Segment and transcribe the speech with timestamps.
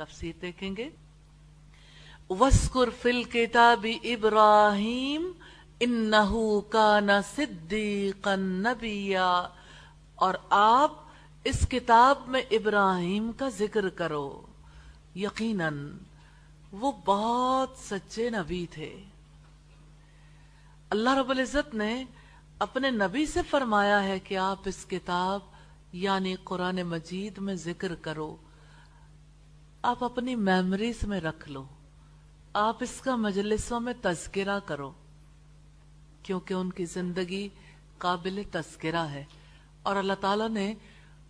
[0.00, 0.88] تفسیر دیکھیں گے۔
[2.30, 5.32] وسکر فل کتاب ابراہیم
[5.80, 9.48] انہو کان صدیقا نبیا
[10.14, 10.92] اور آپ
[11.44, 14.46] اس کتاب میں ابراہیم کا ذکر کرو۔
[15.14, 15.96] یقیناً
[16.72, 19.02] وہ بہت سچے نبی تھے۔
[20.90, 22.04] اللہ رب العزت نے
[22.58, 25.40] اپنے نبی سے فرمایا ہے کہ آپ اس کتاب
[25.92, 28.36] یعنی قرآن مجید میں ذکر کرو۔
[29.82, 31.64] آپ اپنی میمریز میں رکھ لو۔
[32.52, 34.92] آپ اس کا مجلسوں میں تذکرہ کرو۔
[36.22, 37.48] کیونکہ ان کی زندگی
[37.98, 39.24] قابل تذکرہ ہے۔
[39.82, 40.74] اور اللہ تعالیٰ نے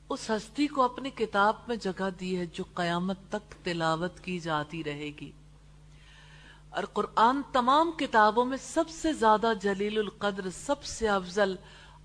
[0.08, 4.84] اس ہستی کو اپنی کتاب میں جگہ دی ہے جو قیامت تک تلاوت کی جاتی
[4.84, 5.32] رہے گی۔
[6.70, 11.56] اور قرآن تمام کتابوں میں سب سے زیادہ جلیل القدر، سب سے افضل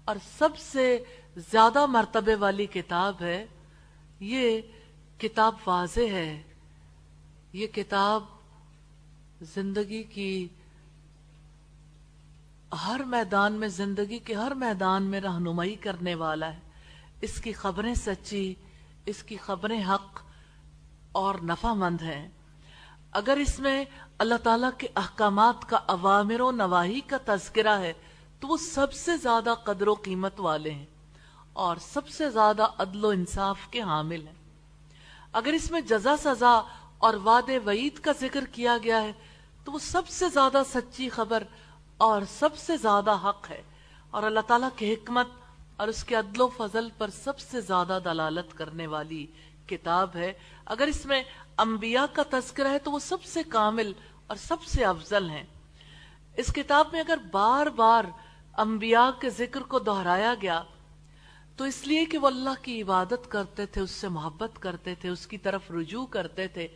[0.05, 1.03] اور سب سے
[1.36, 3.45] زیادہ مرتبے والی کتاب ہے۔
[4.20, 4.62] یہ
[5.18, 6.44] کتاب واضح ہے۔
[7.54, 8.23] یہ کتاب
[9.42, 10.48] زندگی کی
[12.86, 16.59] ہر میدان میں، زندگی کے ہر میدان میں رہنمائی کرنے والا ہے۔
[17.22, 18.54] اس کی خبریں سچی،
[19.06, 20.22] اس کی خبریں حق
[21.12, 22.30] اور نفع مند ہیں۔
[23.11, 23.86] اگر اس میں
[24.17, 27.94] اللہ تعالیٰ کے احکامات کا عوامر و نواحی کا تذکرہ ہے،
[28.39, 30.86] تو وہ سب سے زیادہ قدر و قیمت والے ہیں
[31.54, 34.45] اور سب سے زیادہ عدل و انصاف کے حامل ہیں۔
[35.36, 36.61] اگر اس میں جزا سزا
[36.97, 39.14] اور وعد وعید کا ذکر کیا گیا ہے،
[39.64, 41.44] تو وہ سب سے زیادہ سچی خبر
[41.97, 43.61] اور سب سے زیادہ حق ہے۔
[44.11, 45.27] اور اللہ تعالیٰ کی حکمت
[45.77, 49.25] اور اس کے عدل و فضل پر سب سے زیادہ دلالت کرنے والی
[49.67, 50.33] کتاب ہے۔
[50.66, 51.23] اگر اس میں
[51.58, 53.92] انبیاء کا تذکرہ ہے، تو وہ سب سے کامل
[54.27, 55.44] اور سب سے افضل ہیں۔
[56.38, 58.03] اس کتاب میں اگر بار بار
[58.58, 60.64] انبیاء کے ذکر کو دہرایا گیا
[61.56, 65.09] تو اس لیے کہ وہ اللہ کی عبادت کرتے تھے، اس سے محبت کرتے تھے،
[65.09, 66.67] اس کی طرف رجوع کرتے تھے۔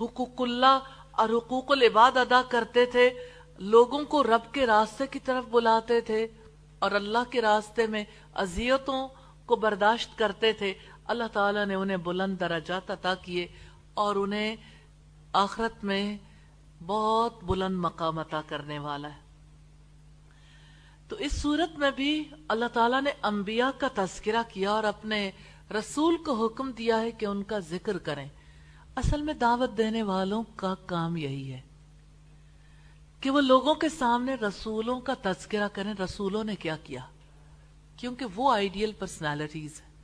[0.00, 0.78] حقوق اللہ
[1.10, 3.10] اور حقوق العباد ادا کرتے تھے۔
[3.58, 6.26] لوگوں کو رب کے راستے کی طرف بلاتے تھے
[6.78, 8.04] اور اللہ کے راستے میں
[8.34, 9.08] اذیتوں
[9.46, 10.74] کو برداشت کرتے تھے۔
[11.04, 13.46] اللہ تعالیٰ نے انہیں بلند درجات عطا کیے
[13.94, 14.56] اور انہیں
[15.32, 16.18] آخرت میں
[16.86, 19.25] بہت بلند مقام عطا کرنے والا ہے۔
[21.08, 25.30] تو اس صورت میں بھی اللہ تعالیٰ نے انبیاء کا تذکرہ کیا اور اپنے
[25.78, 28.28] رسول کو حکم دیا ہے کہ ان کا ذکر کریں۔
[28.96, 31.60] اصل میں دعوت دینے والوں کا کام یہی ہے
[33.20, 37.00] کہ وہ لوگوں کے سامنے رسولوں کا تذکرہ کریں۔ رسولوں نے کیا کیا؟
[37.96, 39.94] کیونکہ وہ آئیڈیل پرسنالٹیز ہیں،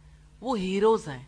[0.41, 1.25] وہ ہیروز ہیں۔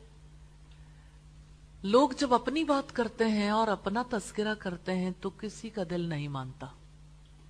[1.82, 6.00] لوگ جب اپنی بات کرتے ہیں اور اپنا تذکرہ کرتے ہیں تو کسی کا دل
[6.00, 6.66] نہیں مانتا۔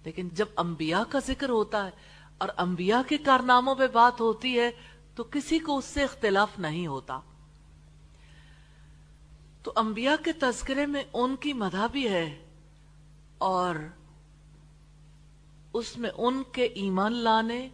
[0.04, 1.90] لیکن جب انبیاء کا ذکر ہوتا ہے
[2.44, 4.70] اور انبیاء کے کارناموں پہ بات ہوتی ہے
[5.14, 7.20] تو کسی کو اس سے اختلاف نہیں ہوتا۔
[9.62, 12.44] تو انبیاء کے تذکرے میں ان کی مدہ بھی ہے
[13.38, 13.74] اور
[15.72, 17.68] اس میں ان کے ایمان لانے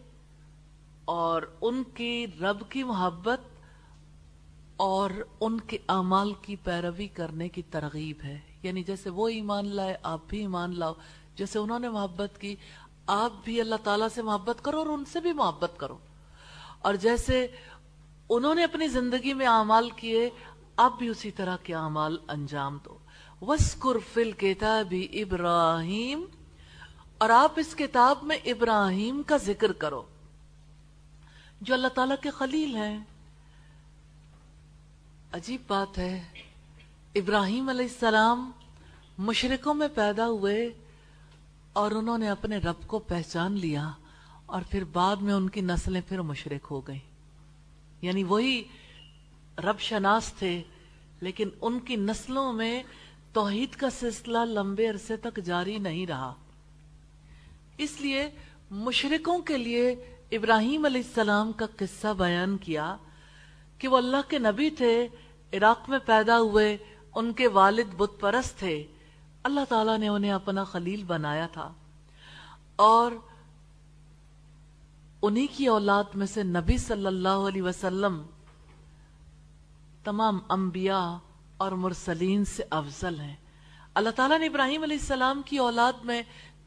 [1.05, 3.39] اور ان کی رب کی محبت
[4.77, 9.97] اور ان کے اعمال کی پیروی کرنے کی ترغیب ہے۔ یعنی جیسے وہ ایمان لائے،
[10.03, 10.93] آپ بھی ایمان لاؤ۔
[11.35, 12.55] جیسے انہوں نے محبت کی
[13.07, 15.97] آپ بھی اللہ تعالیٰ سے محبت کرو اور ان سے بھی محبت کرو۔
[16.79, 17.47] اور جیسے
[18.29, 20.29] انہوں نے اپنی زندگی میں اعمال کیے،
[20.77, 22.97] آپ بھی اسی طرح کے اعمال انجام دو۔
[23.41, 26.25] وسکر فل کتابی ابراہیم
[27.17, 30.03] اور آپ اس کتاب میں ابراہیم کا ذکر کرو،
[31.61, 32.99] جو اللہ تعالیٰ کے خلیل ہیں۔
[35.31, 36.23] عجیب بات ہے،
[37.15, 38.51] ابراہیم علیہ السلام
[39.17, 40.80] مشرقوں میں پیدا ہوئے۔
[41.73, 43.91] اور انہوں نے اپنے رب کو پہچان لیا
[44.45, 46.99] اور پھر بعد میں ان کی نسلیں پھر مشرق ہو گئیں۔
[48.01, 48.63] یعنی وہی
[49.57, 50.63] رب شناس تھے،
[51.21, 52.83] لیکن ان کی نسلوں میں
[53.33, 56.33] توحید کا سلسلہ لمبے عرصے تک جاری نہیں رہا۔
[57.77, 58.29] اس لیے
[58.71, 59.91] مشرقوں کے لیے
[60.31, 62.97] ابراہیم علیہ السلام کا قصہ بیان کیا
[63.77, 65.07] کہ وہ اللہ کے نبی تھے،
[65.53, 66.77] عراق میں پیدا ہوئے،
[67.15, 68.87] ان کے والد بت پرست تھے۔
[69.43, 71.73] اللہ تعالیٰ نے انہیں اپنا خلیل بنایا تھا
[72.75, 73.11] اور
[75.21, 78.23] انہی کی اولاد میں سے نبی صلی اللہ علیہ وسلم
[80.03, 81.17] تمام انبیاء
[81.57, 83.35] اور مرسلین سے افضل ہیں۔
[83.93, 86.21] اللہ تعالیٰ نے ابراہیم علیہ السلام کی اولاد میں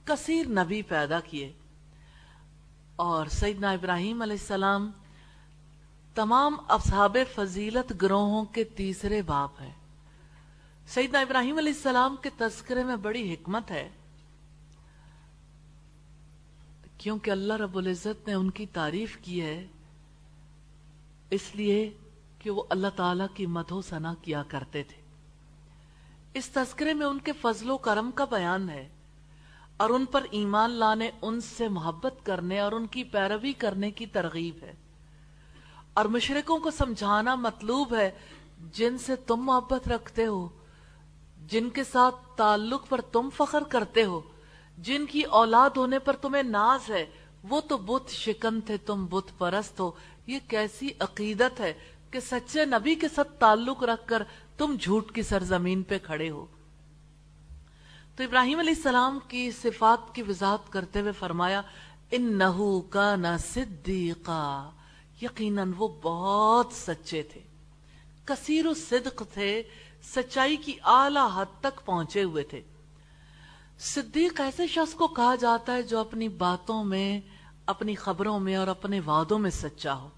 [0.04, 1.52] کثیر نبی پیدا کیے
[2.96, 4.90] اور سیدنا ابراہیم علیہ السلام
[6.14, 9.72] تمام اصحاب فضیلت گروہوں کے تیسرے باپ ہیں۔
[10.88, 13.88] سیدنا ابراہیم علیہ السلام کے تذکرے میں بڑی حکمت ہے۔
[16.98, 19.66] کیونکہ اللہ رب العزت نے ان کی تعریف کی ہے،
[21.30, 21.92] اس لیے
[22.38, 25.02] کہ وہ اللہ تعالی کی مدھو سنا کیا کرتے تھے۔
[26.34, 28.88] اس تذکرے میں ان کے فضل و کرم کا بیان ہے
[29.76, 34.06] اور ان پر ایمان لانے، ان سے محبت کرنے اور ان کی پیروی کرنے کی
[34.06, 34.74] ترغیب ہے۔
[35.94, 38.10] اور مشرقوں کو سمجھانا مطلوب ہے،
[38.72, 40.48] جن سے تم محبت رکھتے ہو
[41.48, 44.20] جن کے ساتھ تعلق پر تم فخر کرتے ہو،
[44.78, 47.06] جن کی اولاد ہونے پر تمہیں ناز ہے،
[47.48, 49.90] وہ تو بت شکن تھے، تم بت پرست ہو۔
[50.26, 51.72] یہ کیسی عقیدت ہے
[52.10, 54.22] کہ سچے نبی کے ساتھ تعلق رکھ کر
[54.56, 56.46] تم جھوٹ کی سرزمین پہ کھڑے ہو۔
[58.16, 61.62] تو ابراہیم علیہ السلام کی صفات کی وضاحت کرتے ہوئے فرمایا،
[62.10, 64.70] انہو کانا صدیقا۔
[65.22, 67.40] یقیناً وہ بہت سچے تھے۔
[68.24, 69.62] کثیر و صدق تھے
[70.04, 72.62] سچائی کی اعلی حد تک پہنچے ہوئے تھے۔
[73.78, 77.20] صدیق ایسے شخص کو کہا جاتا ہے جو اپنی باتوں میں،
[77.66, 80.08] اپنی خبروں میں اور اپنے وعدوں میں سچا ہو۔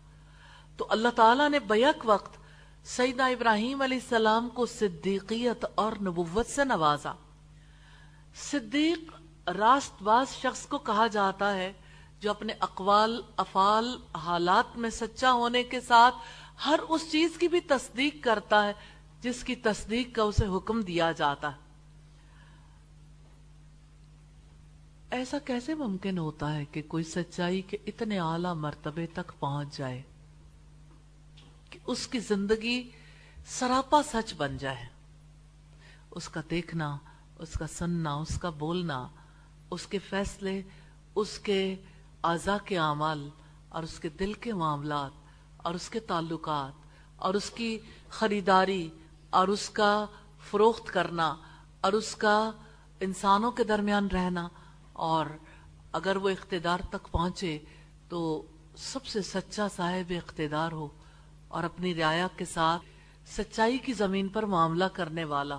[0.76, 2.36] تو اللہ تعالیٰ نے بیک وقت
[2.84, 7.12] سیدہ ابراہیم علیہ السلام کو صدیقیت اور نبوت سے نوازا۔
[8.34, 8.98] صدیق
[9.48, 11.72] راست باز شخص کو کہا جاتا ہے
[12.20, 16.14] جو اپنے اقوال، افعال، حالات میں سچا ہونے کے ساتھ
[16.66, 18.72] ہر اس چیز کی بھی تصدیق کرتا ہے
[19.26, 21.56] جس کی تصدیق کا اسے حکم دیا جاتا ہے۔
[25.10, 30.02] ایسا کیسے ممکن ہوتا ہے کہ کوئی سچائی کے اتنے اعلی مرتبے تک پہنچ جائے
[31.70, 32.90] کہ اس کی زندگی
[33.46, 34.84] سراپا سچ بن جائے؟
[36.10, 36.96] اس کا دیکھنا،
[37.38, 39.08] اس کا سننا، اس کا بولنا،
[39.70, 40.62] اس کے فیصلے،
[41.14, 41.74] اس کے
[42.22, 43.28] اعضا کے اعمال
[43.68, 45.10] اور اس کے دل کے معاملات
[45.56, 46.86] اور اس کے تعلقات
[47.16, 47.78] اور اس کی
[48.10, 48.90] خریداری
[49.30, 50.06] اور اس کا
[50.50, 51.36] فروخت کرنا
[51.80, 52.50] اور اس کا
[53.00, 54.48] انسانوں کے درمیان رہنا
[54.92, 55.26] اور
[55.92, 57.58] اگر وہ اقتدار تک پہنچے
[58.08, 58.46] تو
[58.76, 60.88] سب سے سچا صاحب اقتدار ہو
[61.48, 62.82] اور اپنی رعایا کے ساتھ
[63.26, 65.58] سچائی کی زمین پر معاملہ کرنے والا۔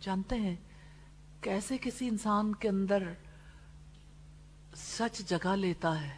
[0.00, 0.56] جانتے ہیں
[1.40, 3.12] کیسے کسی انسان کے اندر
[4.76, 6.16] سچ جگہ لیتا ہے؟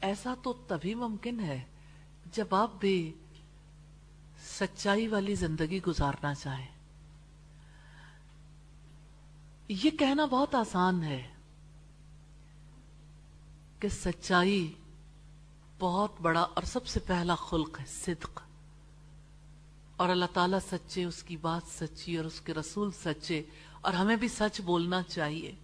[0.00, 1.64] ایسا تو تبھی ممکن ہے
[2.32, 3.12] جب آپ بھی
[4.58, 6.66] سچائی والی زندگی گزارنا چاہیں۔
[9.68, 11.32] یہ کہنا بہت آسان ہے
[13.80, 14.72] کہ سچائی
[15.78, 18.40] بہت بڑا اور سب سے پہلا خلق ہے، صدق۔
[19.96, 23.42] اور اللہ تعالیٰ سچے، اس کی بات سچی اور اس کے رسول سچے،
[23.80, 25.54] اور ہمیں بھی سچ بولنا چاہیے۔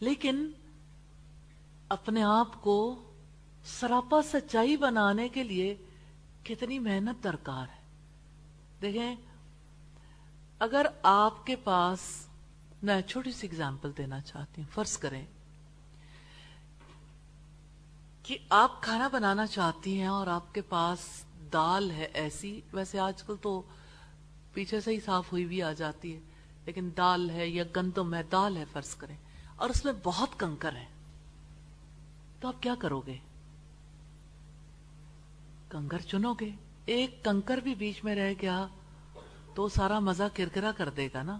[0.00, 0.50] لیکن
[1.88, 3.02] اپنے آپ کو
[3.64, 5.86] سراپا سچائی بنانے کے لیے
[6.44, 7.82] کتنی محنت درکار ہے۔
[8.82, 9.14] دیکھیں،
[10.58, 12.26] اگر آپ کے پاس
[12.82, 15.26] میں چھوٹی سی اگزامپل دینا چاہتی ہوں، فرض کریں
[18.22, 23.22] کہ آپ کھانا بنانا چاہتی ہیں اور آپ کے پاس دال ہے ایسی، ویسے آج
[23.22, 23.62] کل تو
[24.52, 26.20] پیچھے سے ہی صاف ہوئی بھی آ جاتی ہے،
[26.66, 29.16] لیکن دال ہے یا گندم ہے، دال ہے، فرض کریں،
[29.56, 30.86] اور اس میں بہت کنکر ہے۔
[32.40, 33.18] تو آپ کیا کرو گے؟
[35.70, 36.50] کنکر چنو گے؟
[36.84, 38.66] ایک کنکر بھی بیچ میں رہ گیا
[39.54, 41.38] تو سارا مزہ کرکرا کر دے گا نا؟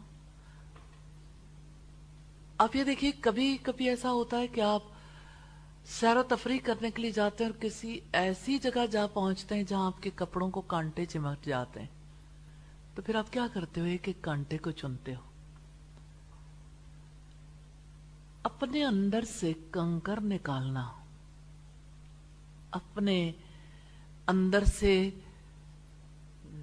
[2.58, 4.82] آپ یہ دیکھیے، کبھی کبھی ایسا ہوتا ہے کہ آپ
[5.86, 9.62] سیر و تفریح کرنے کے لیے جاتے ہیں اور کسی ایسی جگہ جا پہنچتے ہیں
[9.62, 11.88] جہاں آپ کے کپڑوں کو کانٹے چمٹ جاتے ہیں۔
[12.94, 15.20] تو پھر آپ کیا کرتے ہو؟ ایک ایک کانٹے کو چنتے ہو۔
[18.42, 20.90] اپنے اندر سے کنکر نکالنا،
[22.70, 23.32] اپنے
[24.30, 25.10] اندر سے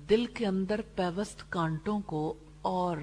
[0.10, 2.98] دل کے اندر پیوست کانٹوں کو اور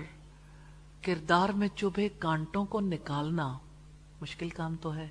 [1.02, 3.58] کردار میں چوبے کانٹوں کو نکالنا
[4.20, 5.08] مشکل کام تو ہے،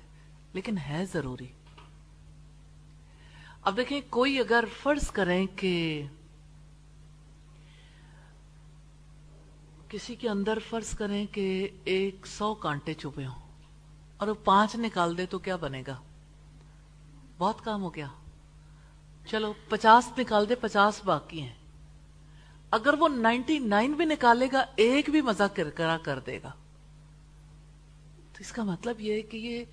[0.52, 1.48] لیکن ہے ضروری۔
[3.62, 5.74] اب دیکھیں، کوئی اگر فرض کریں کہ
[9.88, 13.42] کسی کے اندر فرض کریں کہ ایک سو کانٹے چھپے ہوں
[14.16, 15.96] اور وہ پانچ نکال دے تو کیا بنے گا؟
[17.38, 18.08] بہت کام ہو گیا۔
[19.26, 21.54] چلو، پچاس نکال دے، پچاس باقی ہیں۔
[22.70, 26.52] اگر وہ نائنٹی نائن بھی نکالے گا، ایک بھی مزہ کرکرا کر دے گا۔
[28.32, 29.64] تو اس کا مطلب یہ ہے کہ یہ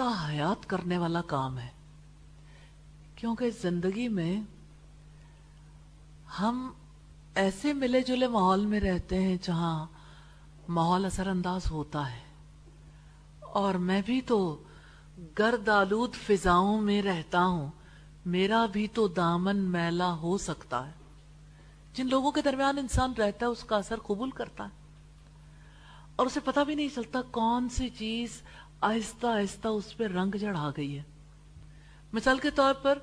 [0.00, 1.68] حیات کرنے والا کام ہے۔
[3.14, 4.40] کیونکہ زندگی میں
[6.40, 6.72] ہم
[7.34, 9.86] ایسے ملے جلے ماحول میں رہتے ہیں جہاں
[10.68, 12.20] ماحول اثر انداز ہوتا ہے۔
[13.40, 14.62] اور میں بھی تو
[15.38, 17.70] گرد آلود فضاؤں میں رہتا ہوں۔
[18.26, 20.92] میرا بھی تو دامن میلا ہو سکتا ہے۔
[21.92, 24.86] جن لوگوں کے درمیان انسان رہتا ہے، اس کا اثر قبول کرتا ہے۔
[26.16, 28.42] اور اسے پتا بھی نہیں چلتا کون سی چیز
[28.80, 31.02] آہستہ آہستہ اس پہ رنگ جڑا گئی ہے۔
[32.12, 32.98] مثال کے طور پر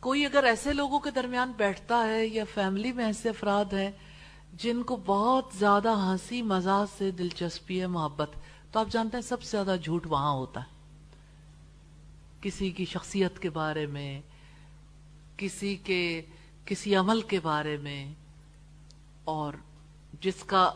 [0.00, 3.90] کوئی اگر ایسے لوگوں کے درمیان بیٹھتا ہے یا فیملی میں ایسے افراد ہیں
[4.52, 8.30] جن کو بہت زیادہ ہنسی مزاح سے دلچسپی ہے، محبت،
[8.72, 10.78] تو آپ جانتے ہیں سب سے زیادہ جھوٹ وہاں ہوتا ہے۔
[12.40, 14.20] کسی کی شخصیت کے بارے میں
[15.38, 16.22] کسی کے،
[16.64, 18.14] کسی عمل کے بارے میں
[19.24, 19.52] اور
[20.20, 20.72] جس کا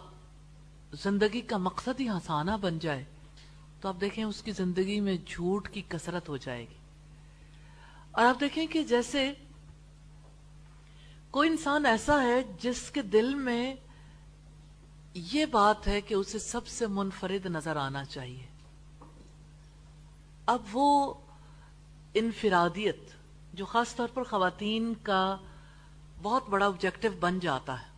[0.93, 3.05] زندگی کا مقصد ہی ہنسانا بن جائے،
[3.81, 6.75] تو آپ دیکھیں اس کی زندگی میں جھوٹ کی کثرت ہو جائے گی۔
[8.11, 9.33] اور آپ دیکھیں کہ جیسے
[11.31, 13.75] کوئی انسان ایسا ہے جس کے دل میں
[15.15, 18.47] یہ بات ہے کہ اسے سب سے منفرد نظر آنا چاہیے۔
[20.47, 21.15] اب وہ
[22.15, 23.01] انفرادیت
[23.53, 25.37] جو خاص طور پر خواتین کا
[26.23, 27.91] بہت بڑا آبجیکٹو بن جاتا ہے۔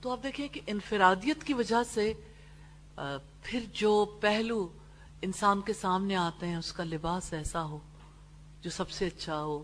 [0.00, 2.12] تو آپ دیکھیں کہ انفرادیت کی وجہ سے
[3.42, 4.66] پھر جو پہلو
[5.22, 7.78] انسان کے سامنے آتے ہیں، اس کا لباس ایسا ہو
[8.62, 9.62] جو سب سے اچھا ہو،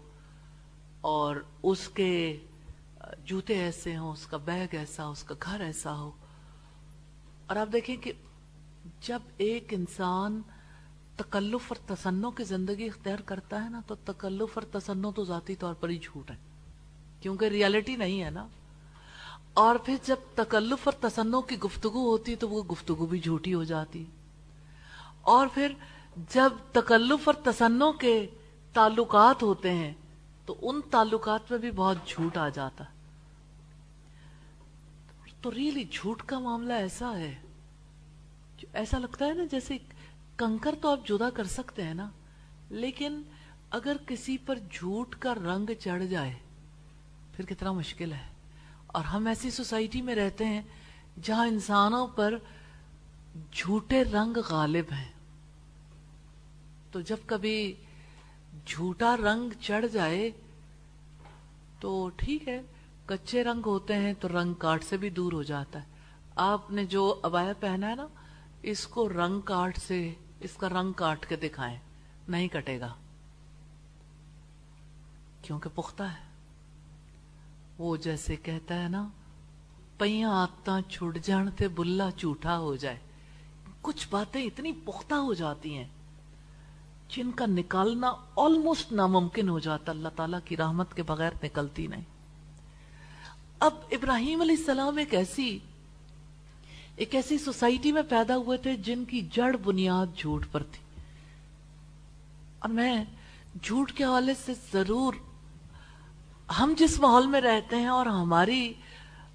[1.01, 2.39] اور اس کے
[3.25, 6.11] جوتے ایسے ہوں، اس کا بیگ ایسا ہو، اس کا گھر ایسا ہو۔
[7.47, 8.13] اور آپ دیکھیں کہ
[9.01, 10.41] جب ایک انسان
[11.23, 15.55] تکلف اور تسنوں کی زندگی اختیار کرتا ہے نا، تو تکلف اور تسنوں تو ذاتی
[15.55, 16.37] طور پر ہی جھوٹ ہے۔
[17.21, 18.47] کیونکہ ریالٹی نہیں ہے نا۔
[19.55, 23.65] اور پھر جب تکلف اور تسنوں کی گفتگو ہوتی تو وہ گفتگو بھی جھوٹی ہو
[23.65, 24.05] جاتی۔
[25.21, 25.73] اور پھر
[26.33, 28.27] جب تکلف اور تسنوں کے
[28.73, 29.93] تعلقات ہوتے ہیں
[30.47, 32.85] تو ان تعلقات میں بھی بہت جھوٹ آ جاتا۔
[35.41, 37.35] تو ریلی جھوٹ کا معاملہ ایسا ہے
[38.73, 39.79] ایسا لگتا ہے نا جیسے
[40.43, 42.11] کنکر تو آپ جدا کر سکتے ہیں نا،
[42.71, 43.23] لیکن
[43.71, 46.35] اگر کسی پر جھوٹ کا رنگ چڑھ جائے،
[47.37, 48.33] پھر کتنا مشکل ہے۔
[48.87, 50.63] اور ہم ایسی سوسائٹی میں رہتے ہیں
[51.23, 52.35] جہاں انسانوں پر
[53.53, 55.13] جھوٹے رنگ غالب ہیں۔
[56.91, 57.75] تو جب کبھی
[58.67, 60.31] جھوٹا رنگ چڑھ جائے
[61.81, 62.63] تو ٹھیک ہے،
[63.07, 65.89] کچے رنگ ہوتے ہیں تو رنگ کاٹ سے بھی دور ہو جاتا ہے۔
[66.37, 68.07] آپ نے جو ابایا پہنا ہے نا،
[68.63, 71.79] اس کو رنگ کاٹ سے اس کا رنگ کاٹ کے دکھائیں،
[72.29, 72.95] نہیں کٹے گا۔
[75.43, 76.33] کیونکہ پختہ ہے۔
[77.79, 79.09] وہ جیسے کہتا ہے نا
[79.99, 82.99] پہیاں آتا چھوٹ جان تے بلا چوٹا ہو جائے۔
[83.83, 85.89] کچھ باتیں اتنی پختہ ہو جاتی ہیں
[87.09, 92.05] جن کا نکالنا آلموسٹ ناممکن ہو جاتا، اللہ تعالیٰ کی رحمت کے بغیر نکلتی نہیں۔
[93.59, 95.59] اب ابراہیم علیہ السلام ایک ایسی
[96.97, 101.01] ایک ایسی سوسائٹی میں پیدا ہوئے تھے جن کی جڑ بنیاد جھوٹ پر تھی۔
[102.59, 103.05] اور میں
[103.63, 105.15] جھوٹ کے حوالے سے ضرور
[106.59, 108.73] ہم جس ماحول میں رہتے ہیں اور ہماری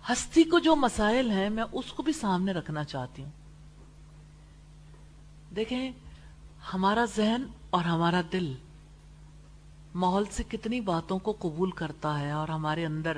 [0.09, 3.31] ہستی کو جو مسائل ہیں میں اس کو بھی سامنے رکھنا چاہتی ہوں۔
[5.55, 5.91] دیکھیں،
[6.73, 8.53] ہمارا ذہن اور ہمارا دل
[9.95, 13.17] ماحول سے کتنی باتوں کو قبول کرتا ہے اور ہمارے اندر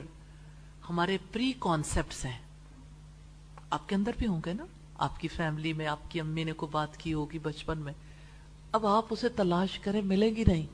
[0.90, 2.49] ہمارے پری کانسیپٹس ہیں۔
[3.70, 4.66] آپ کے اندر بھی ہوں گے نا؟
[4.98, 7.94] آپ کی فیملی میں، آپ کی امی نے کو بات کی ہوگی بچپن میں۔
[8.72, 10.66] اب آپ اسے تلاش کریں ملے گی نہیں۔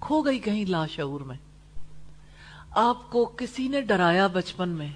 [0.00, 1.36] کھو گئی کہیں لاشعور میں۔
[2.70, 4.88] آپ کو کسی نے ڈرایا بچپن میں۔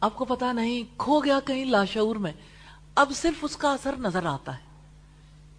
[0.00, 2.32] آپ کو پتا نہیں، کھو گیا کہیں لاشعور میں۔
[2.94, 4.62] اب صرف اس کا اثر نظر آتا ہے۔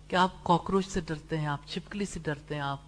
[0.07, 2.79] کہ آپ کاکروچ سے ڈرتے ہیں، آپ چپکلی سے ڈرتے ہیں، آپ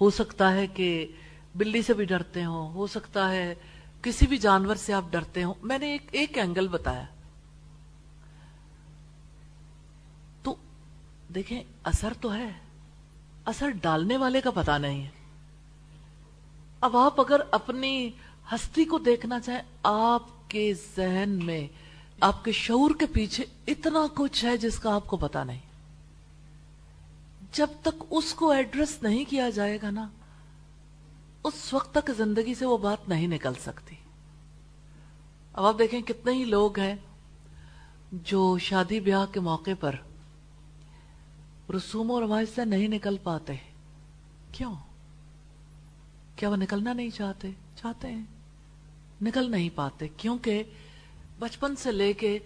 [0.00, 1.06] ہو سکتا ہے کہ
[1.54, 3.54] بلی سے بھی ڈرتے ہوں، ہو سکتا ہے
[4.02, 7.04] کسی بھی جانور سے آپ ڈرتے ہوں۔ میں نے ایک ایک اینگل بتایا۔
[11.28, 12.52] دیکھیں، اثر تو ہے۔
[13.44, 15.08] اثر ڈالنے والے کا پتا نہیں ہے۔
[16.80, 18.10] اب آپ اگر اپنی
[18.52, 21.68] ہستی کو دیکھنا چاہیں، آپ کے ذہن میں،
[22.20, 25.60] آپ کے شعور کے پیچھے اتنا کچھ ہے جس کا آپ کو پتا نہیں۔
[27.52, 30.08] جب تک اس کو ایڈریس نہیں کیا جائے گا نا،
[31.44, 33.96] اس وقت تک زندگی سے وہ بات نہیں نکل سکتی۔
[35.52, 36.94] اب آپ دیکھیں کتنے ہی لوگ ہیں
[38.12, 39.94] جو شادی بیاہ کے موقع پر
[41.74, 43.52] رسوم اور رواج سے نہیں نکل پاتے
[44.52, 44.74] کیوں؟
[46.36, 48.24] کیا وہ نکلنا نہیں چاہتے؟ چاہتے ہیں۔
[49.22, 50.62] نکل نہیں پاتے، کیونکہ
[51.38, 52.38] بچپن سے لے کے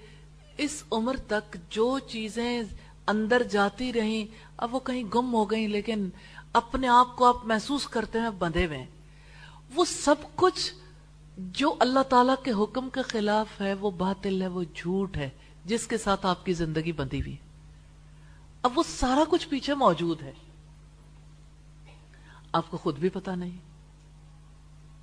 [0.59, 2.62] اس عمر تک جو چیزیں
[3.07, 6.11] اندر جاتی رہیں، اب وہ کہیں گم ہو گئیں، لیکن
[6.53, 8.87] اپنے آپ کو آپ محسوس کرتے ہیں، بندھے ہوئے
[9.75, 10.75] وہ سب کچھ
[11.37, 15.31] جو اللہ تعالی کے حکم کے خلاف ہے، وہ باطل ہے، وہ جھوٹ ہے،
[15.65, 17.37] جس کے ساتھ آپ کی زندگی بندھی ہوئی
[18.62, 20.33] اب وہ سارا کچھ پیچھے موجود ہے۔
[22.52, 23.59] آپ کو خود بھی پتا نہیں۔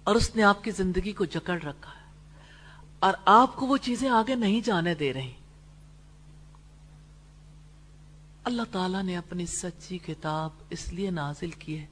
[0.03, 2.07] اور اس نے آپ کی زندگی کو جکڑ رکھا ہے۔
[2.99, 5.33] اور آپ کو وہ چیزیں آگے نہیں جانے دے رہی۔
[8.43, 11.85] اللہ تعالیٰ نے اپنی سچی کتاب اس لیے نازل کی ہے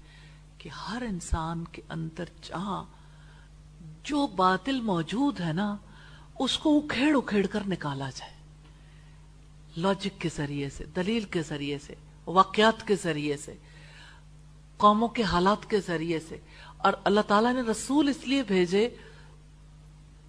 [0.57, 2.83] کہ ہر انسان کے اندر جہاں
[4.03, 5.77] جو باطل موجود ہے نا،
[6.39, 8.34] اس کو اکھیڑ اکھیڑ کر نکالا جائے۔
[9.77, 13.53] لاجک کے ذریعے سے، دلیل کے ذریعے سے، واقعات کے ذریعے سے،
[14.77, 16.37] قوموں کے حالات کے ذریعے سے۔
[16.77, 18.89] اور اللہ تعالیٰ نے رسول اس لیے بھیجے۔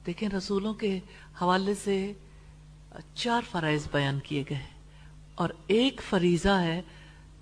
[0.06, 1.00] دیکھیں رسولوں کے
[1.42, 2.12] حوالے سے
[3.14, 4.66] چار فرائض بیان کیے گئے
[5.34, 6.82] اور ایک فریضہ ہے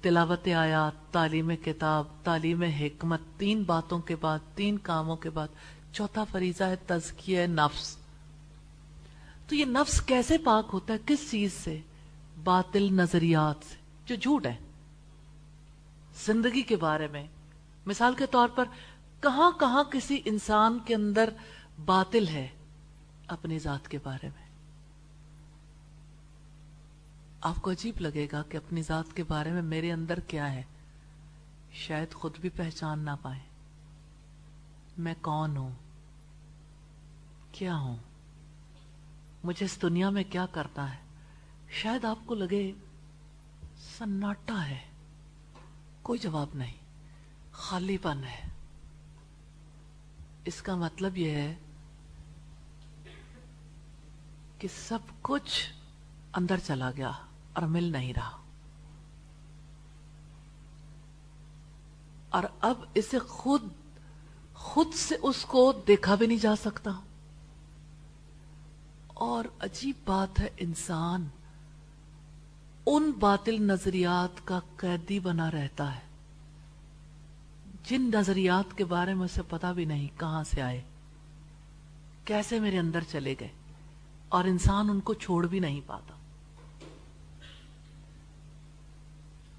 [0.02, 5.48] تلاوت آیات، تعلیم کتاب، تعلیم حکمت، تین باتوں کے بعد، تین کاموں کے بعد۔
[5.92, 7.96] چوتھا فریضہ ہے تزکیہ نفس۔
[9.48, 11.78] تو یہ نفس کیسے پاک ہوتا ہے؟ کس چیز سے؟
[12.44, 14.56] باطل نظریات سے، جو جھوٹ ہے
[16.26, 17.26] زندگی کے بارے میں،
[17.86, 18.64] مثال کے طور پر،
[19.20, 21.30] کہاں کہاں کسی انسان کے اندر
[21.84, 22.48] باطل ہے
[23.26, 24.44] اپنی ذات کے بارے میں؟
[27.40, 30.62] آپ کو عجیب لگے گا کہ اپنی ذات کے بارے میں میرے اندر کیا ہے۔
[31.72, 33.40] شاید خود بھی پہچان نہ پائے
[34.98, 35.70] میں کون ہوں؟
[37.52, 37.96] کیا ہوں؟
[39.44, 41.03] مجھے اس دنیا میں کیا کرنا ہے؟
[41.82, 42.72] شاید آپ کو لگے
[43.98, 44.78] سناٹا ہے۔
[46.02, 46.72] کوئی جواب نہیں،
[47.52, 48.48] خالی پن ہے۔
[50.44, 51.54] اس کا مطلب یہ ہے
[54.58, 55.72] کہ سب کچھ
[56.34, 57.10] اندر چلا گیا
[57.52, 58.42] اور مل نہیں رہا۔
[62.28, 63.62] اور اب اسے خود
[64.54, 66.90] خود سے اس کو دیکھا بھی نہیں جا سکتا۔
[69.08, 71.28] اور عجیب بات ہے، انسان
[72.86, 76.00] ان باطل نظریات کا قیدی بنا رہتا ہے۔
[77.84, 80.82] جن نظریات کے بارے میں اسے پتا بھی نہیں کہاں سے آئے،
[82.24, 83.48] کیسے میرے اندر چلے گئے،
[84.28, 86.14] اور انسان ان کو چھوڑ بھی نہیں پاتا۔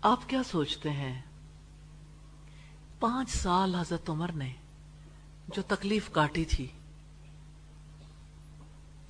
[0.01, 1.21] آپ کیا سوچتے ہیں؟
[2.99, 4.51] پانچ سال حضرت عمر نے
[5.55, 6.67] جو تکلیف کاٹی تھی،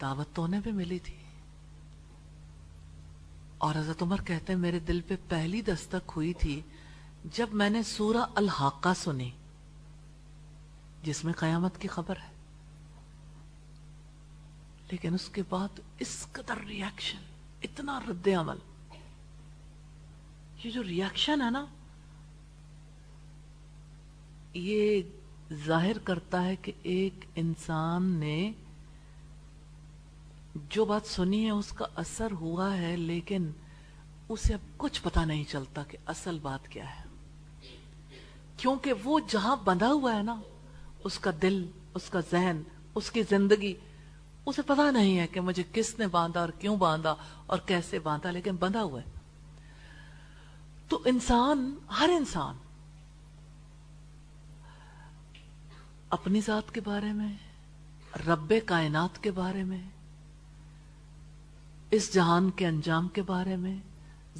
[0.01, 1.17] دعوت تو انہیں بھی ملی تھی۔
[3.57, 6.61] اور حضرت عمر کہتے ہیں، میرے دل پہ پہلی دستک ہوئی تھی
[7.33, 9.31] جب میں نے سورہ الحاقہ سنی،
[11.03, 12.35] جس میں قیامت کی خبر ہے۔
[14.91, 17.17] لیکن اس کے بعد اس قدر ریاکشن
[17.63, 18.57] اتنا رد عمل۔
[20.63, 21.65] یہ جو ریاکشن ہے نا،
[24.53, 25.01] یہ
[25.53, 28.51] ظاہر کرتا ہے کہ ایک انسان نے
[30.55, 33.51] جو بات سنی ہے، اس کا اثر ہوا ہے، لیکن
[34.29, 37.03] اسے اب کچھ پتا نہیں چلتا کہ اصل بات کیا ہے۔
[38.57, 40.41] کیونکہ وہ جہاں بندھا ہوا ہے نا،
[41.03, 42.61] اس کا دل، اس کا ذہن،
[42.95, 43.73] اس کی زندگی،
[44.45, 47.15] اسے پتا نہیں ہے کہ مجھے کس نے باندھا اور کیوں باندھا
[47.45, 49.19] اور کیسے باندھا، لیکن بندھا ہوا ہے۔
[50.89, 52.55] تو انسان، ہر انسان
[56.09, 57.33] اپنی ذات کے بارے میں،
[58.27, 59.83] رب کائنات کے بارے میں
[61.91, 63.77] اس جہان کے انجام کے بارے میں،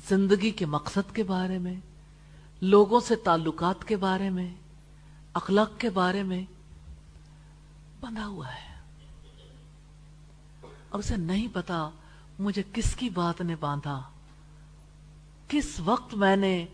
[0.09, 1.75] زندگی کے مقصد کے بارے میں،
[2.61, 4.53] لوگوں سے تعلقات کے بارے میں،
[5.33, 6.41] اخلاق کے بارے میں
[7.99, 8.75] بندھا ہوا ہے۔
[10.89, 11.89] اور اسے نہیں پتا
[12.39, 14.01] مجھے کس کی بات نے باندھا،
[15.47, 16.65] کس وقت میں نے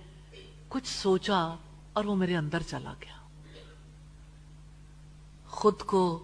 [0.68, 1.56] کچھ سوچا
[1.94, 3.28] اور وہ میرے اندر چلا گیا۔
[5.48, 6.24] خود کو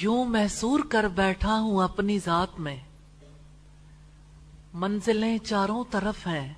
[0.00, 2.80] یوں محسور کر بیٹھا ہوں اپنی ذات میں۔
[4.74, 6.54] منزلیں چاروں طرف ہیں،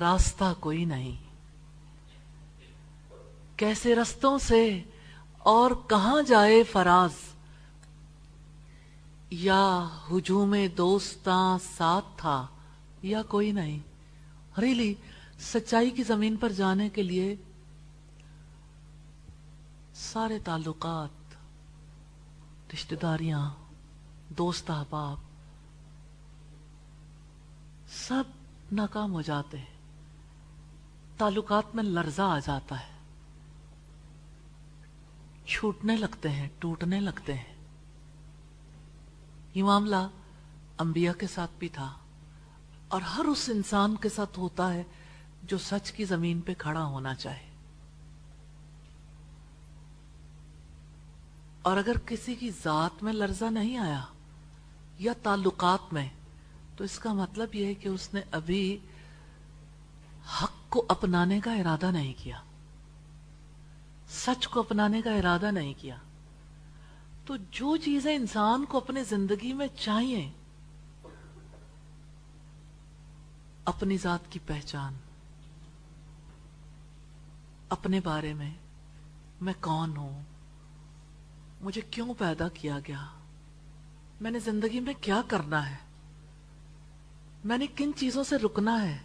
[0.00, 1.16] راستہ کوئی نہیں۔
[3.56, 4.82] کیسے رستوں سے
[5.38, 7.10] اور کہاں جائے فراز؟
[9.30, 12.46] یا ہجوم دوستاں ساتھ تھا
[13.02, 13.78] یا کوئی نہیں۔
[14.60, 14.94] ریلی،
[15.40, 17.36] سچائی کی زمین پر جانے کے لیے
[19.94, 21.34] سارے تعلقات،
[22.74, 23.50] رشتہ داریاں
[24.28, 25.29] دوست احباب
[28.10, 28.22] سب
[28.72, 29.78] ناکام ہو جاتے ہیں۔
[31.18, 32.98] تعلقات میں لرزہ آ جاتا ہے۔
[35.46, 37.56] چھوٹنے لگتے ہیں، ٹوٹنے لگتے ہیں۔
[39.54, 39.96] یہ معاملہ
[40.78, 41.94] انبیاء کے ساتھ بھی تھا۔
[42.88, 44.82] اور ہر اس انسان کے ساتھ ہوتا ہے
[45.42, 47.50] جو سچ کی زمین پہ کھڑا ہونا چاہے۔
[51.62, 54.04] اور اگر کسی کی ذات میں لرزہ نہیں آیا
[54.98, 56.08] یا تعلقات میں
[56.80, 58.78] تو اس کا مطلب یہ ہے کہ اس نے ابھی
[60.42, 62.40] حق کو اپنانے کا ارادہ نہیں کیا۔
[64.08, 65.96] سچ کو اپنانے کا ارادہ نہیں کیا۔
[67.26, 70.32] تو جو چیزیں انسان کو اپنے زندگی میں چاہیے،
[73.64, 74.94] اپنی ذات کی پہچان،
[77.68, 78.54] اپنے بارے میں
[79.40, 80.22] میں کون ہوں؟
[81.60, 83.06] مجھے کیوں پیدا کیا گیا؟
[84.20, 85.89] میں نے زندگی میں کیا کرنا ہے؟
[87.44, 88.98] میں نے کن چیزوں سے رکنا ہے؟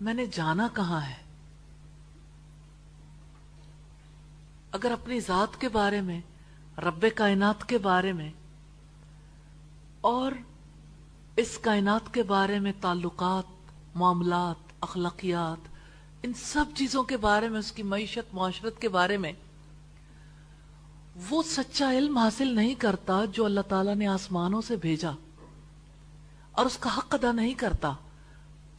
[0.00, 1.14] میں نے جانا کہاں ہے؟
[4.72, 6.20] اگر اپنی ذات کے بارے میں،
[6.78, 8.30] رب کائنات کے بارے میں،
[10.00, 10.32] اور
[11.36, 13.44] اس کائنات کے بارے میں تعلقات،
[13.96, 15.68] معاملات، اخلاقیات،
[16.22, 19.32] ان سب چیزوں کے بارے میں، اس کی معیشت، معاشرت کے بارے میں،
[21.30, 25.10] وہ سچا علم حاصل نہیں کرتا جو اللہ تعالیٰ نے آسمانوں سے بھیجا۔
[26.56, 27.92] اور اس کا حق ادا نہیں کرتا،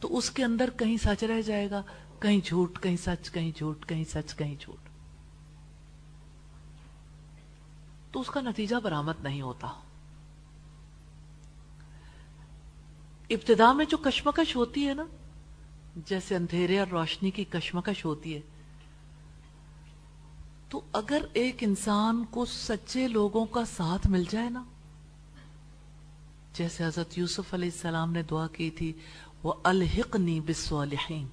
[0.00, 1.82] تو اس کے اندر کہیں سچ رہ جائے گا،
[2.20, 4.88] کہیں جھوٹ، کہیں سچ، کہیں جھوٹ، کہیں سچ، کہیں جھوٹ۔
[8.12, 9.66] تو اس کا نتیجہ برآمد نہیں ہوتا۔
[13.30, 15.04] ابتدا میں جو کشمکش ہوتی ہے نا،
[16.06, 18.40] جیسے اندھیرے اور روشنی کی کشمکش ہوتی ہے،
[20.68, 24.64] تو اگر ایک انسان کو سچے لوگوں کا ساتھ مل جائے نا
[26.58, 28.92] جیسے حضرت یوسف علیہ السلام نے دعا کی تھی،
[29.42, 31.26] وہ الحقنی بسوالحین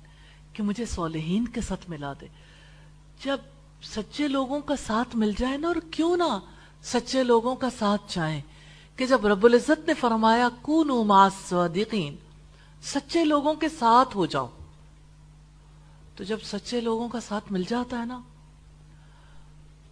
[0.54, 2.28] کہ مجھے صالحین کے ساتھ ملا دے۔
[3.24, 3.38] جب
[3.84, 6.38] سچے لوگوں کا ساتھ مل جائے نا، اور کیوں نہ
[6.84, 8.42] سچے لوگوں کا ساتھ چاہیں
[8.98, 12.16] کہ جب رب العزت نے فرمایا، کونو مع الصادقین
[12.84, 14.48] سچے لوگوں کے ساتھ ہو جاؤ۔
[16.16, 18.20] تو جب سچے لوگوں کا ساتھ مل جاتا ہے نا،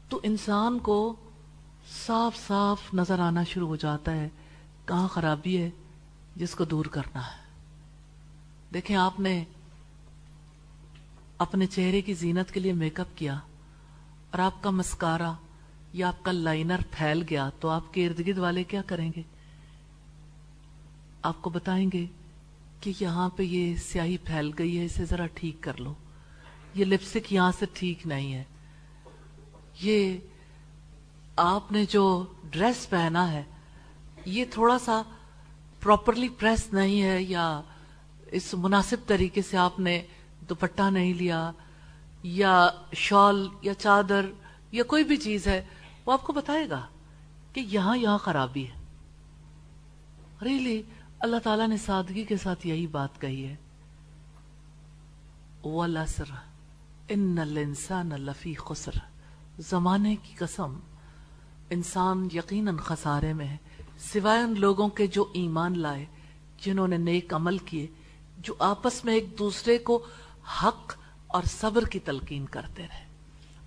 [0.10, 1.15] تو انسان کو
[2.06, 4.30] صاف صاف نظر آنا شروع ہو جاتا ہے۔
[4.86, 5.69] کہاں خرابی ہے
[6.36, 7.43] جس کو دور کرنا ہے؟
[8.74, 9.43] دیکھیں، آپ نے
[11.38, 13.34] اپنے چہرے کی زینت کے لیے میک اپ کیا
[14.30, 15.34] اور آپ کا مسکارا
[15.93, 19.22] یا آپ کا لائنر پھیل گیا تو آپ کے ارد گرد والے کیا کریں گے؟
[21.22, 22.06] آپ کو بتائیں گے
[22.80, 25.93] کہ یہاں پہ یہ سیاہی پھیل گئی ہے، اسے ذرا ٹھیک کر لو۔
[26.76, 28.43] یہ لپسٹک یہاں سے ٹھیک نہیں ہے۔
[29.82, 30.17] یہ
[31.36, 33.43] آپ نے جو ڈریس پہنا ہے
[34.26, 35.02] یہ تھوڑا سا
[35.80, 37.62] پراپرلی پریس نہیں ہے یا
[38.32, 40.04] اس مناسب طریقے سے آپ نے
[40.50, 41.52] دوپٹہ نہیں لیا
[42.24, 44.26] یا شال یا چادر
[44.72, 45.66] یا کوئی بھی چیز ہے،
[46.06, 46.86] وہ آپ کو بتائے گا
[47.54, 48.84] کہ یہاں یہاں خرابی ہے۔
[50.42, 50.82] ریلی
[51.20, 53.56] اللہ تعالیٰ نے سادگی کے ساتھ یہی بات کہی ہے۔
[55.64, 56.34] وَالْأَسْرَ
[57.10, 58.92] ان الانسان لفی خسر۔
[59.60, 60.80] زمانے کی قسم
[61.70, 63.58] انسان یقیناً خسارے میں ہے۔
[64.04, 66.06] سوائے ان لوگوں کے جو ایمان لائے،
[66.58, 67.88] جنہوں نے نیک عمل کیے،
[68.38, 70.06] جو آپس میں ایک دوسرے کو
[70.63, 73.06] حق اور صبر کی تلقین کرتے رہے۔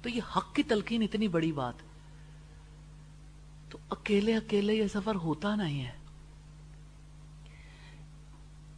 [0.02, 1.74] تو یہ حق کی تلقین اتنی بڑی بات۔
[3.70, 5.92] تو اکیلے اکیلے یہ سفر ہوتا نہیں ہے۔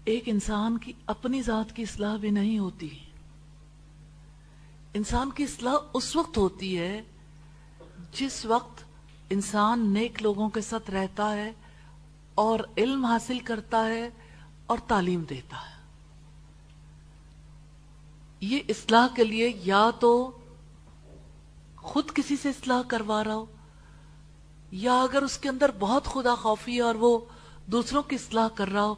[0.04, 2.98] ایک انسان کی اپنی ذات کی اصلاح بھی نہیں ہوتی۔
[4.94, 7.02] انسان کی اصلاح اس وقت ہوتی ہے
[8.12, 8.87] جس وقت
[9.30, 11.52] انسان نیک لوگوں کے ساتھ رہتا ہے
[12.34, 14.10] اور علم حاصل کرتا ہے
[14.66, 15.78] اور تعلیم دیتا ہے۔
[18.40, 20.38] یہ اصلاح کے لیے یا تو
[21.76, 23.44] خود کسی سے اصلاح کروا رہا ہو،
[24.70, 27.18] یا اگر اس کے اندر بہت خدا خوفی ہے اور وہ
[27.66, 28.94] دوسروں کی اصلاح کر رہا ہو،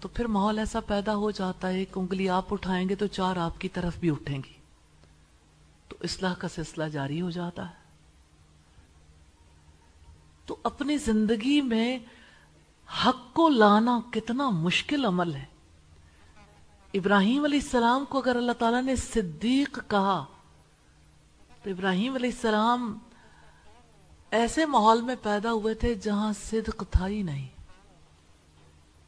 [0.00, 3.36] تو پھر ماحول ایسا پیدا ہو جاتا ہے کہ انگلی آپ اٹھائیں گے تو چار
[3.36, 4.52] آپ کی طرف بھی اٹھیں گی۔
[5.88, 7.79] تو اصلاح کا سلسلہ جاری ہو جاتا ہے۔
[10.50, 11.98] تو اپنی زندگی میں
[13.06, 15.44] حق کو لانا کتنا مشکل عمل ہے۔
[16.94, 20.24] ابراہیم علیہ السلام کو اگر اللہ تعالیٰ نے صدیق کہا،
[21.62, 22.98] تو ابراہیم علیہ السلام
[24.30, 27.48] ایسے ماحول میں پیدا ہوئے تھے جہاں صدق تھا ہی نہیں۔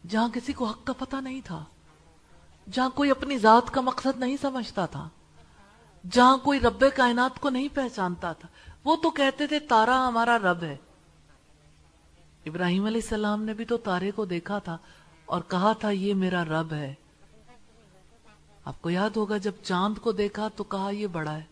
[0.09, 1.65] جہاں کسی کو حق کا پتہ نہیں تھا۔
[2.73, 5.09] جہاں کوئی اپنی ذات کا مقصد نہیں سمجھتا تھا۔
[6.11, 8.49] جہاں کوئی رب کائنات کو نہیں پہچانتا تھا۔
[8.85, 10.77] وہ تو کہتے تھے، تارا ہمارا رب ہے۔
[12.47, 14.79] ابراہیم علیہ السلام نے بھی تو تارے کو دیکھا تھا
[15.25, 16.95] اور کہا تھا، یہ میرا رب ہے۔
[18.65, 21.43] آپ کو یاد ہوگا، جب چاند کو دیکھا تو کہا، یہ بڑا ہے۔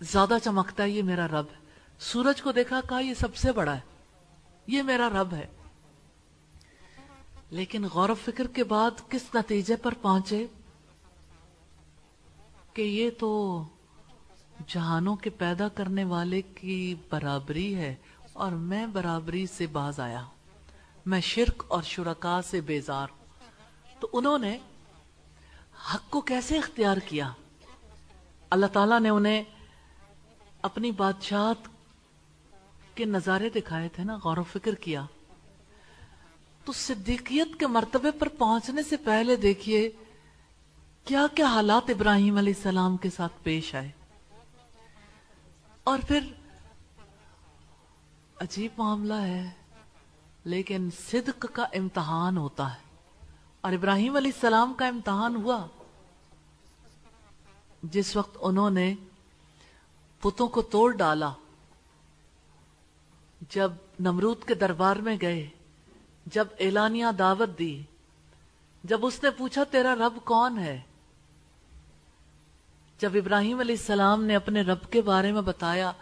[0.00, 1.58] زیادہ چمکتا ہے، یہ میرا رب ہے۔
[1.98, 3.80] سورج کو دیکھا، کہا، یہ سب سے بڑا ہے۔
[4.66, 5.46] یہ میرا رب ہے۔
[7.50, 10.46] لیکن غور و فکر کے بعد کس نتیجے پر پہنچے؟
[12.72, 13.62] کہ یہ تو
[14.66, 17.94] جہانوں کے پیدا کرنے والے کی برابری ہے۔
[18.38, 20.24] اور میں برابری سے باز آیا
[21.06, 23.06] میں شرک اور شرکا سے بیزار
[24.00, 24.58] تو انہوں نے
[25.94, 27.32] حق کو کیسے اختیار کیا؟
[28.50, 29.44] اللہ تعالیٰ نے انہیں
[30.62, 31.68] اپنی بادشاہت
[32.94, 35.04] کے نظارے دکھائے تھے نا، غور و فکر کیا۔
[36.64, 39.90] تو صدیقیت کے مرتبے پر پہنچنے سے پہلے دیکھیے
[41.04, 43.90] کیا کیا حالات ابراہیم علیہ السلام کے ساتھ پیش آئے۔
[45.84, 46.20] اور پھر
[48.40, 49.50] عجیب معاملہ ہے،
[50.44, 52.80] لیکن صدق کا امتحان ہوتا ہے۔
[53.60, 55.66] اور ابراہیم علیہ السلام کا امتحان ہوا۔
[57.82, 58.94] جس وقت انہوں نے
[60.20, 61.32] پتوں کو توڑ ڈالا،
[63.50, 65.48] جب نمرود کے دربار میں گئے،
[66.26, 67.82] جب اعلانیہ دعوت دی،
[68.84, 70.80] جب اس نے پوچھا تیرا رب کون ہے؟
[72.98, 75.92] جب ابراہیم علیہ السلام نے اپنے رب کے بارے میں بتایا،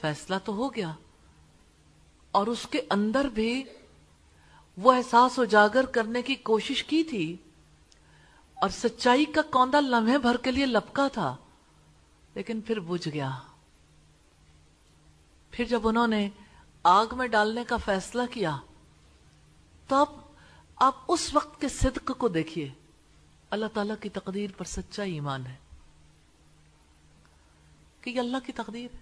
[0.00, 0.94] فیصلہ تو ہو گیا۔
[2.38, 3.64] اور اس کے اندر بھی
[4.76, 7.36] وہ احساس اجاگر کرنے کی کوشش کی تھی
[8.54, 11.36] اور سچائی کا کوندہ لمحے بھر کے لیے لپکا تھا،
[12.34, 13.38] لیکن پھر بجھ گیا۔
[15.50, 16.28] پھر جب انہوں نے
[16.82, 18.56] آگ میں ڈالنے کا فیصلہ کیا
[19.88, 20.04] تو
[20.76, 22.70] آپ اس وقت کے صدق کو دیکھیے۔
[23.50, 25.56] اللہ تعالیٰ کی تقدیر پر سچا ایمان ہے۔
[28.00, 29.00] کہ یہ اللہ کی تقدیر ہے۔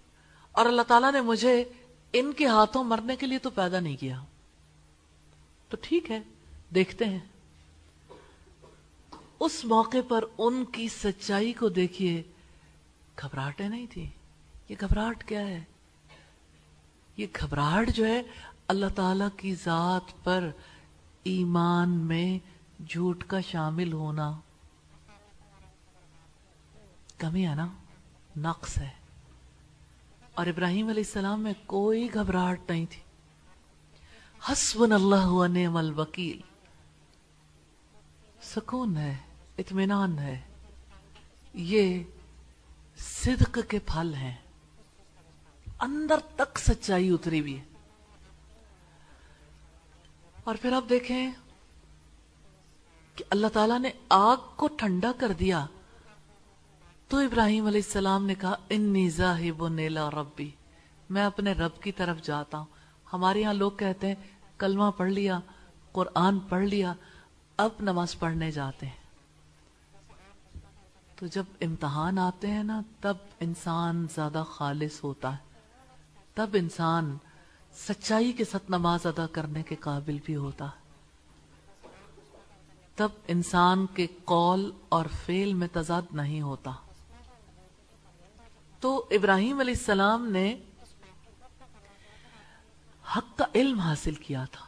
[0.52, 1.64] اور اللہ تعالیٰ نے مجھے
[2.18, 4.24] ان کے ہاتھوں مرنے کے لیے تو پیدا نہیں کیا۔
[5.68, 6.22] تو ٹھیک ہے،
[6.74, 7.18] دیکھتے ہیں۔
[9.40, 12.22] اس موقع پر ان کی سچائی کو دیکھیے۔
[13.22, 14.10] گھبراہٹیں نہیں تھی
[14.68, 15.64] یہ گھبراہٹ کیا ہے؟
[17.16, 18.22] یہ گھبراہٹ جو ہے،
[18.68, 20.50] اللہ تعالی کی ذات پر
[21.22, 22.38] ایمان میں
[22.88, 24.40] جھوٹ کا شامل ہونا۔
[27.18, 27.68] کمی ہے نا؟
[28.36, 29.05] نقص ہے۔
[30.36, 33.02] اور ابراہیم علیہ السلام میں کوئی گھبراہٹ نہیں تھی۔
[34.52, 36.40] حسبن اللہ نعم الوکیل۔
[38.42, 39.16] سکون ہے،
[39.58, 40.40] اطمینان ہے۔
[41.54, 42.02] یہ
[42.98, 44.34] صدق کے پھل ہیں۔
[45.80, 47.64] اندر تک سچائی اتری بھی ہے۔
[50.44, 51.30] اور پھر آپ دیکھیں
[53.14, 55.66] کہ اللہ تعالیٰ نے آگ کو ٹھنڈا کر دیا۔
[57.08, 60.50] تو ابراہیم علیہ السلام نے کہا، انی ذاہب نیلا ربی.
[61.10, 62.66] میں اپنے رب کی طرف جاتا ہوں۔
[63.12, 64.14] ہمارے یہاں لوگ کہتے ہیں،
[64.58, 65.40] کلمہ پڑھ لیا،
[65.92, 66.94] قرآن پڑھ لیا،
[67.56, 69.06] اب نماز پڑھنے جاتے ہیں.
[71.16, 75.60] تو جب امتحان آتے ہیں نا، تب انسان زیادہ خالص ہوتا ہے۔
[76.34, 77.16] تب انسان
[77.72, 80.86] سچائی کے ساتھ نماز ادا کرنے کے قابل بھی ہوتا ہے۔
[82.96, 86.72] تب انسان کے قول اور فیل میں تضاد نہیں ہوتا۔
[88.82, 90.46] تو ابراہیم علیہ السلام نے
[93.04, 94.64] حق کا علم حاصل کیا تھا،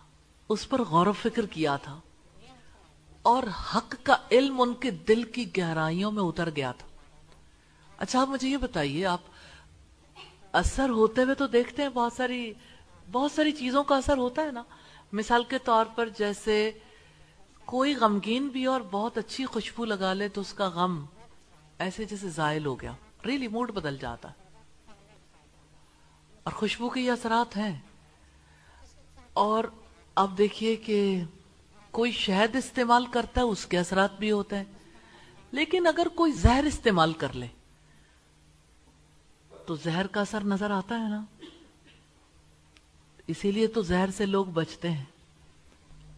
[0.50, 1.98] اس پر غور و فکر کیا تھا،
[3.24, 3.42] اور
[3.74, 6.86] حق کا علم ان کے دل کی گہرائیوں میں اتر گیا تھا۔
[7.98, 9.20] اچھا آپ مجھے یہ بتائیے، آپ
[10.52, 12.52] اثر ہوتے ہوئے تو دیکھتے ہیں بہت ساری
[13.12, 14.62] بہت ساری چیزوں کا اثر ہوتا ہے نا؟
[15.12, 16.70] مثال کے طور پر جیسے
[17.68, 21.04] کوئی غمگین بھی اور بہت اچھی خوشبو لگا لے تو اس کا غم
[21.78, 22.92] ایسے جیسے زائل ہو گیا۔
[23.26, 24.28] ریلی موڈ بدل جاتا۔
[26.42, 27.80] اور خوشبو کے یہ اثرات ہیں۔
[29.32, 29.64] اور
[30.14, 31.22] اب دیکھیے کہ
[31.90, 34.64] کوئی شہد استعمال کرتا ہے، اس کے اثرات بھی ہوتے ہیں۔
[35.50, 37.46] لیکن اگر کوئی زہر استعمال کر لے،
[39.66, 41.24] تو زہر کا اثر نظر آتا ہے نا۔
[43.26, 45.04] اسی لیے تو زہر سے لوگ بچتے ہیں۔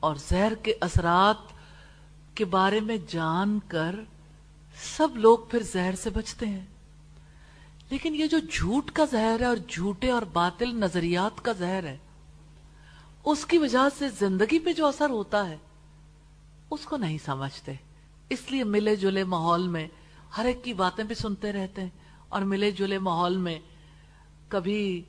[0.01, 1.37] اور زہر کے اثرات
[2.37, 3.95] کے بارے میں جان کر
[4.97, 6.67] سب لوگ پھر زہر سے بچتے ہیں۔
[7.91, 11.97] لیکن یہ جو جھوٹ کا زہر ہے اور جھوٹے اور باطل نظریات کا زہر ہے،
[13.25, 15.57] اس کی وجہ سے زندگی پہ جو اثر ہوتا ہے،
[16.71, 17.73] اس کو نہیں سمجھتے۔
[18.29, 19.89] اس لیے ملے جلے ماحول میں
[20.37, 21.89] ہر ایک کی باتیں بھی سنتے رہتے ہیں
[22.29, 23.59] اور ملے جلے ماحول میں
[24.49, 25.03] کبھی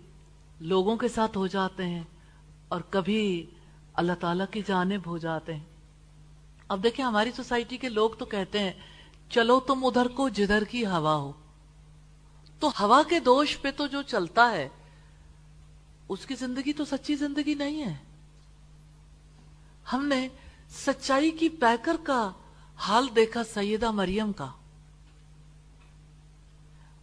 [0.61, 2.03] لوگوں کے ساتھ ہو جاتے ہیں
[2.67, 3.45] اور کبھی
[3.93, 5.63] اللہ تعالی کی جانب ہو جاتے ہیں۔
[6.67, 8.71] اب دیکھیں ہماری سوسائٹی کے لوگ تو کہتے ہیں،
[9.29, 11.31] چلو تم ادھر کو جدھر کی ہوا ہو۔
[12.61, 14.69] تو ہوا کے دوش پہ تو جو چلتا ہے،
[16.09, 17.95] اس کی زندگی تو سچی زندگی نہیں ہے۔
[19.93, 20.27] ہم نے
[20.69, 22.31] سچائی کی پیکر کا
[22.75, 24.51] حال دیکھا سیدہ مریم کا۔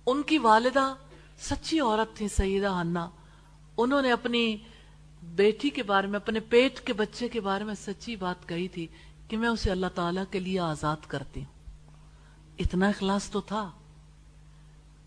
[0.06, 0.94] ان کی والدہ
[1.38, 3.10] سچی عورت تھی سیدہ ہننا
[3.76, 4.56] انہوں نے اپنی
[5.22, 8.86] بیٹی کے بارے میں، اپنے پیٹ کے بچے کے بارے میں سچی بات کہی تھی
[9.28, 11.70] کہ میں اسے اللہ تعالی کے لیے آزاد کرتی ہوں۔
[12.58, 13.70] اتنا اخلاص تو تھا۔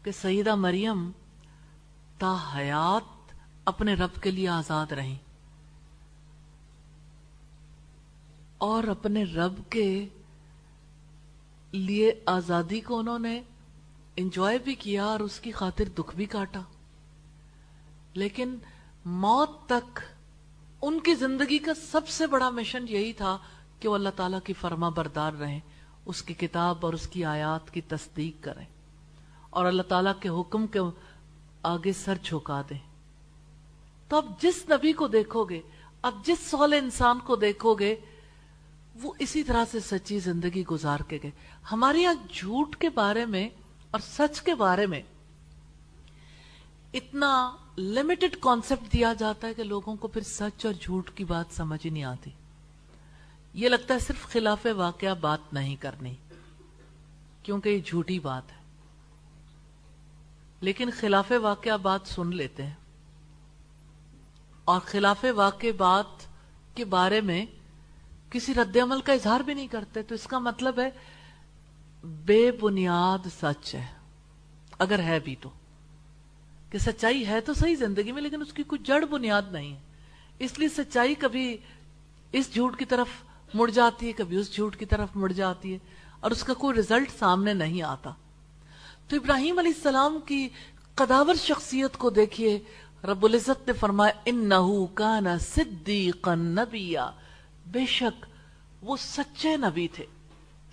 [0.04, 1.12] کہ سیدہ مریم
[2.18, 3.34] تا حیات
[3.66, 5.16] اپنے رب کے لیے آزاد رہیں
[8.58, 10.08] اور اپنے رب کے
[11.72, 13.42] لیے آزادی کو انہوں نے
[14.16, 16.62] انجوائے بھی کیا اور اس کی خاطر دکھ بھی کاٹا۔
[18.14, 18.58] لیکن
[19.06, 20.00] موت تک
[20.82, 23.38] ان کی زندگی کا سب سے بڑا مشن یہی تھا
[23.80, 25.60] کہ وہ اللہ تعالیٰ کی فرما بردار رہیں،
[26.06, 28.66] اس کی کتاب اور اس کی آیات کی تصدیق کریں۔
[29.52, 30.80] اور اللہ تعالیٰ کے حکم کے
[31.64, 32.78] آگے سر جھکا دیں
[34.08, 35.62] تو اب جس نبی کو دیکھو گے،
[36.02, 37.96] اب جس سول انسان کو دیکھو گے،
[39.02, 41.32] وہ اسی طرح سے سچی زندگی گزار کے گئے۔
[41.72, 43.50] ہمارے یہاں جھوٹ کے بارے میں
[43.92, 45.02] اور سچ کے بارے میں
[46.94, 51.46] اتنا لمیٹڈ کانسیپٹ دیا جاتا ہے کہ لوگوں کو پھر سچ اور جھوٹ کی بات
[51.52, 52.32] سمجھ ہی نہیں آتی۔
[53.54, 56.16] یہ لگتا ہے صرف خلاف واقعہ بات نہیں کرنی،
[57.44, 58.61] کیونکہ یہ جھوٹی بات ہے۔
[60.62, 62.74] لیکن خلاف واقعہ بات سن لیتے ہیں۔
[64.66, 66.28] اور خلاف واقع بات
[66.76, 67.46] کے بارے میں
[68.30, 70.90] کسی رد عمل کا اظہار بھی نہیں کرتے، تو اس کا مطلب ہے
[72.04, 73.86] بے بنیاد سچ ہے۔
[74.80, 75.50] اگر ہے بھی تو۔
[76.70, 79.80] کہ سچائی ہے تو صحیح زندگی میں، لیکن اس کی کوئی جڑ بنیاد نہیں ہے۔
[80.40, 81.58] اس لیے سچائی کبھی
[82.32, 83.08] اس جھوٹ کی طرف
[83.54, 85.78] مڑ جاتی ہے، کبھی اس جھوٹ کی طرف مڑ جاتی ہے،
[86.20, 88.14] اور اس کا کوئی ریزلٹ سامنے نہیں آتا۔
[89.12, 90.50] تو ابراہیم علیہ السلام کی
[90.96, 92.60] قداور شخصیت کو دیکھیے،
[93.04, 97.12] رب العزت نے فرمایا، انہو کانا صدیقا نبیا.
[97.68, 98.26] بے شک
[98.82, 100.06] وہ سچے نبی تھے،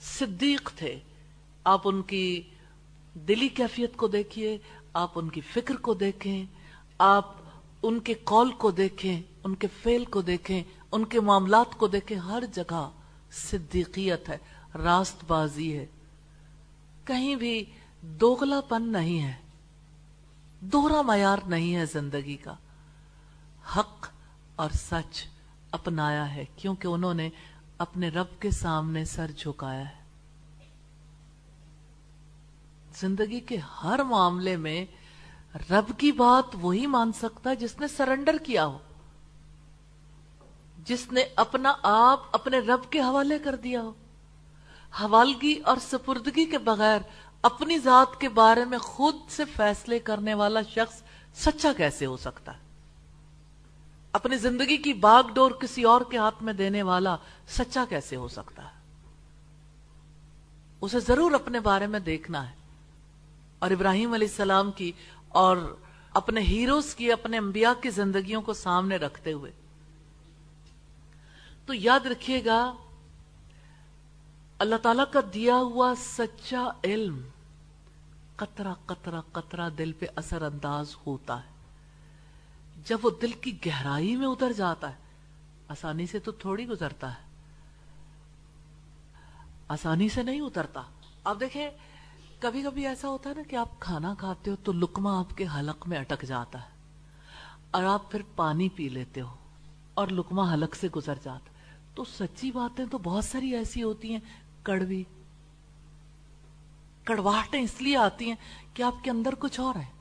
[0.01, 0.99] صدیق تھے۔
[1.65, 2.43] آپ ان کی
[3.15, 4.59] دلی کیفیت کو دیکھیے،
[4.93, 6.45] آپ ان کی فکر کو دیکھیں،
[6.99, 7.35] آپ
[7.83, 12.19] ان کے قول کو دیکھیں، ان کے فیل کو دیکھیں، ان کے معاملات کو دیکھیں۔
[12.19, 12.91] ہر جگہ
[13.33, 14.39] صدیقیت ہے
[14.75, 15.87] راست بازی ہے۔
[17.05, 17.65] کہیں بھی
[18.03, 19.35] دوغلا پن نہیں ہے۔
[20.61, 22.55] دوہرا معیار نہیں ہے زندگی کا۔
[23.77, 24.09] حق
[24.57, 25.27] اور سچ
[25.71, 27.31] اپنایا ہے کیونکہ انہوں نے
[27.79, 30.05] اپنے رب کے سامنے سر جھکایا ہے۔
[33.01, 34.87] زندگی کے ہر معاملے میں
[35.71, 38.79] رب کی بات وہی مان سکتا ہے جس نے سرنڈر کیا ہو۔
[40.85, 43.93] جس نے اپنا آپ اپنے رب کے حوالے کر دیا ہو۔
[45.01, 47.01] حوالگی اور سپردگی کے بغیر
[47.43, 51.03] اپنی ذات کے بارے میں خود سے فیصلے کرنے والا شخص
[51.35, 52.61] سچا کیسے ہو سکتا ہے؟
[54.13, 57.17] اپنی زندگی کی باغ ڈور کسی اور کے ہاتھ میں دینے والا
[57.49, 58.79] سچا کیسے ہو سکتا ہے؟
[60.81, 62.55] اسے ضرور اپنے بارے میں دیکھنا ہے۔
[63.59, 64.93] اور ابراہیم علیہ السلام کی
[65.29, 65.77] اور
[66.15, 69.53] اپنے ہیروز کی، اپنے انبیاء کی زندگیوں کو سامنے رکھتے ہوئے۔
[71.67, 72.73] تو یاد رکھیے گا
[74.59, 77.29] اللہ تعالیٰ کا دیا ہوا سچا علم
[78.37, 81.49] قطرہ قطرہ قطرہ دل پہ اثر انداز ہوتا ہے۔
[82.85, 84.95] جب وہ دل کی گہرائی میں اتر جاتا ہے،
[85.69, 87.29] آسانی سے تو تھوڑی گزرتا ہے۔
[89.69, 90.83] آسانی سے نہیں اترتا۔
[91.25, 91.71] اب دیکھیں
[92.41, 95.47] کبھی کبھی ایسا ہوتا ہے نا کہ آپ کھانا کھاتے ہو تو لکما آپ کے
[95.59, 96.69] حلق میں اٹک جاتا ہے
[97.71, 99.35] اور آپ پھر پانی پی لیتے ہو
[99.95, 101.51] اور لکما حلق سے گزر جاتا
[101.95, 104.21] تو سچی باتیں تو بہت ساری ایسی ہوتی ہیں
[104.63, 105.05] کڑوی۔
[107.05, 108.37] کڑواہٹیں اس لیے آتی ہیں
[108.75, 109.99] کہ آپ کے اندر کچھ اور ہے۔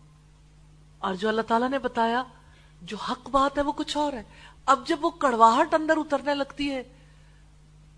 [0.97, 2.23] اور جو اللہ تعالیٰ نے بتایا،
[2.81, 4.23] جو حق بات ہے وہ کچھ اور ہے۔
[4.65, 6.83] اب جب وہ کڑواہٹ اندر اترنے لگتی ہے،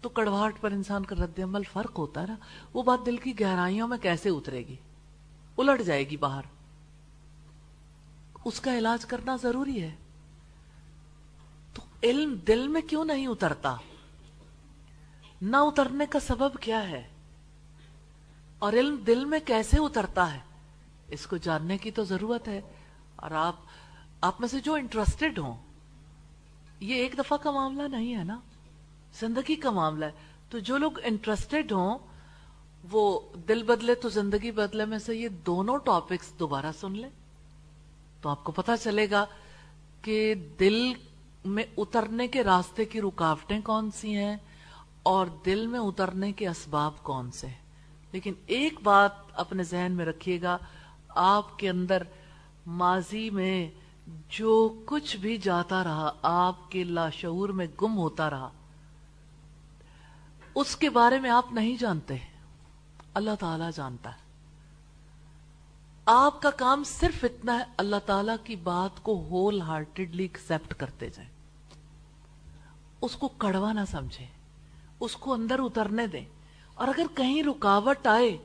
[0.02, 2.36] تو کڑواہٹ پر انسان کا رد عمل فرق ہوتا ہے نا۔
[2.74, 4.76] وہ بات دل کی گہرائیوں میں کیسے اترے گی؟
[5.58, 6.42] الٹ جائے گی باہر۔
[8.46, 9.96] اس کا علاج کرنا ضروری ہے۔
[11.74, 13.76] تو علم دل میں کیوں نہیں اترتا؟
[15.42, 17.08] نہ اترنے کا سبب کیا ہے؟
[18.60, 20.40] اور علم دل میں کیسے اترتا ہے؟
[21.08, 22.62] اس کو جاننے کی تو ضرورت ہے۔
[23.16, 23.56] اور آپ
[24.22, 25.56] آپ میں سے جو انٹرسٹڈ ہوں،
[26.80, 28.40] یہ ایک دفعہ کا معاملہ نہیں ہے نا؟
[29.20, 30.12] زندگی کا معاملہ ہے۔
[30.50, 31.98] تو جو لوگ انٹرسٹڈ ہوں،
[32.92, 37.10] وہ دل بدلے تو زندگی بدلے میں سے یہ دونوں ٹاپکس دوبارہ سن لیں۔
[38.22, 39.26] تو آپ کو پتا چلے گا
[40.02, 40.94] کہ دل
[41.46, 44.38] میں اترنے کے راستے کی رکاوٹیں کون سی ہیں۔
[45.04, 47.48] اور دل میں اترنے کے اسباب کون سے
[48.12, 50.58] لیکن ایک بات اپنے ذہن میں رکھیے گا،
[51.10, 52.04] آپ کے اندر
[52.68, 53.72] ماضی میں
[54.30, 58.50] جو کچھ بھی جاتا رہا، آپ کے لاشعور میں گم ہوتا رہا،
[60.56, 62.18] اس کے بارے میں آپ نہیں جانتے
[63.14, 64.30] اللہ تعالی جانتا ہے۔
[66.06, 71.10] آپ کا کام صرف اتنا ہے، اللہ تعالی کی بات کو ہول ہارٹیڈلی ایکسپٹ کرتے
[71.10, 71.30] جائیں۔
[73.02, 74.28] اس کو کڑوا نہ سمجھیں۔
[75.00, 76.26] اس کو اندر اترنے دیں۔
[76.74, 78.38] اور اگر کہیں رکاوٹ آئے،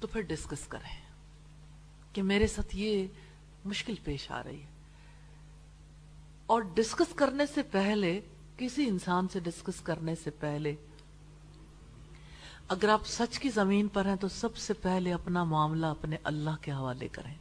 [0.00, 1.00] تو پھر ڈسکس کریں
[2.12, 3.06] کہ میرے ساتھ یہ
[3.64, 4.66] مشکل پیش آ رہی ہے۔
[6.46, 8.20] اور ڈسکس کرنے سے پہلے،
[8.58, 10.74] کسی انسان سے ڈسکس کرنے سے پہلے،
[12.68, 16.50] اگر آپ سچ کی زمین پر ہیں، تو سب سے پہلے اپنا معاملہ اپنے اللہ
[16.60, 17.34] کے حوالے کریں۔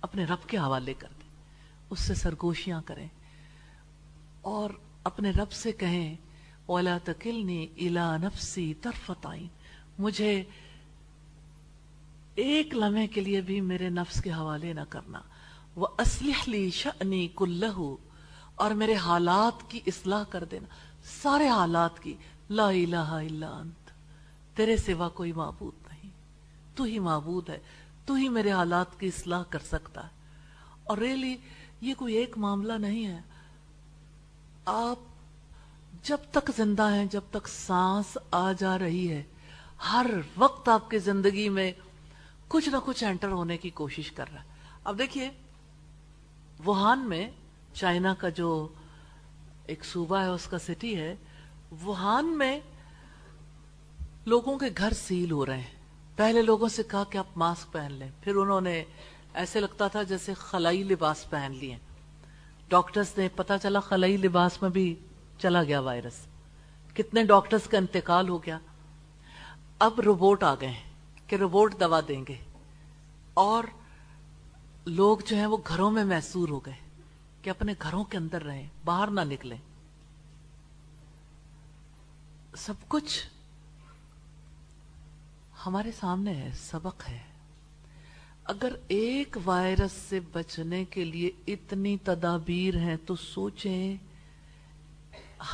[0.00, 1.28] اپنے رب کے حوالے کر دیں۔
[1.90, 3.08] اس سے سرگوشیاں کریں۔
[4.40, 4.70] اور
[5.04, 6.16] اپنے رب سے کہیں
[6.66, 9.26] اولا تکلنی الا نفسی طرفت
[9.98, 10.44] مجھے
[12.34, 15.20] ایک لمحے کے لیے بھی میرے نفس کے حوالے نہ کرنا۔
[15.76, 17.96] وہ اسلح لی شنی کلو
[18.54, 20.66] اور میرے حالات کی اصلاح کر دینا۔
[21.22, 22.14] سارے حالات کی۔
[22.50, 23.90] لا الہ الا انت
[24.56, 26.10] تیرے سوا کوئی معبود نہیں۔
[26.74, 27.58] تو ہی معبود ہے۔
[28.06, 30.10] تو ہی میرے حالات کی اصلاح کر سکتا ہے۔
[30.84, 31.36] اور ریلی
[31.80, 33.20] یہ کوئی ایک معاملہ نہیں ہے۔
[34.72, 34.98] آپ
[36.02, 39.22] جب تک زندہ ہیں، جب تک سانس آ جا رہی ہے،
[39.92, 40.06] ہر
[40.36, 41.72] وقت آپ کی زندگی میں
[42.48, 44.48] کچھ نہ کچھ انٹر ہونے کی کوشش کر رہا ہے۔
[44.84, 45.30] اب دیکھیے،
[46.64, 47.30] ووہان میں
[47.74, 48.68] چائنا کا جو
[49.66, 51.16] ایک صوبہ ہے، اس کا سٹی ہے،
[51.82, 52.60] ووہان میں
[54.26, 55.80] لوگوں کے گھر سیل ہو رہے ہیں۔
[56.16, 58.84] پہلے لوگوں سے کہا کہ آپ ماسک پہن لیں۔ پھر انہوں نے
[59.34, 61.76] ایسے لگتا تھا جیسے خلائی لباس پہن لیے۔
[62.70, 64.94] ڈاکٹرز نے پتا چلا خلائی لباس میں بھی
[65.38, 66.26] چلا گیا وائرس۔
[66.94, 68.58] کتنے ڈاکٹرز کا انتقال ہو گیا۔
[69.78, 70.74] اب روبوٹ آ گئے
[71.26, 72.36] کہ روبوٹ دوا دیں گے۔
[73.34, 73.64] اور
[74.86, 76.74] لوگ جو ہیں وہ گھروں میں محسور ہو گئے
[77.42, 79.58] کہ اپنے گھروں کے اندر رہیں، باہر نہ نکلیں۔
[82.56, 83.26] سب کچھ
[85.66, 87.29] ہمارے سامنے ہے، سبق ہے۔
[88.50, 93.96] اگر ایک وائرس سے بچنے کے لیے اتنی تدابیر ہیں تو سوچیں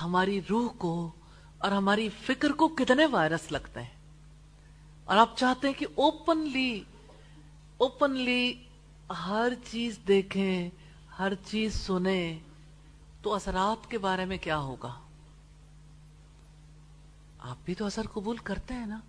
[0.02, 1.12] ہماری روح کو
[1.58, 3.90] اور ہماری فکر کو کتنے وائرس لگتے ہیں۔
[5.04, 6.82] اور آپ چاہتے ہیں کہ اوپنلی
[7.76, 8.54] اوپنلی
[9.26, 10.70] ہر چیز دیکھیں،
[11.18, 12.38] ہر چیز سنیں،
[13.22, 15.00] تو اثرات کے بارے میں کیا ہوگا؟
[17.38, 19.00] آپ بھی تو اثر قبول کرتے ہیں نا۔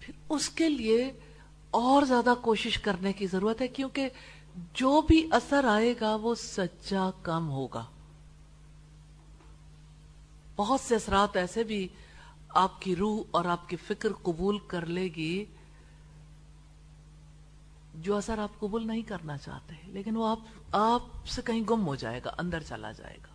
[0.00, 1.12] پھر اس کے لیے
[1.70, 4.08] اور زیادہ کوشش کرنے کی ضرورت ہے، کیونکہ
[4.74, 7.84] جو بھی اثر آئے گا وہ سچا کم ہوگا۔
[10.56, 11.88] بہت سے اثرات ایسے بھی
[12.48, 15.44] آپ کی روح اور آپ کی فکر قبول کر لے گی
[17.94, 20.38] جو اثر آپ قبول نہیں کرنا چاہتے، لیکن وہ آپ
[20.72, 23.34] آپ سے کہیں گم ہو جائے گا، اندر چلا جائے گا۔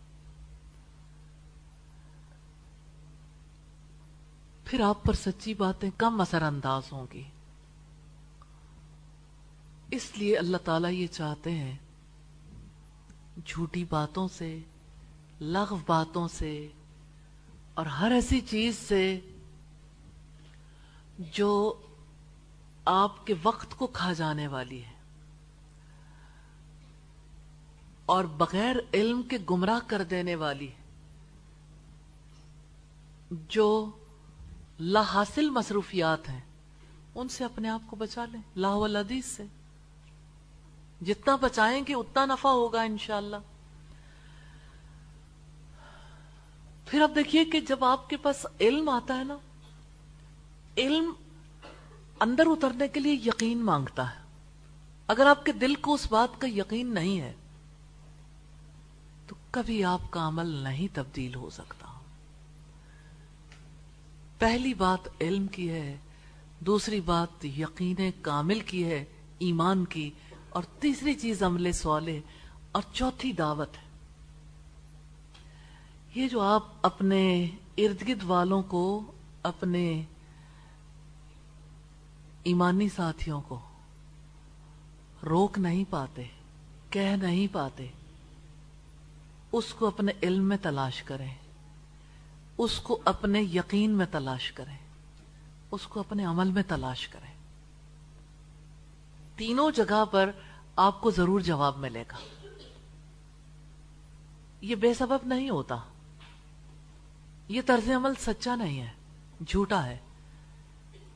[4.66, 7.24] پھر آپ پر سچی باتیں کم اثر انداز ہوں گی۔
[9.92, 11.78] اس لیے اللہ تعالیٰ یہ چاہتے ہیں،
[13.46, 14.60] جھوٹی باتوں سے،
[15.42, 16.68] لغو باتوں سے،
[17.74, 19.20] اور ہر ایسی چیز سے
[21.20, 21.82] جو
[22.86, 24.94] آپ کے وقت کو کھا جانے والی ہے۔
[28.06, 30.86] اور بغیر علم کے گمراہ کر دینے والی ہے۔
[33.50, 33.92] جو
[34.80, 36.42] لا حاصل مصروفیات ہیں،
[37.16, 39.44] ان سے اپنے آپ کو بچا لیں لا والحدیث سے۔
[41.02, 43.36] جتنا بچائیں گے اتنا نفع ہوگا انشاءاللہ۔
[46.86, 49.38] پھر اب دیکھیے کہ جب آپ کے پاس علم آتا ہے نا،
[50.78, 51.14] علم
[52.20, 54.26] اندر اترنے کے لیے یقین مانگتا ہے۔
[55.08, 57.34] اگر آپ کے دل کو اس بات کا یقین نہیں ہے،
[59.28, 62.00] تو کبھی آپ کا عمل نہیں تبدیل ہو سکتا۔
[64.40, 65.98] پہلی بات علم کی ہے،
[66.60, 69.06] دوسری بات یقین کامل کی ہے،
[69.40, 70.12] ایمان کی۔
[70.56, 72.20] اور تیسری چیز عمل سوالے
[72.72, 73.84] اور چوتھی دعوت ہے۔
[76.16, 79.12] یہ جو آپ اپنے ارد گرد والوں کو،
[79.44, 80.02] اپنے
[82.44, 83.60] ایمانی ساتھیوں کو
[85.26, 86.24] روک نہیں پاتے،
[86.90, 87.88] کہہ نہیں پاتے،
[89.52, 91.34] اس کو اپنے علم میں تلاش کریں،
[92.58, 94.78] اس کو اپنے یقین میں تلاش کریں،
[95.72, 97.35] اس کو اپنے عمل میں تلاش کریں۔
[99.36, 100.32] تینوں جگہ پر
[100.76, 102.18] آپ کو ضرور جواب ملے گا۔
[104.62, 105.76] یہ بے سبب نہیں ہوتا۔
[107.48, 108.92] یہ طرز عمل سچا نہیں ہے،
[109.48, 109.98] جھوٹا ہے۔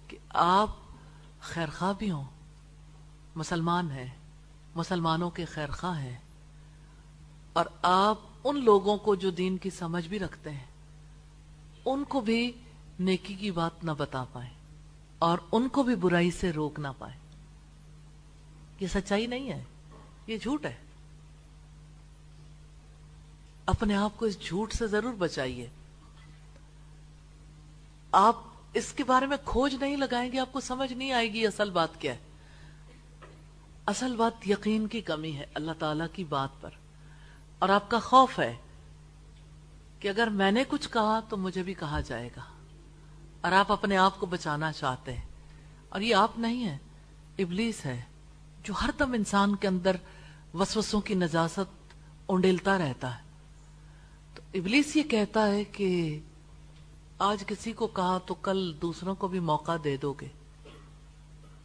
[0.08, 0.70] کہ آپ
[1.40, 1.68] خیر
[1.98, 2.24] بھی ہوں،
[3.36, 4.08] مسلمان ہیں،
[4.76, 6.18] مسلمانوں کے خیر خواہ ہیں،
[7.54, 10.66] اور آپ ان لوگوں کو جو دین کی سمجھ بھی رکھتے ہیں،
[11.86, 12.52] ان کو بھی
[13.00, 14.54] نیکی کی بات نہ بتا پائیں،
[15.20, 17.19] اور ان کو بھی برائی سے روک نہ پائیں۔
[18.80, 19.64] یہ سچائی نہیں ہے،
[20.28, 20.76] یہ جھوٹ ہے۔
[23.66, 25.70] اپنے آپ کو اس جھوٹ سے ضرور بچائیے۔
[28.12, 28.36] آپ
[28.74, 31.70] اس کے بارے میں کھوج نہیں لگائیں گے، آپ کو سمجھ نہیں آئے گی اصل
[31.70, 32.20] بات کیا ہے۔
[33.86, 36.70] اصل بات یقین کی کمی ہے اللہ تعالی کی بات پر۔
[37.60, 38.56] اور آپ کا خوف ہے
[40.00, 42.42] کہ اگر میں نے کچھ کہا تو مجھے بھی کہا جائے گا۔
[43.42, 45.26] اور آپ اپنے آپ کو بچانا چاہتے ہیں۔
[45.90, 46.78] اور یہ آپ نہیں ہے
[47.40, 48.02] ابلیس ہے۔
[48.64, 49.96] جو ہر دم انسان کے اندر
[50.54, 51.94] وسوسوں کی نجاست
[52.26, 53.22] اونڈیلتا رہتا ہے۔
[54.36, 56.20] تو ابلیس یہ کہتا ہے کہ
[57.20, 60.28] آج کسی کو کہا تو کل دوسروں کو بھی موقع دے دو گے۔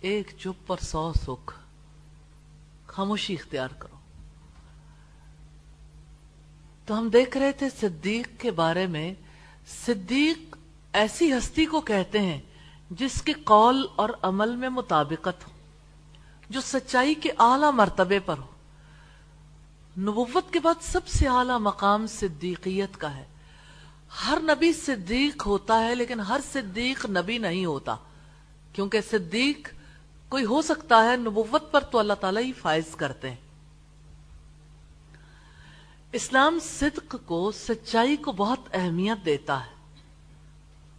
[0.01, 1.55] ایک چپ پر سو سکھ،
[2.87, 3.97] خاموشی اختیار کرو۔
[6.87, 9.15] تو ہم دیکھ رہے تھے صدیق کے بارے میں۔
[9.87, 10.57] صدیق
[10.93, 12.41] ایسی ہستی کو کہتے ہیں
[12.91, 15.54] جس کے قول اور عمل میں مطابقت ہو۔
[16.51, 18.47] جو سچائی کے اعلی مرتبے پر ہو۔
[19.99, 23.25] نبوت کے بعد سب سے اعلی مقام صدیقیت کا ہے۔
[24.27, 27.97] ہر نبی صدیق ہوتا ہے لیکن ہر صدیق نبی نہیں ہوتا۔
[28.73, 29.69] کیونکہ صدیق
[30.29, 33.37] کوئی ہو سکتا ہے نبوت پر تو اللہ تعالیٰ ہی فائز کرتے ہیں۔
[36.13, 39.71] اسلام صدق کو، سچائی کو بہت اہمیت دیتا ہے۔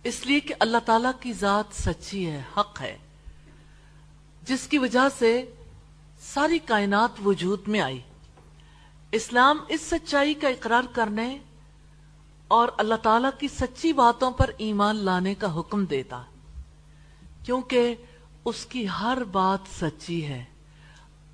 [0.03, 2.97] اس لیے کہ اللہ تعالیٰ کی ذات سچی ہے، حق ہے۔
[4.47, 5.45] جس کی وجہ سے
[6.21, 7.99] ساری کائنات وجود میں آئی۔
[9.11, 11.37] اسلام اس سچائی کا اقرار کرنے
[12.47, 16.21] اور اللہ تعالیٰ کی سچی باتوں پر ایمان لانے کا حکم دیتا،
[17.45, 17.95] کیونکہ
[18.45, 20.43] اس کی ہر بات سچی ہے،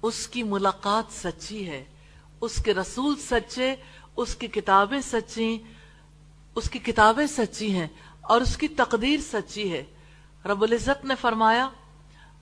[0.01, 1.83] اس کی ملاقات سچی ہے،
[2.41, 3.75] اس کے رسول سچے،
[4.15, 5.57] اس کی کتابیں سچی،
[6.55, 7.87] اس کی کتابیں سچی ہیں
[8.21, 9.83] اور اس کی تقدیر سچی ہے۔
[10.45, 11.69] رب العزت نے فرمایا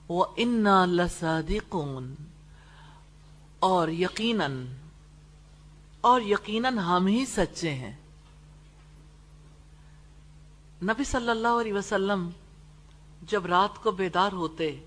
[0.10, 2.16] وہ انا لسادقون
[3.60, 4.66] اور یقیناً
[6.02, 7.96] اور یقیناً ہم ہی سچے ہیں۔
[10.84, 12.30] نبی صلی اللہ علیہ وسلم
[13.22, 14.84] جب رات کو بیدار ہوتے،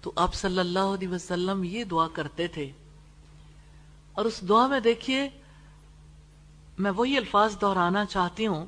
[0.00, 2.72] تو آپ صلی اللہ علیہ وسلم یہ دعا کرتے تھے۔
[4.12, 5.28] اور اس دعا میں دیکھیے،
[6.78, 8.66] میں وہی الفاظ دہرانا چاہتی ہوں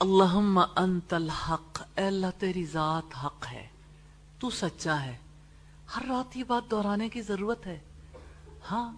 [0.00, 3.66] اللہم انت الحق، اے اللہ تیری ذات حق ہے،
[4.38, 5.16] تو سچا ہے۔
[5.96, 7.80] ہر رات یہ بات دہرانے کی ضرورت ہے۔
[8.70, 8.92] ہاں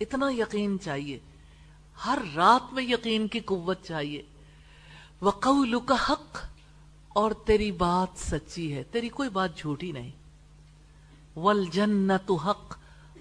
[0.00, 1.18] اتنا یقین چاہیے۔
[2.06, 4.22] ہر رات میں یقین کی قوت چاہیے۔
[5.22, 6.38] وقولک حق،
[7.08, 10.10] اور تیری بات سچی ہے۔ تیری کوئی بات جھوٹی نہیں۔
[11.36, 12.78] والجنت حق،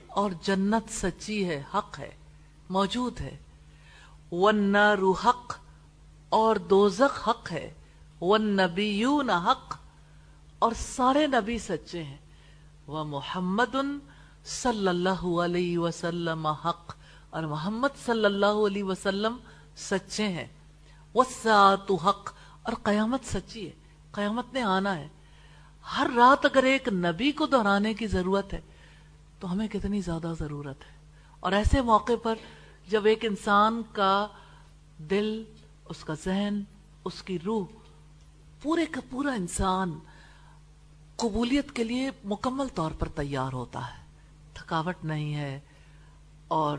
[0.08, 2.12] اور جنت سچی ہے، حق ہے،
[2.70, 3.38] موجود ہے۔
[4.32, 5.63] والنار حق
[6.34, 7.74] اور دوزخ حق ہے۔
[8.22, 9.78] والنبیون حق۔
[10.60, 12.18] اور سارے نبی سچے ہیں۔
[12.88, 13.86] وَمُحَمَّدٌ
[14.46, 16.96] صلی اللہ علیہ وسلم حق۔
[17.30, 19.38] اور محمد صلی اللہ علیہ وسلم
[19.76, 20.48] سچے ہیں۔
[21.16, 23.72] وَالسَّاعَةُ حق۔ اور قیامت سچی ہے۔
[24.12, 25.08] قیامت نے آنا ہے۔
[25.98, 28.62] ہر رات اگر ایک نبی کو دہرانے کی ضرورت ہے،
[29.40, 30.96] تو ہمیں کتنی زیادہ ضرورت ہے۔
[31.40, 32.36] اور ایسے موقع پر
[32.88, 34.28] جب ایک انسان کا
[34.98, 35.44] دل
[35.90, 36.62] اس کا ذہن،
[37.06, 37.66] اس کی روح،
[38.62, 40.00] پورے کا پورا انسان
[41.16, 44.04] قبولیت کے لیے مکمل طور پر تیار ہوتا ہے۔
[44.54, 45.60] تھکاوٹ نہیں ہے
[46.48, 46.78] اور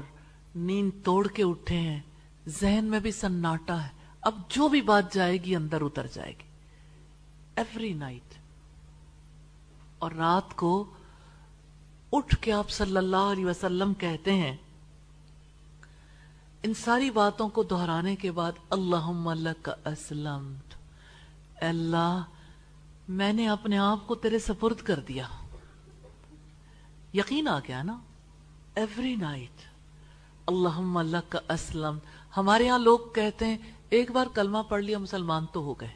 [0.55, 2.00] نیند توڑ کے اٹھے ہیں،
[2.48, 3.88] ذہن میں بھی سناٹا ہے۔
[4.20, 6.48] اب جو بھی بات جائے گی، اندر اتر جائے گی۔
[7.57, 8.34] ایوری نائٹ
[9.98, 10.84] اور رات کو
[12.12, 14.57] اٹھ کے آپ صلی اللہ علیہ وسلم کہتے ہیں
[16.64, 19.10] ان ساری باتوں کو دہرانے کے بعد اللہ
[19.84, 20.54] اسلم
[21.60, 22.22] اللہ،
[23.08, 25.26] میں نے اپنے آپ کو تیرے سپرد کر دیا۔
[27.14, 27.98] یقین آ گیا نا؟
[28.74, 29.60] ایوری نائٹ
[30.46, 31.98] اللہ اللہ کا اسلم۔
[32.36, 33.58] ہمارے یہاں لوگ کہتے ہیں،
[33.88, 35.94] ایک بار کلمہ پڑھ لیا، مسلمان تو ہو گئے۔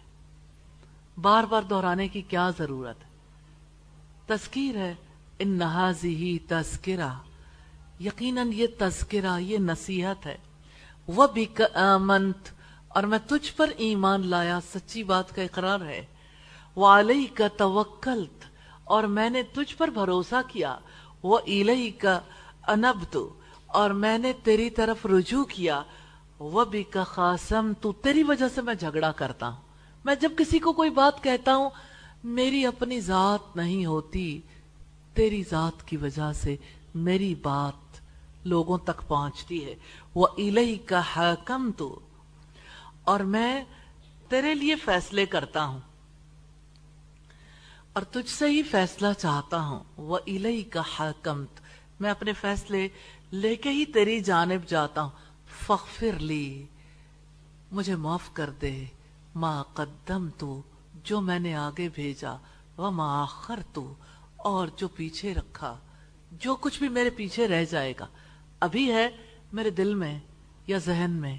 [1.21, 3.09] بار بار دہرانے کی کیا ضرورت؟ ہے
[4.27, 4.95] تذکیر ہے،
[5.39, 7.09] ان نہازی ہی تذکرہ۔
[8.01, 10.37] یقیناً یہ تذکرہ، یہ نصیحت ہے۔
[11.09, 12.49] وہ بھی آمنت،
[12.89, 16.05] اور میں تجھ پر ایمان لایا، سچی بات کا اقرار ہے۔
[16.77, 18.45] وعلی کا توکلت،
[18.85, 20.79] اور میں نے تجھ پر بھروسہ کیا۔
[21.23, 22.21] وہ الہی کا
[22.67, 23.17] انبت،
[23.67, 25.83] اور میں نے تیری طرف رجوع کیا۔
[26.39, 29.61] وہ بھی کا خاسم تو تیری وجہ سے میں جھگڑا کرتا ہوں۔
[30.05, 31.71] میں جب کسی کو کوئی بات کہتا ہوں،
[32.25, 34.41] میری اپنی ذات نہیں ہوتی۔
[35.15, 36.57] تیری ذات کی وجہ سے
[36.95, 37.88] میری بات
[38.49, 39.75] لوگوں تک پہنچتی ہے۔
[40.15, 42.01] وہ الہی کا حکم تو
[43.05, 43.65] اور میں
[44.29, 45.81] تیرے لیے فیصلے کرتا ہوں۔
[47.93, 51.45] اور تجھ سے ہی فیصلہ چاہتا ہوں۔ وہ الہی کا حکم
[52.01, 52.89] میں اپنے فیصلے
[53.33, 55.11] لے کے ہی تیری جانب جاتا ہوں۔
[55.67, 56.67] فخر لی
[57.73, 58.85] مجھے معاف کر دے۔
[59.35, 60.63] ما قدم تو
[61.05, 62.37] جو میں نے آگے بھیجا۔
[62.77, 63.95] وہ ما آخر تو
[64.37, 65.79] اور جو پیچھے رکھا۔
[66.33, 68.07] جو کچھ بھی میرے پیچھے رہ جائے گا۔
[68.61, 69.09] ابھی ہے
[69.53, 70.19] میرے دل میں
[70.67, 71.39] یا ذہن میں؟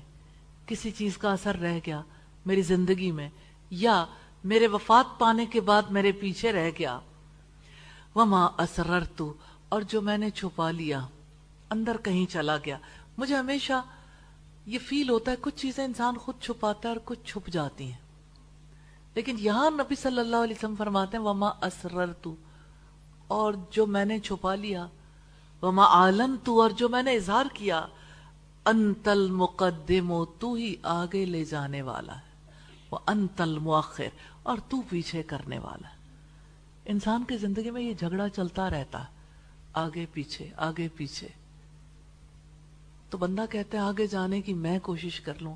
[0.65, 2.01] کسی چیز کا اثر رہ گیا
[2.45, 3.29] میری زندگی میں،
[3.69, 4.05] یا
[4.43, 6.99] میرے وفات پانے کے بعد میرے پیچھے رہ گیا؟
[8.15, 9.33] وما اسرر تو
[9.69, 11.07] اور جو میں نے چھپا لیا
[11.69, 12.77] اندر کہیں چلا گیا۔
[13.17, 13.81] مجھے ہمیشہ
[14.65, 17.97] یہ فیل ہوتا ہے کچھ چیزیں انسان خود چھپاتا ہے اور کچھ چھپ جاتی ہیں۔
[19.15, 22.35] لیکن یہاں نبی صلی اللہ علیہ وسلم فرماتے ہیں، وما اسرر تو
[23.27, 24.87] اور جو میں نے چھپا لیا
[25.61, 27.85] وما عالم تو اور جو میں نے اظہار کیا
[28.65, 32.51] انتل مقدم تو ہی آگے لے جانے والا ہے۔
[32.91, 34.07] وہ انتل مؤخر
[34.43, 35.95] اور تو پیچھے کرنے والا ہے۔
[36.85, 39.09] انسان کی زندگی میں یہ جھگڑا چلتا رہتا ہے۔
[39.73, 41.27] آگے پیچھے آگے پیچھے۔
[43.09, 45.55] تو بندہ کہتے ہیں آگے جانے کی میں کوشش کر لوں۔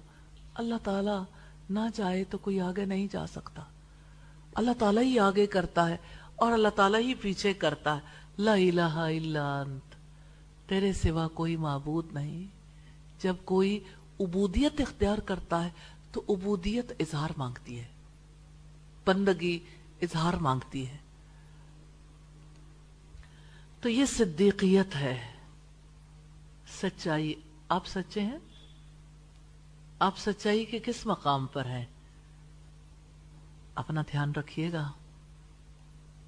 [0.56, 1.24] اللہ تعالیٰ
[1.70, 3.62] نہ چاہے تو کوئی آگے نہیں جا سکتا۔
[4.56, 5.98] اللہ تعالیٰ ہی آگے کرتا ہے
[6.36, 8.00] اور اللہ تعالیٰ ہی پیچھے کرتا ہے۔
[8.38, 9.93] لا الہ الا انت۔
[10.68, 12.48] تیرے سوا کوئی معبود نہیں۔
[13.20, 13.80] جب کوئی
[14.20, 15.70] عبودیت اختیار کرتا ہے
[16.12, 17.88] تو عبودیت اظہار مانگتی ہے۔
[19.06, 19.60] بندگی
[20.02, 20.98] اظہار مانگتی ہے۔
[23.82, 25.32] تو یہ صدیقیت ہے۔
[26.82, 27.34] سچائی،
[27.70, 28.38] آپ سچے ہیں؟
[30.00, 31.86] آپ سچائی کے کس مقام پر ہیں؟
[33.76, 34.92] اپنا دھیان رکھیے گا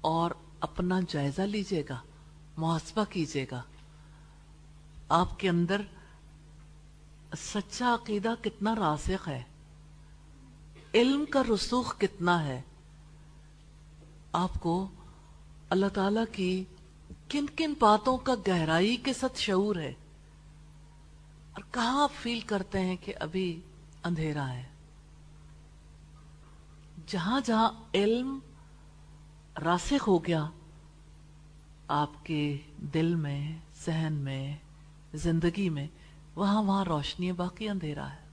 [0.00, 0.30] اور
[0.60, 2.00] اپنا جائزہ لیجیے گا،
[2.56, 3.62] محاسبہ کیجیے گا۔
[5.08, 5.82] آپ کے اندر
[7.36, 9.42] سچا عقیدہ کتنا راسخ ہے؟
[10.94, 12.62] علم کا رسوخ کتنا ہے؟
[14.32, 14.88] آپ کو
[15.70, 16.64] اللہ تعالی کی
[17.28, 19.92] کن کن باتوں کا گہرائی کے ساتھ شعور ہے؟
[21.52, 23.60] اور کہاں آپ فیل کرتے ہیں کہ ابھی
[24.04, 24.64] اندھیرا ہے؟
[27.06, 28.38] جہاں جہاں علم
[29.64, 30.46] راسخ ہو گیا،
[31.88, 34.56] آپ کے دل میں، ذہن میں
[35.14, 35.86] زندگی میں،
[36.36, 38.26] وہاں وہاں روشنی باقی اندھیرا ہے۔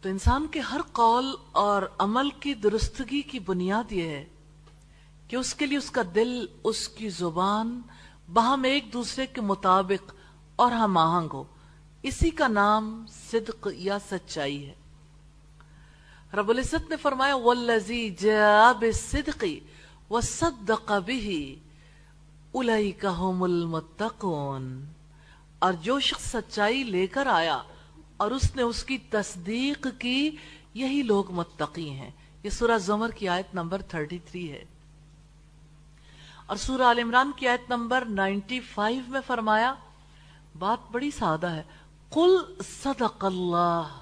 [0.00, 4.24] تو انسان کے ہر قول اور عمل کی درستگی کی بنیاد یہ ہے
[5.28, 7.80] کہ اس کے لیے اس کا دل، اس کی زبان
[8.32, 10.14] باہم ایک دوسرے کے مطابق
[10.56, 11.44] اور ہم آہنگ ہو۔
[12.02, 14.74] اسی کا نام صدق یا سچائی ہے۔
[16.34, 19.44] رب العزت نے فرمایا والذی جاء بالصدق
[20.10, 21.42] وصدق به
[22.52, 24.92] اولئک هم المتقون۔
[25.58, 27.62] اور جو شخص سچائی لے کر آیا
[28.16, 30.36] اور اس نے اس کی تصدیق کی،
[30.74, 32.10] یہی لوگ متقی ہیں۔
[32.42, 34.64] یہ سورہ زمر کی آیت نمبر 33 ہے۔
[36.46, 39.74] اور سورہ عال عمران کی آیت نمبر نائنٹی فائیو میں فرمایا،
[40.58, 41.62] بات بڑی سادہ ہے۔
[42.10, 42.36] قل
[42.82, 44.00] صدق اللہ۔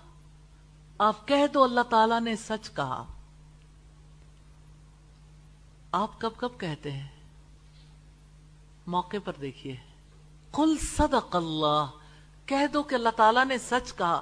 [0.98, 3.04] آپ کہہ دو اللہ تعالی نے سچ کہا۔
[5.92, 7.15] آپ کب کب کہتے ہیں؟
[8.86, 9.76] موقع پر دیکھیے۔
[10.50, 11.86] قل صدق اللہ،
[12.46, 14.20] کہہ دو کہ اللہ تعالیٰ نے سچ کہا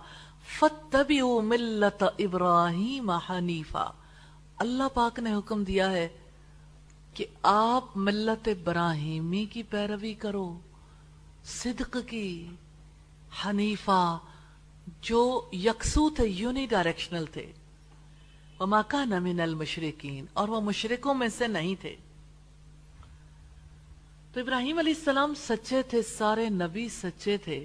[0.58, 3.92] فتبعوا ملت ابراہیم حنیفہ
[4.56, 6.08] اللہ پاک نے حکم دیا ہے
[7.14, 10.58] کہ آپ ملت ابراہیمی کی پیروی کرو،
[11.44, 12.48] صدق کی،
[13.46, 14.18] حنیفہ،
[15.00, 17.52] جو یکسو تھے یونی ڈائریکشنل تھے۔
[18.60, 21.96] وما کان من المشرقین اور وہ مشرقوں میں سے نہیں تھے۔
[24.35, 27.64] تو ابراہیم علیہ السلام سچے تھے، سارے نبی سچے تھے۔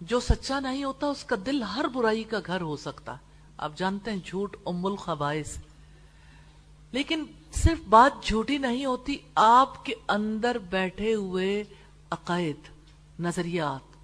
[0.00, 3.16] جو سچا نہیں ہوتا، اس کا دل ہر برائی کا گھر ہو سکتا۔
[3.56, 5.56] آپ جانتے ہیں، جھوٹ ام الخبائث۔
[6.92, 11.64] لیکن صرف بات جھوٹی نہیں ہوتی، آپ کے اندر بیٹھے ہوئے
[12.10, 12.56] عقائد،
[13.20, 13.96] نظریات،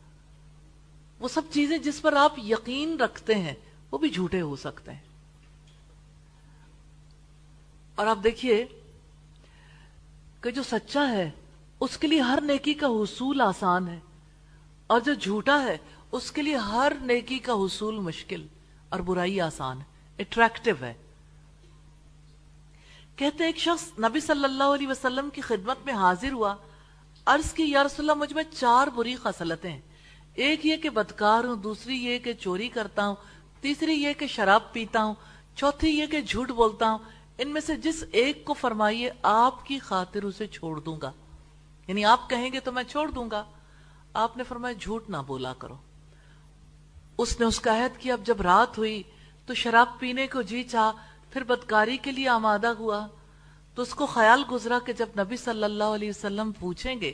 [1.22, 3.54] وہ سب چیزیں جس پر آپ یقین رکھتے ہیں،
[3.90, 5.00] وہ بھی جھوٹے ہو سکتے ہیں۔
[7.94, 8.66] اور آپ دیکھیے
[10.42, 11.30] کہ جو سچا ہے،
[11.80, 14.00] اس کے لیے ہر نیکی کا حصول آسان ہے۔
[14.86, 15.78] اور جو جھوٹا ہے،
[16.12, 18.46] اس کے لیے ہر نیکی کا حصول مشکل
[18.88, 19.84] اور برائی آسان ہے۔
[20.18, 20.94] اٹریکٹو ہے۔
[23.16, 26.54] کہتے ایک شخص نبی صلی اللہ علیہ وسلم کی خدمت میں حاضر ہوا،
[27.26, 29.80] عرض کی، یا رسول اللہ، مجھ میں چار بری خصلتیں ہیں۔
[30.34, 33.14] ایک یہ کہ بدکار ہوں، دوسری یہ کہ چوری کرتا ہوں،
[33.60, 35.14] تیسری یہ کہ شراب پیتا ہوں،
[35.56, 36.98] چوتھی یہ کہ جھوٹ بولتا ہوں۔
[37.42, 41.12] ان میں سے جس ایک کو فرمائیے، آپ کی خاطر اسے چھوڑ دوں گا۔
[41.86, 43.44] یعنی آپ کہیں گے تو میں چھوڑ دوں گا۔
[44.14, 45.76] آپ نے فرمایا، جھوٹ نہ بولا کرو۔
[47.18, 49.02] اس نے اس کا عہد کیا۔ اب جب رات ہوئی
[49.46, 50.92] تو شراب پینے کو جی چاہ،
[51.30, 53.06] پھر بدکاری کے لیے آمادہ ہوا۔
[53.74, 57.12] تو اس کو خیال گزرا کہ جب نبی صلی اللہ علیہ وسلم پوچھیں گے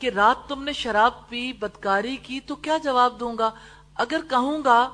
[0.00, 3.50] کہ رات تم نے شراب پی، بدکاری کی، تو کیا جواب دوں گا؟
[3.94, 4.90] اگر کہوں گا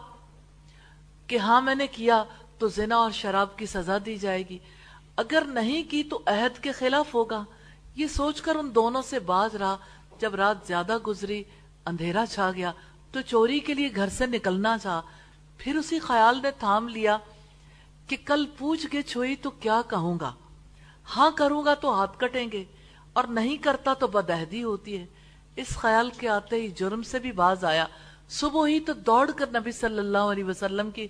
[1.27, 2.25] کہ ہاں میں نے کیا
[2.59, 4.59] تو زنا اور شراب کی سزا دی جائے گی۔
[5.17, 7.45] اگر نہیں کی تو عہد کے خلاف ہوگا۔
[7.97, 9.77] یہ سوچ کر ان دونوں سے باز رہا۔
[10.19, 11.43] جب رات زیادہ گزری،
[11.87, 12.73] اندھیرا چھا گیا۔
[13.13, 15.01] تو چوری کے لیے گھر سے نکلنا چاہ
[15.59, 17.19] پھر اسی خیال نے تھام لیا
[18.07, 20.35] کہ کل پوچھ گچھ ہوئی تو کیا کہوں گا۔
[21.17, 22.65] ہاں کروں گا تو ہاتھ کٹیں گے۔
[23.13, 25.07] اور نہیں کرتا تو بدہدی ہوتی ہے۔
[25.57, 27.87] اس خیال کے آتے ہی جرم سے بھی باز آیا۔
[28.29, 31.07] صبح ہی تو دوڑ کر نبی صلی اللہ علیہ وسلم کی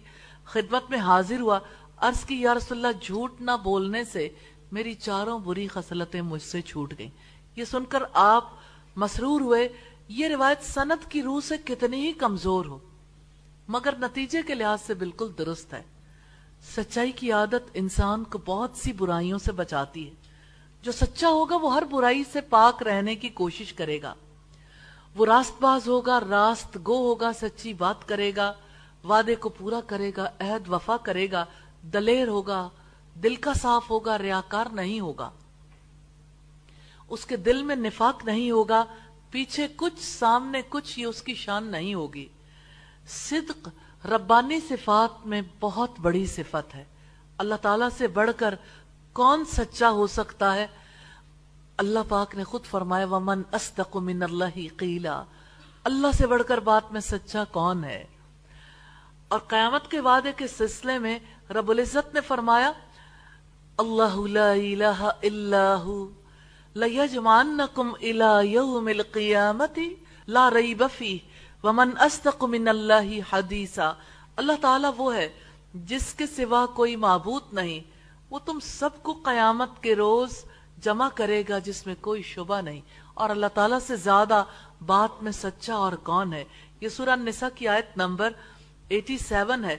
[0.48, 1.58] خدمت میں حاضر ہوا،
[1.96, 4.28] عرض کی یا رسول اللہ، جھوٹ نہ بولنے سے
[4.72, 7.10] میری چاروں بری خصلتیں مجھ سے چھوٹ گئیں۔
[7.56, 8.44] یہ سن کر آپ
[8.96, 9.68] مسرور ہوئے،
[10.08, 12.78] یہ روایت سنت کی روح سے کتنی ہی کمزور ہو،
[13.68, 15.82] مگر نتیجے کے لحاظ سے بالکل درست ہے۔
[16.76, 20.14] سچائی کی عادت انسان کو بہت سی برائیوں سے بچاتی ہے۔
[20.82, 24.14] جو سچا ہوگا، وہ ہر برائی سے پاک رہنے کی کوشش کرے گا۔
[25.16, 28.52] وہ راست باز ہوگا راست گو ہوگا، سچی بات کرے گا۔
[29.04, 31.44] وعدے کو پورا کرے گا، عہد وفا کرے گا،
[31.82, 32.68] دلیر ہوگا،
[33.22, 35.30] دل کا صاف ہوگا، ریاکار نہیں ہوگا۔
[37.08, 38.84] اس کے دل میں نفاق نہیں ہوگا،
[39.30, 42.28] پیچھے کچھ سامنے کچھ یہ اس کی شان نہیں ہوگی۔
[43.08, 43.68] صدق
[44.06, 46.84] ربانی صفات میں بہت بڑی صفت ہے۔
[47.38, 48.54] اللہ تعالیٰ سے بڑھ کر
[49.12, 50.66] کون سچا ہو سکتا ہے؟
[51.76, 55.24] اللہ پاک نے خود فرمایا، ومن استق من اللہ قیلا۔
[55.84, 58.04] اللہ سے بڑھ کر بات میں سچا کون ہے؟
[59.28, 61.18] اور قیامت کے وعدے کے سلسلے میں
[61.50, 62.72] رب العزت نے فرمایا،
[63.76, 66.08] اللہ لا الہ الا ہو،
[66.74, 69.78] لیجمعنکم الى یوم القیامت
[70.28, 71.18] لا ریب فیہ،
[71.62, 73.92] ومن استق من اللہ حدیثا۔
[74.36, 75.28] اللہ تعالیٰ وہ ہے
[75.74, 77.80] جس کے سوا کوئی معبود نہیں،
[78.30, 80.44] وہ تم سب کو قیامت کے روز
[80.82, 82.80] جمع کرے گا جس میں کوئی شبہ نہیں۔
[83.14, 84.44] اور اللہ تعالیٰ سے زیادہ
[84.86, 86.44] بات میں سچا اور کون ہے؟
[86.80, 88.30] یہ سورہ نساء کی آیت نمبر
[88.90, 89.76] 87 ہے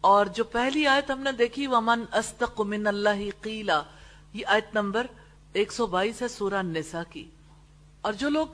[0.00, 3.82] اور جو پہلی آیت ہم نے دیکھی، ومن استق من اللہ قیلا
[4.32, 5.06] یہ آیت نمبر
[5.54, 7.30] 122 ہے سورہ نساء کی۔
[8.00, 8.46] اور جو لوگ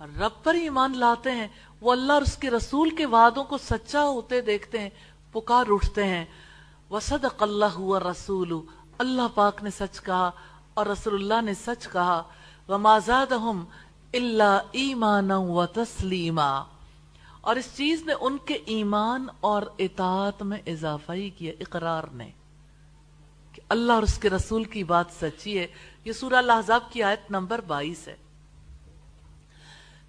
[0.00, 1.48] رب پر ایمان لاتے ہیں،
[1.80, 4.90] وہ اللہ اور اس کے رسول کے وعدوں کو سچا ہوتے دیکھتے ہیں،
[5.32, 6.24] پکار اٹھتے ہیں۔
[6.90, 8.60] وصدق اللہ ہوا رسول
[8.98, 10.30] اللہ پاک نے سچ کہا
[10.74, 12.22] اور رسول اللہ نے سچ کہا۔
[12.68, 13.64] وما زادہم
[14.14, 16.62] الا ایمانا و تسلیما
[17.40, 22.30] اور اس چیز نے ان کے ایمان اور اطاعت میں اضافہ ہی کیا، اقرار نے،
[23.52, 25.66] کہ اللہ اور اس کے رسول کی بات سچی ہے۔
[26.04, 28.16] یہ سورہ اللہ کی آیت نمبر بائیس ہے۔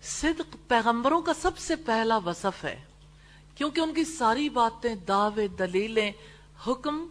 [0.02, 2.82] صدق پیغمبروں کا سب سے پہلا وصف ہے،
[3.56, 6.12] کیونکہ ان کی ساری باتیں، دعوے، دلیلیں،
[6.68, 7.06] حکم،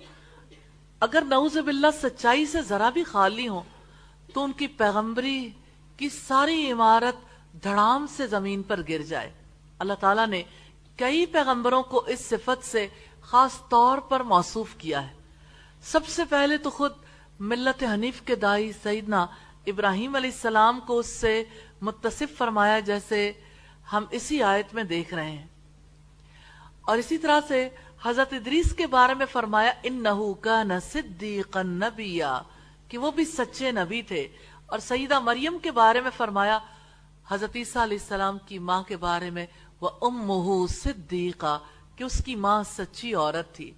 [1.00, 3.60] اگر نعوذ باللہ سچائی سے ذرا بھی خالی ہوں،
[4.34, 5.48] تو ان کی پیغمبری
[5.96, 7.16] کی ساری عمارت
[7.62, 9.32] دھڑام سے زمین پر گر جائے۔
[9.80, 10.42] اللہ تعالیٰ نے
[10.96, 12.86] کئی پیغمبروں کو اس صفت سے
[13.20, 15.14] خاص طور پر موصوف کیا ہے۔
[15.82, 16.92] سب سے پہلے تو خود
[17.40, 19.26] ملت حنیف کے دائی سیدنا
[19.66, 21.44] ابراہیم علیہ السلام کو اس سے
[21.80, 23.32] متصف فرمایا جیسے
[23.92, 25.46] ہم اسی آیت میں دیکھ رہے ہیں۔
[26.80, 27.68] اور اسی طرح سے
[28.02, 30.62] حضرت ادریس کے بارے میں فرمایا ان نحو کا
[31.62, 32.42] نبیا،
[32.88, 34.28] کہ وہ بھی سچے نبی تھے۔
[34.66, 36.58] اور سیدہ مریم کے بارے میں فرمایا،
[37.28, 39.46] حضرت عیسیٰ علیہ السلام کی ماں کے بارے میں
[39.80, 41.58] وہ ام صدیقہ
[41.96, 43.70] کہ اس کی ماں سچی عورت تھی۔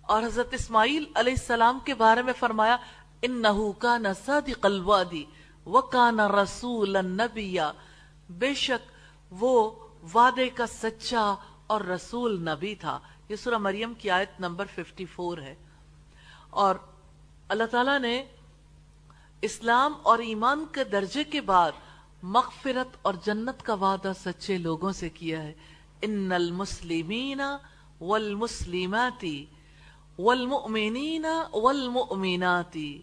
[0.00, 2.76] اور حضرت اسماعیل علیہ السلام کے بارے میں فرمایا
[3.22, 5.24] ان نحو کا نسادی قلوادی
[5.66, 7.72] وکانا رسول نبیا
[8.30, 8.92] بے شک
[9.30, 9.70] وہ
[10.14, 11.34] وعدے کا سچا
[11.66, 15.54] اور رسول نبی تھا۔ یہ سورہ مریم کی آیت نمبر 54 ہے۔
[16.50, 16.74] اور
[17.48, 18.24] اللہ تعالیٰ نے
[19.42, 21.72] اسلام اور ایمان کے درجے کے بعد
[22.22, 25.52] مغفرت اور جنت کا وعدہ سچے لوگوں سے کیا ہے۔
[26.02, 27.40] ان المسلمین
[28.00, 29.46] والمسلماتی
[30.18, 33.02] والمؤمنین والمؤمناتی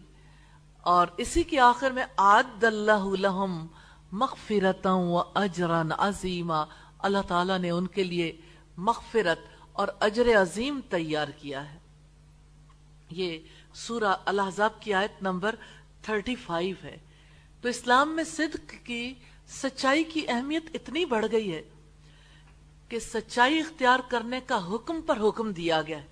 [0.80, 3.66] اور اسی کے آخر میں آد اللہ لہم
[4.12, 6.64] مغفرتا و اجرا عظیما
[6.98, 8.36] اللہ تعالیٰ نے ان کے لیے
[8.76, 9.38] مغفرت
[9.72, 11.78] اور اجر عظیم تیار کیا ہے۔
[13.10, 13.38] یہ
[13.74, 15.54] سورہ الحضاب کی آیت نمبر
[16.02, 16.96] 35 ہے۔
[17.66, 19.14] تو اسلام میں صدق کی،
[19.48, 21.62] سچائی کی اہمیت اتنی بڑھ گئی ہے
[22.88, 26.06] کہ سچائی اختیار کرنے کا حکم پر حکم دیا گیا ہے۔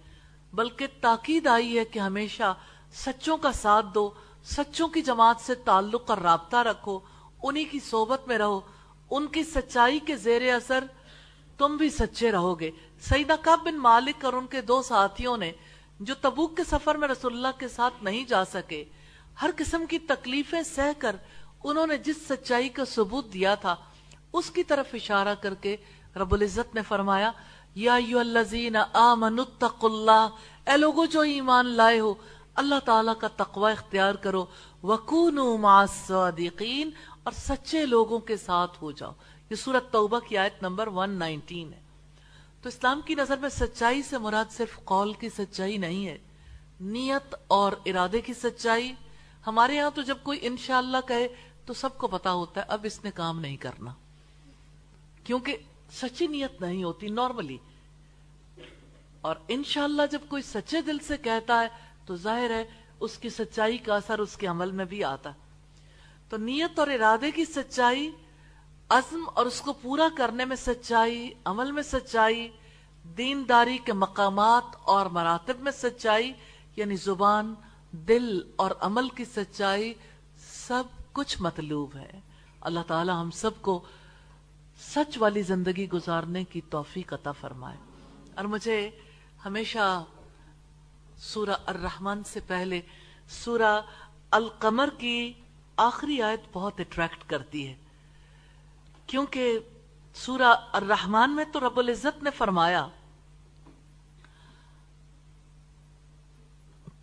[0.52, 2.54] بلکہ تاکید آئی ہے کہ ہمیشہ
[2.94, 4.10] سچوں کا ساتھ دو،
[4.44, 6.98] سچوں کی جماعت سے تعلق اور رابطہ رکھو،
[7.42, 8.60] انہی کی صحبت میں رہو،
[9.10, 10.84] ان کی سچائی کے زیر اثر
[11.58, 15.52] تم بھی سچے رہو گے۔ سیدہ کب بن مالک اور ان کے دو ساتھیوں نے،
[16.00, 18.84] جو تبوک کے سفر میں رسول اللہ کے ساتھ نہیں جا سکے،
[19.42, 21.16] ہر قسم کی تکلیفیں سہ کر
[21.64, 23.74] انہوں نے جس سچائی کا ثبوت دیا تھا،
[24.32, 25.76] اس کی طرف اشارہ کر کے
[26.16, 27.30] رب العزت نے فرمایا،
[27.74, 32.14] یا ایو الذین آمنوا اتقوا اللہ، اے لوگو جو ایمان لائے ہو،
[32.54, 34.44] اللہ تعالیٰ کا تقوی اختیار کرو
[34.82, 36.90] وکونو مع الصادقین،
[37.22, 39.12] اور سچے لوگوں کے ساتھ ہو جاؤ۔
[39.50, 41.80] یہ سورت توبہ کی آیت نمبر 119 ہے۔
[42.62, 46.18] تو اسلام کی نظر میں سچائی سے مراد صرف قول کی سچائی نہیں ہے،
[46.80, 48.92] نیت اور ارادے کی سچائی۔
[49.46, 51.28] ہمارے ہاں تو جب کوئی انشاءاللہ کہے
[51.66, 53.92] تو سب کو پتا ہوتا ہے اب اس نے کام نہیں کرنا۔
[55.24, 55.56] کیونکہ
[55.92, 57.58] سچی نیت نہیں ہوتی نارملی
[59.20, 61.68] اور انشاءاللہ جب کوئی سچے دل سے کہتا ہے
[62.06, 62.64] تو ظاہر ہے
[63.00, 65.30] اس کی سچائی کا اثر اس کے عمل میں بھی آتا۔
[66.28, 68.10] تو نیت اور ارادے کی سچائی،
[68.88, 72.48] عزم اور اس کو پورا کرنے میں سچائی، عمل میں سچائی،
[73.16, 76.32] دینداری کے مقامات اور مراتب میں سچائی
[76.76, 77.54] یعنی زبان،
[77.92, 79.94] دل اور عمل کی سچائی،
[80.66, 80.82] سب
[81.14, 82.20] کچھ مطلوب ہے۔
[82.60, 83.84] اللہ تعالی ہم سب کو
[84.80, 87.76] سچ والی زندگی گزارنے کی توفیق عطا فرمائے۔
[88.34, 88.90] اور مجھے
[89.44, 90.04] ہمیشہ
[91.18, 92.80] سورہ الرحمن سے پہلے
[93.28, 93.80] سورہ
[94.30, 95.32] القمر کی
[95.76, 97.74] آخری آیت بہت اٹریکٹ کرتی ہے۔
[99.06, 99.58] کیونکہ
[100.14, 102.86] سورہ الرحمن میں تو رب العزت نے فرمایا،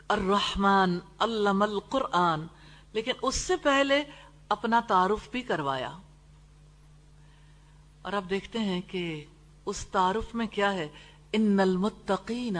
[0.08, 2.48] الرحمن علم القرآن
[2.94, 4.04] لیکن اس سے پہلے
[4.50, 5.98] اپنا تعارف بھی کروایا۔
[8.02, 9.26] اور اب دیکھتے ہیں کہ
[9.66, 10.88] اس تعارف میں کیا ہے۔
[11.32, 12.58] ان المتقین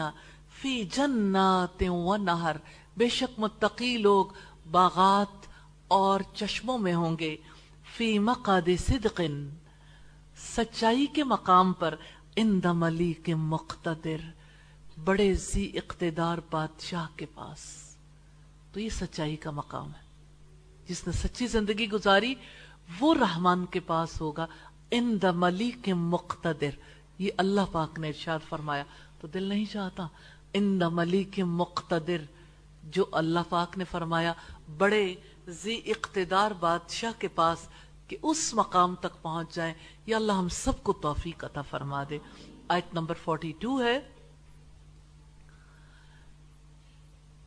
[0.60, 2.56] فی جنات و نہر۔
[2.96, 4.26] بے شک متقی لوگ
[4.70, 5.46] باغات
[5.88, 7.36] اور چشموں میں ہوں گے۔
[7.96, 9.20] فی مقاد صدق
[10.36, 11.94] سچائی کے مقام پر
[12.36, 14.30] اند ملیک مقتدر۔
[15.04, 17.60] بڑے زی اقتدار بادشاہ کے پاس۔
[18.72, 20.01] تو یہ سچائی کا مقام ہے۔
[20.92, 22.34] جس نے سچی زندگی گزاری،
[23.00, 24.46] وہ رحمان کے پاس ہوگا،
[24.90, 26.70] ان دا ملیک مقتدر۔
[27.18, 28.84] یہ اللہ پاک نے ارشاد فرمایا۔
[29.20, 30.06] تو دل نہیں چاہتا۔
[30.52, 32.16] ان دا ملیک مقتدر،
[32.84, 34.32] جو اللہ پاک نے فرمایا،
[34.78, 35.14] بڑے
[35.48, 37.58] زی اقتدار بادشاہ کے پاس
[38.08, 39.74] کہ اس مقام تک پہنچ جائیں۔
[40.06, 42.18] یا اللہ ہم سب کو توفیق عطا فرما دے۔
[42.68, 44.00] آیت نمبر فورٹی ٹو ہے۔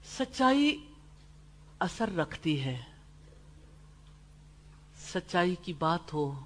[0.05, 0.85] سچائی
[1.79, 2.94] اثر رکھتی ہے۔
[5.15, 6.39] سچائی کی بات ہو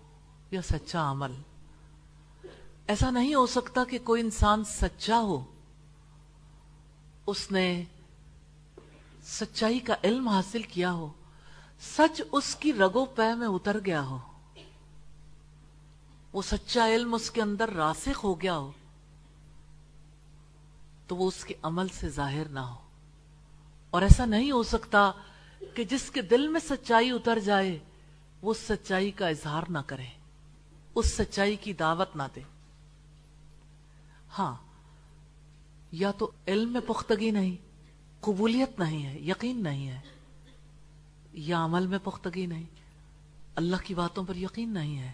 [0.52, 1.32] یا سچا عمل۔
[2.88, 5.46] ایسا نہیں ہو سکتا کہ کوئی انسان سچا ہو۔
[7.28, 7.84] اس نے
[9.24, 11.10] سچائی کا علم حاصل کیا ہو۔
[11.82, 14.20] سچ اس کی رگو پہ میں اتر گیا ہو۔
[16.34, 18.72] وہ سچا علم اس کے اندر راسخ ہو گیا ہو۔
[21.08, 22.76] تو وہ اس کے عمل سے ظاہر نہ ہو۔
[23.90, 25.12] اور ایسا نہیں ہو سکتا
[25.76, 27.80] کہ جس کے دل میں سچائی اتر جائے
[28.42, 30.06] وہ سچائی کا اظہار نہ کرے۔
[30.96, 32.42] اس سچائی کی دعوت نہ دے۔
[34.38, 34.56] ہاں
[35.92, 37.56] یا تو علم میں پختگی نہیں،
[38.22, 40.00] قبولیت نہیں ہے، یقین نہیں ہے،
[41.34, 42.64] یا عمل میں پختگی نہیں۔
[43.56, 45.12] اللہ کی باتوں پر یقین نہیں ہے۔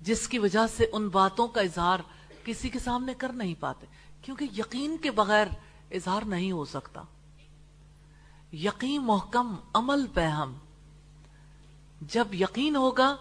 [0.00, 1.98] جس کی وجہ سے ان باتوں کا اظہار
[2.44, 3.86] کسی کے سامنے کر نہیں پاتے،
[4.22, 5.46] کیونکہ یقین کے بغیر
[5.90, 7.02] اظہار نہیں ہو سکتا۔
[8.52, 10.54] یقین محکم، عمل پہ ہم۔
[12.08, 13.16] جب یقین ہوگا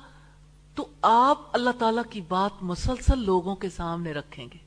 [0.76, 4.58] تو آپ اللہ تعالی کی بات مسلسل لوگوں کے سامنے رکھیں گے۔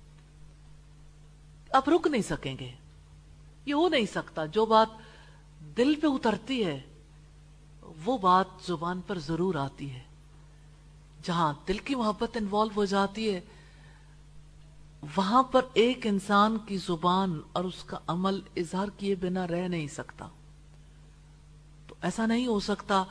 [1.70, 2.72] آپ رک نہیں سکیں گے۔
[3.66, 4.88] یہ ہو نہیں سکتا۔ جو بات
[5.76, 6.80] دل پہ اترتی ہے،
[8.04, 10.02] وہ بات زبان پر ضرور آتی ہے۔
[11.22, 13.40] جہاں دل کی محبت انوالو ہو جاتی ہے،
[15.16, 19.86] وہاں پر ایک انسان کی زبان اور اس کا عمل اظہار کیے بنا رہ نہیں
[19.86, 20.28] سکتا۔
[21.86, 23.04] تو ایسا نہیں ہو سکتا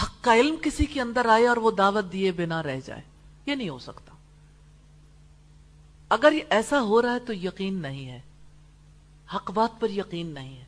[0.00, 3.02] حق کا علم کسی کے اندر آئے اور وہ دعوت دیے بنا رہ جائے،
[3.46, 4.14] یہ نہیں ہو سکتا۔
[6.08, 8.20] اگر یہ ایسا ہو رہا ہے تو یقین نہیں ہے۔
[9.34, 10.64] حق بات پر یقین نہیں ہے۔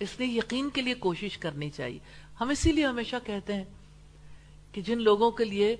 [0.00, 1.98] اس لیے یقین کے لیے کوشش کرنی چاہیے۔
[2.40, 3.64] ہم اسی لیے ہمیشہ کہتے ہیں
[4.72, 5.76] کہ جن لوگوں کے لیے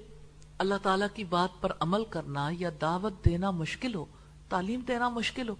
[0.59, 4.05] اللہ تعالی کی بات پر عمل کرنا یا دعوت دینا مشکل ہو،
[4.49, 5.55] تعلیم دینا مشکل ہو،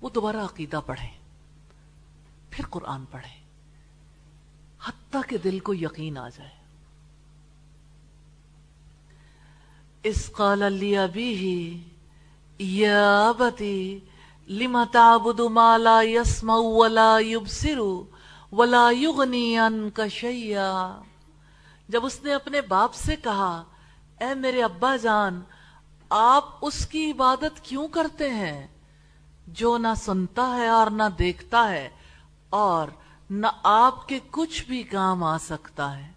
[0.00, 1.10] وہ دوبارہ عقیدہ پڑھیں،
[2.50, 3.43] پھر قرآن پڑھیں۔
[4.86, 6.50] حتیٰ کہ دل کو یقین آ جائے۔
[10.04, 11.82] اس قال لی ابھی
[12.58, 13.98] یا بتی
[14.48, 17.80] لما تعبد ما لا يسمع ولا يبصر
[18.52, 21.00] ولا يغني عنك شيئا
[21.88, 23.62] جب اس نے اپنے باپ سے کہا،
[24.20, 25.40] اے میرے ابا جان،
[26.10, 28.66] آپ اس کی عبادت کیوں کرتے ہیں؟
[29.46, 31.88] جو نہ سنتا ہے اور نہ دیکھتا ہے،
[32.50, 32.88] اور
[33.30, 36.12] نہ آپ کے کچھ بھی کام آ سکتا ہے۔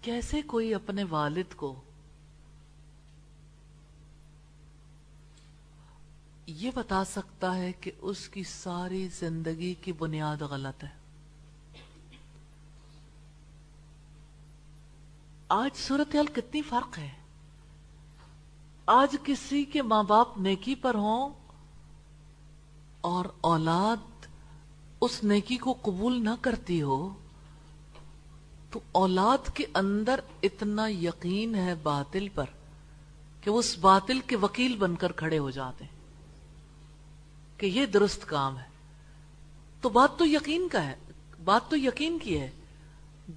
[0.00, 1.80] کیسے کوئی اپنے والد کو
[6.46, 10.88] یہ بتا سکتا ہے کہ اس کی ساری زندگی کی بنیاد غلط ہے؟
[15.48, 17.10] آج صورتحال کتنی فرق ہے۔
[18.86, 21.45] آج کسی کے ماں باپ نیکی پر ہوں
[23.06, 24.26] اور اولاد
[25.00, 27.14] اس نیکی کو قبول نہ کرتی ہو،
[28.70, 32.44] تو اولاد کے اندر اتنا یقین ہے باطل پر
[33.40, 35.90] کہ وہ اس باطل کے وکیل بن کر کھڑے ہو جاتے ہیں
[37.60, 38.64] کہ یہ درست کام ہے۔
[39.80, 40.94] تو بات تو یقین کا ہے،
[41.44, 42.50] بات تو یقین کی ہے۔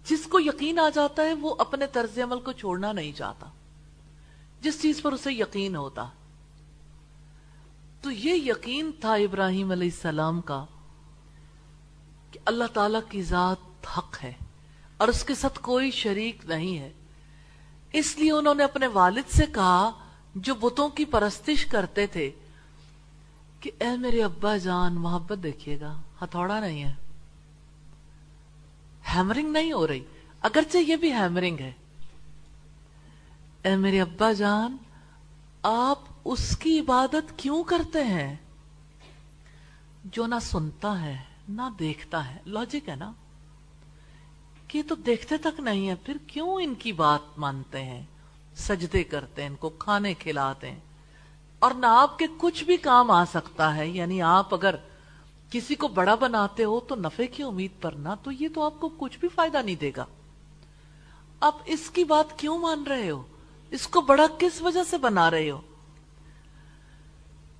[0.04, 3.46] جس کو یقین آ جاتا ہے وہ اپنے طرز عمل کو چھوڑنا نہیں چاہتا،
[4.62, 6.10] جس چیز پر اسے یقین ہوتا۔
[8.02, 10.66] تو یہ یقین تھا ابراہیم علیہ السلام کا
[12.32, 14.34] کہ اللہ تعالی کی ذات حق ہے
[14.98, 16.94] اور اس کے ساتھ کوئی شریک نہیں ہے۔
[17.92, 19.92] اس لیے انہوں نے اپنے والد سے کہا،
[20.36, 22.32] جو بتوں کی پرستش کرتے تھے،
[23.60, 26.94] کہ اے میرے ابا جان، محبت دیکھیے گا، ہتھوڑا نہیں ہے۔
[29.16, 30.04] ہیمرنگ نہیں ہو رہی،
[30.42, 31.72] اگرچہ یہ بھی ہیمرنگ ہے۔
[33.64, 34.78] اے میرے ابا جان،
[35.64, 38.36] آپ اس کی عبادت کیوں کرتے ہیں؟
[40.06, 41.18] جو نہ سنتا ہے،
[41.50, 43.12] نہ دیکھتا ہے لاجک ہے نا؟
[44.68, 48.04] کہ تو دیکھتے تک نہیں ہے، پھر کیوں ان کی بات مانتے ہیں؟
[48.56, 50.80] سجدے کرتے ہیں، ان کو کھانے کھلاتے ہیں۔
[51.60, 54.76] اور نہ آپ کے کچھ بھی کام آ سکتا ہے یعنی آپ اگر
[55.50, 58.74] کسی کو بڑا بناتے ہو تو نفے کی امید پر نہ، تو یہ تو آپ
[58.80, 60.06] کو کچھ بھی فائدہ نہیں دے گا۔
[61.40, 63.24] آپ اس کی بات کیوں مان رہے ہو؟
[63.70, 65.62] اس کو بڑا کس وجہ سے بنا رہے ہو؟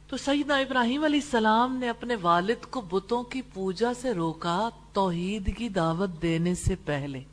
[0.10, 5.58] تو سیدنا ابراہیم علیہ السلام نے اپنے والد کو بتوں کی پوجا سے روکا توحید
[5.58, 7.24] کی دعوت دینے سے پہلے۔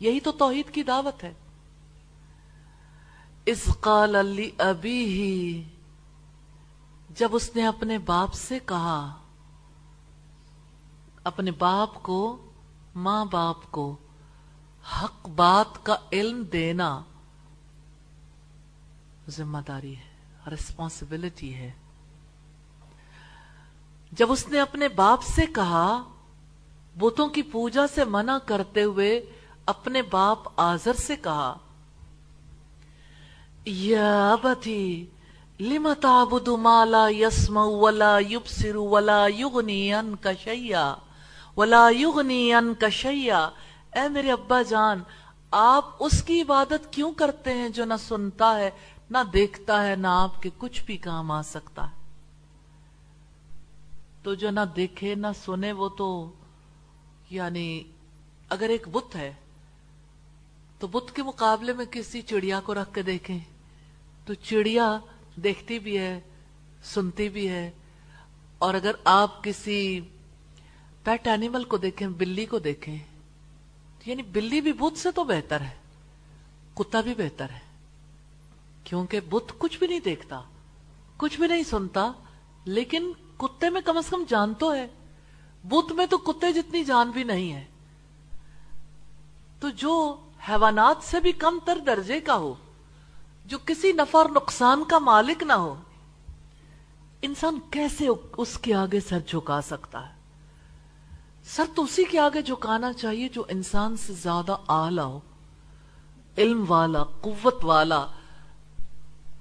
[0.00, 1.32] یہی تو توحید کی دعوت ہے۔
[3.46, 5.62] اس قال علی ابھی ہی
[7.16, 9.16] جب اس نے اپنے باپ سے کہا،
[11.24, 12.50] اپنے باپ کو،
[12.94, 13.96] ماں باپ کو
[15.02, 17.02] حق بات کا علم دینا،
[19.28, 21.70] ذمہ داری ہے ریسپانسبلٹی ہے۔
[24.12, 26.02] جب اس نے اپنے باپ سے کہا،
[26.96, 29.20] بتوں کی پوجا سے منع کرتے ہوئے
[29.66, 31.52] اپنے باپ آزر سے کہا،
[33.66, 35.04] یا بتی
[35.60, 40.94] لم تعبد ما لا يسمع ولا يبصر ولا يغني عنك شيئا
[41.56, 43.42] ولا يغني عنك شيئا
[43.92, 45.02] اے میرے ابا جان،
[45.52, 48.70] آپ اس کی عبادت کیوں کرتے ہیں جو نہ سنتا ہے،
[49.10, 51.96] نہ دیکھتا ہے، نہ آپ کے کچھ بھی کام آ سکتا ہے؟
[54.22, 56.32] تو جو نہ دیکھے نہ سنے وہ تو
[57.30, 57.82] یعنی
[58.48, 59.34] اگر ایک بت ہے،
[60.78, 63.38] تو بت کے مقابلے میں کسی چڑیا کو رکھ کے دیکھیں۔
[64.26, 64.98] تو چڑیا
[65.36, 66.20] دیکھتی بھی ہے،
[66.84, 67.70] سنتی بھی ہے۔
[68.58, 70.00] اور اگر آپ کسی
[71.04, 72.98] پیٹ اینیمل کو دیکھیں، بلی کو دیکھیں
[74.06, 75.76] یعنی بلی بھی بت سے تو بہتر ہے،
[76.74, 77.58] کتا بھی بہتر ہے۔
[78.84, 80.40] کیونکہ بت کچھ بھی نہیں دیکھتا،
[81.16, 82.12] کچھ بھی نہیں سنتا،
[82.64, 84.86] لیکن کتے میں کم از کم جان تو ہے۔
[85.64, 87.64] بت میں تو کتے جتنی جان بھی نہیں ہے۔
[89.60, 90.16] تو جو
[90.48, 92.54] حیوانات سے بھی کم تر درجے کا ہو،
[93.46, 95.74] جو کسی نفع اور نقصان کا مالک نہ ہو،
[97.22, 100.14] انسان کیسے اس کے آگے سر جھکا سکتا ہے؟
[101.44, 105.20] سر تو اسی کے آگے جھکانا چاہیے جو انسان سے زیادہ آلہ ہو۔
[106.38, 108.06] علم والا، قوت والا،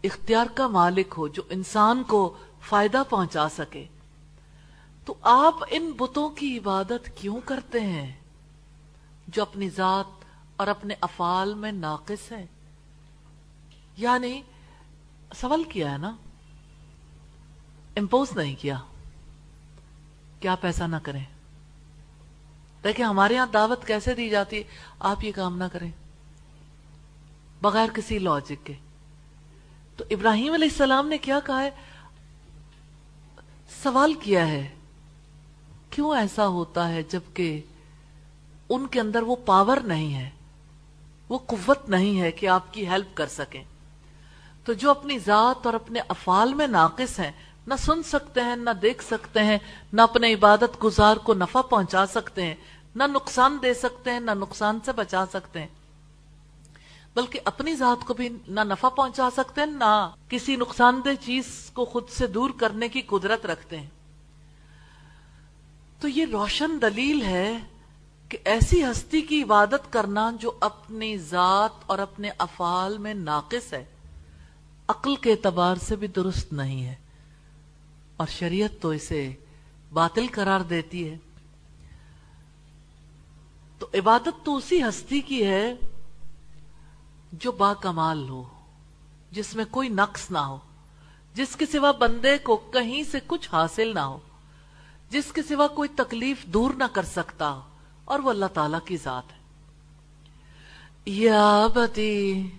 [0.03, 2.37] اختیار کا مالک ہو، جو انسان کو
[2.69, 3.85] فائدہ پہنچا سکے۔
[5.05, 8.15] تو آپ ان بتوں کی عبادت کیوں کرتے ہیں؟
[9.27, 12.45] جو اپنی ذات اور اپنے افعال میں ناقص ہے۔
[13.97, 14.41] یعنی
[15.35, 16.15] سوال کیا ہے نا؟
[17.97, 18.79] امپوز نہیں کیا۔
[20.39, 21.25] کیا آپ ایسا نہ کریں۔
[22.83, 24.63] دیکھیں، ہمارے یہاں دعوت کیسے دی جاتی ہے؟
[24.99, 25.91] آپ یہ کام نہ کریں۔
[27.61, 28.73] بغیر کسی لاجک کے۔
[29.97, 31.69] تو ابراہیم علیہ السلام نے کیا کہا ہے؟
[33.69, 34.67] سوال کیا ہے،
[35.89, 37.61] کیوں ایسا ہوتا ہے جبکہ
[38.69, 40.29] ان کے اندر وہ پاور نہیں ہے،
[41.29, 43.63] وہ قوت نہیں ہے کہ آپ کی ہیلپ کر سکیں؟
[44.65, 47.31] تو جو اپنی ذات اور اپنے افعال میں ناقص ہیں،
[47.67, 49.57] نہ سن سکتے ہیں، نہ دیکھ سکتے ہیں،
[49.93, 52.55] نہ اپنے عبادت گزار کو نفع پہنچا سکتے ہیں،
[52.95, 55.67] نہ نقصان دے سکتے ہیں، نہ نقصان سے بچا سکتے ہیں۔
[57.17, 61.69] بلکہ اپنی ذات کو بھی نہ نفع پہنچا سکتے ہیں، نہ کسی نقصان دہ چیز
[61.73, 63.89] کو خود سے دور کرنے کی قدرت رکھتے ہیں۔
[65.99, 67.57] تو یہ روشن دلیل ہے
[68.29, 73.85] کہ ایسی ہستی کی عبادت کرنا جو اپنی ذات اور اپنے افعال میں ناقص ہے،
[74.87, 76.95] عقل کے اعتبار سے بھی درست نہیں ہے۔
[78.17, 79.33] اور شریعت تو اسے
[79.93, 81.17] باطل قرار دیتی ہے۔
[83.79, 85.73] تو عبادت تو اسی ہستی کی ہے
[87.31, 88.43] جو با کمال ہو،
[89.31, 90.57] جس میں کوئی نقص نہ ہو،
[91.33, 94.17] جس کے سوا بندے کو کہیں سے کچھ حاصل نہ ہو،
[95.09, 97.61] جس کے سوا کوئی تکلیف دور نہ کر سکتا ہو،
[98.05, 99.37] اور وہ اللہ تعالی کی ذات ہے۔
[101.05, 102.49] یا بتی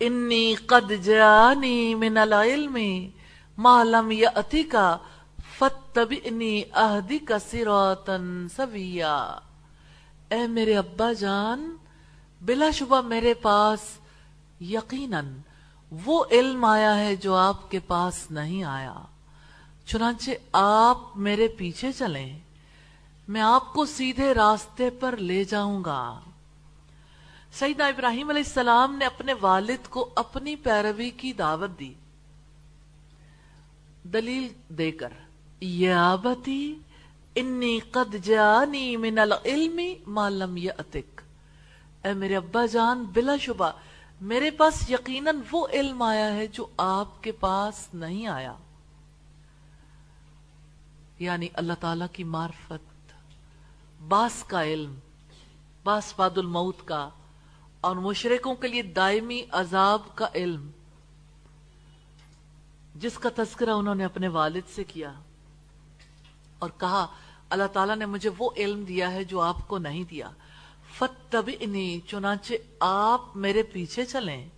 [0.00, 2.78] انی قد جانی من العلم،
[3.58, 4.96] ما لم یأتی کا
[5.58, 8.16] فتبعنی اہدی کا سراتا
[8.56, 9.38] سویا۔
[10.30, 11.76] اے میرے ابا جان
[12.40, 13.80] بلا شبہ میرے پاس
[14.60, 15.36] یقیناً
[15.90, 18.94] وہ علم آیا ہے جو آپ کے پاس نہیں آیا۔
[19.86, 22.38] چنانچہ آپ میرے پیچھے چلیں۔
[23.28, 26.20] میں آپ کو سیدھے راستے پر لے جاؤں گا۔
[27.52, 31.94] سیدنا ابراہیم علیہ السلام نے اپنے والد کو اپنی پیروی کی دعوت دی۔
[34.04, 35.12] دلیل دے کر،
[35.60, 36.78] یا بتی
[37.34, 41.19] انی قد جانی من العلم ما لم یأتک۔
[42.04, 43.70] اے میرے ابا جان، بلا شبہ،
[44.20, 48.54] میرے پاس یقیناً وہ علم آیا ہے جو آپ کے پاس نہیں آیا۔
[51.18, 53.12] یعنی اللہ تعالی کی معرفت،
[54.08, 54.94] باس کا علم،
[55.84, 57.08] باس بعد الموت کا،
[57.80, 60.70] اور مشرقوں کے لیے دائمی عذاب کا علم،
[62.94, 65.12] جس کا تذکرہ انہوں نے اپنے والد سے کیا۔
[66.58, 67.06] اور کہا،
[67.50, 70.30] اللہ تعالیٰ نے مجھے وہ علم دیا ہے جو آپ کو نہیں دیا۔
[71.00, 74.48] فتبعنی چنانچہ آپ میرے پیچھے چلیں۔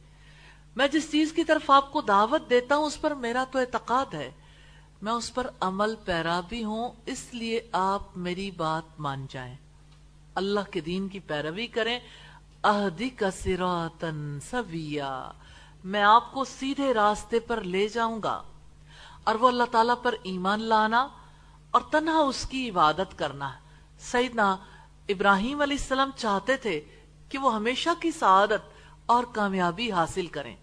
[0.77, 4.15] میں جس چیز کی طرف آپ کو دعوت دیتا ہوں، اس پر میرا تو اعتقاد
[4.15, 4.31] ہے۔
[5.03, 9.57] میں اس پر عمل پیرا بھی ہوں، اس لیے آپ میری بات مان جائیں۔
[10.35, 12.01] اللہ کے دین کی پیروی کریں۔
[12.65, 15.31] اہدی کا سراتن سویا۔
[15.85, 18.43] میں آپ کو سیدھے راستے پر لے جاؤں گا۔
[19.25, 21.09] اور وہ اللہ تعالیٰ پر ایمان لانا
[21.71, 23.53] اور تنہا اس کی عبادت کرنا۔
[23.99, 24.57] سیدنا
[25.13, 26.81] ابراہیم علیہ السلام چاہتے تھے
[27.29, 28.71] کہ وہ ہمیشہ کی سعادت
[29.07, 30.57] اور کامیابی حاصل کریں۔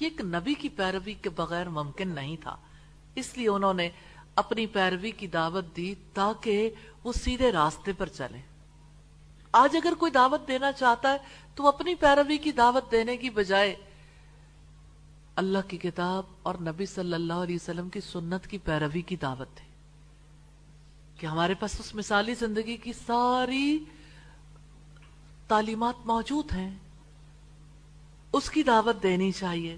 [0.00, 2.56] یہ ایک نبی کی پیروی کے بغیر ممکن نہیں تھا۔
[3.14, 3.88] اس لیے انہوں نے
[4.34, 6.70] اپنی پیروی کی دعوت دی تاکہ
[7.04, 8.42] وہ سیدھے راستے پر چلیں۔
[9.52, 11.18] آج اگر کوئی دعوت دینا چاہتا ہے
[11.54, 13.74] تو وہ اپنی پیروی کی دعوت دینے کی بجائے
[15.36, 19.60] اللہ کی کتاب اور نبی صلی اللہ علیہ وسلم کی سنت کی پیروی کی دعوت
[19.60, 19.67] ہے
[21.18, 23.84] کہ ہمارے پاس اس مثالی زندگی کی ساری
[25.48, 26.74] تعلیمات موجود ہیں،
[28.32, 29.76] اس کی دعوت دینی چاہیے۔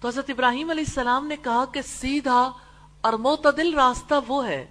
[0.00, 2.52] تو حضرت ابراہیم علیہ السلام نے کہا کہ سیدھا
[3.00, 4.66] اور معتدل راستہ وہ ہے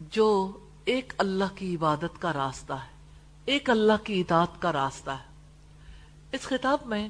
[0.00, 2.96] جو ایک اللہ کی عبادت کا راستہ ہے،
[3.44, 5.28] ایک اللہ کی اطاعت کا راستہ ہے۔
[6.32, 7.08] اس خطاب میں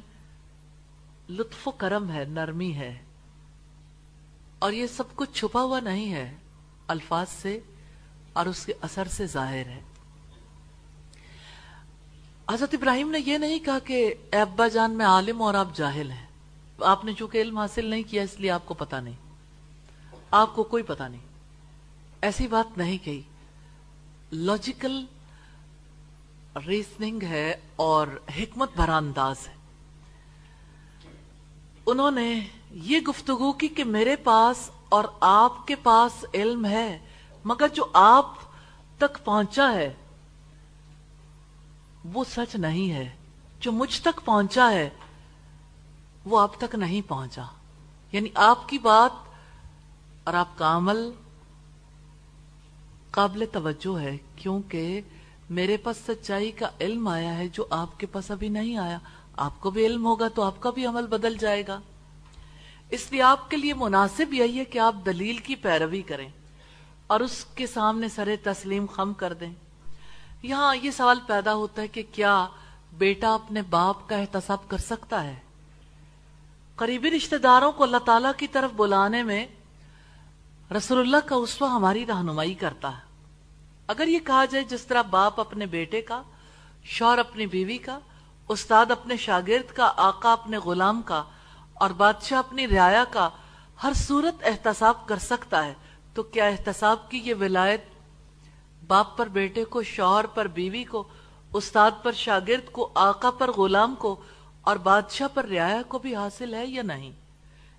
[1.29, 3.05] لطف و کرم ہے، نرمی ہے۔
[4.59, 6.37] اور یہ سب کچھ چھپا ہوا نہیں ہے،
[6.89, 7.61] الفاظ سے
[8.33, 9.81] اور اس کے اثر سے ظاہر ہے۔
[12.51, 16.11] حضرت ابراہیم نے یہ نہیں کہا کہ اے ابا جان میں عالم اور آپ جاہل
[16.11, 16.27] ہیں۔
[16.81, 19.17] آپ نے چونکہ علم حاصل نہیں کیا، اس لیے آپ کو پتا نہیں۔
[20.31, 21.21] آپ کو کوئی پتا نہیں۔
[22.23, 23.23] ایسی بات نہیں کہی۔
[24.33, 25.05] لاجیکل
[26.67, 28.07] ریسننگ ہے اور
[28.37, 29.55] حکمت بھرا انداز ہے۔
[31.87, 32.41] انہوں نے
[32.71, 36.99] یہ گفتگو کی کہ میرے پاس اور آپ کے پاس علم ہے،
[37.45, 38.27] مگر جو آپ
[38.99, 39.95] تک پہنچا ہے،
[42.05, 43.17] وہ سچ نہیں ہے۔
[43.61, 44.91] جو مجھ تک پہنچا ہے،
[46.25, 47.43] وہ آپ تک نہیں پہنچا۔
[48.13, 49.11] یعنی آپ کی بات
[50.25, 51.11] اور آپ کا عمل
[53.11, 55.01] قابل توجہ ہے، کیونکہ
[55.51, 58.99] میرے پاس سچائی کا علم آیا ہے جو آپ کے پاس ابھی نہیں آیا۔
[59.37, 61.81] آپ کو بھی علم ہوگا تو آپ کا بھی عمل بدل جائے گا۔
[62.91, 66.29] اس لیے آپ کے لیے مناسب یہی ہے کہ آپ دلیل کی پیروی کریں
[67.07, 69.53] اور اس کے سامنے سر تسلیم خم کر دیں۔
[70.43, 72.47] یہاں یہ سوال پیدا ہوتا ہے کہ کیا
[72.93, 75.37] بیٹا اپنے باپ کا احتساب کر سکتا ہے؟
[76.77, 79.47] قریبی رشتہ داروں کو اللہ تعالیٰ کی طرف بلانے میں
[80.77, 83.03] رسول اللہ کا اسوا ہماری رہنمائی کرتا ہے۔
[83.87, 86.23] اگر یہ کہا جائے جس طرح باپ اپنے بیٹے کا
[86.85, 87.99] شور اپنی بیوی کا،
[88.49, 91.25] استاد اپنے شاگرد کا، آقا اپنے غلام کا
[91.79, 93.29] اور بادشاہ اپنی رعایا کا
[93.83, 95.75] ہر صورت احتساب کر سکتا ہے،
[96.15, 97.85] تو کیا احتساب کی یہ ولایت
[98.87, 101.09] باپ پر، بیٹے کو، شوہر پر، بیوی کو،
[101.53, 104.17] استاد پر، شاگرد کو، آقا پر، غلام کو
[104.61, 107.13] اور بادشاہ پر رعایا کو بھی حاصل ہے یا نہیں؟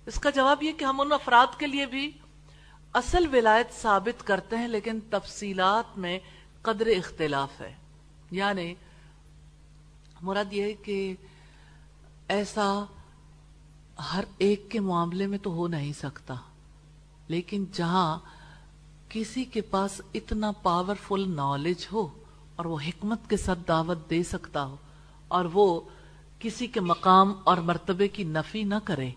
[0.06, 2.10] اس کا جواب یہ کہ ہم ان افراد کے لیے بھی
[2.92, 6.18] اصل ولایت ثابت کرتے ہیں، لیکن تفصیلات میں
[6.62, 7.74] قدر اختلاف ہے۔
[8.30, 8.74] یعنی
[10.20, 11.14] مراد یہ ہے کہ
[12.28, 12.84] ایسا
[14.12, 16.34] ہر ایک کے معاملے میں تو ہو نہیں سکتا۔
[17.28, 18.18] لیکن جہاں
[19.08, 22.08] کسی کے پاس اتنا پاورفل نالج ہو
[22.56, 24.76] اور وہ حکمت کے ساتھ دعوت دے سکتا ہو
[25.28, 25.80] اور وہ
[26.38, 29.10] کسی کے مقام اور مرتبے کی نفی نہ کرے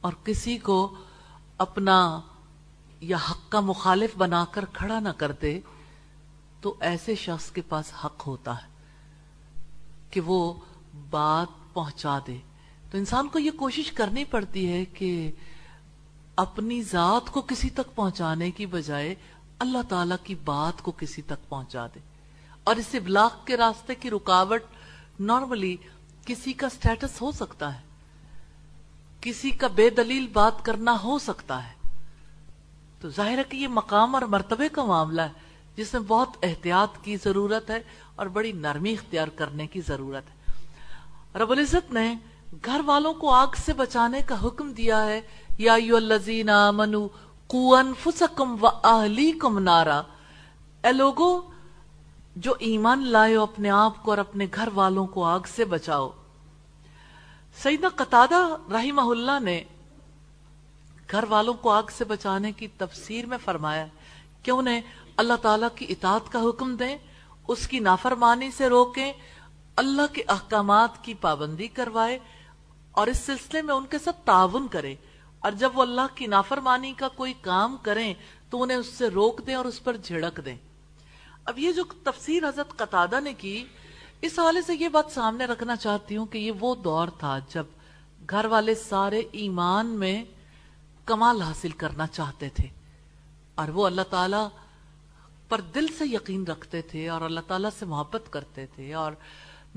[0.00, 0.94] اور کسی کو
[1.58, 2.20] اپنا
[3.00, 5.60] یا حق کا مخالف بنا کر کھڑا نہ کر دے،
[6.60, 8.68] تو ایسے شخص کے پاس حق ہوتا ہے
[10.10, 10.54] کہ وہ
[11.10, 12.36] بات پہنچا دے۔
[12.90, 15.32] تو انسان کو یہ کوشش کرنی پڑتی ہے کہ
[16.36, 19.14] اپنی ذات کو کسی تک پہنچانے کی بجائے
[19.58, 22.00] اللہ تعالی کی بات کو کسی تک پہنچا دے۔
[22.64, 24.62] اور اس ابلاغ کے راستے کی رکاوٹ
[25.20, 25.76] نارملی
[26.26, 27.80] کسی کا سٹیٹس ہو سکتا ہے،
[29.20, 31.88] کسی کا بے دلیل بات کرنا ہو سکتا ہے۔
[33.00, 35.32] تو ظاہر ہے کہ یہ مقام اور مرتبے کا معاملہ ہے،
[35.76, 37.78] جس میں بہت احتیاط کی ضرورت ہے
[38.16, 40.52] اور بڑی نرمی اختیار کرنے کی ضرورت ہے۔
[41.38, 42.14] رب العزت نے
[42.64, 45.20] گھر والوں کو آگ سے بچانے کا حکم دیا ہے۔
[45.58, 47.08] یا الذین آمنو،
[47.46, 50.02] قو انفسکم و اہلیکم نارا۔
[50.84, 51.40] اے لوگو،
[52.36, 56.10] جو ایمان لائے ہو اپنے آپ کو اور اپنے گھر والوں کو آگ سے بچاؤ۔
[57.62, 59.64] سیدنا قطادہ رحمہ اللہ نے
[61.10, 63.86] گھر والوں کو آگ سے بچانے کی تفسیر میں فرمایا
[64.42, 64.80] کہ انہیں
[65.16, 66.98] اللہ تعالیٰ کی اطاعت کا حکم دیں،
[67.48, 69.12] اس کی نافرمانی سے روکیں،
[69.76, 72.18] اللہ کے احکامات کی پابندی کروائے
[72.98, 74.94] اور اس سلسلے میں ان کے ساتھ تعاون کرے
[75.38, 78.14] اور جب وہ اللہ کی نافرمانی کا کوئی کام کریں،
[78.50, 80.56] تو انہیں اس سے روک دیں اور اس پر جھڑک دیں۔
[81.44, 83.64] اب یہ جو تفسیر حضرت قطادہ نے کی،
[84.20, 87.64] اس حوالے سے یہ بات سامنے رکھنا چاہتی ہوں کہ یہ وہ دور تھا جب
[88.30, 90.24] گھر والے سارے ایمان میں
[91.04, 92.68] کمال حاصل کرنا چاہتے تھے۔
[93.54, 94.48] اور وہ اللہ تعالی
[95.48, 99.12] پر دل سے یقین رکھتے تھے اور اللہ تعالیٰ سے محبت کرتے تھے۔ اور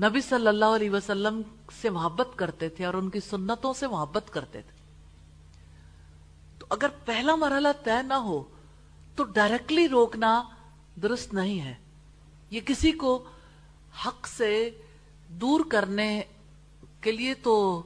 [0.02, 1.42] نبی صلی اللہ علیہ وسلم
[1.80, 4.76] سے محبت کرتے تھے اور ان کی سنتوں سے محبت کرتے تھے۔
[6.58, 8.44] تو اگر پہلا مرحلہ طے نہ ہو،
[9.16, 10.42] تو ڈائریکٹلی روکنا
[11.02, 11.74] درست نہیں ہے۔
[12.50, 13.28] یہ کسی کو
[14.06, 14.80] حق سے
[15.28, 16.22] دور کرنے
[17.00, 17.82] کے لیے تو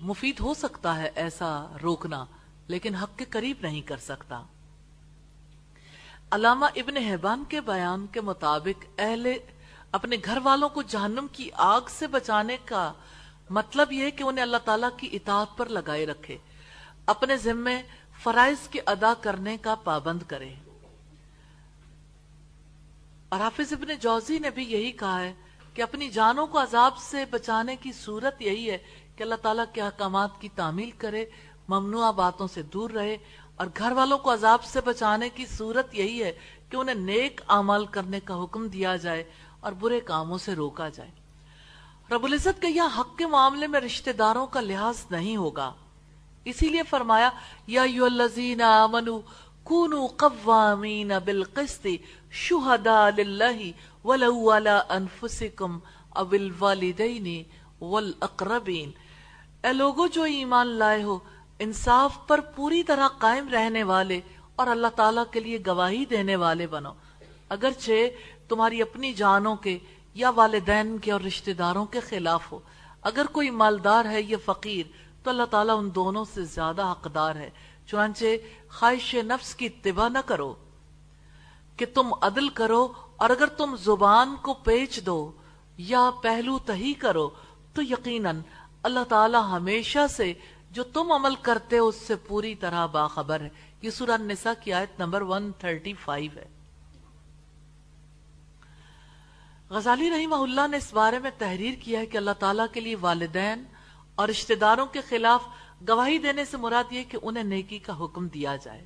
[0.00, 2.24] مفید ہو سکتا ہے ایسا روکنا،
[2.66, 4.42] لیکن حق کے قریب نہیں کر سکتا۔
[6.30, 9.26] علامہ ابن حبان کے بیان کے مطابق اہل
[9.92, 12.92] اپنے گھر والوں کو جہنم کی آگ سے بچانے کا
[13.50, 16.38] مطلب یہ ہے کہ انہیں اللہ تعالیٰ کی اطاعت پر لگائے رکھے۔
[17.06, 17.82] اپنے ذمے
[18.22, 20.54] فرائض کے ادا کرنے کا پابند کرے۔
[23.28, 25.34] اور حافظ ابن جوزی نے بھی یہی کہا ہے
[25.74, 28.78] کہ اپنی جانوں کو عذاب سے بچانے کی صورت یہی ہے
[29.16, 31.26] کہ اللہ تعالیٰ کے احکامات کی تعمیل کرے
[31.68, 33.16] ممنوع باتوں سے دور رہے
[33.56, 36.32] اور گھر والوں کو عذاب سے بچانے کی صورت یہی ہے
[36.70, 39.24] کہ انہیں نیک عمل کرنے کا حکم دیا جائے۔
[39.66, 41.10] اور برے کاموں سے روکا جائے۔
[42.10, 45.72] رب العزت کے یہاں حق کے معاملے میں رشتہ داروں کا لحاظ نہیں ہوگا۔
[46.44, 47.30] اسی لیے فرمایا،
[47.66, 47.82] یا
[48.84, 49.20] آمنوا
[49.62, 51.86] کونو قوامین بالقسط
[52.30, 53.70] شہداء للہ
[54.04, 55.78] ولو علی انفسکم
[56.08, 57.42] او الوالدین
[57.84, 58.90] والاقربین۔
[59.66, 61.18] اے لوگو، جو ایمان لائے ہو،
[61.58, 64.20] انصاف پر پوری طرح قائم رہنے والے
[64.56, 66.92] اور اللہ تعالیٰ کے لیے گواہی دینے والے بنو۔
[67.48, 67.92] اگرچہ
[68.48, 69.78] تمہاری اپنی جانوں کے
[70.14, 72.58] یا والدین کے اور رشتہ داروں کے خلاف ہو۔
[73.02, 74.86] اگر کوئی مالدار ہے یا فقیر،
[75.22, 77.50] تو اللہ تعالیٰ ان دونوں سے زیادہ حقدار ہے۔
[77.86, 78.24] چنانچہ
[78.68, 80.54] خواہش نفس کی اتباع نہ کرو،
[81.76, 85.32] کہ تم عدل کرو اور اگر تم زبان کو پیچ دو
[85.76, 87.30] یا پہلو تہی کرو،
[87.74, 88.40] تو یقیناً
[88.82, 90.32] اللہ تعالی ہمیشہ سے
[90.70, 93.48] جو تم عمل کرتے ہو، اس سے پوری طرح باخبر ہے۔
[93.82, 96.55] یہ سورہ نساء کی آیت نمبر 135 ہے۔
[99.70, 102.96] غزالی رحمہ اللہ نے اس بارے میں تحریر کیا ہے کہ اللہ تعالیٰ کے لیے
[103.00, 103.64] والدین
[104.14, 105.42] اور رشتہ داروں کے خلاف
[105.88, 108.84] گواہی دینے سے مراد یہ کہ انہیں نیکی کا حکم دیا جائے۔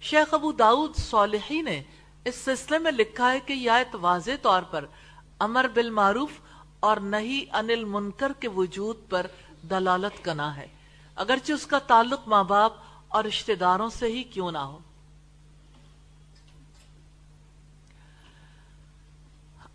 [0.00, 1.82] شیخ ابو داود صالحی نے
[2.24, 4.84] اس سلسلے میں لکھا ہے کہ یہ آیت واضح طور پر
[5.38, 6.30] امر بالمعروف
[6.80, 9.26] اور نہیں انل منکر کے وجود پر
[9.70, 10.66] دلالت کنا ہے۔
[11.16, 12.72] اگرچہ اس کا تعلق ماں باپ
[13.08, 14.78] اور رشتہ داروں سے ہی کیوں نہ ہو۔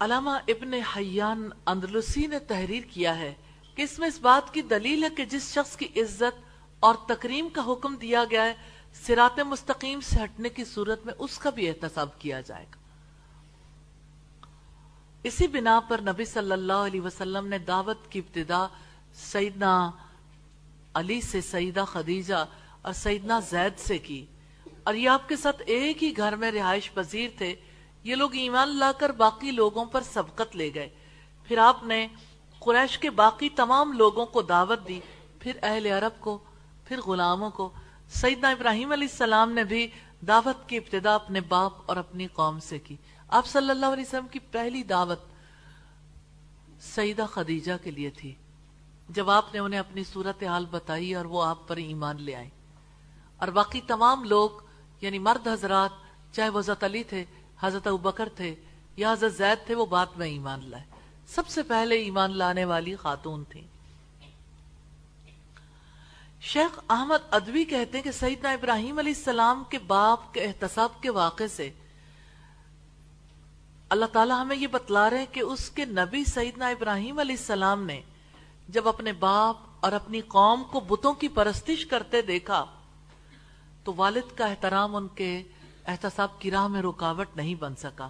[0.01, 3.33] علامہ ابن حیان اندلسی نے تحریر کیا ہے
[3.75, 6.41] کہ اس میں اس بات کی دلیل ہے کہ جس شخص کی عزت
[6.79, 8.53] اور تکریم کا حکم دیا گیا ہے
[8.93, 12.77] سرات مستقیم سے ہٹنے کی صورت میں اس کا بھی احتساب کیا جائے گا۔
[15.23, 18.67] اسی بنا پر نبی صلی اللہ علیہ وسلم نے دعوت کی ابتدا
[19.13, 19.91] سیدنا
[20.93, 22.45] علی سے سیدہ خدیجہ
[22.81, 24.25] اور سیدنا زید سے کی۔
[24.83, 27.55] اور یہ آپ کے ساتھ ایک ہی گھر میں رہائش پذیر تھے۔
[28.03, 30.89] یہ لوگ ایمان لا کر باقی لوگوں پر سبقت لے گئے۔
[31.43, 32.07] پھر آپ نے
[32.59, 34.99] قریش کے باقی تمام لوگوں کو دعوت دی،
[35.39, 36.37] پھر اہل عرب کو،
[36.85, 37.69] پھر غلاموں کو۔
[38.09, 39.87] سیدنا ابراہیم علیہ السلام نے بھی
[40.27, 42.95] دعوت کی ابتدا اپنے باپ اور اپنی قوم سے کی۔
[43.27, 45.19] آپ صلی اللہ علیہ وسلم کی پہلی دعوت
[46.79, 48.35] سیدہ خدیجہ کے لیے تھی۔
[49.09, 52.49] جب آپ نے انہیں اپنی صورت حال بتائی اور وہ آپ پر ایمان لے آئے۔
[53.37, 54.49] اور باقی تمام لوگ
[55.01, 55.89] یعنی مرد حضرات،
[56.31, 57.25] چاہے وہ حضرت علی تھے
[57.61, 58.55] حضرت ابکر تھے
[58.97, 60.83] یا حضرت زید تھے، وہ بات میں ایمان لائے۔
[61.27, 63.61] سب سے پہلے ایمان لانے والی خاتون تھی
[66.41, 71.09] شیخ احمد ادوی کہتے ہیں کہ سیدنا ابراہیم علیہ السلام کے باپ کے احتساب کے
[71.09, 71.69] واقع سے
[73.89, 77.85] اللہ تعالیٰ ہمیں یہ بتلا رہے ہیں کہ اس کے نبی سیدنا ابراہیم علیہ السلام
[77.85, 78.01] نے
[78.69, 82.65] جب اپنے باپ اور اپنی قوم کو بتوں کی پرستش کرتے دیکھا
[83.83, 85.43] تو والد کا احترام ان کے
[85.85, 88.09] احتساب کی راہ میں رکاوٹ نہیں بن سکا۔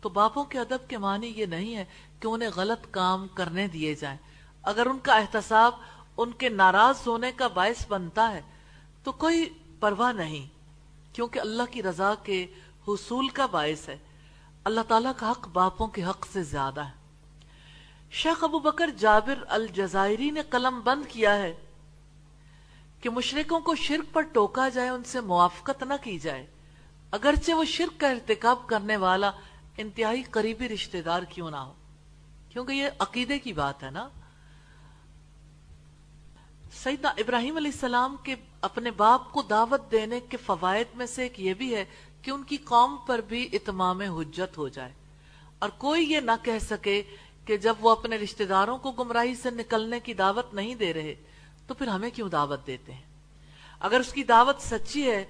[0.00, 1.84] تو باپوں کے ادب کے معنی یہ نہیں ہے
[2.20, 4.18] کہ انہیں غلط کام کرنے دیے جائیں۔
[4.62, 5.72] اگر ان کا احتساب
[6.16, 8.42] ان کے ناراض ہونے کا باعث بنتا ہے
[9.04, 9.50] تو کوئی
[9.80, 10.46] پرواہ نہیں،
[11.14, 12.46] کیونکہ اللہ کی رضا کے
[12.88, 13.98] حصول کا باعث ہے۔
[14.64, 16.92] اللہ تعالیٰ کا حق باپوں کے حق سے زیادہ ہے۔
[18.10, 21.54] شیخ ابو بکر جابر الجزائری نے قلم بند کیا ہے
[23.00, 26.46] کہ مشرقوں کو شرک پر ٹوکا جائے، ان سے موافقت نہ کی جائے۔
[27.12, 29.30] اگرچہ وہ شرک کا ارتکاب کرنے والا
[29.76, 31.72] انتہائی قریبی رشتہ دار کیوں نہ ہو؟
[32.48, 34.08] کیونکہ یہ عقیدے کی بات ہے نا؟
[36.72, 41.40] سیدنا ابراہیم علیہ السلام کے اپنے باپ کو دعوت دینے کے فوائد میں سے ایک
[41.40, 41.84] یہ بھی ہے
[42.22, 44.92] کہ ان کی قوم پر بھی اتمام حجت ہو جائے۔
[45.58, 47.02] اور کوئی یہ نہ کہہ سکے
[47.44, 51.14] کہ جب وہ اپنے رشتہ داروں کو گمراہی سے نکلنے کی دعوت نہیں دے رہے
[51.66, 53.06] تو پھر ہمیں کیوں دعوت دیتے ہیں؟
[53.80, 55.24] اگر اس کی دعوت سچی ہے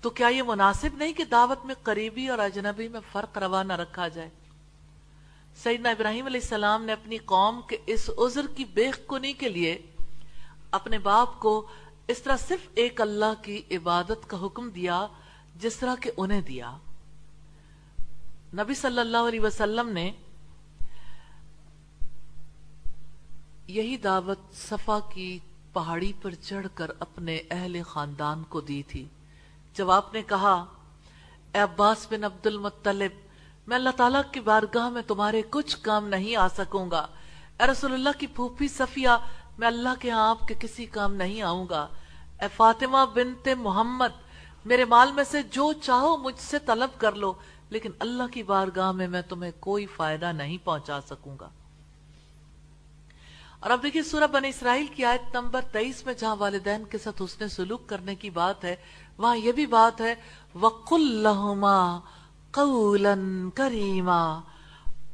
[0.00, 3.72] تو کیا یہ مناسب نہیں کہ دعوت میں قریبی اور اجنبی میں فرق روا نہ
[3.72, 4.30] رکھا جائے؟
[5.62, 9.82] سیدنا ابراہیم علیہ السلام نے اپنی قوم کے اس عذر کی بے کنی کے لیے
[10.70, 11.66] اپنے باپ کو
[12.08, 15.06] اس طرح صرف ایک اللہ کی عبادت کا حکم دیا
[15.56, 16.76] جس طرح کہ انہیں دیا۔
[18.54, 20.10] نبی صلی اللہ علیہ وسلم نے
[23.66, 25.38] یہی دعوت صفا کی
[25.72, 29.06] پہاڑی پر چڑھ کر اپنے اہل خاندان کو دی تھی۔
[29.78, 30.64] جب آپ نے کہا،
[31.54, 33.10] اے عباس بن عبد المطلب،
[33.66, 37.06] میں اللہ تعالیٰ کی بارگاہ میں تمہارے کچھ کام نہیں آ سکوں گا۔
[37.60, 39.08] اے رسول اللہ کی پھوپھی صفیہ،
[39.58, 41.88] میں اللہ کے ہاں آپ کے کسی کام نہیں آؤں گا۔
[42.40, 44.14] اے فاطمہ بنت محمد،
[44.64, 47.32] میرے مال میں سے جو چاہو مجھ سے طلب کر لو،
[47.70, 51.48] لیکن اللہ کی بارگاہ میں میں تمہیں کوئی فائدہ نہیں پہنچا سکوں گا۔
[53.60, 57.22] اور اب دیکھیے سورہ بن اسرائیل کی آیت نمبر تیئیس میں جہاں والدین کے ساتھ
[57.22, 58.76] حسن سلوک کرنے کی بات ہے،
[59.18, 60.14] وہاں یہ بھی بات ہے،
[60.54, 62.00] وَقُلْ لَهُمَا
[62.50, 64.40] قَوْلًا كَرِيمًا۔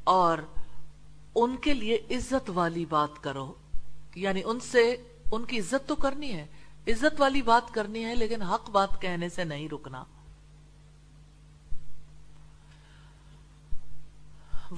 [0.04, 0.38] اور
[1.34, 3.54] ان کے لیے عزت والی بات کرو۔
[4.14, 4.96] یعنی ان سے،
[5.32, 6.46] ان کی عزت تو کرنی ہے،
[6.88, 10.04] عزت والی بات کرنی ہے، لیکن حق بات کہنے سے نہیں رکنا۔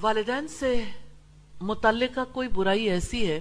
[0.01, 0.83] والدین سے
[1.61, 3.39] متعلقہ کوئی برائی ایسی ہے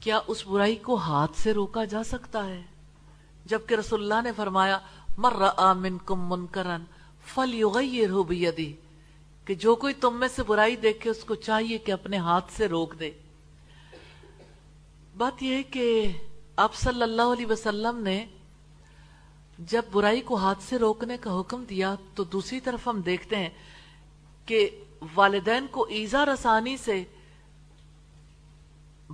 [0.00, 2.62] کیا اس برائی کو ہاتھ سے روکا جا سکتا ہے؟
[3.44, 4.78] جبکہ رسول اللہ نے فرمایا
[5.18, 5.42] مر
[5.74, 6.84] منکم منکرن
[7.34, 8.72] فلیغیرہ بیدی
[9.44, 12.68] کہ جو کوئی تم میں سے برائی دیکھے، اس کو چاہیے کہ اپنے ہاتھ سے
[12.68, 13.10] روک دے۔
[15.16, 16.12] بات یہ ہے کہ
[16.56, 18.24] آپ صلی اللہ علیہ وسلم نے
[19.58, 23.48] جب برائی کو ہاتھ سے روکنے کا حکم دیا، تو دوسری طرف ہم دیکھتے ہیں
[24.46, 24.68] کہ
[25.14, 27.04] والدین کو ایزا رسانی سے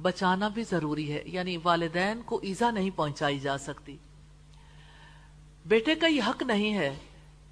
[0.02, 3.97] بچانا بھی ضروری ہے یعنی والدین کو ایزا نہیں پہنچائی جا سکتی۔
[5.66, 6.97] بیٹے کا یہ حق نہیں ہے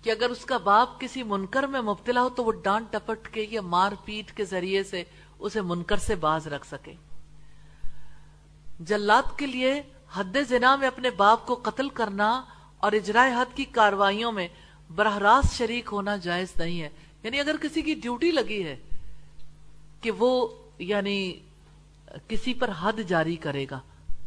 [0.02, 3.46] کہ اگر اس کا باپ کسی منکر میں مبتلا ہو تو وہ ڈانٹ ٹپٹ کے
[3.50, 5.04] یا مار پیٹ کے ذریعے سے
[5.38, 6.94] اسے منکر سے باز رکھ سکے۔
[8.80, 12.42] جلات کے لیے حد زنا میں اپنے باپ کو قتل کرنا
[12.78, 14.48] اور اجرائے حد کی کاروائیوں میں
[14.94, 16.88] براہ راست شریک ہونا جائز نہیں ہے۔
[17.22, 18.76] یعنی اگر کسی کی ڈیوٹی لگی ہے
[20.00, 20.48] کہ وہ
[20.78, 21.40] یعنی
[22.28, 23.80] کسی پر حد جاری کرے گا۔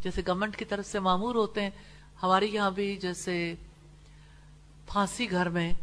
[0.03, 1.69] جیسے گورنمنٹ کی طرف سے معمور ہوتے ہیں،
[2.23, 3.53] ہمارے یہاں بھی جیسے
[4.85, 5.73] پھانسی گھر میں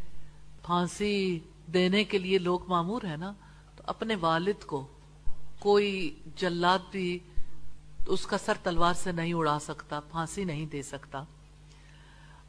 [0.62, 1.40] پھانسی
[1.72, 3.32] دینے کے لیے لوگ معمور ہیں نا،
[3.76, 4.86] تو اپنے والد کو
[5.58, 7.18] کوئی جلات بھی
[8.06, 11.24] اس کا سر تلوار سے نہیں اڑا سکتا، پھانسی نہیں دے سکتا۔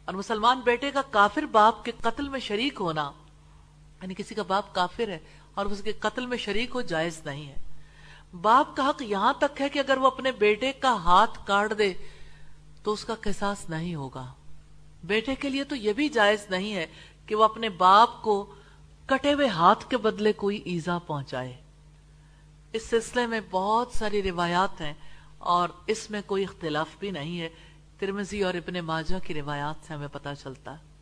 [0.05, 3.11] اور مسلمان بیٹے کا کافر باپ کے قتل میں شریک ہونا
[4.01, 5.19] یعنی کسی کا باپ کافر ہے
[5.53, 7.55] اور اس کے قتل میں شریک ہو جائز نہیں ہے۔
[8.41, 11.93] باپ کا حق یہاں تک ہے کہ اگر وہ اپنے بیٹے کا ہاتھ کاٹ دے
[12.83, 14.33] تو اس کا قصاص نہیں ہوگا۔
[15.03, 16.87] بیٹے کے لیے تو یہ بھی جائز نہیں ہے
[17.25, 18.55] کہ وہ اپنے باپ کو
[19.05, 21.55] کٹے ہوئے ہاتھ کے بدلے کوئی ایزا پہنچائے۔
[22.73, 24.93] اس سلسلے میں بہت ساری روایات ہیں
[25.37, 27.49] اور اس میں کوئی اختلاف بھی نہیں ہے۔
[27.99, 30.95] ترمزی اور ابن ماجہ کی روایات سے ہمیں پتا چلتا۔ ہے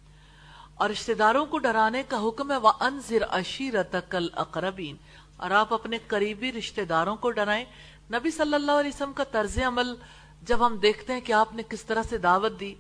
[0.75, 4.97] اور رشتہ داروں کو ڈرانے کا حکم ہے وَأَنزِرْ عَشِيرَتَكَ الْأَقْرَبِينَ۔
[5.37, 7.65] اور آپ اپنے قریبی رشتہ داروں کو ڈرائیں۔
[8.13, 9.95] نبی صلی اللہ علیہ وسلم کا طرز عمل
[10.41, 12.75] جب ہم دیکھتے ہیں کہ آپ نے کس طرح سے دعوت دی،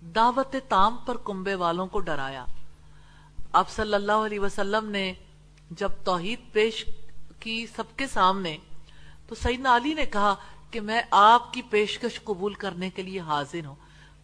[0.00, 2.44] دعوت تام پر کنبے والوں کو ڈرایا۔
[3.52, 5.12] آپ صلی اللہ علیہ وسلم نے
[5.70, 6.84] جب توحید پیش
[7.40, 8.56] کی سب کے سامنے،
[9.28, 10.34] تو سیدنا علی نے کہا
[10.70, 13.74] کہ میں آپ کی پیشکش قبول کرنے کے لیے حاضر ہوں۔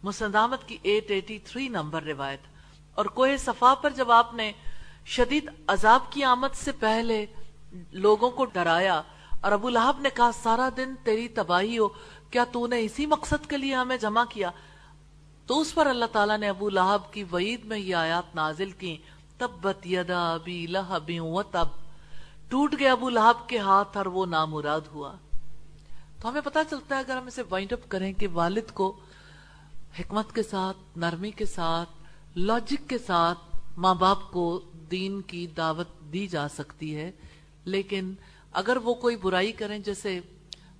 [0.03, 2.39] مسندامت کی ایٹ ایٹی تھری نمبر روایت۔
[2.95, 4.51] اور کوہ صفا پر جب آپ نے
[5.05, 7.25] شدید عذاب کی آمد سے پہلے
[7.91, 9.01] لوگوں کو ڈرایا
[9.41, 11.87] اور ابو لہب نے کہا، سارا دن تیری تباہی ہو،
[12.31, 14.51] کیا تو نے اسی مقصد کے لیے ہمیں جمع کیا؟
[15.45, 18.97] تو اس پر اللہ تعالیٰ نے ابو لہب کی وعید میں یہ آیات نازل کی
[19.37, 21.67] تبت یدا ابی لہب و تب.
[22.49, 25.15] ٹوٹ گیا ابو لہب کے ہاتھ اور وہ نامراد ہوا۔
[26.21, 28.99] تو ہمیں پتا چلتا ہے، اگر ہم اسے وائنڈ اپ کریں کہ والد کو
[29.99, 31.89] حکمت کے ساتھ، نرمی کے ساتھ
[32.35, 33.39] لاجک کے ساتھ
[33.77, 37.11] ماں باپ کو دین کی دعوت دی جا سکتی ہے
[37.69, 38.13] لیکن
[38.61, 40.19] اگر وہ کوئی برائی کریں، جیسے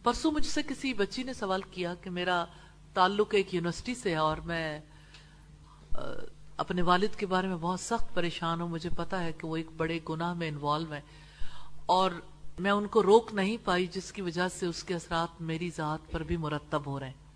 [0.04, 2.44] پرسوں مجھ سے کسی بچی نے سوال کیا کہ میرا
[2.94, 4.80] تعلق ایک یونیورسٹی سے ہے اور میں
[6.58, 9.70] اپنے والد کے بارے میں بہت سخت پریشان ہوں، مجھے پتا ہے کہ وہ ایک
[9.78, 11.02] بڑے گناہ میں انوالو ہیں،
[11.88, 12.12] اور
[12.60, 16.12] میں ان کو روک نہیں پائی جس کی وجہ سے اس کے اثرات میری ذات
[16.12, 17.28] پر بھی مرتب ہو رہے ہیں۔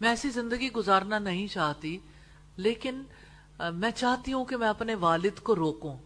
[0.00, 1.96] میں ایسی زندگی گزارنا نہیں چاہتی،
[2.56, 3.02] لیکن
[3.74, 5.96] میں چاہتی ہوں کہ میں اپنے والد کو روکوں۔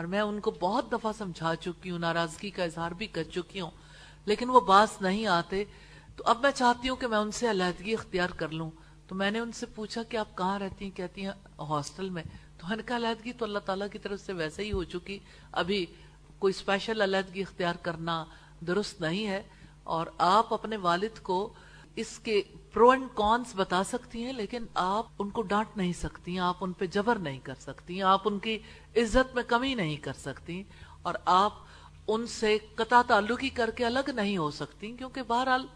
[0.00, 3.60] اور میں ان کو بہت دفعہ سمجھا چکی ہوں، ناراضگی کا اظہار بھی کر چکی
[3.60, 3.70] ہوں،
[4.24, 5.64] لیکن وہ باس نہیں آتے۔
[6.16, 8.70] تو اب میں چاہتی ہوں کہ میں ان سے علیحدگی اختیار کر لوں۔
[9.08, 12.22] تو میں نے ان سے پوچھا کہ آپ کہاں رہتی ہیں؟ کہتی ہیں ہاسٹل میں۔
[12.58, 15.18] تو میں نے کہا علیحدگی تو اللہ تعالیٰ کی طرف سے ویسے ہی ہو چکی۔
[15.52, 15.86] ابھی
[16.38, 18.24] کوئی اسپیشل علیحدگی اختیار کرنا
[18.66, 19.42] درست نہیں ہے۔
[19.84, 21.52] اور آپ اپنے والد کو
[21.96, 26.38] اس کے پرو اینڈ کونس بتا سکتی ہیں، لیکن آپ ان کو ڈانٹ نہیں سکتی،
[26.38, 28.58] آپ ان پہ جبر نہیں کر سکتی، آپ ان کی
[28.96, 30.62] عزت میں کمی نہیں کر سکتی
[31.02, 31.52] اور آپ
[32.06, 35.66] ان سے قطع تعلقی کر کے الگ نہیں ہو سکتی، کیونکہ بہرحال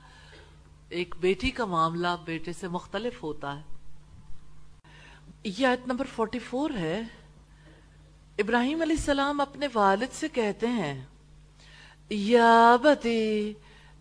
[0.90, 3.62] ایک بیٹی کا معاملہ بیٹے سے مختلف ہوتا ہے۔
[5.44, 7.00] یہ آیت نمبر فورٹی فور ہے۔
[8.38, 10.94] ابراہیم علیہ السلام اپنے والد سے کہتے ہیں،
[12.10, 13.52] یا بتی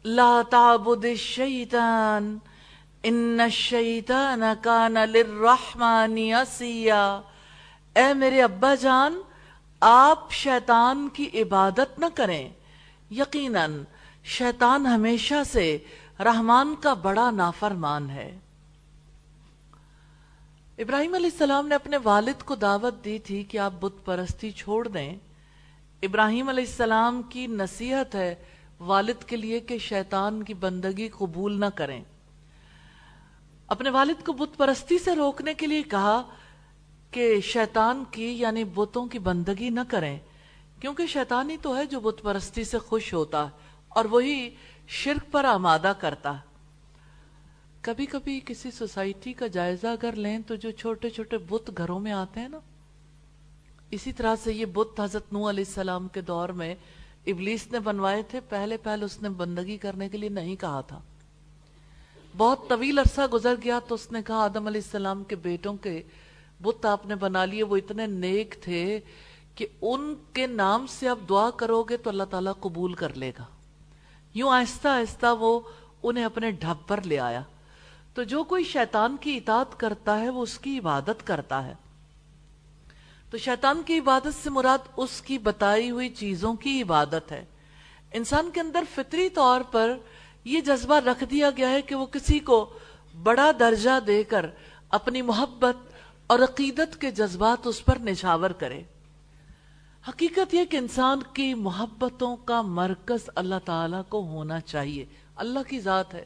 [0.06, 2.38] لا تعبد الشیطان
[3.04, 7.22] ان الشیطان کان للرحمن اسیا
[7.96, 9.22] اے میرے ابا جان،
[9.80, 12.50] آپ شیطان کی عبادت نہ کریں۔
[13.12, 13.84] یقیناً
[14.24, 15.78] شیطان ہمیشہ سے
[16.20, 18.40] رحمان کا بڑا نافرمان ہے۔
[20.78, 24.88] ابراہیم علیہ السلام نے اپنے والد کو دعوت دی تھی کہ آپ بت پرستی چھوڑ
[24.88, 25.16] دیں۔
[26.04, 28.36] ابراہیم علیہ السلام کی نصیحت ہے
[28.80, 32.04] والد کے لیے کہ شیطان کی بندگی قبول نہ کریں۔
[33.70, 36.22] اپنے والد کو بت پرستی سے روکنے کے لیے کہا
[37.12, 40.18] کہ شیطان کی یعنی بتوں کی بندگی نہ کریں،
[40.80, 44.50] کیونکہ شیطان ہی تو ہے جو بت پرستی سے خوش ہوتا ہے اور وہی
[44.88, 46.52] شرک پر آمادہ کرتا۔ ہے
[47.82, 52.12] کبھی کبھی کسی سوسائٹی کا جائزہ اگر لیں تو جو چھوٹے چھوٹے بت گھروں میں
[52.12, 52.60] آتے ہیں نا،
[53.92, 56.74] اسی طرح سے یہ بت حضرت نو علیہ السلام کے دور میں
[57.26, 61.00] ابلیس نے بنوائے تھے پہلے پہلے اس نے بندگی کرنے کے لیے نہیں کہا تھا۔
[62.38, 66.04] بہت طویل عرصہ گزر گیا تو اس نے کہا، آدم علیہ السلام کے بیٹوں کے
[66.62, 69.00] بت آپ نے بنا لیے، وہ اتنے نیک تھے
[69.56, 73.32] کہ ان کے نام سے آپ دعا کرو گے تو اللہ تعالیٰ قبول کر لے
[73.40, 73.44] گا۔
[74.34, 75.60] یوں آہستہ آہستہ وہ
[76.04, 77.42] انہیں اپنے ڈھب پر لے آیا۔
[78.14, 81.74] تو جو کوئی شیطان کی اطاعت کرتا ہے، وہ اس کی عبادت کرتا ہے۔
[83.30, 87.46] تو شیطان کی عبادت سے مراد اس کی بتائی ہوئی چیزوں کی عبادت ہے۔
[88.14, 89.98] انسان کے اندر فطری طور پر
[90.44, 92.74] یہ جذبہ رکھ دیا گیا ہے کہ وہ کسی کو
[93.24, 94.46] بڑا درجہ دے کر
[94.90, 95.76] اپنی محبت
[96.28, 98.82] اور عقیدت کے جذبات اس پر نچھاور کرے۔
[100.10, 105.06] حقیقت یہ کہ انسان کی محبتوں کا مرکز اللہ تعالی کو ہونا چاہیے۔
[105.36, 106.26] اللہ کی ذات ہے۔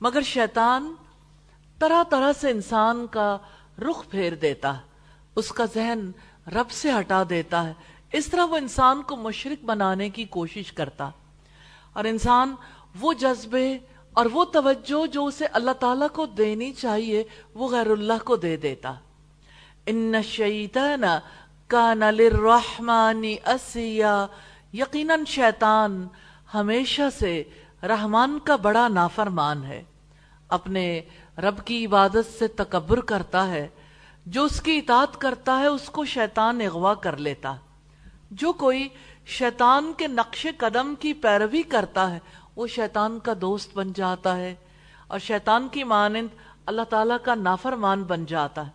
[0.00, 0.94] مگر شیطان
[1.78, 3.38] طرح طرح سے انسان کا
[3.78, 4.82] رخ پھیر دیتا ہے۔
[5.36, 6.10] اس کا ذہن
[6.46, 7.72] رب سے ہٹا دیتا ہے۔
[8.12, 11.10] اس طرح وہ انسان کو مشرق بنانے کی کوشش کرتا
[11.92, 12.54] اور انسان
[13.00, 13.78] وہ جذبے
[14.12, 17.24] اور وہ توجہ جو اسے اللہ تعالیٰ کو دینی چاہیے،
[17.54, 18.94] وہ غیر اللہ کو دے دیتا۔
[19.86, 21.02] ان الشیطان
[21.66, 24.26] کان للرحمن اسیا
[24.72, 26.08] یقیناً شیطان
[26.54, 27.42] ہمیشہ سے
[27.82, 29.82] رحمان کا بڑا نافرمان ہے۔
[30.48, 31.00] اپنے
[31.38, 33.68] رب کی عبادت سے تکبر کرتا ہے۔
[34.26, 37.56] جو اس کی اطاعت کرتا ہے، اس کو شیطان اغوا کر لیتا۔
[38.30, 38.88] جو کوئی
[39.26, 42.18] شیطان کے نقش قدم کی پیروی کرتا ہے
[42.56, 44.54] وہ شیطان کا دوست بن جاتا ہے
[45.06, 46.28] اور شیطان کی مانند
[46.66, 48.72] اللہ تعالیٰ کا نافرمان بن جاتا ہے۔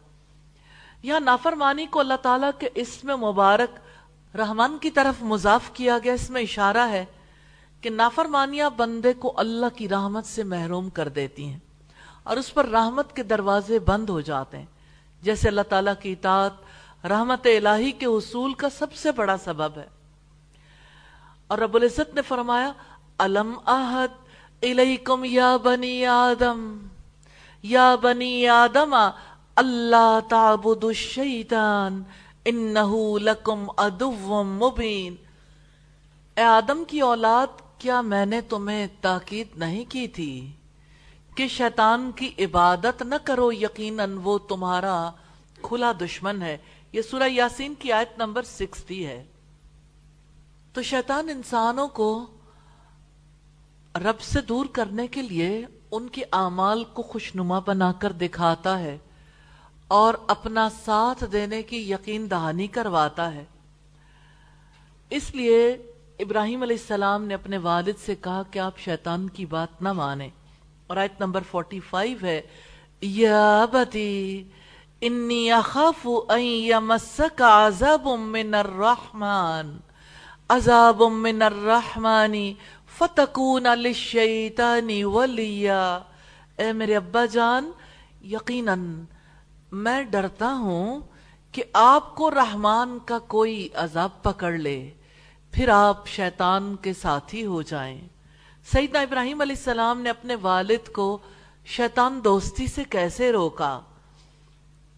[1.04, 3.80] یا نافرمانی کو اللہ تعالیٰ کے اسم مبارک
[4.36, 7.06] رحمان کی طرف مضاف کیا گیا، اس میں اشارہ ہے
[7.82, 11.60] کہ نافرمانیاں بندے کو اللہ کی رحمت سے محروم کر دیتی ہیں
[12.24, 14.66] اور اس پر رحمت کے دروازے بند ہو جاتے ہیں۔
[15.22, 16.54] جیسے اللہ تعالیٰ کی اطاعت،
[17.06, 19.88] رحمت الہی کے حصول کا سب سے بڑا سبب ہے۔
[21.48, 22.72] اور رب العزت نے فرمایا
[23.18, 24.08] الم احد
[24.62, 26.88] الیکم یا بنی آدم؟
[27.64, 28.96] یا بنی آدم
[29.56, 32.04] اللہ تعبد الشیطان،
[32.46, 35.16] انہو لکم ادو مبین۔
[36.36, 40.52] اے آدم کی اولاد، کیا میں نے تمہیں تاکید نہیں کی تھی
[41.36, 45.12] کہ شیطان کی عبادت نہ کرو؟ یقیناً وہ تمہارا
[45.62, 46.58] کھلا دشمن ہے۔
[46.94, 49.26] یہ سورہ یاسین کی آیت نمبر سکسٹی ہے۔
[50.74, 52.26] تو شیطان انسانوں کو
[53.96, 58.98] رب سے دور کرنے کے لیے ان کے اعمال کو خوشنما بنا کر دکھاتا ہے
[59.88, 63.46] اور اپنا ساتھ دینے کی یقین دہانی کرواتا ہے۔
[65.10, 65.72] اس لیے
[66.20, 70.30] ابراہیم علیہ السلام نے اپنے والد سے کہا کہ آپ شیطان کی بات نہ مانیں۔
[70.88, 72.42] اور آیت نمبر 45 ہے،
[73.02, 74.44] یا بتی
[75.02, 79.78] انی اخاف ان یمسک عذاب من الرحمن،
[80.50, 82.54] عذاب من الرحمن
[82.98, 86.00] فتکون للشیطان ولیا
[86.58, 87.72] اے میرے ابا جان،
[88.22, 89.04] یقیناً
[89.72, 91.00] میں ڈرتا ہوں
[91.52, 94.92] کہ آپ کو رحمان کا کوئی عذاب پکڑ لے،
[95.52, 98.08] پھر آپ شیطان کے ساتھی ہو جائیں۔
[98.72, 101.18] سیدنا ابراہیم علیہ السلام نے اپنے والد کو
[101.66, 103.80] شیطان دوستی سے کیسے روکا؟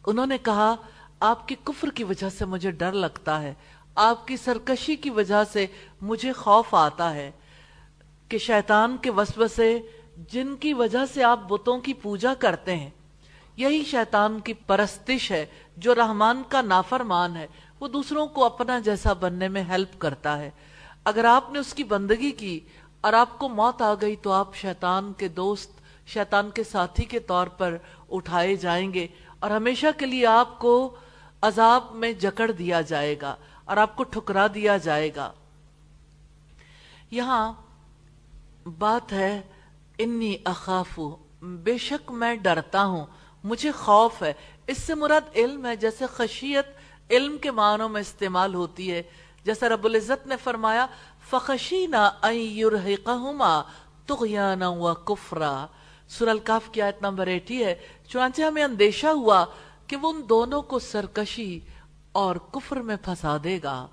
[0.07, 0.75] انہوں نے کہا،
[1.19, 3.53] آپ کی کفر کی وجہ سے مجھے ڈر لگتا ہے،
[3.95, 5.65] آپ کی سرکشی کی وجہ سے
[6.01, 7.31] مجھے خوف آتا ہے۔
[8.29, 9.79] کہ شیطان کے وسوسے
[10.31, 12.89] جن کی وجہ سے آپ بتوں کی پوجا کرتے ہیں،
[13.57, 15.45] یہی شیطان کی پرستش ہے
[15.77, 17.47] جو رحمان کا نافرمان ہے۔
[17.79, 20.49] وہ دوسروں کو اپنا جیسا بننے میں ہیلپ کرتا ہے۔
[21.03, 22.59] اگر آپ نے اس کی بندگی کی
[23.01, 25.71] اور آپ کو موت آ گئی تو آپ شیطان کے دوست،
[26.07, 27.77] شیطان کے ساتھی کے طور پر
[28.09, 29.07] اٹھائے جائیں گے
[29.39, 30.95] اور ہمیشہ کے لیے آپ کو
[31.41, 33.35] عذاب میں جکڑ دیا جائے گا
[33.65, 35.31] اور آپ کو ٹھکرا دیا جائے گا۔
[37.11, 37.53] یہاں
[38.65, 39.41] بات ہے،
[39.97, 40.99] انی اخاف
[41.41, 43.05] بے شک میں ڈرتا ہوں،
[43.43, 44.33] مجھے خوف ہے۔
[44.67, 46.65] اس سے مراد علم ہے، جیسے خشیت
[47.09, 49.03] علم کے معنوں میں استعمال ہوتی ہے۔
[49.43, 50.85] جیسا رب العزت نے فرمایا،
[51.29, 53.61] فخشینا ان یرحقہما
[54.05, 55.65] تغیانا و کفرا۔
[56.07, 57.75] سورہ الکاف کی آیت نمبر ایٹی ہے۔
[58.07, 59.45] چنانچہ ہمیں اندیشہ ہوا
[59.87, 61.59] کہ وہ ان دونوں کو سرکشی
[62.11, 63.87] اور کفر میں پھنسا دے گا۔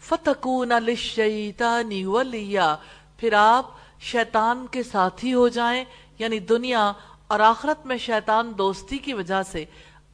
[0.00, 2.76] فتکون للشیطانی ولیا
[3.16, 3.66] پھر آپ
[4.00, 5.84] شیطان کے ساتھی ہو جائیں
[6.18, 6.92] یعنی دنیا
[7.26, 9.64] اور آخرت میں شیطان دوستی کی وجہ سے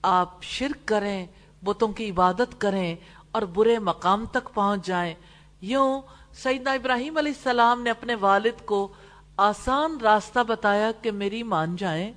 [0.03, 1.27] آپ شرک کریں،
[1.65, 2.97] بتوں کی عبادت کریں
[3.33, 5.15] اور برے مقام تک پہنچ جائیں۔
[5.61, 6.01] یوں
[6.33, 8.93] سیدنا ابراہیم علیہ السلام نے اپنے والد کو
[9.37, 12.13] آسان راستہ بتایا کہ میری مان جائیں،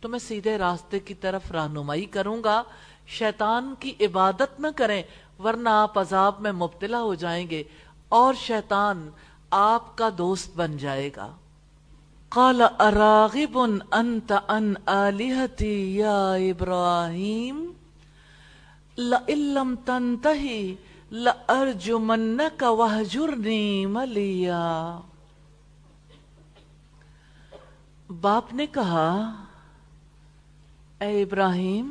[0.00, 2.62] تو میں سیدھے راستے کی طرف رہنمائی کروں گا۔
[3.06, 5.02] شیطان کی عبادت نہ کریں،
[5.44, 7.62] ورنہ آپ عذاب میں مبتلا ہو جائیں گے۔
[8.08, 9.10] اور شیطان
[9.50, 11.36] آپ کا دوست بن جائے گا۔
[12.28, 13.58] قال، اراغب
[13.92, 17.72] انت ان آلہتی یا ابراہیم؟
[18.98, 20.76] لئلم تنتہی
[21.12, 25.00] لأرجمنک وحجرنی ملیا۔
[28.20, 29.34] باپ نے کہا،
[31.00, 31.90] اے ابراہیم،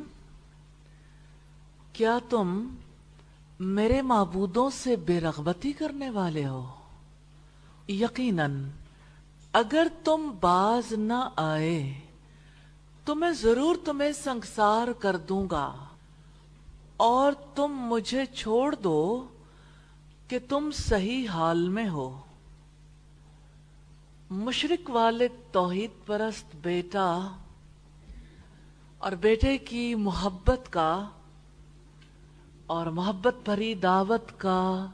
[1.93, 2.75] کیا تم
[3.59, 6.78] میرے معبودوں سے بے رغبتی کرنے والے ہو؟
[7.89, 8.69] یقیناً
[9.53, 11.93] اگر تم باز نہ آئے،
[13.05, 15.73] تو میں ضرور تمہیں سنسار کر دوں گا۔
[16.97, 19.27] اور تم مجھے چھوڑ دو
[20.27, 22.21] کہ تم صحیح حال میں ہو۔
[24.29, 27.35] مشرق والد توحید پرست بیٹا
[28.97, 31.07] اور بیٹے کی محبت کا
[32.67, 34.85] اور محبت بھری دعوت کا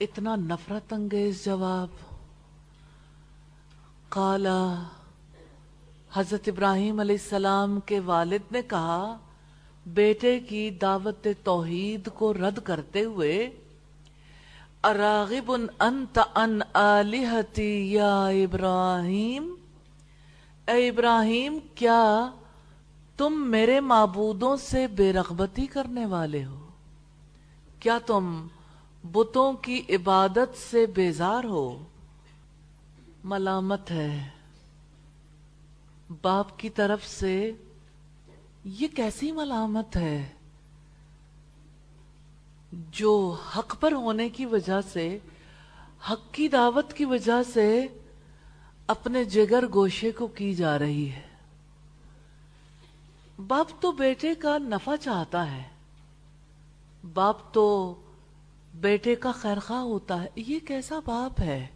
[0.00, 1.88] اتنا نفرت انگیز جواب۔
[4.08, 4.82] کالا
[6.12, 9.18] حضرت ابراہیم علیہ السلام کے والد نے کہا،
[9.86, 13.50] بیٹے کی دعوت توحید کو رد کرتے ہوئے،
[14.84, 19.54] اراغب انت ان آلہتی یا ابراہیم،
[20.68, 22.30] اے ابراہیم، کیا
[23.16, 26.68] تم میرے معبودوں سے بے رغبتی کرنے والے ہو؟
[27.80, 28.46] کیا تم
[29.12, 31.84] بتوں کی عبادت سے بیزار ہو،
[33.24, 34.28] ملامت ہے۔
[36.22, 37.52] باپ کی طرف سے
[38.64, 40.28] یہ کیسی ملامت ہے؟
[42.72, 45.18] جو حق پر ہونے کی وجہ سے،
[46.10, 47.86] حق کی دعوت کی وجہ سے
[48.86, 51.26] اپنے جگر گوشے کو کی جا رہی ہے۔
[53.46, 55.62] باپ تو بیٹے کا نفع چاہتا ہے۔
[57.14, 57.94] باپ تو
[58.74, 61.66] بیٹے کا خیرخواہ ہوتا ہے۔ یہ کیسا باپ ہے؟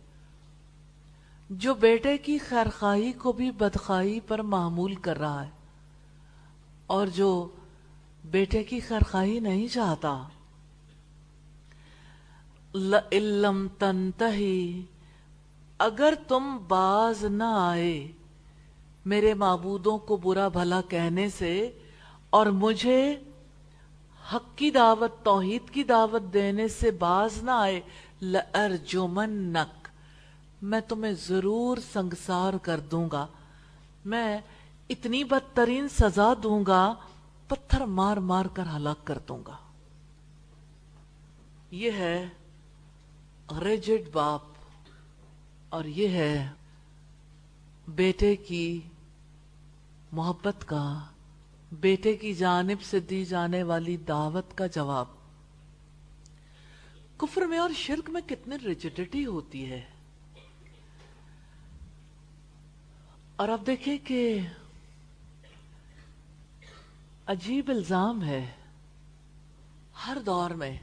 [1.51, 5.51] جو بیٹے کی خیرخواہی کو بھی بدخواہی پر معمول کر رہا ہے
[6.87, 7.49] اور جو
[8.25, 10.23] بیٹے کی خیرخواہی نہیں چاہتا۔
[13.13, 14.83] علم تنتہی،
[15.79, 18.13] اگر تم باز نہ آئے
[19.07, 21.79] میرے معبودوں کو برا بھلا کہنے سے
[22.31, 23.17] اور مجھے
[24.35, 27.81] حق کی دعوت، توحید کی دعوت دینے سے باز نہ آئے
[28.23, 29.89] لَأَرْجُمَنَّكَ
[30.63, 33.27] میں تمہیں ضرور سنگسار کر دوں گا۔
[34.05, 34.39] میں
[34.89, 36.95] اتنی بدترین سزا دوں گا،
[37.49, 39.57] پتھر مار مار کر ہلاک کر دوں گا۔
[41.71, 42.29] یہ ہے
[43.61, 44.41] ریجڈ باپ
[45.69, 46.49] اور یہ ہے
[47.89, 48.81] بیٹے کی
[50.13, 51.01] محبت کا
[51.73, 55.07] بیٹے کی جانب سے دی جانے والی دعوت کا جواب۔
[57.17, 59.85] کفر میں اور شرک میں کتنی ریجڈیٹی ہوتی ہے۔
[63.37, 64.41] اور اب دیکھیں کہ
[67.27, 68.51] عجیب الزام ہے
[70.07, 70.79] ہر دور میں۔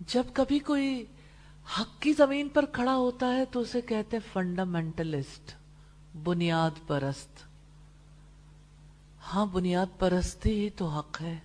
[0.00, 1.04] جب کبھی کوئی
[1.80, 5.54] حق کی زمین پر کھڑا ہوتا ہے تو اسے کہتے ہیں فنڈامنٹلسٹ
[6.24, 7.49] بنیاد پرست۔
[9.34, 11.38] ہاں بنیاد پرستی ہی تو حق ہے۔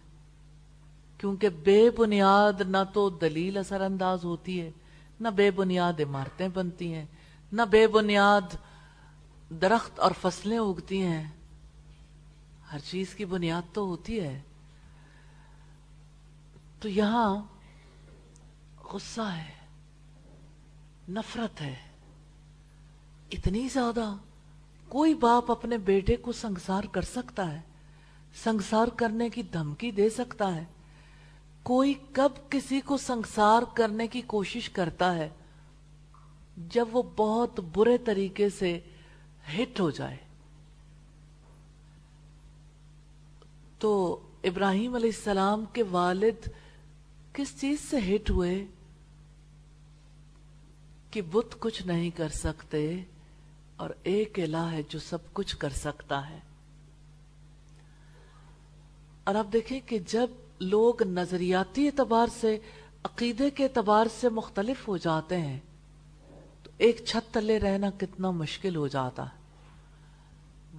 [1.18, 4.72] کیونکہ بے بنیاد نہ تو دلیل اثر انداز ہوتی ہے،
[5.20, 7.06] نہ بے بنیاد عمارتیں بنتی ہیں،
[7.52, 8.56] نہ بے بنیاد
[9.50, 11.32] درخت اور فصلیں اگتی ہیں۔
[12.72, 14.42] ہر چیز کی بنیاد تو ہوتی ہے۔
[16.80, 17.44] تو یہاں
[18.94, 19.52] غصہ ہے،
[21.10, 21.76] نفرت ہے۔
[23.32, 24.16] اتنی زیادہ
[24.90, 27.75] کوئی باپ اپنے بیٹے کو سنگسار کر سکتا ہے۔
[28.44, 30.66] سنگسار کرنے کی دھمکی دے سکتا ہے۔
[31.64, 35.30] کوئی کب کسی کو سنگسار کرنے کی کوشش کرتا ہے
[36.58, 38.80] جب وہ بہت برے طریقے سے
[39.58, 40.18] ہٹ ہو جائے۔
[43.80, 46.48] تو ابراہیم علیہ السلام کے والد
[47.34, 48.66] کس چیز سے ہٹ ہوئے؟
[51.12, 53.04] کہ بت کچھ نہیں کر سکتے
[53.76, 56.40] اور ایک الہ ہے جو سب کچھ کر سکتا ہے۔
[59.26, 60.28] اور آپ دیکھیں کہ جب
[60.60, 62.60] لوگ نظریاتی اعتبار سے،
[63.04, 65.60] عقیدے کے اعتبار سے مختلف ہو جاتے ہیں،
[66.64, 69.46] تو ایک چھت تلے رہنا کتنا مشکل ہو جاتا ہے۔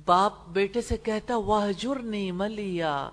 [0.07, 1.97] باپ بیٹے سے کہتا واہجر
[2.33, 3.11] ملیا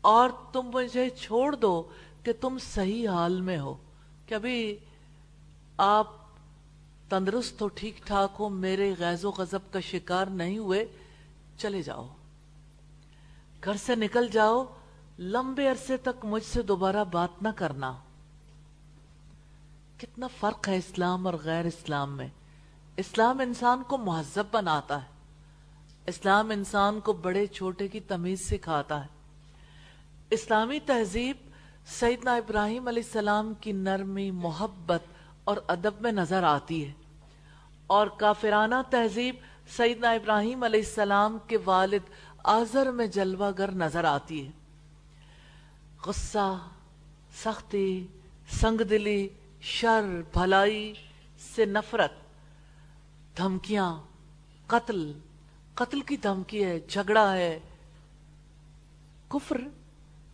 [0.00, 1.82] اور تم مجھے چھوڑ دو
[2.22, 3.74] کہ تم صحیح حال میں ہو۔
[4.26, 4.78] کہ ابھی
[5.76, 6.06] آپ
[7.08, 10.86] تندرست ہو ٹھیک ٹھاک ہو، میرے غیظ و غضب کا شکار نہیں ہوئے،
[11.58, 12.08] چلے جاؤ۔
[13.64, 14.64] گھر سے نکل جاؤ،
[15.18, 17.94] لمبے عرصے تک مجھ سے دوبارہ بات نہ کرنا۔
[19.98, 22.28] کتنا فرق ہے اسلام اور غیر اسلام میں۔
[22.96, 25.08] اسلام انسان کو مہذب بناتا ہے۔
[26.06, 29.08] اسلام انسان کو بڑے چھوٹے کی تمیز سکھاتا ہے۔
[30.30, 31.36] اسلامی تہذیب
[31.86, 35.02] سیدنا ابراہیم علیہ السلام کی نرمی، محبت
[35.44, 36.92] اور ادب میں نظر آتی ہے۔
[37.86, 39.34] اور کافرانہ تہذیب
[39.68, 44.50] سیدنا ابراہیم علیہ السلام کے والد آزر میں جلوہ گر نظر آتی ہے۔
[46.06, 46.58] غصہ،
[47.44, 48.06] سختی
[48.48, 49.28] سنگ دلی
[49.60, 50.92] شر، بھلائی
[51.54, 52.12] سے نفرت،
[53.38, 53.98] دھمکیاں،
[54.66, 55.12] قتل۔
[55.74, 57.58] قتل کی دھمکی ہے، جھگڑا ہے۔
[59.28, 59.60] کفر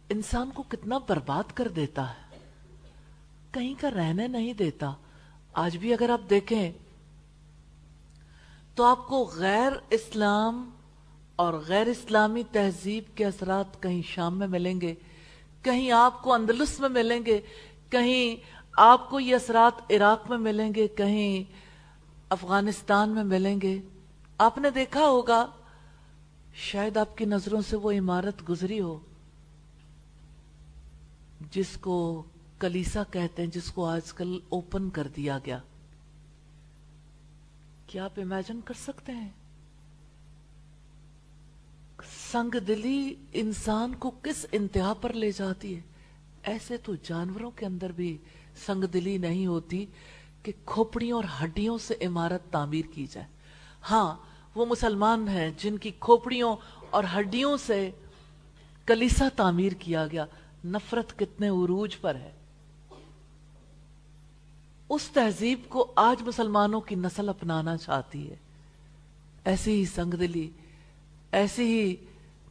[0.09, 2.39] انسان کو کتنا برباد کر دیتا ہے۔
[3.51, 4.93] کہیں کا رہنے نہیں دیتا۔
[5.53, 6.73] آج بھی اگر آپ دیکھیں
[8.74, 10.70] تو آپ کو غیر اسلام
[11.36, 14.94] اور غیر اسلامی تہذیب کے اثرات کہیں شام میں ملیں گے،
[15.62, 17.40] کہیں آپ کو اندلس میں ملیں گے،
[17.90, 18.36] کہیں
[18.77, 21.52] آپ کو یہ اثرات عراق میں ملیں گے، کہیں
[22.28, 23.81] افغانستان میں ملیں گے۔
[24.39, 25.47] آپ نے دیکھا ہوگا،
[26.55, 28.98] شاید آپ کی نظروں سے وہ عمارت گزری ہو،
[31.51, 32.23] جس کو
[32.59, 35.59] کلیسا کہتے ہیں، جس کو آج کل اوپن کر دیا گیا۔
[37.86, 39.28] کیا آپ امیجن کر سکتے ہیں؟
[42.35, 45.81] سنگ دلی انسان کو کس انتہا پر لے جاتی ہے؟
[46.43, 48.19] ایسے تو جانوروں کے اندر بھی
[48.66, 49.86] سنگ دلی نہیں ہوتی
[50.43, 53.27] کہ کھوپڑیوں اور ہڈیوں سے عمارت تعمیر کی جائے۔
[53.90, 54.15] ہاں
[54.55, 56.56] وہ مسلمان ہیں جن کی کھوپڑیوں
[56.90, 57.90] اور ہڈیوں سے
[58.86, 60.27] کلیسا تعمیر کیا گیا۔
[60.65, 62.32] نفرت کتنے عروج پر ہے۔
[64.89, 68.36] اس تہذیب کو آج مسلمانوں کی نسل اپنانا چاہتی ہے۔
[69.44, 70.51] ایسی ہی سنگ دلی،
[71.32, 71.97] ایسی ہی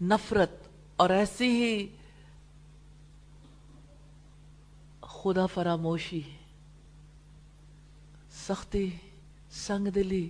[0.04, 0.50] نفرت
[0.96, 1.88] اور ایسی ہی
[5.02, 6.22] خدا فراموشی
[8.48, 8.90] سختی،
[9.52, 10.30] سنگ دلی۔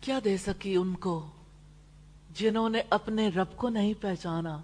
[0.00, 1.30] کیا دے سکی ان کو
[2.34, 4.62] جنہوں نے اپنے رب کو نہیں پہچانا؟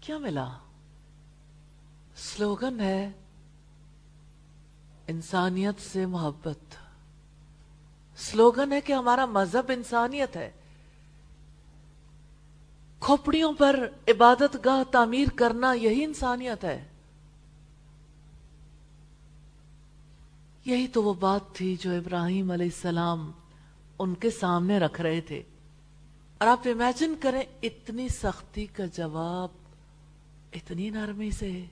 [0.00, 0.58] کیا ملا؟
[2.16, 3.10] سلوگن ہے
[5.06, 6.76] انسانیت سے محبت۔
[8.16, 10.50] سلوگن ہے کہ ہمارا مذہب انسانیت ہے۔
[13.06, 16.84] کھوپڑیوں پر عبادت گاہ تعمیر کرنا یہی انسانیت ہے۔
[20.64, 23.32] یہی تو وہ بات تھی جو ابراہیم علیہ السلام
[23.98, 25.42] ان کے سامنے رکھ رہے تھے۔
[26.38, 29.48] اور آپ امیجن کریں اتنی سختی کا جواب
[30.52, 31.64] اتنی نرمی سے۔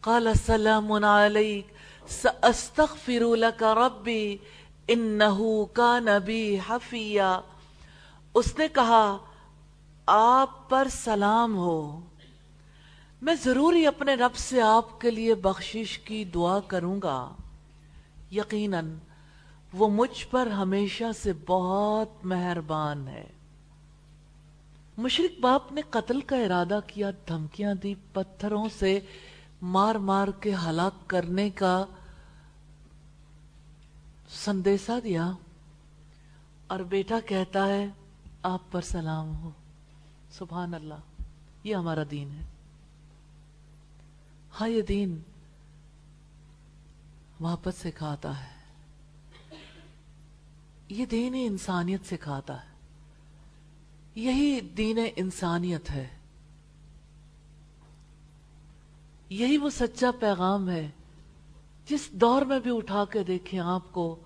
[0.00, 1.72] قال السلام علیک،
[2.08, 4.36] سأستغفر لك ربی،
[4.88, 7.40] انہو کان بی حفیہ۔
[8.34, 9.18] اس نے کہا
[10.06, 12.00] آپ پر سلام ہو۔
[13.22, 17.32] میں ضرور ہی اپنے رب سے آپ کے لیے بخشش کی دعا کروں گا۔
[18.32, 18.94] یقیناً
[19.72, 23.26] وہ مجھ پر ہمیشہ سے بہت مہربان ہے۔
[24.98, 29.00] مشرق باپ نے قتل کا ارادہ کیا، دھمکیاں دی، پتھروں سے
[29.62, 31.84] مار مار کے ہلاک کرنے کا
[34.44, 35.32] سندیسہ دیا۔
[36.66, 37.86] اور بیٹا کہتا ہے،
[38.42, 39.50] آپ پر سلام ہو۔
[40.32, 41.22] سبحان اللہ،
[41.64, 42.46] یہ ہمارا دین ہے۔
[44.60, 45.18] ہاں یہ دین
[47.40, 48.52] محبت سکھاتا ہے۔
[50.88, 52.68] یہ دین انسانیت سکھاتا ہے۔
[54.14, 56.08] یہی دین انسانیت ہے۔
[59.28, 60.90] یہی وہ سچا پیغام ہے
[61.86, 64.16] جس دور میں بھی اٹھا کے دیکھیں آپ کو،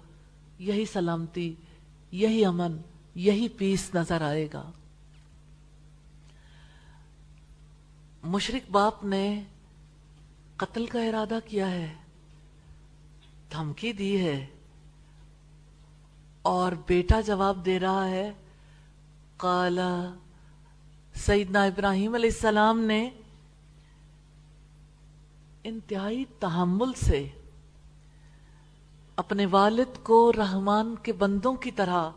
[0.58, 1.54] یہی سلامتی،
[2.12, 2.76] یہی امن،
[3.14, 4.70] یہی پیس نظر آئے گا۔
[8.26, 9.26] مشرق باپ نے
[10.56, 11.94] قتل کا ارادہ کیا ہے،
[13.52, 14.46] دھمکی دی ہے
[16.42, 18.30] اور بیٹا جواب دے رہا ہے
[19.36, 19.90] کالا
[21.14, 23.08] سیدنا ابراہیم علیہ السلام نے
[25.64, 27.26] انتہائی تحمل سے
[29.16, 32.10] اپنے والد کو رحمان کے بندوں کی طرح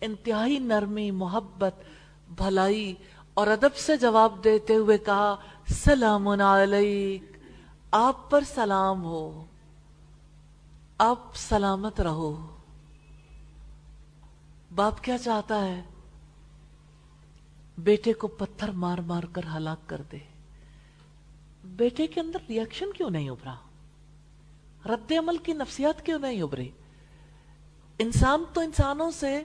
[0.00, 1.82] انتہائی نرمی، محبت،
[2.36, 2.94] بھلائی
[3.38, 5.36] اور ادب سے جواب دیتے ہوئے کہا،
[5.68, 7.38] سلام علیک.
[7.90, 9.44] آپ پر سلام ہو۔
[10.98, 12.56] آپ سلامت رہو۔
[14.74, 15.82] باپ کیا چاہتا ہے؟
[17.78, 20.18] بیٹے کو پتھر مار مار کر ہلاک کر دے۔
[21.64, 23.54] بیٹے کے اندر ریئیکشن کیوں نہیں ابھرا؟
[24.94, 26.70] رد عمل کی نفسیات کیوں نہیں ابھری؟
[27.98, 29.42] انسان تو انسانوں سے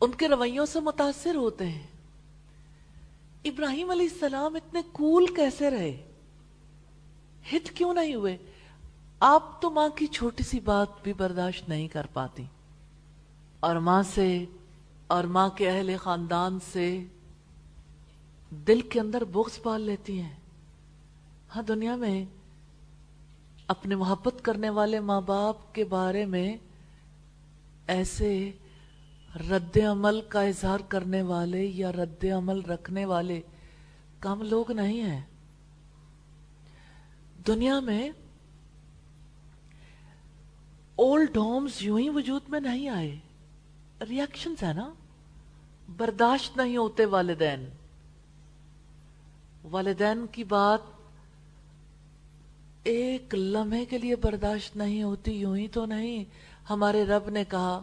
[0.00, 1.95] ان کے رویوں سے متاثر ہوتے ہیں۔
[3.48, 6.12] ابراہیم علیہ السلام اتنے کول کیسے رہے؟
[7.52, 8.36] ہٹ کیوں نہیں ہوئے؟
[9.20, 12.44] آپ تو ماں کی چھوٹی سی بات بھی برداشت نہیں کر پاتی۔
[13.60, 14.44] اور ماں سے
[15.06, 17.04] اور ماں کے اہل خاندان سے
[18.50, 20.36] دل کے اندر بغض پال لیتی ہیں۔
[21.56, 22.24] ہاں دنیا میں
[23.66, 26.56] اپنے محبت کرنے والے ماں باپ کے بارے میں
[27.86, 28.50] ایسے
[29.36, 33.40] رد عمل کا اظہار کرنے والے یا رد عمل رکھنے والے
[34.20, 35.20] کم لوگ نہیں ہیں۔
[37.46, 38.10] دنیا میں
[40.96, 43.18] اولڈ ہومز یوں ہی وجود میں نہیں آئے۔
[44.08, 44.92] ریئیکشنز ہے نا۔
[45.96, 47.68] برداشت نہیں ہوتے والدین۔
[49.64, 50.80] والدین کی بات
[52.82, 56.24] ایک لمحے کے لیے برداشت نہیں ہوتی، یوں ہی تو نہیں۔
[56.70, 57.82] ہمارے رب نے کہا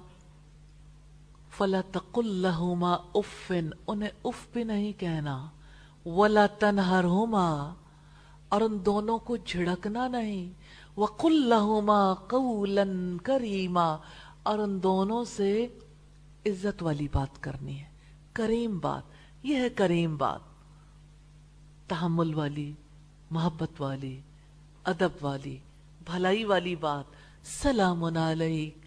[1.57, 5.35] فلا تقل لہما افن، انہیں اف بھی نہیں کہنا،
[6.05, 7.73] ولا تنہرہما،
[8.49, 10.47] اور ان دونوں کو جھڑکنا نہیں،
[10.97, 12.83] وقل لہما قولا
[13.23, 13.85] کریما،
[14.43, 15.67] اور ان دونوں سے
[16.45, 17.89] عزت والی بات کرنی ہے،
[18.33, 19.03] کریم بات،
[19.43, 20.51] یہ ہے کریم بات،
[21.87, 22.71] تحمل والی،
[23.31, 24.19] محبت والی،
[24.83, 25.57] ادب والی،
[26.05, 27.05] بھلائی والی بات،
[27.45, 28.85] سلام علیک،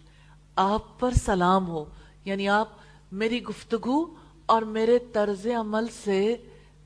[0.55, 1.85] آپ پر سلام ہو
[2.27, 2.67] یعنی آپ
[3.11, 4.05] میری گفتگو
[4.45, 6.35] اور میرے طرز عمل سے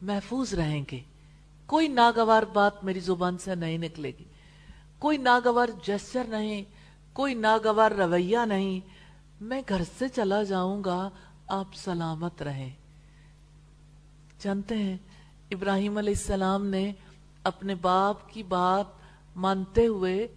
[0.02, 1.00] محفوظ رہیں گے۔
[1.66, 4.24] کوئی ناگوار بات میری زبان سے نہیں نکلے گی۔
[5.00, 6.64] کوئی ناگوار جسر نہیں،
[7.14, 8.80] کوئی ناگوار رویہ نہیں۔
[9.42, 11.10] میں گھر سے چلا جاؤں گا،
[11.48, 12.70] آپ سلامت رہیں۔
[14.40, 14.98] جانتے ہیں،
[15.52, 16.92] ابراہیم علیہ السلام نے
[17.44, 18.86] اپنے باپ کی بات
[19.36, 20.28] مانتے ہوئے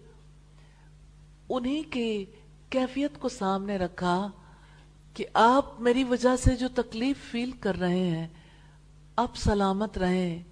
[1.49, 2.25] انہی کی
[2.69, 4.27] کیفیت کو سامنے رکھا۔
[5.15, 8.27] کہ آپ میری وجہ سے جو تکلیف فیل کر رہے ہیں،
[9.15, 10.43] آپ سلامت رہیں،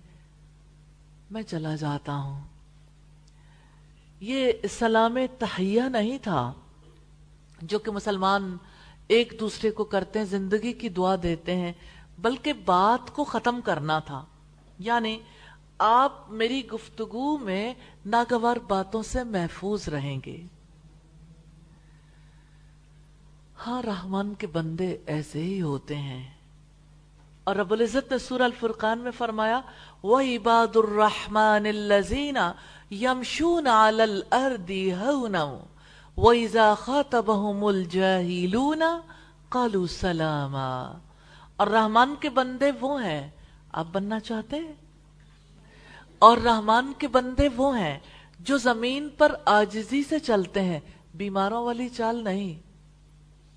[1.31, 2.41] میں چلا جاتا ہوں۔
[4.19, 6.53] یہ سلام تحیہ نہیں تھا
[7.61, 8.57] جو کہ مسلمان
[9.07, 11.73] ایک دوسرے کو کرتے ہیں، زندگی کی دعا دیتے ہیں،
[12.19, 14.25] بلکہ بات کو ختم کرنا تھا۔
[14.79, 15.19] یعنی
[15.77, 17.73] آپ میری گفتگو میں
[18.05, 20.41] ناگوار باتوں سے محفوظ رہیں گے۔
[23.67, 26.29] ہاں رحمان کے بندے ایسے ہی ہوتے ہیں۔
[27.43, 29.61] اور رب العزت نے سورہ الفرقان میں فرمایا
[30.03, 32.39] وَعِبَادُ الرَّحْمَانِ الَّذِينَ
[32.91, 35.57] يَمْشُونَ عَلَى الْأَرْضِ هَوْنًا
[36.17, 38.83] وَإِذَا خَاطَبَهُمُ الْجَاهِلُونَ
[39.49, 40.97] قَالُوا سَلَامًا.
[41.55, 43.29] اور رحمان کے بندے وہ ہیں۔
[43.71, 44.73] آپ بننا چاہتے ہیں؟
[46.19, 47.99] اور رحمان کے بندے وہ ہیں
[48.39, 50.79] جو زمین پر آجزی سے چلتے ہیں،
[51.15, 52.72] بیماروں والی چال نہیں۔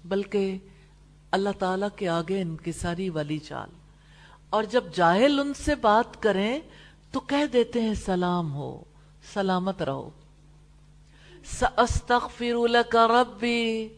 [0.08, 0.58] بلکہ
[1.30, 3.68] اللہ تعالیٰ کے آگے ان کی ساری والی چال۔
[4.50, 6.60] اور جب جاہل ان سے بات کریں
[7.12, 8.84] تو کہہ دیتے ہیں، سلام ہو،
[9.34, 10.10] سلامت رہو۔
[11.44, 13.88] سَأَسْتَغْفِرُ لَكَ رَبِّي۔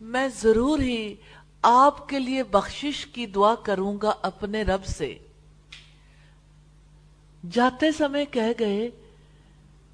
[0.00, 1.14] میں ضرور ہی
[1.62, 5.18] آپ کے لیے بخشش کی دعا کروں گا اپنے رب سے۔
[7.50, 8.90] جاتے سمے کہہ گئے،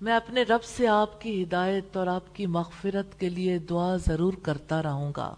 [0.00, 4.32] میں اپنے رب سے آپ کی ہدایت اور آپ کی مغفرت کے لیے دعا ضرور
[4.32, 5.34] کرتا رہوں گا۔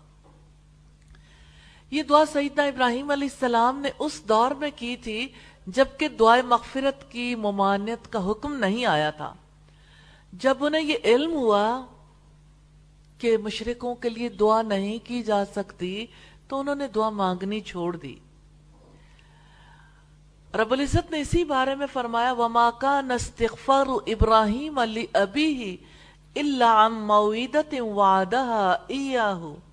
[1.90, 5.28] یہ دعا سیدنا ابراہیم علیہ السلام نے اس دور میں کی تھی
[5.66, 9.34] جبکہ دعائے مغفرت کی ممانعت کا حکم نہیں آیا تھا۔
[10.32, 11.86] جب انہیں یہ علم ہوا
[13.18, 16.06] کہ مشرقوں کے لیے دعا نہیں کی جا سکتی
[16.48, 18.14] تو انہوں نے دعا مانگنی چھوڑ دی۔
[20.54, 25.74] رب العزت نے اسی بارے میں فرمایا، وَمَا كَانَ اسْتِغْفَرُ إِبْرَاهِيمَ لِأَبِيهِ
[26.32, 29.69] إِلَّا عَمْ مَوِيدَةٍ وَعَدَهَا إِيَّاهُ۔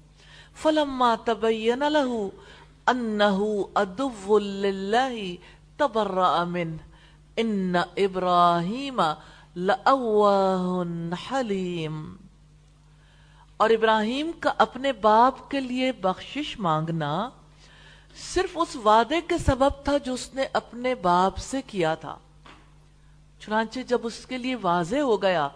[0.62, 2.20] فلما تبین له
[2.92, 3.48] انه
[3.82, 5.16] ادو للہ
[5.78, 6.76] تبرأ من
[7.44, 7.76] ان
[8.06, 9.02] ابراہیم
[9.56, 10.70] لأواہ
[11.26, 12.00] حلیم.
[13.60, 17.12] اور ابراہیم کا اپنے باپ کے لیے بخشش مانگنا
[18.16, 22.16] صرف اس وعدے کے سبب تھا جو اس نے اپنے باپ سے کیا تھا.
[23.40, 25.48] چنانچہ جب اس کے لیے واضح ہو گیا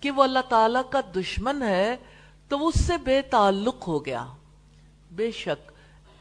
[0.00, 1.96] کہ وہ اللہ تعالیٰ کا دشمن ہے
[2.52, 4.26] تو اس سے بے تعلق ہو گیا۔
[5.10, 5.72] بے شک،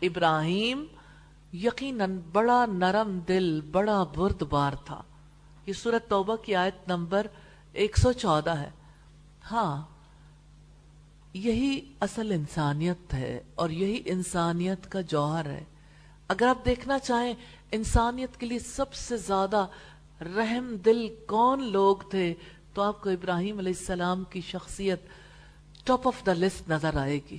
[0.02, 0.86] ابراہیم
[1.54, 5.02] یقیناً بڑا نرم دل، بڑا برد بار تھا۔
[5.66, 7.28] یہ سورت توبہ کی آیت نمبر
[7.74, 8.70] ایک سو چودہ ہے۔
[9.52, 9.82] ہاں
[11.34, 15.64] یہی اصل انسانیت ہے اور یہی انسانیت کا جوہر ہے۔
[16.28, 17.34] اگر آپ دیکھنا چاہیں،
[17.72, 19.68] انسانیت کے لیے سب سے زیادہ
[20.22, 22.34] رحم دل کون لوگ تھے،
[22.74, 25.02] تو آپ کو ابراہیم علیہ السلام کی شخصیت
[25.84, 27.38] ٹاپ آف دا لسٹ نظر آئے گی۔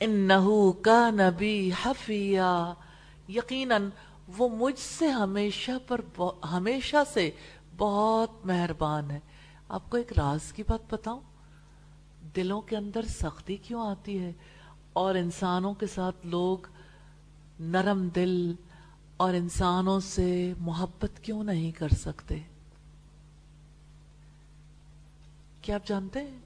[0.00, 2.72] انہو کا نبی حفیہ۔
[3.28, 3.88] یقیناً
[4.36, 6.00] وہ مجھ سے ہمیشہ پر
[6.52, 7.30] ہمیشہ سے
[7.76, 9.20] بہت مہربان ہے۔
[9.68, 11.20] آپ کو ایک راز کی بات بتاؤں؟
[12.36, 14.32] دلوں کے اندر سختی کیوں آتی ہے؟
[14.92, 16.58] اور انسانوں کے ساتھ لوگ
[17.60, 18.54] نرم دل
[19.16, 22.38] اور انسانوں سے محبت کیوں نہیں کر سکتے؟
[25.62, 26.38] کیا آپ جانتے ہیں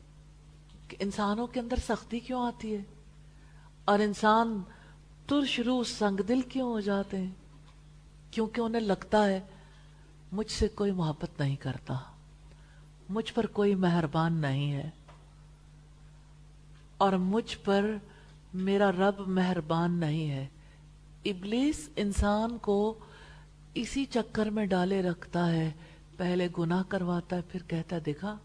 [0.88, 2.82] کہ انسانوں کے اندر سختی کیوں آتی ہے؟
[3.84, 4.60] اور انسان
[5.26, 5.44] تر
[5.86, 7.30] سنگ دل کیوں ہو جاتے ہیں؟
[8.30, 9.40] کیونکہ انہیں لگتا ہے
[10.32, 11.94] مجھ سے کوئی محبت نہیں کرتا،
[13.08, 14.90] مجھ پر کوئی مہربان نہیں ہے،
[16.96, 17.90] اور مجھ پر
[18.54, 20.46] میرا رب مہربان نہیں ہے۔
[21.24, 22.94] ابلیس انسان کو
[23.74, 25.70] اسی چکر میں ڈالے رکھتا ہے،
[26.16, 28.36] پہلے گناہ کرواتا ہے، پھر کہتا ہے، دیکھا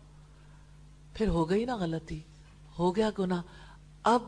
[1.13, 2.19] پھر ہو گئی نا غلطی۔
[2.79, 3.41] ہو گیا گناہ۔
[4.03, 4.21] اب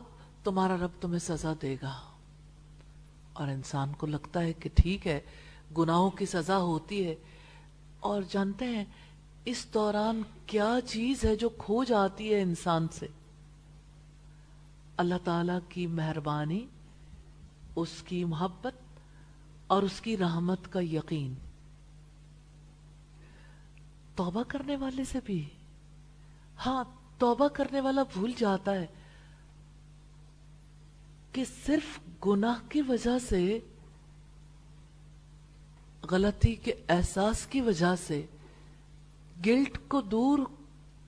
[0.44, 2.02] تمہارا رب تمہیں سزا دے گا۔
[3.34, 5.22] اور انسان کو لگتا ہے کہ ٹھیک ہے،
[5.78, 7.16] گناہوں کی سزا ہوتی ہے۔
[8.00, 8.86] اور جانتے ہیں،
[9.46, 13.08] اس دوران کیا چیز ہے جو کھو جاتی ہے انسان سے؟
[14.98, 16.66] اللہ تعالی کی مہربانی،
[17.76, 18.74] اس کی محبت
[19.68, 21.34] اور اس کی رحمت کا یقین۔
[24.16, 25.50] توبہ کرنے والے سے بھی۔
[26.66, 26.84] ہاں
[27.18, 28.86] توبہ کرنے والا بھول جاتا ہے
[31.32, 33.60] کہ صرف گناہ کی وجہ سے،
[36.12, 38.26] غلطی کے احساس کی وجہ سے،
[39.46, 40.40] گلٹ کو دور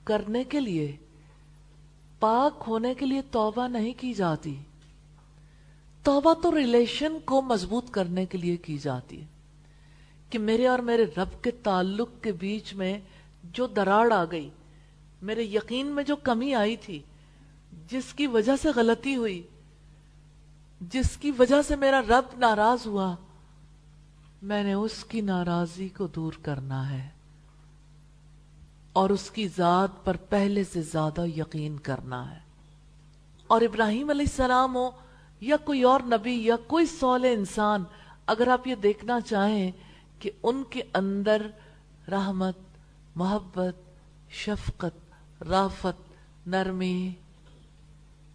[0.03, 0.97] کرنے کے لیے،
[2.19, 4.55] پاک ہونے کے لیے توبہ نہیں کی جاتی۔
[6.03, 9.25] توبہ تو ریلیشن کو مضبوط کرنے کے لیے کی جاتی ہے
[10.29, 12.99] کہ میرے اور میرے رب کے تعلق کے بیچ میں
[13.43, 14.49] جو دراڑ آ گئی
[15.23, 17.01] میرے یقین میں جو کمی آئی تھی،
[17.91, 19.41] جس کی وجہ سے غلطی ہوئی،
[20.81, 23.15] جس کی وجہ سے میرا رب ناراض ہوا،
[24.41, 27.09] میں نے اس کی ناراضی کو دور کرنا ہے
[28.93, 32.39] اور اس کی ذات پر پہلے سے زیادہ یقین کرنا ہے۔
[33.47, 34.89] اور ابراہیم علیہ السلام ہو
[35.41, 37.83] یا کوئی اور نبی یا کوئی سول انسان،
[38.25, 39.71] اگر آپ یہ دیکھنا چاہیں
[40.19, 41.47] کہ ان کے اندر
[42.11, 42.57] رحمت،
[43.15, 43.75] محبت،
[44.29, 45.02] شفقت
[45.49, 46.13] رافت،
[46.47, 47.13] نرمی،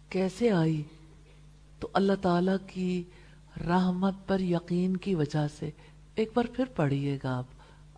[0.09, 0.83] کیسے آئی؟
[1.79, 3.03] تو اللہ تعالی کی
[3.67, 5.69] رحمت پر یقین کی وجہ سے
[6.15, 7.45] ایک بار پھر پڑھیے گا آپ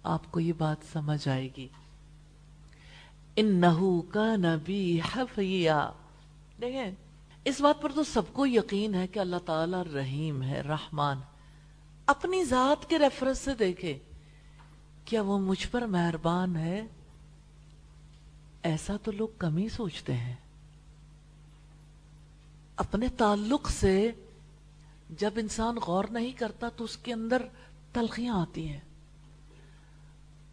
[0.04, 1.68] آپ کو یہ بات سمجھ آئے گی۔
[3.36, 3.62] ان
[4.12, 5.92] کا نبی حفیہ۔
[6.62, 6.92] دیکھیں،
[7.44, 11.18] اس بات پر تو سب کو یقین ہے کہ اللہ تعالی رحیم ہے، رحمان۔
[12.06, 13.98] اپنی ذات کے ریفرنس سے دیکھے
[15.06, 16.88] کیا وہ مجھ پر مہربان ہے؟
[18.64, 20.36] ایسا تو لوگ کم ہی سوچتے ہیں۔
[22.76, 24.12] اپنے تعلق سے
[25.10, 27.42] جب انسان غور نہیں کرتا تو اس کے اندر
[27.94, 28.80] تلخیاں آتی ہیں۔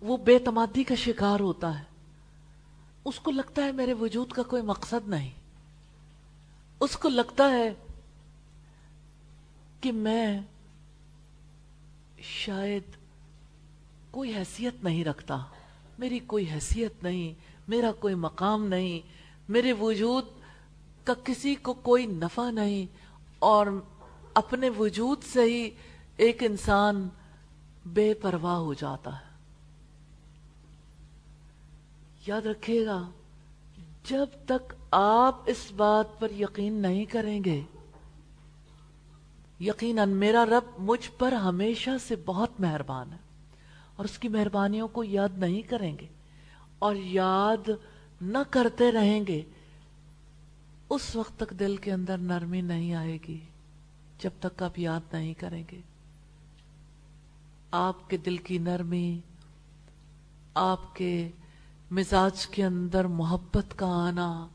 [0.01, 1.85] وہ بے تمادی کا شکار ہوتا ہے۔
[3.05, 5.31] اس کو لگتا ہے میرے وجود کا کوئی مقصد نہیں۔
[6.81, 7.75] اس کو لگتا ہے
[9.81, 10.41] کہ میں
[12.19, 12.83] شاید
[14.11, 15.39] کوئی حیثیت نہیں رکھتا۔
[15.99, 19.01] میری کوئی حیثیت نہیں۔ میرا کوئی مقام نہیں،
[19.49, 20.25] میرے وجود
[21.05, 22.87] کا کسی کو کوئی نفع نہیں،
[23.39, 23.67] اور
[24.35, 25.71] اپنے وجود سے ہی
[26.17, 27.09] ایک انسان
[27.87, 29.27] بے پرواہ ہو جاتا ہے۔
[32.27, 33.01] یاد رکھیے گا،
[34.05, 37.61] جب تک آپ اس بات پر یقین نہیں کریں گے،
[39.61, 43.19] یقیناً میرا رب مجھ پر ہمیشہ سے بہت مہربان ہے،
[43.97, 46.07] اور اس کی مہربانیوں کو یاد نہیں کریں گے۔
[46.79, 47.71] اور یاد
[48.21, 49.43] نہ کرتے رہیں گے،
[50.91, 53.41] اس وقت تک دل کے اندر نرمی نہیں آئے گی
[54.19, 55.81] جب تک آپ یاد نہیں کریں گے۔
[57.71, 59.21] آپ کے دل کی نرمی،
[60.55, 61.31] آپ کے
[61.91, 64.47] مزاج کے اندر محبت کا آنا،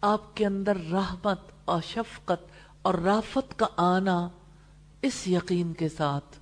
[0.00, 2.44] آپ کے اندر رحمت اور شفقت
[2.82, 4.28] اور رافت کا آنا،
[5.02, 6.38] اس یقین کے ساتھ،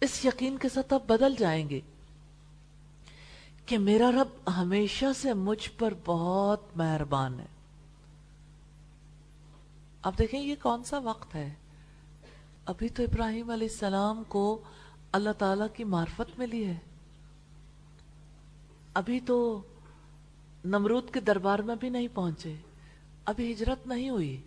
[0.00, 1.80] اس یقین کے ساتھ آپ بدل جائیں گے۔
[3.70, 7.46] کہ میرا رب ہمیشہ سے مجھ پر بہت مہربان ہے۔
[10.02, 11.54] اب دیکھیں یہ کون سا وقت ہے؟
[12.66, 14.62] ابھی تو ابراہیم علیہ السلام کو
[15.12, 16.76] اللہ تعالی کی معرفت ملی ہے۔
[18.94, 19.62] ابھی تو
[20.64, 22.54] نمرود کے دربار میں بھی نہیں پہنچے۔
[23.24, 24.42] ابھی ہجرت نہیں ہوئی۔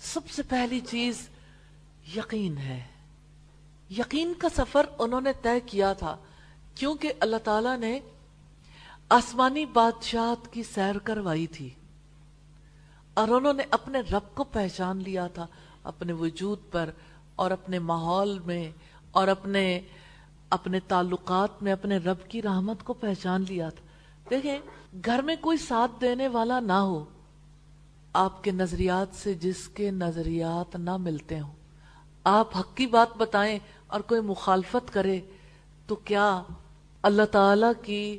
[0.00, 1.28] سب سے پہلی چیز
[2.16, 2.82] یقین ہے۔
[3.90, 6.16] یقین کا سفر انہوں نے طے کیا تھا۔
[6.76, 8.00] کیونکہ اللہ تعالی نے
[9.08, 11.70] آسمانی بادشاہت کی سیر کروائی تھی
[13.14, 15.46] اور انہوں نے اپنے رب کو پہچان لیا تھا،
[15.84, 16.90] اپنے وجود پر
[17.36, 18.70] اور اپنے ماحول میں
[19.10, 19.80] اور اپنے
[20.50, 23.84] اپنے تعلقات میں اپنے رب کی رحمت کو پہچان لیا تھا۔
[24.30, 24.58] دیکھیں،
[25.04, 27.04] گھر میں کوئی ساتھ دینے والا نہ ہو۔
[28.12, 31.54] آپ کے نظریات سے جس کے نظریات نہ ملتے ہوں۔
[32.24, 35.20] آپ حق کی بات بتائیں اور کوئی مخالفت کرے
[35.86, 36.42] تو کیا
[37.06, 38.18] اللہ تعالی کی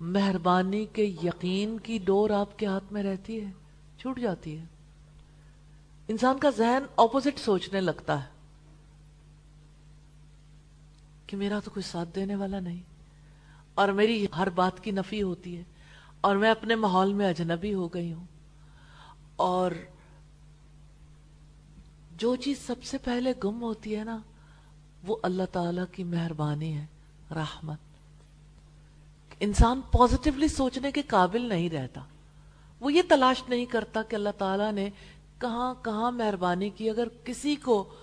[0.00, 3.50] مہربانی کے یقین کی ڈور آپ کے ہاتھ میں رہتی ہے،
[3.98, 4.64] چھوٹ جاتی ہے۔
[6.08, 8.28] انسان کا ذہن اپوزٹ سوچنے لگتا ہے
[11.26, 12.82] کہ میرا تو کوئی ساتھ دینے والا نہیں۔
[13.74, 15.62] اور میری ہر بات کی نفی ہوتی ہے۔
[16.20, 18.26] اور میں اپنے ماحول میں اجنبی ہو گئی ہوں۔
[19.36, 19.70] اور
[22.16, 24.18] جو چیز سب سے پہلے گم ہوتی ہے نا،
[25.06, 26.86] وہ اللہ تعالی کی مہربانی ہے،
[27.30, 27.85] رحمت۔
[29.40, 32.00] انسان پازیٹیولی سوچنے کے قابل نہیں رہتا۔
[32.80, 34.90] وہ یہ تلاش نہیں کرتا کہ اللہ تعالیٰ نے
[35.38, 37.94] کہاں کہاں مہربانی کی۔ اگر کسی کو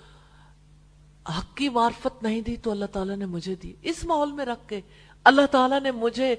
[1.38, 4.69] حق کی معرفت نہیں دی تو اللہ تعالیٰ نے مجھے دی۔ اس ماحول میں رکھ
[4.69, 4.81] کے
[5.23, 6.35] اللہ تعالیٰ نے مجھے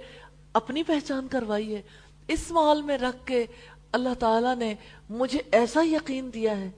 [0.53, 1.83] اپنی پہچان کروائی ہے۔
[2.29, 3.47] اس ماحول میں رکھ کے
[3.93, 4.75] اللہ تعالیٰ نے
[5.11, 6.71] مجھے ایسا یقین دیا ہے،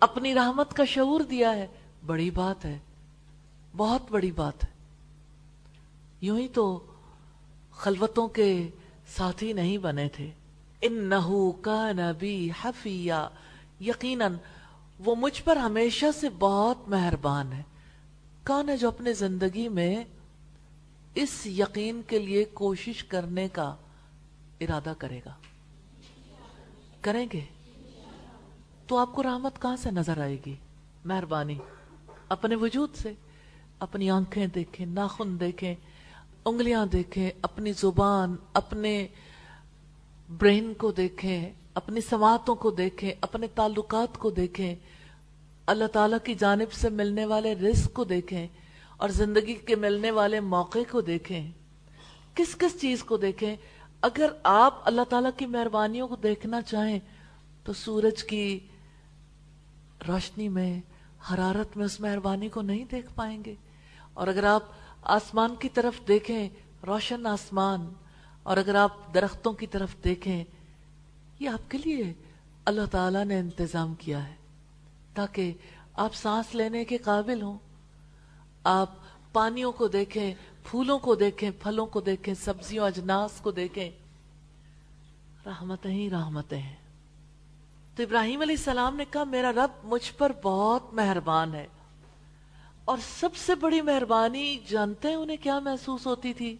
[0.00, 1.66] اپنی رحمت کا شعور دیا ہے۔
[2.06, 2.78] بڑی بات ہے،
[3.76, 4.68] بہت بڑی بات ہے۔
[6.20, 6.91] یوں ہی تو
[7.82, 8.68] خلوتوں کے
[9.06, 10.30] ساتھی نہیں بنے تھے۔
[10.80, 13.28] ان نحو کا نبی حفیہ۔
[13.80, 14.34] یقیناً
[14.98, 17.62] وہ مجھ پر ہمیشہ سے بہت مہربان ہے۔
[18.46, 20.04] کون ہے جو اپنے زندگی میں
[21.14, 23.74] اس یقین کے لیے کوشش کرنے کا
[24.60, 25.34] ارادہ کرے گا۔
[27.00, 27.44] کریں گے؟
[28.86, 30.54] تو آپ کو رحمت کہاں سے نظر آئے گی؟
[31.04, 31.58] مہربانی۔
[32.28, 33.12] اپنے وجود سے،
[33.78, 35.74] اپنی آنکھیں دیکھیں، ناخن دیکھیں
[36.44, 39.06] انگلیاں دیکھیں، اپنی زبان، اپنے
[40.28, 44.74] برین کو دیکھیں، اپنی سماعتوں کو دیکھیں، اپنے تعلقات کو دیکھیں،
[45.66, 48.46] اللہ تعالیٰ کی جانب سے ملنے والے رزق کو دیکھیں
[48.96, 51.50] اور زندگی کے ملنے والے موقع کو دیکھیں۔
[52.34, 53.56] کس کس چیز کو دیکھیں؟
[54.02, 56.98] اگر آپ اللہ تعالیٰ کی مہربانیوں کو دیکھنا چاہیں
[57.64, 58.58] تو سورج کی
[60.08, 60.80] روشنی میں،
[61.32, 63.54] حرارت میں اس مہربانی کو نہیں دیکھ پائیں گے۔
[64.14, 64.62] اور اگر آپ
[65.02, 66.48] آسمان کی طرف دیکھیں،
[66.86, 67.92] روشن آسمان۔
[68.42, 70.44] اور اگر آپ درختوں کی طرف دیکھیں،
[71.40, 72.12] یہ آپ کے لیے
[72.64, 74.34] اللہ تعالیٰ نے انتظام کیا ہے۔
[75.14, 75.52] تاکہ
[75.94, 77.58] آپ سانس لینے کے قابل ہوں۔
[78.64, 78.90] آپ
[79.32, 80.34] پانیوں کو دیکھیں،
[80.64, 83.90] پھولوں کو دیکھیں، پھلوں کو دیکھیں، سبزیوں، اجناس کو دیکھیں۔
[85.46, 86.76] رحمتیں ہی رحمتیں ہیں۔
[87.96, 91.66] تو ابراہیم علیہ السلام نے کہا، میرا رب مجھ پر بہت مہربان ہے۔
[92.84, 96.56] اور سب سے بڑی مہربانی جانتے ہیں انہیں کیا محسوس ہوتی تھی؟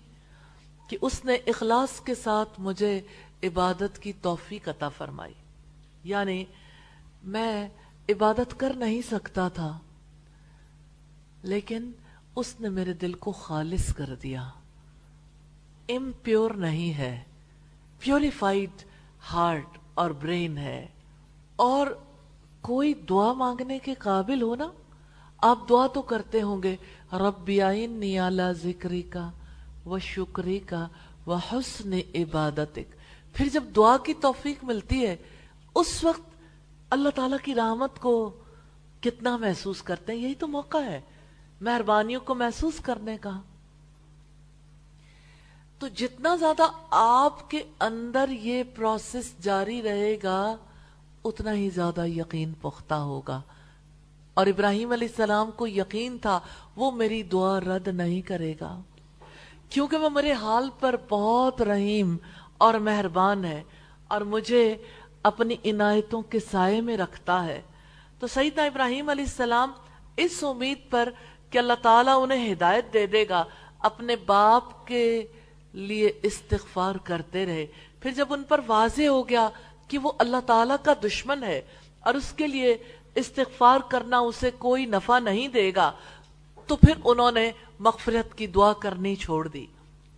[0.88, 3.00] کہ اس نے اخلاص کے ساتھ مجھے
[3.42, 5.32] عبادت کی توفیق عطا فرمائی۔
[6.04, 6.44] یعنی
[7.24, 7.68] میں
[8.08, 9.78] عبادت کر نہیں سکتا تھا،
[11.42, 11.90] لیکن
[12.36, 14.48] اس نے میرے دل کو خالص کر دیا۔
[15.88, 17.24] امپیور نہیں ہے،
[17.98, 18.70] پیوریفائڈ
[19.32, 20.86] ہارٹ اور برین ہے۔
[21.56, 21.86] اور
[22.60, 24.68] کوئی دعا مانگنے کے قابل ہو نا؟
[25.42, 26.76] آپ دعا تو کرتے ہوں گے
[27.12, 27.50] رب
[27.90, 29.30] نیالا ذکری کا
[29.86, 30.88] و شکری کا
[31.26, 32.78] و حسن عبادت
[33.32, 35.16] پھر جب دعا کی توفیق ملتی ہے،
[35.74, 36.30] اس وقت
[36.90, 38.30] اللہ تعالی کی رحمت کو
[39.00, 41.00] کتنا محسوس کرتے ہیں؟ یہی تو موقع ہے،
[41.60, 43.40] مہربانیوں کو محسوس کرنے کا۔
[45.78, 50.56] تو جتنا زیادہ آپ کے اندر یہ پروسیس جاری رہے گا،
[51.24, 53.40] اتنا ہی زیادہ یقین پختہ ہوگا۔
[54.34, 56.40] اور ابراہیم علیہ السلام کو یقین تھا
[56.76, 58.80] وہ میری دعا رد نہیں کرے گا۔
[59.70, 62.16] کیونکہ وہ میرے حال پر بہت رحیم
[62.58, 63.62] اور مہربان ہے
[64.08, 64.76] اور مجھے
[65.22, 67.62] اپنی عنایتوں کے سائے میں رکھتا ہے۔
[68.18, 69.72] تو سیدنا ابراہیم علیہ السلام
[70.16, 71.08] اس امید پر
[71.50, 73.44] کہ اللہ تعالیٰ انہیں ہدایت دے دے گا،
[73.78, 75.26] اپنے باپ کے
[75.72, 77.66] لیے استغفار کرتے رہے۔
[78.00, 79.48] پھر جب ان پر واضح ہو گیا
[79.88, 81.60] کہ وہ اللہ تعالیٰ کا دشمن ہے
[82.00, 82.76] اور اس کے لیے
[83.14, 85.92] استغفار کرنا اسے کوئی نفع نہیں دے گا،
[86.66, 89.66] تو پھر انہوں نے مغفرت کی دعا کرنی چھوڑ دی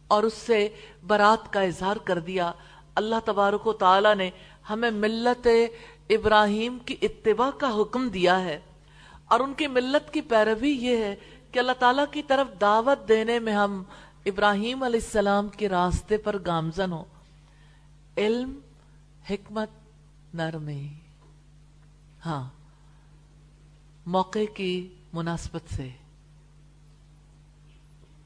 [0.08, 0.68] اور اس سے
[1.06, 2.52] برات کا اظہار کر دیا۔
[2.94, 4.30] اللہ تبارک و تعالیٰ نے
[4.70, 5.48] ہمیں ملت
[6.10, 8.60] ابراہیم کی اتباع کا حکم دیا ہے۔
[9.24, 11.16] اور ان کی ملت کی پیروی یہ ہے
[11.52, 13.82] کہ اللہ تعالیٰ کی طرف دعوت دینے میں ہم
[14.26, 17.04] ابراہیم علیہ السلام کے راستے پر گامزن ہو
[18.16, 18.58] علم،
[19.30, 19.68] حکمت،
[20.34, 20.88] نرمی۔
[22.26, 22.48] ہاں۔
[24.06, 25.88] موقع کی مناسبت سے۔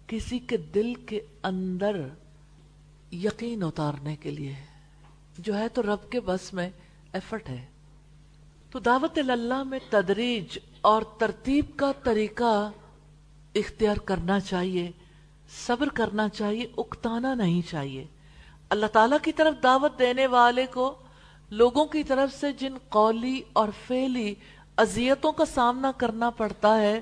[0.06, 2.08] کسی کے دل کے اندر
[3.12, 4.54] یقین اتارنے کے لیے۔
[5.38, 6.70] جو ہے تو رب کے بس میں
[7.12, 7.66] ایفرٹ ہے۔
[8.70, 12.70] تو دعوت اللہ میں تدریج اور ترتیب کا طریقہ
[13.54, 14.90] اختیار کرنا چاہیے،
[15.66, 18.06] صبر کرنا چاہیے، اکتانا نہیں چاہیے۔
[18.70, 20.98] اللہ تعالیٰ کی طرف دعوت دینے والے کو،
[21.50, 24.34] لوگوں کی طرف سے جن قولی اور فیلی
[24.78, 27.00] اذیتوں کا سامنا کرنا پڑتا ہے،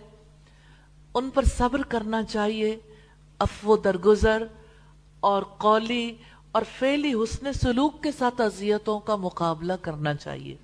[1.15, 2.79] ان پر صبر کرنا چاہیے،
[3.39, 4.43] افو درگزر
[5.21, 6.15] اور قولی
[6.53, 10.57] اور فیلی حسن سلوک کے ساتھ اذیتوں کا مقابلہ کرنا چاہیے۔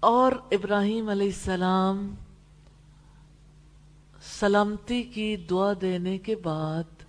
[0.00, 2.14] اور ابراہیم علیہ السلام
[4.22, 7.02] سلامتی کی دعا دینے کے بعد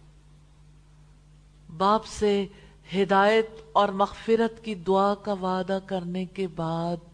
[1.78, 2.46] باپ سے
[2.96, 7.09] ہدایت اور مغفرت کی دعا کا وعدہ کرنے کے بعد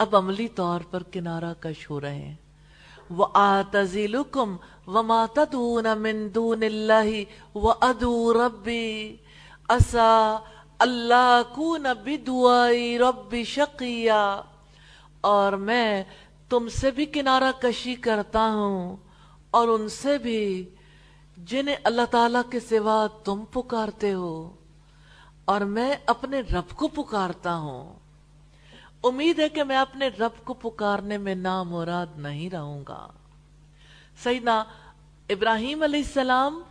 [0.00, 2.34] اب عملی طور پر کنارہ کش ہو رہے ہیں۔
[3.16, 4.56] وَآتَزِلُكُمْ
[4.86, 7.24] وَمَا تَدُونَ مِن دُونِ اللَّهِ
[7.54, 9.16] وَأَدُو رَبِّي
[9.70, 10.38] أَسَا
[10.78, 14.42] اللہ کون بدعائی رب شقیہ
[15.20, 16.04] اور میں
[16.48, 18.96] تم سے بھی کنارہ کشی کرتا ہوں
[19.50, 20.70] اور ان سے بھی
[21.36, 24.52] جنہیں اللہ تعالیٰ کے سوا تم پکارتے ہو
[25.44, 27.99] اور میں اپنے رب کو پکارتا ہوں۔
[29.04, 33.08] امید ہے کہ میں اپنے رب کو پکارنے میں نامراد نہیں رہوں گا۔
[34.22, 34.64] سیدنا
[35.28, 36.62] ابراہیم علیہ السلام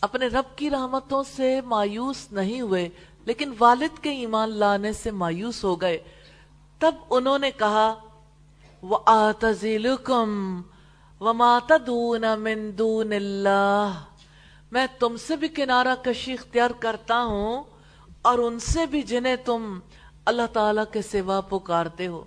[0.00, 2.88] اپنے رب کی رحمتوں سے مایوس نہیں ہوئے،
[3.24, 5.98] لیکن والد کے ایمان لانے سے مایوس ہو گئے۔
[6.78, 7.94] تب انہوں نے کہا
[8.82, 10.60] وَآتَزِلُكُمْ
[11.20, 13.94] وَمَا تَدُونَ مِن دُونِ اللَّهِ
[14.72, 17.62] میں تم سے بھی کنارہ کشی اختیار کرتا ہوں
[18.22, 19.78] اور ان سے بھی جنہیں تم
[20.26, 22.24] اللہ تعالی کے سوا پکارتے ہو۔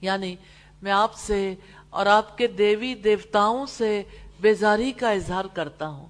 [0.00, 0.36] یعنی
[0.82, 1.54] میں آپ سے
[1.90, 4.02] اور آپ کے دیوی دیوتاؤں سے
[4.40, 6.06] بیزاری کا اظہار کرتا ہوں۔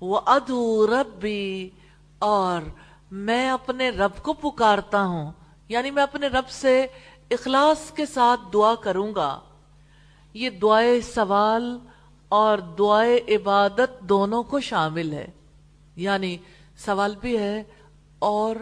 [0.00, 1.70] وہ ادو ربی
[2.18, 2.62] اور
[3.10, 5.32] میں اپنے رب کو پکارتا ہوں۔
[5.68, 6.86] یعنی میں اپنے رب سے
[7.30, 9.40] اخلاص کے ساتھ دعا کروں گا۔
[10.34, 11.78] یہ دعائے سوال
[12.28, 15.26] اور دعائے عبادت دونوں کو شامل ہے۔
[15.96, 16.36] یعنی
[16.76, 17.62] سوال بھی ہے
[18.18, 18.56] اور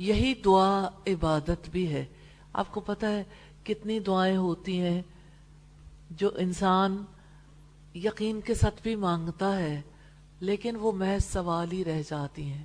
[0.00, 2.04] یہی دعا عبادت بھی ہے۔
[2.52, 3.24] آپ کو پتا ہے
[3.64, 5.02] کتنی دعائیں ہوتی ہیں
[6.10, 7.04] جو انسان
[7.94, 9.82] یقین کے ساتھ بھی مانگتا ہے،
[10.40, 12.64] لیکن وہ محض سوال ہی رہ جاتی ہیں۔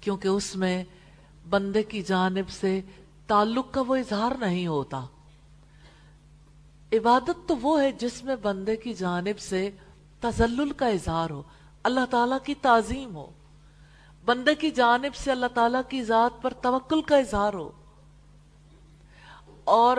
[0.00, 0.84] کیونکہ اس میں
[1.50, 2.80] بندے کی جانب سے
[3.26, 5.06] تعلق کا وہ اظہار نہیں ہوتا۔
[6.92, 9.70] عبادت تو وہ ہے جس میں بندے کی جانب سے
[10.20, 11.42] تزلل کا اظہار ہو،
[11.82, 13.30] اللہ تعالیٰ کی تعظیم ہو۔
[14.26, 17.70] بندے کی جانب سے اللہ تعالیٰ کی ذات پر توکل کا اظہار ہو۔
[19.64, 19.96] اور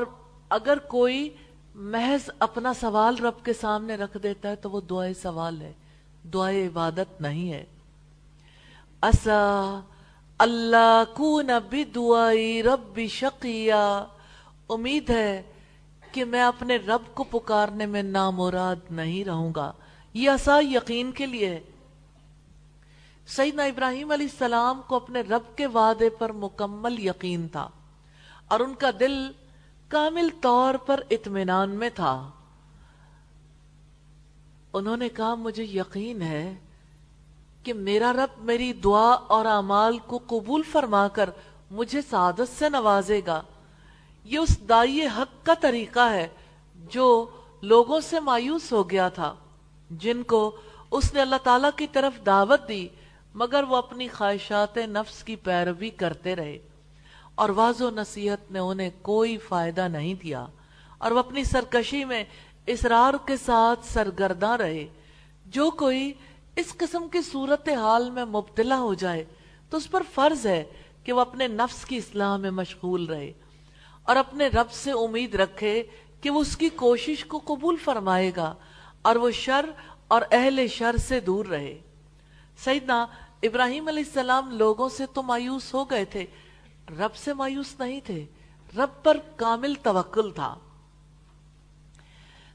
[0.50, 1.30] اگر کوئی
[1.76, 5.74] محض اپنا سوال رب کے سامنے رکھ دیتا ہے تو وہ دعائے سوال ہے،
[6.34, 7.66] دعائے عبادت نہیں ہے۔
[9.04, 9.80] اسا
[10.40, 14.06] اللہ کو نبی دعائی رب شقیہ
[14.70, 15.42] امید ہے
[16.12, 19.72] کہ میں اپنے رب کو پکارنے میں نامراد نہیں رہوں گا۔
[20.14, 21.60] یہ ایسا یقین کے لیے
[23.28, 27.70] سیدنا ابراہیم علیہ السلام کو اپنے رب کے وعدے پر مکمل یقین تھا
[28.48, 29.32] اور ان کا دل
[29.88, 32.30] کامل طور پر اطمینان میں تھا۔
[34.74, 36.56] انہوں نے کہا، مجھے یقین ہے
[37.64, 41.30] کہ میرا رب میری دعا اور اعمال کو قبول فرما کر
[41.72, 43.42] مجھے سعادت سے نوازے گا۔
[44.24, 46.28] یہ اس دائی حق کا طریقہ ہے
[46.76, 47.26] جو
[47.62, 49.36] لوگوں سے مایوس ہو گیا تھا،
[49.92, 50.56] جن کو
[50.92, 52.88] اس نے اللہ تعالیٰ کی طرف دعوت دی
[53.40, 56.58] مگر وہ اپنی خواہشات نفس کی پیروی کرتے رہے
[57.36, 60.46] اور واض و نصیحت نے انہیں کوئی فائدہ نہیں دیا
[60.98, 62.24] اور وہ اپنی سرکشی میں
[62.66, 64.88] اسرار کے ساتھ سرگرداں رہے۔
[65.46, 66.14] جو کوئی
[66.56, 69.26] اس قسم کی صورت حال میں مبتلا ہو جائے
[69.70, 70.64] تو اس پر فرض ہے
[71.04, 73.32] کہ وہ اپنے نفس کی اصلاح میں مشغول رہے
[74.04, 75.84] اور اپنے رب سے امید رکھے
[76.22, 78.54] کہ وہ اس کی کوشش کو قبول فرمائے گا
[79.02, 79.66] اور وہ شر
[80.08, 81.78] اور اہل شر سے دور رہے۔
[82.58, 83.06] سیدنا
[83.44, 86.26] ابراہیم علیہ السلام لوگوں سے تو مایوس ہو گئے تھے۔
[86.90, 88.26] رب سے مایوس نہیں تھے۔
[88.76, 90.56] رب پر کامل توکل تھا۔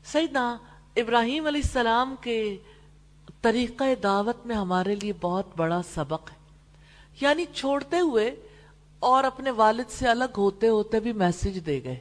[0.05, 0.59] سیدنا
[0.97, 2.59] ابراہیم علیہ السلام کے
[3.41, 6.37] طریقہ دعوت میں ہمارے لیے بہت بڑا سبق ہے۔
[7.21, 8.37] یعنی چھوڑتے ہوئے
[8.99, 12.01] اور اپنے والد سے الگ ہوتے ہوتے بھی میسج دے گئے۔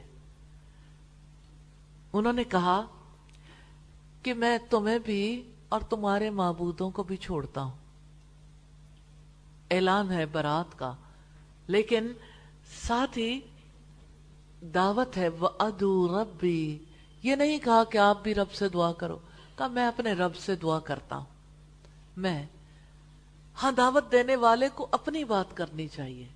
[2.12, 2.82] انہوں نے کہا
[4.22, 7.81] کہ میں تمہیں بھی اور تمہارے معبودوں کو بھی چھوڑتا ہوں۔
[9.72, 10.92] اعلان ہے برات کا۔
[11.66, 12.12] لیکن
[12.86, 13.40] ساتھ ہی
[14.62, 16.84] دعوت ہے وہ ادو رب بھی
[17.22, 19.18] یہ نہیں کہا کہ آپ بھی رب سے دعا کرو۔
[19.56, 21.24] کہا میں اپنے رب سے دعا کرتا ہوں۔
[22.16, 22.46] میں
[23.62, 26.28] ہاں دعوت دینے والے کو اپنی بات کرنی چاہیے۔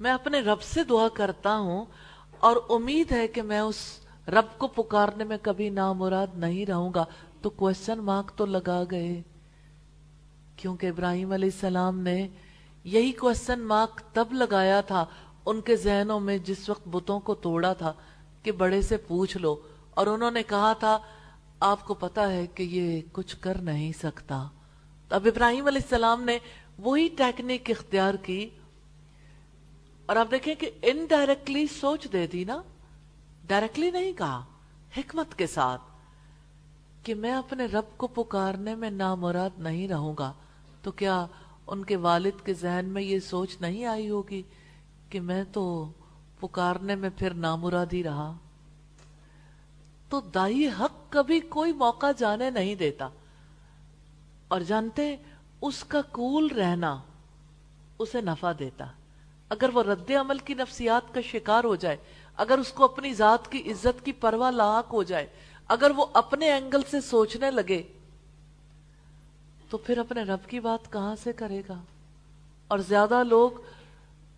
[0.00, 1.84] میں اپنے رب سے دعا کرتا ہوں
[2.38, 3.76] اور امید ہے کہ میں اس
[4.28, 7.04] رب کو پکارنے میں کبھی نامراد نہیں رہوں گا۔
[7.42, 9.22] تو کوشچن مارک تو لگا گئے۔
[10.56, 12.28] کیونکہ ابراہیم علیہ السلام نے
[12.84, 15.04] یہی کوشچن مارک تب لگایا تھا،
[15.46, 17.92] ان کے ذہنوں میں جس وقت بتوں کو توڑا تھا،
[18.42, 19.56] کہ بڑے سے پوچھ لو۔
[19.90, 20.98] اور انہوں نے کہا تھا،
[21.60, 24.48] آپ کو پتا ہے کہ یہ کچھ کر نہیں سکتا۔
[25.10, 26.38] اب ابراہیم علیہ السلام نے
[26.78, 28.48] وہی ٹیکنیک اختیار کی۔
[30.06, 32.62] اور آپ دیکھیں کہ انڈائریکٹلی سوچ دے دی نا۔
[33.46, 34.44] ڈائریکٹلی نہیں کہا،
[34.96, 35.91] حکمت کے ساتھ۔
[37.02, 40.32] کہ میں اپنے رب کو پکارنے میں نامراد نہیں رہوں گا،
[40.82, 41.26] تو کیا
[41.66, 44.42] ان کے والد کے ذہن میں یہ سوچ نہیں آئی ہوگی
[45.08, 45.92] کہ میں تو
[46.40, 48.32] پکارنے میں پھر نامراد ہی رہا؟
[50.08, 53.08] تو دائی حق کبھی کوئی موقع جانے نہیں دیتا۔
[54.48, 55.16] اور جانتے
[55.60, 57.02] اس کا کول رہنا
[57.98, 58.84] اسے نفع دیتا۔
[59.48, 61.96] اگر وہ رد عمل کی نفسیات کا شکار ہو جائے،
[62.36, 65.26] اگر اس کو اپنی ذات کی عزت کی پرواہ لاحق ہو جائے
[65.68, 67.82] اگر وہ اپنے اینگل سے سوچنے لگے
[69.70, 71.80] تو پھر اپنے رب کی بات کہاں سے کرے گا؟
[72.68, 73.50] اور زیادہ لوگ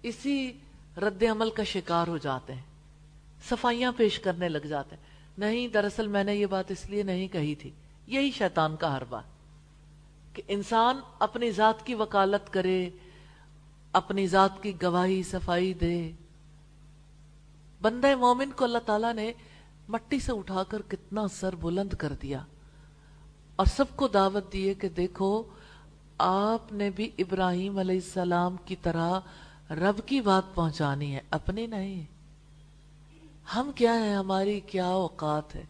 [0.02, 0.52] اسی
[0.96, 2.62] رد عمل کا شکار ہو جاتے ہیں،
[3.48, 5.02] صفائیاں پیش کرنے لگ جاتے ہیں۔
[5.38, 7.70] نہیں، دراصل میں نے یہ بات اس لیے نہیں کہی تھی۔
[8.06, 9.24] یہی شیطان کا ہر بات۔
[10.36, 12.90] کہ انسان اپنی ذات کی وکالت کرے،
[13.92, 16.10] اپنی ذات کی گواہی، صفائی دے۔
[17.82, 19.32] بندہ مومن کو اللہ تعالیٰ نے
[19.88, 22.44] مٹی سے اٹھا کر کتنا سر بلند کر دیا
[23.56, 25.42] اور سب کو دعوت دیے کہ دیکھو،
[26.18, 29.20] آپ نے بھی ابراہیم علیہ السلام کی طرح
[29.70, 32.04] رب کی بات پہنچانی ہے، اپنی نہیں۔
[33.54, 35.64] ہم کیا ہیں؟ ہماری کیا اوقات ہے؟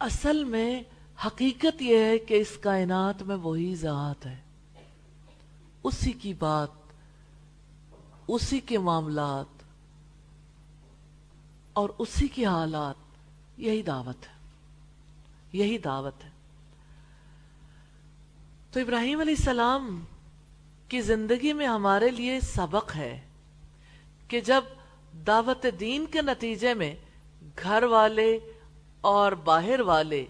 [0.00, 0.82] اصل میں
[1.26, 4.36] حقیقت یہ ہے کہ اس کائنات میں وہی ذات ہے۔
[5.82, 6.68] اسی کی بات،
[8.28, 9.61] اسی کے معاملات
[11.72, 12.94] اور اسی کے حالات،
[13.56, 14.32] یہی دعوت ہے۔
[15.52, 16.30] یہی دعوت ہے۔
[18.70, 20.04] تو ابراہیم علیہ السلام
[20.88, 23.20] کی زندگی میں ہمارے لیے سبق ہے
[24.28, 24.64] کہ جب
[25.26, 26.94] دعوت دین کے نتیجے میں
[27.62, 28.38] گھر والے
[29.00, 30.26] اور باہر والے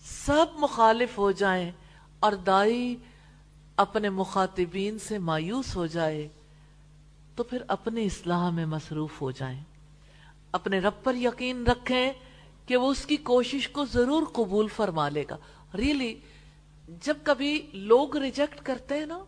[0.00, 1.70] سب مخالف ہو جائیں
[2.20, 2.96] اور دائی
[3.76, 6.28] اپنے مخاطبین سے مایوس ہو جائے،
[7.36, 9.62] تو پھر اپنی اصلاح میں مصروف ہو جائیں۔
[10.52, 12.12] اپنے رب پر یقین رکھیں
[12.66, 15.36] کہ وہ اس کی کوشش کو ضرور قبول فرما لے گا۔
[15.76, 16.20] ریلی
[17.02, 19.24] جب کبھی لوگ ریجیکٹ کرتے ہیں نا،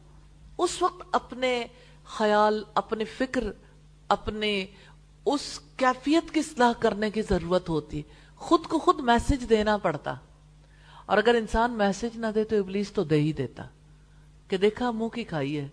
[0.59, 1.67] اس وقت اپنے
[2.05, 3.45] خیال، اپنے فکر،
[4.09, 4.67] اپنے
[5.27, 8.03] اس کیفیت کی اصلاح کرنے کی ضرورت ہوتی۔
[8.37, 10.15] خود کو خود میسج دینا پڑتا۔
[11.07, 13.63] اور اگر انسان میسج نہ دے تو ابلیس تو دے ہی دیتا۔
[14.49, 15.69] کہ دیکھا، منہ کی کھائی ہے،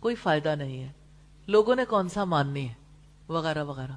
[0.00, 0.92] کوئی فائدہ نہیں ہے۔
[1.46, 2.74] لوگوں نے کون سا ماننی ہے؟
[3.28, 3.92] وغیرہ وغیرہ۔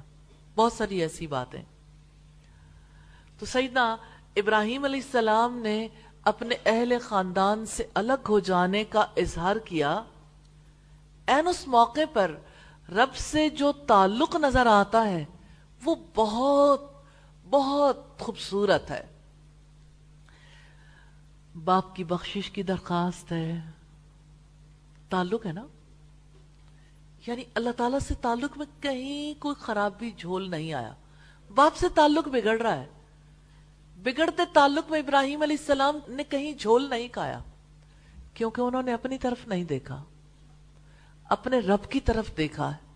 [0.58, 1.62] بہت ساری ایسی باتیں۔
[3.38, 3.96] تو سیدنا
[4.36, 5.88] ابراہیم علیہ السلام نے
[6.22, 10.02] اپنے اہل خاندان سے الگ ہو جانے کا اظہار کیا۔
[11.26, 12.34] این اس موقع پر
[12.88, 15.24] رب سے جو تعلق نظر آتا ہے،
[15.84, 16.92] وہ بہت
[17.50, 19.06] بہت خوبصورت ہے۔
[21.64, 23.60] باپ کی بخشش کی درخواست ہے۔
[25.08, 25.66] تعلق ہے نا؟
[27.28, 30.92] یعنی اللہ تعالیٰ سے تعلق میں کہیں کوئی خرابی جھول نہیں آیا۔
[31.54, 32.86] باپ سے تعلق بگڑ رہا ہے۔
[33.96, 37.40] بگڑتے تعلق میں ابراہیم علیہ السلام نے کہیں جھول نہیں کھایا۔
[38.34, 40.04] کیونکہ انہوں نے اپنی طرف نہیں دیکھا۔
[41.24, 42.92] اپنے رب کی طرف دیکھا ہے۔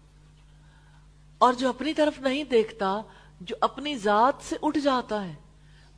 [1.38, 3.00] اور جو اپنی طرف نہیں دیکھتا،
[3.40, 5.34] جو اپنی ذات سے اٹھ جاتا ہے۔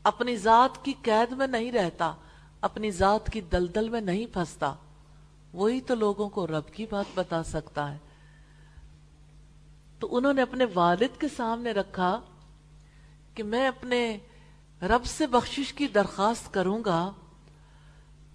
[0.03, 2.15] اپنی ذات کی قید میں نہیں رہتا،
[2.61, 4.75] اپنی ذات کی دلدل میں نہیں پھنستا۔
[5.53, 7.99] وہی تو لوگوں کو رب کی بات بتا سکتا ہے۔
[10.05, 12.21] تو انہوں نے اپنے والد کے سامنے رکھا
[13.35, 14.19] کہ میں اپنے
[14.83, 17.11] رب سے بخشش کی درخواست کروں گا،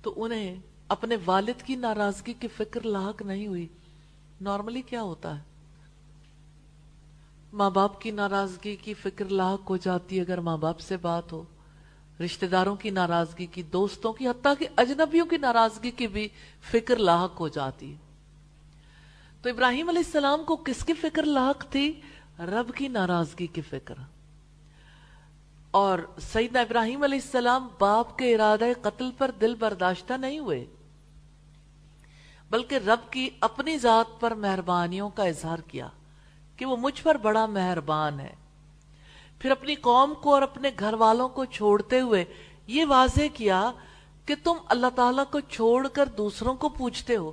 [0.02, 0.56] تو انہیں
[0.88, 3.68] اپنے والد کی ناراضگی کی فکر لاحق نہیں ہوئی۔
[4.42, 5.44] نارملی کیا ہوتا ہے؟
[7.54, 11.34] ماں باپ کی ناراضگی کی فکر لاحق ہو جاتی ہے اگر ماں باپ سے بات
[11.34, 11.44] ہو۔
[12.26, 16.28] رشتہ داروں کی ناراضگی کی، دوستوں کی، حتیٰ کہ اجنبیوں کی ناراضگی کی بھی
[16.62, 18.09] فکر لاحق ہو جاتی ہے۔
[19.42, 22.02] تو ابراہیم علیہ السلام کو کس کی فکر لاحق تھی؟
[22.40, 23.96] رب کی ناراضگی کی فکر۔
[25.72, 30.66] اور سیدنا ابراہیم علیہ السلام باپ کے ارادہ قتل پر دل برداشتہ نہیں ہوئے،
[32.50, 35.88] بلکہ رب کی اپنی ذات پر مہربانیوں کا اظہار کیا
[36.58, 38.34] کہ وہ مجھ پر بڑا مہربان ہے۔
[39.40, 42.26] پھر اپنی قوم کو اور اپنے گھر والوں کو چھوڑتے ہوئے
[42.68, 43.72] یہ واضح کیا
[44.26, 47.32] کہ تم اللہ تعالیٰ کو چھوڑ کر دوسروں کو پوچھتے ہو۔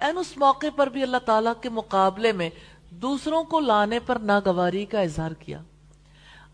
[0.00, 2.50] این اس موقع پر بھی اللہ تعالیٰ کے مقابلے میں
[2.90, 5.62] دوسروں کو لانے پر ناگواری کا اظہار کیا۔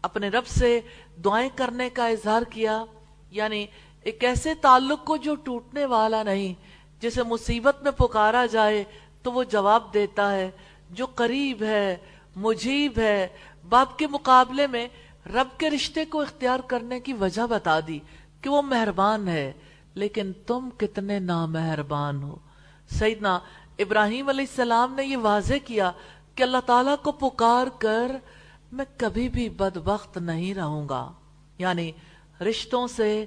[0.02, 0.80] اپنے رب سے
[1.24, 2.84] دعائیں کرنے کا اظہار کیا۔
[3.30, 3.66] یعنی
[4.02, 6.54] ایک ایسے تعلق کو جو ٹوٹنے والا نہیں،
[7.00, 8.84] جسے مصیبت میں پکارا جائے
[9.22, 10.50] تو وہ جواب دیتا ہے،
[10.90, 11.96] جو قریب ہے،
[12.36, 13.28] مجیب ہے۔
[13.68, 14.88] باپ کے مقابلے میں
[15.26, 17.98] رب کے رشتے کو اختیار کرنے کی وجہ بتا دی
[18.40, 19.52] کہ وہ مہربان ہے،
[19.94, 22.36] لیکن تم کتنے نامہربان ہو۔
[22.88, 23.38] سیدنا
[23.78, 25.92] ابراہیم علیہ السلام نے یہ واضح کیا
[26.34, 28.12] کہ اللہ تعالیٰ کو پکار کر
[28.72, 31.12] میں کبھی بھی بدبخت نہیں رہوں گا۔
[31.58, 31.92] یعنی
[32.40, 33.24] رشتوں سے،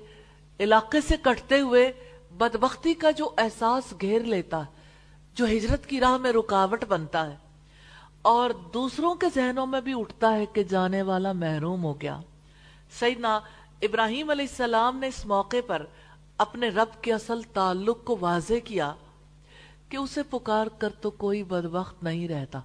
[0.59, 1.91] علاقے سے کٹتے ہوئے
[2.31, 4.81] بدبختی کا جو احساس گھیر لیتا ہے
[5.33, 7.35] جو ہجرت کی راہ میں رکاوٹ بنتا ہے۔
[8.21, 12.19] اور دوسروں کے ذہنوں میں بھی اٹھتا ہے کہ جانے والا محروم ہو گیا۔
[12.99, 13.39] سیدنا
[13.81, 15.85] ابراہیم علیہ السلام نے اس موقع پر
[16.37, 18.93] اپنے رب کے اصل تعلق کو واضح کیا۔
[19.89, 22.59] کہ اسے پکار کر تو کوئی بدبخت نہیں رہتا۔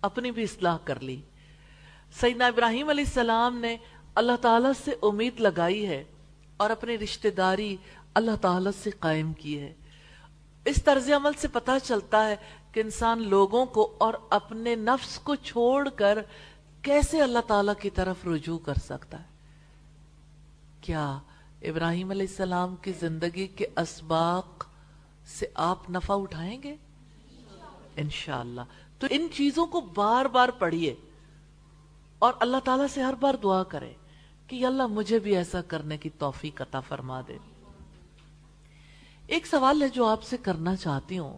[0.00, 1.20] اپنی بھی اصلاح کر لی۔
[2.20, 3.76] سیدنا ابراہیم علیہ السلام نے
[4.14, 6.04] اللہ تعالیٰ سے امید لگائی ہے
[6.56, 7.76] اور اپنی رشتہ داری
[8.14, 9.74] اللہ تعالیٰ سے قائم کی ہے۔
[10.64, 12.36] اس طرز عمل سے پتہ چلتا ہے
[12.72, 16.18] کہ انسان لوگوں کو اور اپنے نفس کو چھوڑ کر
[16.82, 19.24] کیسے اللہ تعالیٰ کی طرف رجوع کر سکتا ہے۔
[20.80, 21.18] کیا
[21.62, 24.66] ابراہیم علیہ السلام کی زندگی کے اسباق
[25.26, 26.76] سے آپ نفع اٹھائیں گے؟
[27.96, 28.60] انشاءاللہ۔
[28.98, 30.94] تو ان چیزوں کو بار بار پڑھیے
[32.18, 33.92] اور اللہ تعالیٰ سے ہر بار دعا کرے
[34.46, 37.38] کہ اللہ مجھے بھی ایسا کرنے کی توفیق عطا فرما دے۔
[39.26, 41.36] ایک سوال ہے جو آپ سے کرنا چاہتی ہوں۔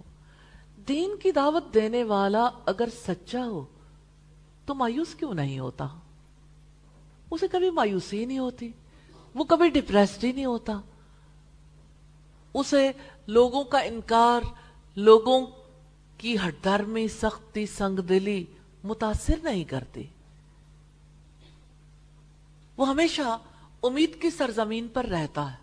[0.89, 3.65] دین کی دعوت دینے والا اگر سچا ہو
[4.67, 5.89] تو مایوس کیوں نہیں ہوتا؟
[7.31, 8.73] اسے کبھی مایوسی نہیں ہوتی،
[9.35, 10.81] وہ کبھی ڈپریسڈ ہی نہیں ہوتا۔
[12.55, 12.93] اسے
[13.29, 14.41] لوگوں کا انکار،
[14.97, 15.47] لوگوں
[16.19, 18.45] کی ہٹ درمی سختی سنگ دلی
[18.85, 20.03] متاثر نہیں کرتی
[22.77, 23.39] وہ ہمیشہ
[23.83, 25.57] امید کی سرزمین پر رہتا ہے۔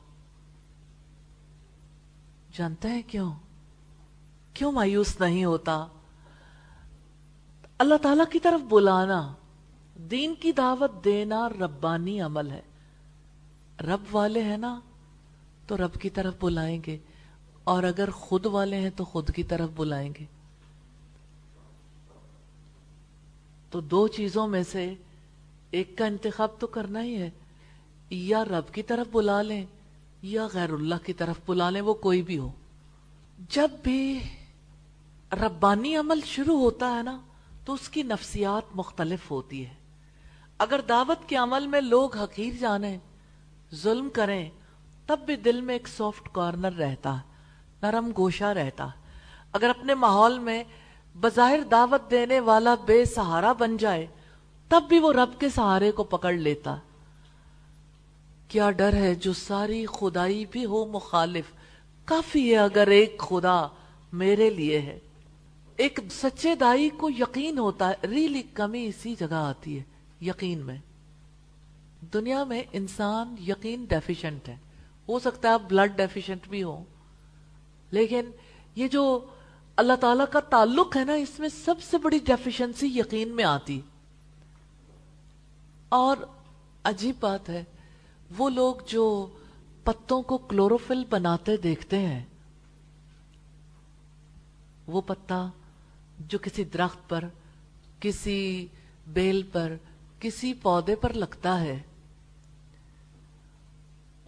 [2.53, 3.33] جانتے ہیں کیوں؟
[4.53, 5.87] کیوں مایوس نہیں ہوتا؟
[7.77, 9.33] اللہ تعالی کی طرف بلانا،
[9.95, 12.61] دین کی دعوت دینا ربانی عمل ہے۔
[13.81, 14.79] رب والے ہیں نا،
[15.67, 16.97] تو رب کی طرف بلائیں گے۔
[17.65, 20.25] اور اگر خود والے ہیں تو خود کی طرف بلائیں گے۔
[23.69, 24.93] تو دو چیزوں میں سے
[25.71, 27.29] ایک کا انتخاب تو کرنا ہی ہے۔
[28.09, 29.65] یا رب کی طرف بلا لیں
[30.21, 32.51] یا غیر اللہ کی طرف بلا لیں، وہ کوئی بھی ہو۔
[33.49, 34.19] جب بھی
[35.31, 37.21] ربانی عمل شروع ہوتا ہے نا،
[37.65, 39.73] تو اس کی نفسیات مختلف ہوتی ہے۔
[40.57, 42.97] اگر دعوت کے عمل میں لوگ حقیر جانے
[43.75, 44.49] ظلم کریں،
[45.05, 47.34] تب بھی دل میں ایک سافٹ کارنر رہتا ہے۔
[47.85, 48.87] نرم گوشہ رہتا۔
[49.51, 50.63] اگر اپنے ماحول میں
[51.21, 54.07] بظاہر دعوت دینے والا بے سہارا بن جائے،
[54.69, 56.75] تب بھی وہ رب کے سہارے کو پکڑ لیتا۔
[58.47, 61.45] کیا ڈر ہے جو ساری خدائی بھی ہو مخالف؟
[62.05, 63.67] کافی ہے اگر ایک خدا
[64.13, 64.99] میرے لیے ہے۔
[65.77, 69.83] ایک سچے دائی کو یقین ہوتا ہے، ریلی کمی اسی جگہ آتی ہے
[70.21, 70.77] یقین میں۔
[72.13, 74.55] دنیا میں انسان یقین ڈیفیشنٹ ہے۔
[75.09, 76.83] ہو سکتا ہے بلڈ ڈیفیشنٹ بھی ہو
[77.91, 78.31] لیکن
[78.75, 79.25] یہ جو
[79.75, 83.81] اللہ تعالیٰ کا تعلق ہے نا، اس میں سب سے بڑی ڈیفیشنسی یقین میں آتی۔
[85.89, 86.17] اور
[86.83, 87.63] عجیب بات ہے،
[88.37, 89.27] وہ لوگ جو
[89.83, 92.23] پتوں کو کلوروفل بناتے دیکھتے ہیں،
[94.87, 95.47] وہ پتا
[96.19, 97.23] جو کسی درخت پر،
[97.99, 98.67] کسی
[99.07, 99.75] بیل پر،
[100.19, 101.81] کسی پودے پر لگتا ہے،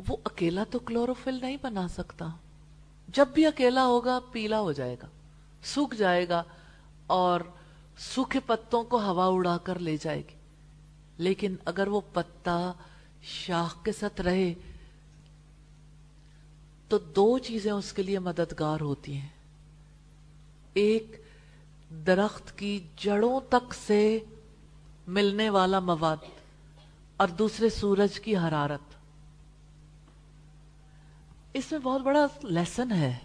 [0.07, 2.27] وہ اکیلا تو کلوروفل نہیں بنا سکتا۔
[3.07, 5.07] جب بھی اکیلا ہوگا، پیلا ہو جائے گا،
[5.63, 6.43] سوکھ جائے گا
[7.07, 7.41] اور
[7.97, 10.35] سوکھے پتوں کو ہوا اڑا کر لے جائے گی۔
[11.17, 12.71] لیکن اگر وہ پتا
[13.21, 14.53] شاخ کے ساتھ رہے،
[16.87, 19.29] تو دو چیزیں اس کے لیے مددگار ہوتی ہیں۔
[20.73, 21.21] ایک،
[21.89, 24.19] درخت کی جڑوں تک سے
[25.07, 26.25] ملنے والا مواد،
[27.17, 28.86] اور دوسرے، سورج کی حرارت۔
[31.57, 33.17] اس میں بہت بڑا لیسن ہے۔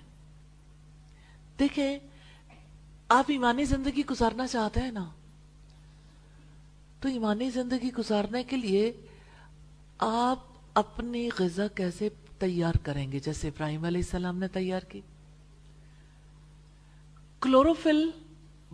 [1.59, 1.99] دیکھیں،
[3.09, 5.05] آپ ایمانی زندگی گزارنا چاہتے ہیں نا،
[7.01, 8.93] تو ایمانی زندگی گزارنے کے لیے
[9.99, 10.39] آپ
[10.75, 15.01] اپنی غذا کیسے تیار کریں گے؟ جیسے ابراہیم علیہ السلام نے تیار کی۔
[17.41, 18.11] کلوروفل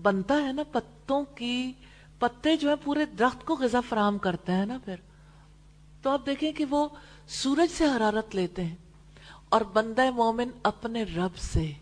[0.02, 1.72] بنتا ہے نا، پتوں کی،
[2.18, 4.96] پتے جو ہے پورے درخت کو غذا فراہم کرتے ہیں نا پھر۔
[6.02, 6.88] تو آپ دیکھیں کہ وہ
[7.28, 8.76] سورج سے حرارت لیتے ہیں۔
[9.48, 11.72] اور بندہ مومن اپنے رب سے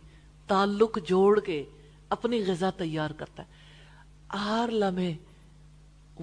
[0.47, 1.65] تعلق جوڑ کے
[2.09, 5.15] اپنی غذا تیار کرتا ہے۔ ہر لمحے،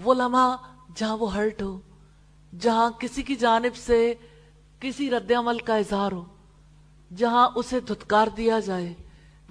[0.04, 0.56] وہ لمحہ
[0.96, 1.80] جہاں وہ ہرٹ ہو،
[2.60, 4.14] جہاں کسی کی جانب سے
[4.80, 6.24] کسی رد عمل کا اظہار ہو،
[7.18, 8.94] جہاں اسے دھتکار دیا جائے،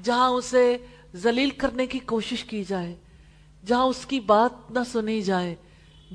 [0.03, 0.77] جہاں اسے
[1.15, 2.95] ذلیل کرنے کی کوشش کی جائے،
[3.67, 5.55] جہاں اس کی بات نہ سنی جائے،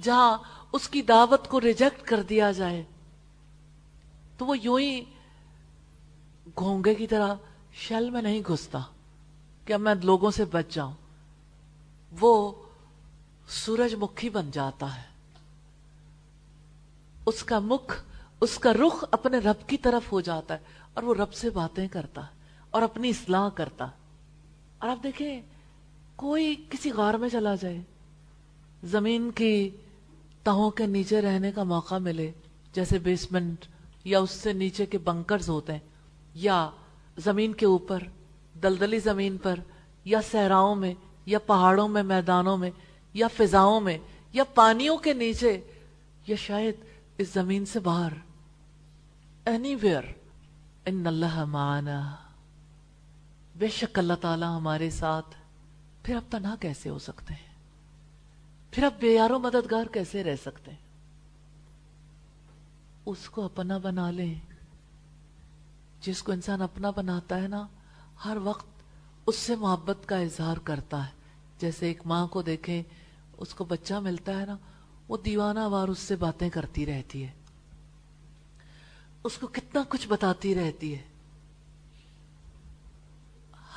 [0.02, 0.38] جہاں
[0.74, 2.84] اس کی دعوت کو ریجیکٹ کر دیا جائے۔
[4.38, 5.04] تو وہ یوں ہی
[6.60, 7.36] گھونگے کی طرح
[7.74, 8.80] شیل میں نہیں گھستا
[9.66, 10.94] کہ میں لوگوں سے بچ جاؤں۔
[12.20, 12.52] وہ
[13.50, 15.02] سورج مکھی بن جاتا ہے۔
[17.26, 18.04] اس کا مکھ،
[18.42, 20.60] اس کا رخ اپنے رب کی طرف ہو جاتا ہے
[20.94, 22.22] اور وہ رب سے باتیں کرتا
[22.70, 23.88] اور اپنی اصلاح کرتا
[24.78, 25.42] اور آپ دیکھیں،
[26.16, 27.82] کوئی کسی غار میں چلا جائے،
[28.84, 29.70] زمین کی
[30.44, 32.32] تہوں کے نیچے رہنے کا موقع ملے،
[32.74, 33.66] جیسے بیسمنٹ
[34.04, 35.80] یا اس سے نیچے کے بنکرز ہوتے ہیں۔
[36.38, 36.70] یا
[37.18, 38.04] زمین کے اوپر،
[38.64, 39.60] دلدلی زمین پر،
[40.06, 40.94] یا صحراؤں میں،
[41.26, 42.72] یا پہاڑوں میں، میدانوں میں،
[43.14, 43.98] یا فضاؤں میں،
[44.34, 45.62] یا پانیوں کے نیچے،
[46.28, 46.76] یا شاید
[47.18, 48.12] اس زمین سے باہر۔
[49.46, 50.04] اینی ویئر
[50.86, 52.16] ان اللہ معانا
[53.56, 55.36] بے شک اللہ تعالی ہمارے ساتھ۔
[56.04, 57.56] پھر اب تنہا کیسے ہو سکتے ہیں؟
[58.72, 60.88] پھر اب بے یارو مددگار کیسے رہ سکتے ہیں؟
[63.06, 64.47] اس کو اپنا بنا لیں۔
[66.08, 67.68] جس کو انسان اپنا بناتا ہے نا،
[68.26, 68.66] ہر وقت
[69.26, 71.12] اس سے محبت کا اظہار کرتا ہے۔
[71.60, 72.84] جیسے ایک ماں کو دیکھیں،
[73.38, 74.58] اس کو بچہ ملتا ہے نا،
[75.08, 77.32] وہ دیوانہ وار اس سے باتیں کرتی رہتی ہے۔
[79.24, 81.02] اس کو کتنا کچھ بتاتی رہتی ہے۔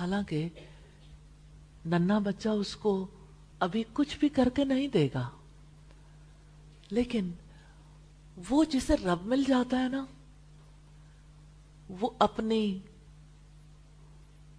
[0.00, 0.48] حالانکہ
[1.86, 3.06] ننا بچہ اس کو
[3.60, 5.30] ابھی کچھ بھی کر کے نہیں دے گا۔
[6.90, 7.30] لیکن
[8.50, 10.04] وہ جسے رب مل جاتا ہے نا
[12.00, 12.78] وہ اپنی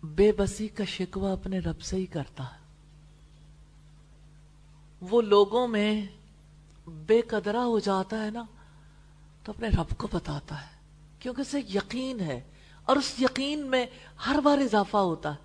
[0.04, 2.60] بے بسی کا شکوہ اپنے رب سے ہی کرتا ہے۔
[5.02, 6.06] وہ لوگوں میں
[6.88, 8.44] بے قدرہ ہو جاتا ہے نا،
[9.44, 10.76] تو اپنے رب کو بتاتا ہے،
[11.20, 12.42] کیونکہ اسے یقین ہے۔
[12.84, 13.86] اور اس یقین میں
[14.28, 15.38] ہر بار اضافہ ہوتا ہے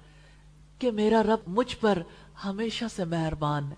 [0.78, 2.02] کہ میرا رب مجھ پر
[2.44, 3.76] ہمیشہ سے مہربان ہے۔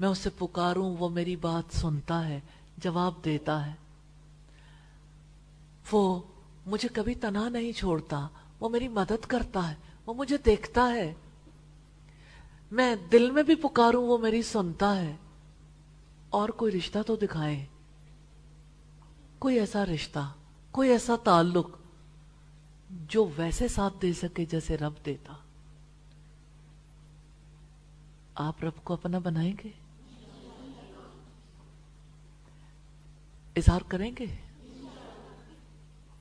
[0.00, 2.40] میں اسے پکاروں، وہ میری بات سنتا ہے،
[2.76, 3.72] جواب دیتا ہے۔
[5.92, 6.20] وہ
[6.68, 8.28] مجھے کبھی تنہا نہیں چھوڑتا،
[8.60, 9.74] وہ میری مدد کرتا ہے،
[10.06, 11.14] وہ مجھے دیکھتا ہے۔
[12.70, 15.16] میں دل میں بھی پکاروں، وہ میری سنتا ہے۔
[16.30, 17.66] اور کوئی رشتہ تو دکھائے۔
[19.38, 20.32] کوئی ایسا رشتہ،
[20.70, 21.68] کوئی ایسا تعلق
[22.90, 25.32] جو ویسے ساتھ دے سکے جیسے رب دیتا۔
[28.34, 29.70] آپ رب کو اپنا بنائیں گے؟
[33.56, 34.47] اظہار کریں گے؟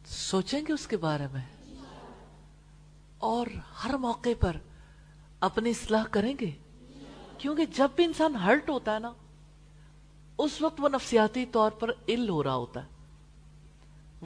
[0.07, 1.41] سوچیں گے اس کے بارے میں۔
[3.17, 3.47] اور
[3.83, 4.57] ہر موقع پر
[5.39, 6.51] اپنی اصلاح کریں گے۔
[7.37, 9.11] کیونکہ جب بھی انسان ہرٹ ہوتا ہے نا،
[10.37, 12.87] اس وقت وہ نفسیاتی طور پر ال ہو رہا ہوتا ہے۔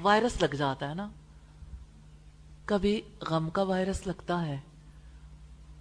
[0.01, 1.09] وائرس لگ جاتا ہے نا۔
[2.65, 4.59] کبھی غم کا وائرس لگتا ہے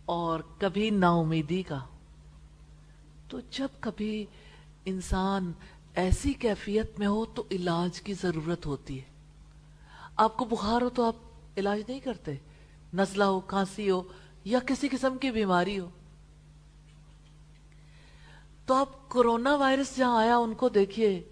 [0.04, 1.78] اور کبھی نا امیدی کا۔
[3.28, 4.26] تو جب کبھی
[4.84, 5.52] انسان
[5.94, 9.09] ایسی کیفیت میں ہو تو علاج کی ضرورت ہوتی ہے۔
[10.20, 11.16] آپ کو بخار ہو تو آپ
[11.56, 12.34] علاج نہیں کرتے۔
[12.94, 14.02] نزلہ ہو، کھانسی ہو،
[14.44, 15.90] یا کسی قسم کی بیماری ہو۔
[18.66, 21.24] تو آپ کرونا وائرس جہاں آیا، ان کو دیکھیے۔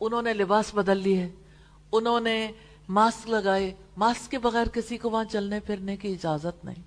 [0.00, 1.28] انہوں نے لباس بدل لیے
[1.92, 2.52] انہوں نے
[2.88, 6.82] ماسک لگائے۔ ماسک کے بغیر کسی کو وہاں چلنے پھرنے کی اجازت نہیں۔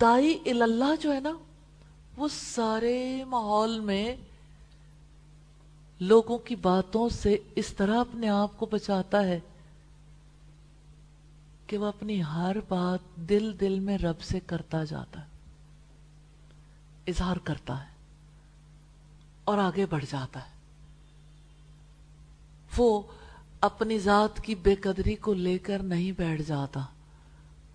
[0.00, 1.32] دائی اللہ جو ہے نا،
[2.16, 4.16] وہ سارے ماحول میں
[6.00, 9.40] لوگوں کی باتوں سے اس طرح اپنے آپ کو بچاتا ہے
[11.66, 15.26] کہ وہ اپنی ہر بات دل دل میں رب سے کرتا جاتا ہے،
[17.06, 17.86] اظہار کرتا ہے
[19.44, 20.50] اور آگے بڑھ جاتا ہے۔
[22.76, 23.02] وہ
[23.60, 26.80] اپنی ذات کی بے قدری کو لے کر نہیں بیٹھ جاتا۔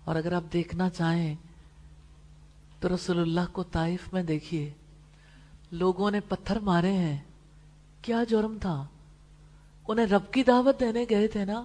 [0.04, 1.34] اور اگر آپ دیکھنا چاہیں
[2.80, 4.72] تو رسول اللہ کو طائف میں دیکھیے،
[5.70, 7.18] لوگوں نے پتھر مارے ہیں۔
[8.06, 8.86] کیا جرم تھا؟
[9.88, 11.62] انہیں رب کی دعوت دینے گئے تھے نا؟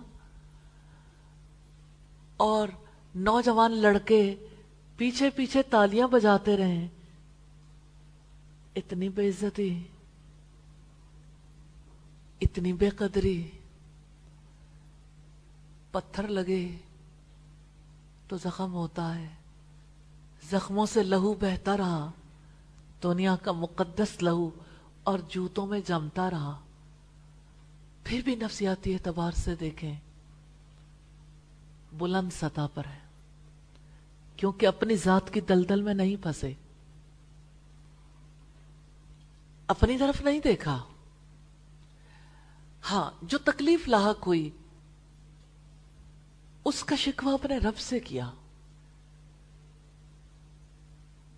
[2.38, 2.68] اور
[3.16, 4.36] نوجوان لڑکے
[4.98, 6.88] پیچھے پیچھے تالیاں بجاتے رہے۔
[8.76, 9.84] اتنی بے عزتی،
[12.42, 13.52] اتنی بے قدری۔
[15.92, 16.78] پتھر لگے
[18.28, 19.28] تو زخم ہوتا ہے۔
[20.52, 22.12] زخموں سے لہو بہتا رہا۔
[23.04, 24.50] دنیا کا مقدس لہو
[25.04, 26.60] اور جوتوں میں جمتا رہا۔
[28.04, 29.96] پھر بھی نفسیاتی اعتبار سے دیکھیں،
[31.94, 33.00] بلند سطح پر ہے،
[34.38, 36.54] کیونکہ اپنی ذات کی دلدل میں نہیں پھنسے۔
[39.68, 40.84] اپنی طرف نہیں دیکھا۔
[42.92, 44.50] ہاں جو تکلیف لاحق ہوئی،
[46.66, 48.32] اس کا شکوہ اپنے رب سے کیا۔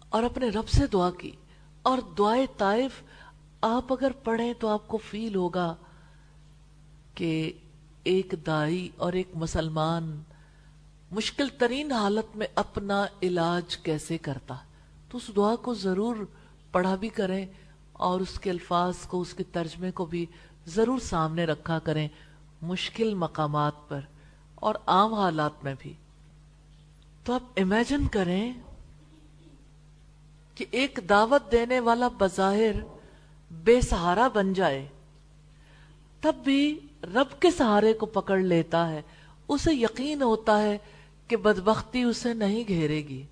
[0.10, 1.32] اور اپنے رب سے دعا کی۔
[1.82, 2.92] اور دعائے طائف
[3.64, 5.76] آپ اگر پڑھیں تو آپ کو فیل ہوگا
[7.16, 7.52] کہ
[8.04, 10.24] ایک دائی اور ایک مسلمان
[11.12, 14.56] مشکل ترین حالت میں اپنا علاج کیسے کرتا؟
[15.10, 16.16] تو اس دعا کو ضرور
[16.72, 17.46] پڑھا بھی کریں
[17.94, 20.26] اور اس کے الفاظ کو، اس کے ترجمے کو بھی
[20.68, 22.08] ضرور سامنے رکھا کریں
[22.62, 24.00] مشکل مقامات پر
[24.56, 25.94] اور عام حالات میں بھی۔
[27.24, 28.54] تو آپ امیجن کریں
[30.56, 32.93] کہ ایک دعوت دینے والا بظاہر
[33.54, 34.88] بے سہارا بن جائے۔
[36.22, 39.02] تب بھی رب کے سہارے کو پکڑ لیتا ہے۔
[39.48, 40.78] اسے یقین ہوتا ہے
[41.28, 43.24] کہ بدبختی اسے نہیں گھیرے گی۔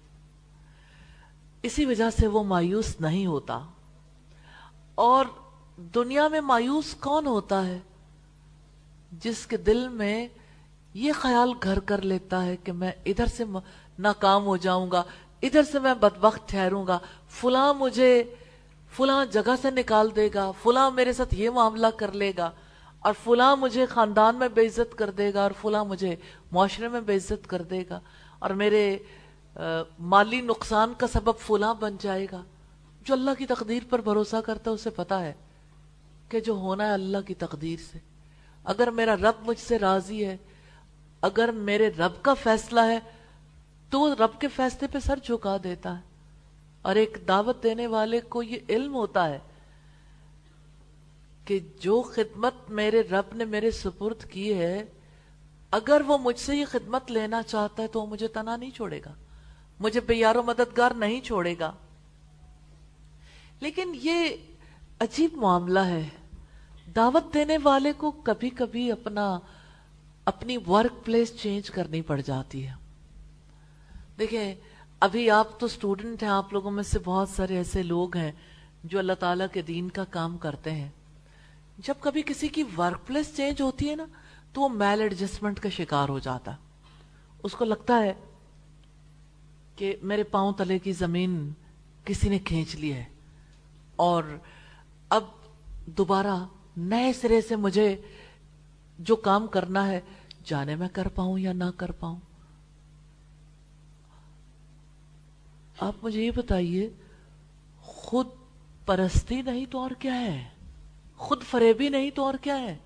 [1.64, 3.66] اسی وجہ سے وہ مایوس نہیں ہوتا۔
[4.96, 5.26] اور
[5.78, 7.80] دنیا میں مایوس کون ہوتا ہے؟
[9.12, 10.28] جس کے دل میں
[10.94, 13.44] یہ خیال گھر کر لیتا ہے کہ میں ادھر سے
[14.00, 15.04] ناکام ہو جاؤں گا،
[15.42, 17.00] ادھر سے میں بدبخت ٹھہروں گا،
[17.30, 18.36] فلاں مجھے
[18.96, 22.50] فلاں جگہ سے نکال دے گا، فلاں میرے ساتھ یہ معاملہ کر لے گا،
[23.00, 26.16] اور فلاں مجھے خاندان میں بے عزت کر دے گا، اور فلاں مجھے
[26.52, 28.00] معاشرے میں بے عزت کر دے گا،
[28.40, 28.98] اور میرے
[30.00, 32.44] مالی نقصان کا سبب فلاں بن جائے گا۔
[33.06, 35.34] جو اللہ کی تقدیر پر بھروسہ کرتا ہے، اسے پتا ہے
[36.30, 38.00] کہ جو ہونا ہے اللہ کی تقدیر سے۔
[38.66, 40.38] اگر میرا رب مجھ سے راضی ہے،
[41.24, 43.00] اگر میرے رب کا فیصلہ ہے،
[43.92, 46.10] تو وہ رب کے فیصلے پہ سر جھکا دیتا ہے۔
[46.82, 49.40] اور ایک دعوت دینے والے کو یہ علم ہوتا ہے
[51.46, 54.86] کہ جو خدمت میرے رب نے میرے سپرد کی ہے،
[55.72, 59.02] اگر وہ مجھ سے یہ خدمت لینا چاہتا ہے تو وہ مجھے تنا نہیں چھوڑے
[59.06, 59.14] گا۔
[59.80, 61.74] مجھے بے و مددگار نہیں چھوڑے گا۔
[63.60, 64.30] لیکن یہ
[65.00, 66.10] عجیب معاملہ ہے۔
[66.96, 69.40] دعوت دینے والے کو کبھی کبھی اپنا،
[70.26, 72.74] اپنی ورک پلیس چینج کرنی پڑ جاتی ہے۔
[74.20, 74.56] دیکھیں
[75.02, 78.32] ابھی آپ تو سٹوڈنٹ ہیں، آپ لوگوں میں سے بہت سارے ایسے لوگ ہیں
[78.84, 80.90] جو اللہ تعالیٰ کے دین کا کام کرتے ہیں۔
[81.78, 84.06] جب کبھی کسی کی ورک پلیس چینج ہوتی ہے نا،
[84.54, 86.52] تو وہ میل ایڈجسٹمنٹ کا شکار ہو جاتا۔
[87.44, 88.14] اس کو لگتا ہے
[89.76, 91.54] کہ میرے پاؤں تلے کی زمین
[92.06, 93.04] کسی نے کھینچ لی ہے۔
[93.96, 94.24] اور
[95.10, 95.24] اب
[95.86, 96.46] دوبارہ
[96.78, 98.02] نئے سرے سے مجھے
[99.00, 100.00] جو کام کرنا ہے،
[100.46, 102.20] جانے میں کر پاؤں یا نہ کر پاؤں۔
[105.82, 106.90] آپ مجھے یہ بتائیے،
[107.82, 108.28] خود
[108.86, 110.50] پرستی نہیں تو اور کیا ہے؟
[111.18, 112.78] خود فریبی نہیں تو اور کیا ہے؟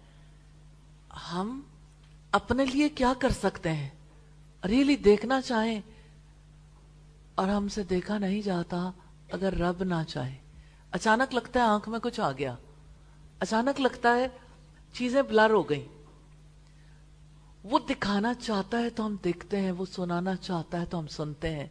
[1.32, 1.62] ہم
[2.32, 3.90] اپنے لیے کیا کر سکتے ہیں؟
[4.68, 5.82] ریلی دیکھنا چاہیں
[7.36, 8.92] اور ہم سے دیکھا نہیں جاتا
[9.32, 10.36] اگر رب نہ چاہے۔
[10.92, 12.56] اچانک لگتا ہے آنکھ میں کچھ آ گیا۔
[13.40, 14.28] اچانک لگتا ہے
[14.94, 15.88] چیزیں بلر ہو گئی
[17.64, 21.56] وہ دکھانا چاہتا ہے تو ہم دیکھتے ہیں، وہ سنانا چاہتا ہے تو ہم سنتے
[21.56, 21.68] ہیں۔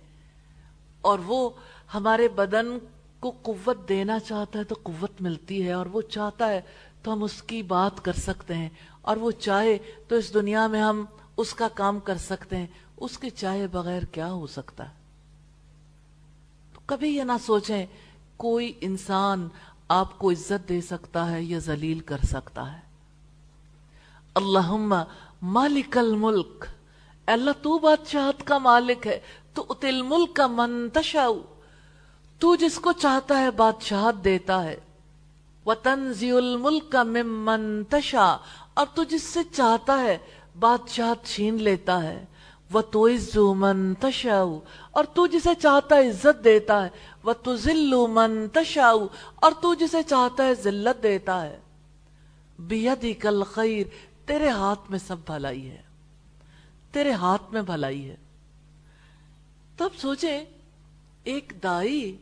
[1.04, 1.50] اور وہ
[1.94, 2.78] ہمارے بدن
[3.20, 6.60] کو قوت دینا چاہتا ہے تو قوت ملتی ہے، اور وہ چاہتا ہے
[7.02, 8.68] تو ہم اس کی بات کر سکتے ہیں۔
[9.02, 9.78] اور وہ چاہے
[10.08, 11.04] تو اس دنیا میں ہم
[11.36, 12.66] اس کا کام کر سکتے ہیں۔
[12.96, 14.94] اس کے چاہے بغیر کیا ہو سکتا؟ ہے
[16.74, 17.86] تو کبھی یہ نہ سوچیں،
[18.36, 19.48] کوئی انسان
[19.88, 22.80] آپ کو عزت دے سکتا ہے یا ذلیل کر سکتا ہے۔
[24.34, 24.94] اللہم
[25.42, 26.64] مالک الملک۔
[27.26, 29.20] اللہ تو بادشاہت کا مالک ہے
[29.54, 31.40] تو اتل ملک کا منتشاؤ
[32.38, 34.76] تو جس کو چاہتا ہے بادشاہت دیتا ہے۔
[35.66, 38.36] وَتَنزِيُ الْمُلْكَ مِمَّن تَشَا
[38.74, 40.18] اور تو جس سے چاہتا ہے
[40.58, 42.24] بادشاہت چھین لیتا ہے۔
[42.74, 46.88] وَتُعِزُّ مَن تَشَاؤ۔ اور تو جسے چاہتا ہے عزت دیتا ہے۔
[47.24, 51.60] وَتُزِلُّ مَن تَشَاؤ۔ اور تو جسے چاہتا ہے ذلت دیتا ہے۔
[52.58, 53.88] بِيَدِكَ الْخَيْرِ
[54.26, 55.83] تیرے ہاتھ میں سب بھلائی ہے۔
[56.94, 58.16] تیرے ہاتھ میں بھلائی ہے۔
[59.76, 60.44] تب سوچیں،
[61.24, 62.16] ایک دائی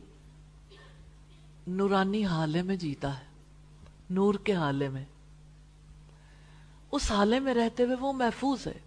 [1.67, 3.25] نورانی حالے میں جیتا ہے،
[4.09, 5.05] نور کے حالے میں۔
[6.91, 8.79] اس حالے میں رہتے ہوئے وہ محفوظ ہے۔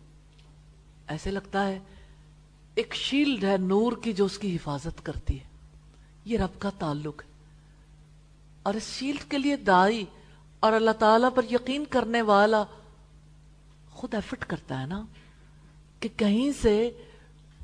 [1.07, 1.79] ایسے لگتا ہے،
[2.75, 5.47] ایک شیلڈ ہے نور کی جو اس کی حفاظت کرتی ہے۔
[6.25, 7.31] یہ رب کا تعلق ہے۔
[8.63, 10.05] اور اس شیلڈ کے لیے دائی
[10.61, 12.65] اور اللہ تعالی پر یقین کرنے والا
[13.91, 15.03] خود ایفٹ کرتا ہے نا۔
[16.09, 16.91] کہ کہیں سے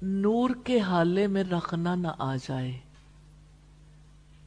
[0.03, 2.79] نور کے حالے میں رکھنا نہ آ جائے۔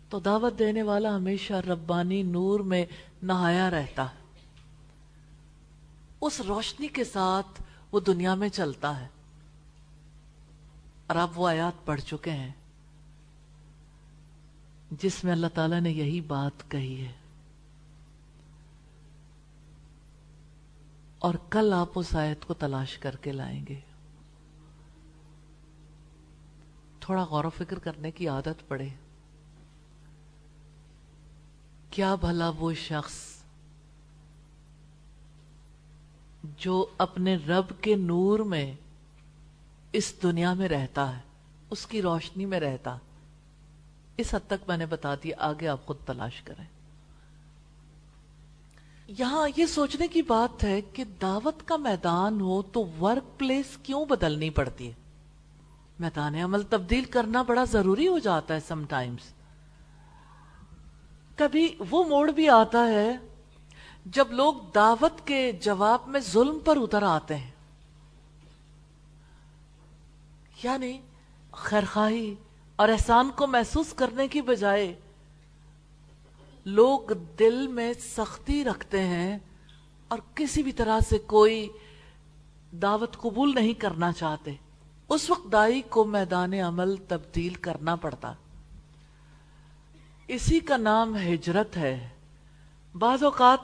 [0.09, 2.85] تو دعوت دینے والا ہمیشہ ربانی نور میں
[3.23, 4.15] نہایا رہتا۔ ہے
[6.21, 9.07] اس روشنی کے ساتھ وہ دنیا میں چلتا ہے۔
[11.07, 12.51] اور اب وہ آیات پڑھ چکے ہیں۔
[14.91, 17.24] جس میں اللہ تعالیٰ نے یہی بات کہی ہے۔
[21.19, 23.79] اور کل آپ اس آیت کو تلاش کر کے لائیں گے۔
[26.99, 28.89] تھوڑا غور و فکر کرنے کی عادت پڑے۔
[31.89, 33.35] کیا بھلا وہ شخص
[36.57, 38.75] جو اپنے رب کے نور میں
[39.91, 41.21] اس دنیا میں رہتا ہے،
[41.69, 42.97] اس کی روشنی میں رہتا۔
[44.17, 46.74] اس حد تک میں نے بتا دیا آگے آپ خود تلاش کریں۔
[49.07, 54.05] یہاں یہ سوچنے کی بات ہے کہ دعوت کا میدان ہو تو ورک پلیس کیوں
[54.05, 54.93] بدلنی پڑتی ہے؟
[55.99, 59.33] میدان عمل تبدیل کرنا بڑا ضروری ہو جاتا ہے سم ٹائمز
[61.35, 63.17] کبھی وہ موڑ بھی آتا ہے
[64.05, 67.51] جب لوگ دعوت کے جواب میں ظلم پر اتر آتے ہیں۔
[70.63, 70.99] یعنی
[71.51, 72.35] خیرخواہی
[72.75, 74.99] اور احسان کو محسوس کرنے کی بجائے
[76.65, 76.99] لوگ
[77.39, 79.39] دل میں سختی رکھتے ہیں
[80.07, 81.69] اور کسی بھی طرح سے کوئی
[82.71, 84.55] دعوت قبول نہیں کرنا چاہتے۔
[85.09, 88.33] اس وقت دائی کو میدان عمل تبدیل کرنا پڑتا۔
[90.27, 92.09] اسی کا نام ہجرت ہے۔
[92.93, 93.59] بعض اوقات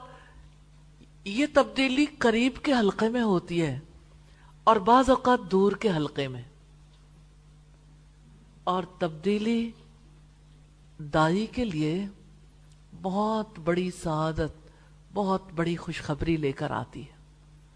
[1.24, 3.78] یہ تبدیلی قریب کے حلقے میں ہوتی ہے
[4.64, 6.42] اور بعض اوقات دور کے حلقے میں۔
[8.64, 9.70] اور تبدیلی
[10.98, 12.06] دائی کے لیے
[13.02, 14.68] بہت بڑی سعادت،
[15.14, 17.12] بہت بڑی خوشخبری لے کر آتی ہے۔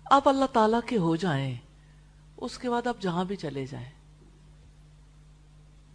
[0.05, 1.57] آپ اللہ تعالیٰ کے ہو جائیں،
[2.37, 3.91] اس کے بعد آپ جہاں بھی چلے جائیں۔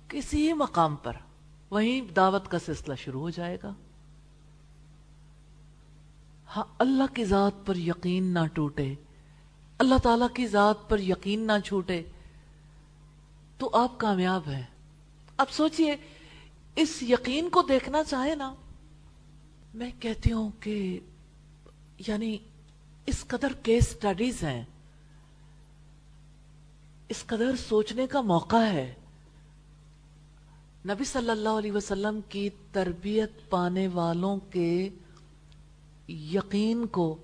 [0.07, 1.13] کسی مقام پر
[1.69, 3.73] وہیں دعوت کا سلسلہ شروع ہو جائے گا۔
[6.55, 8.93] ہاں اللہ کی ذات پر یقین نہ ٹوٹے،
[9.77, 12.03] اللہ تعالیٰ کی ذات پر یقین نہ چھوٹے،
[13.57, 14.63] تو آپ کامیاب ہیں۔
[15.37, 15.95] اب سوچئے،
[16.75, 18.53] اس یقین کو دیکھنا چاہے نا
[19.73, 20.99] میں کہتی ہوں کہ
[22.07, 22.37] یعنی
[23.05, 24.63] اس قدر کیس سٹڈیز ہیں،
[27.09, 28.93] اس قدر سوچنے کا موقع ہے۔
[30.85, 34.89] نبی صلی اللہ علیہ وسلم کی تربیت پانے والوں کے
[36.07, 37.17] یقین کو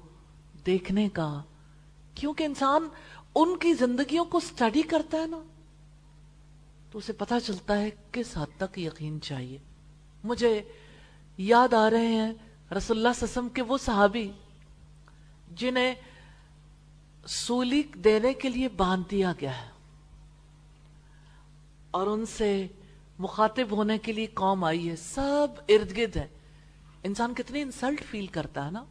[0.66, 1.42] دیکھنے کا،
[2.16, 2.88] کیونکہ انسان
[3.36, 5.42] ان کی زندگیوں کو سٹڈی کرتا ہے نا،
[6.92, 9.58] تو اسے پتا چلتا ہے کس حد تک یقین چاہیے۔
[10.24, 10.62] مجھے
[11.38, 12.34] یاد آ رہے ہیں
[12.78, 14.32] رسول اللہ وسلم کے وہ صحابی
[15.56, 15.96] جنہیں
[17.28, 19.70] سولی دینے کے لیے باندھ دیا گیا ہے
[21.92, 22.68] اور ان سے
[23.20, 26.28] مخاطب ہونے کے لیے قوم آئی ہے، سب ارد گرد ہے
[27.04, 28.84] انسان کتنی انسلٹ فیل کرتا ہے نا۔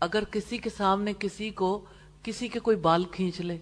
[0.00, 1.84] اگر کسی کے سامنے کسی کو،
[2.22, 3.58] کسی کے کوئی بال کھینچ لے،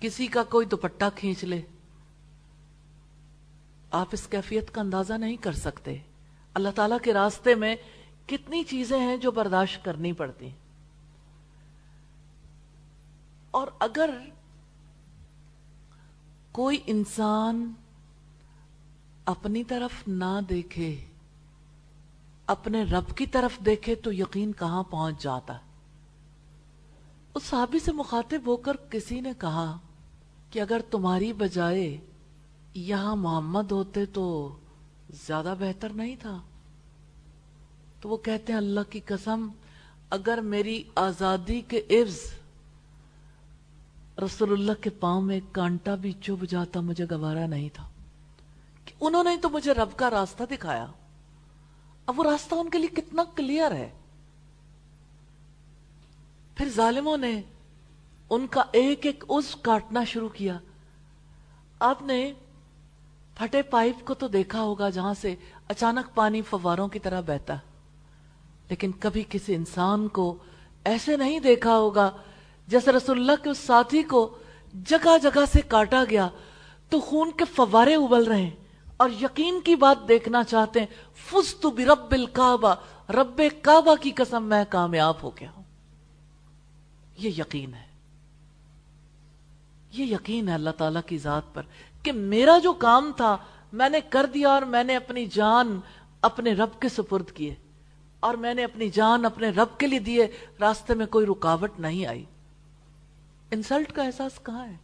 [0.00, 1.62] کسی کا کوئی دوپٹہ کھینچ لے
[3.92, 5.98] آپ اس کیفیت کا اندازہ نہیں کر سکتے۔
[6.54, 7.76] اللہ تعالی کے راستے میں
[8.26, 10.50] کتنی چیزیں ہیں جو برداشت کرنی پڑتی۔
[13.50, 14.10] اور اگر
[16.52, 17.72] کوئی انسان
[19.24, 21.04] اپنی طرف نہ دیکھے،
[22.46, 25.58] اپنے رب کی طرف دیکھے، تو یقین کہاں پہنچ جاتا؟
[27.34, 29.78] اس صحابی سے مخاطب ہو کر کسی نے کہا
[30.50, 31.98] کہ اگر تمہاری بجائے
[32.74, 34.56] یہاں محمد ہوتے تو
[35.10, 36.40] زیادہ بہتر نہیں تھا۔
[38.00, 39.48] تو وہ کہتے ہیں، اللہ کی قسم،
[40.10, 42.18] اگر میری آزادی کے عرض
[44.18, 47.90] رسول اللہ کے پاؤں میں کانٹا بھی چب جاتا، مجھے گوارا نہیں تھا۔
[48.84, 50.86] کہ انہوں نے تو مجھے رب کا راستہ دکھایا۔
[52.06, 53.90] اب وہ راستہ ان کے لیے کتنا کلیئر ہے۔
[56.54, 57.42] پھر ظالموں نے
[58.30, 60.58] ان کا ایک ایک اس کاٹنا شروع کیا۔
[61.78, 62.32] آپ نے
[63.36, 65.34] پھٹے پائپ کو تو دیکھا ہوگا جہاں سے
[65.68, 67.54] اچانک پانی فواروں کی طرح بہتا
[68.68, 70.36] لیکن کبھی کسی انسان کو
[70.84, 72.10] ایسے نہیں دیکھا ہوگا
[72.66, 74.38] جیسے رسول اللہ کے اس ساتھی کو
[74.74, 76.28] جگہ جگہ سے کاٹا گیا
[76.88, 78.50] تو خون کے فوارے ابل رہے ہیں۔
[78.96, 82.74] اور یقین کی بات دیکھنا چاہتے ہیں فست برب الکعبہ،
[83.10, 85.62] رب کعبہ کی قسم میں کامیاب ہو گیا ہوں۔
[87.18, 87.86] یہ یقین ہے۔
[89.92, 91.62] یہ یقین ہے اللہ تعالی کی ذات پر
[92.02, 93.36] کہ میرا جو کام تھا،
[93.72, 95.80] میں نے کر دیا اور میں نے اپنی جان
[96.22, 97.54] اپنے رب کے سپرد کیے۔
[98.20, 100.26] اور میں نے اپنی جان اپنے رب کے لیے دیے،
[100.60, 102.24] راستے میں کوئی رکاوٹ نہیں آئی۔
[103.50, 104.76] انسلٹ کا احساس کہاں ہے؟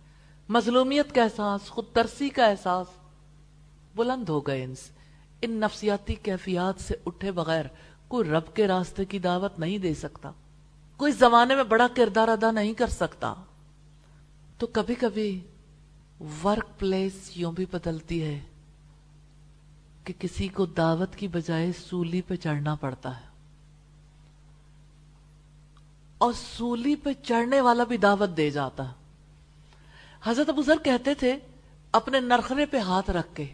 [0.49, 2.87] مظلومیت کا احساس، خود ترسی کا احساس۔
[3.95, 4.67] بلند ہو گئے
[5.43, 7.65] ان نفسیاتی کیفیات سے اٹھے بغیر
[8.09, 10.31] کوئی رب کے راستے کی دعوت نہیں دے سکتا۔
[10.97, 13.35] کوئی زمانے میں بڑا کردار ادا نہیں کر سکتا۔
[14.59, 15.41] تو کبھی کبھی
[16.21, 18.41] ورک پلیس یوں بھی بدلتی ہے
[20.05, 23.29] کہ کسی کو دعوت کی بجائے سولی پہ چڑھنا پڑتا ہے۔
[26.19, 28.85] اور سولی پہ چڑھنے والا بھی دعوت دے جاتا۔
[30.23, 31.37] حضرت ابو ذر کہتے تھے،
[31.93, 33.47] اپنے نرخرے پہ ہاتھ رکھ کے،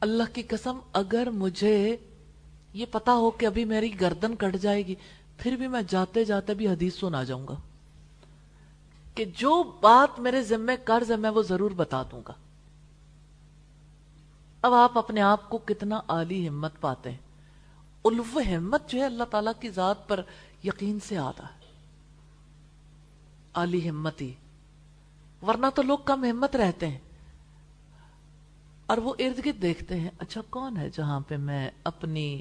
[0.00, 1.96] اللہ کی قسم، اگر مجھے
[2.72, 4.94] یہ پتا ہو کہ ابھی میری گردن کٹ جائے گی،
[5.38, 7.54] پھر بھی میں جاتے جاتے بھی حدیث سنا جاؤں گا۔
[9.14, 12.32] کہ جو بات میرے ذمے قرض ہے میں وہ ضرور بتا دوں گا۔
[14.62, 17.18] اب آپ اپنے آپ کو کتنا عالی ہمت پاتے ہیں۔
[18.04, 20.20] الو ہمت جو ہے اللہ تعالیٰ کی ذات پر
[20.64, 21.60] یقین سے آتا ہے۔
[23.54, 24.34] عالی ہمتی
[25.46, 26.98] ورنہ تو لوگ کم ہمت رہتے ہیں۔
[28.86, 32.40] اور وہ ارد گرد دیکھتے ہیں اچھا کون ہے جہاں پہ میں اپنی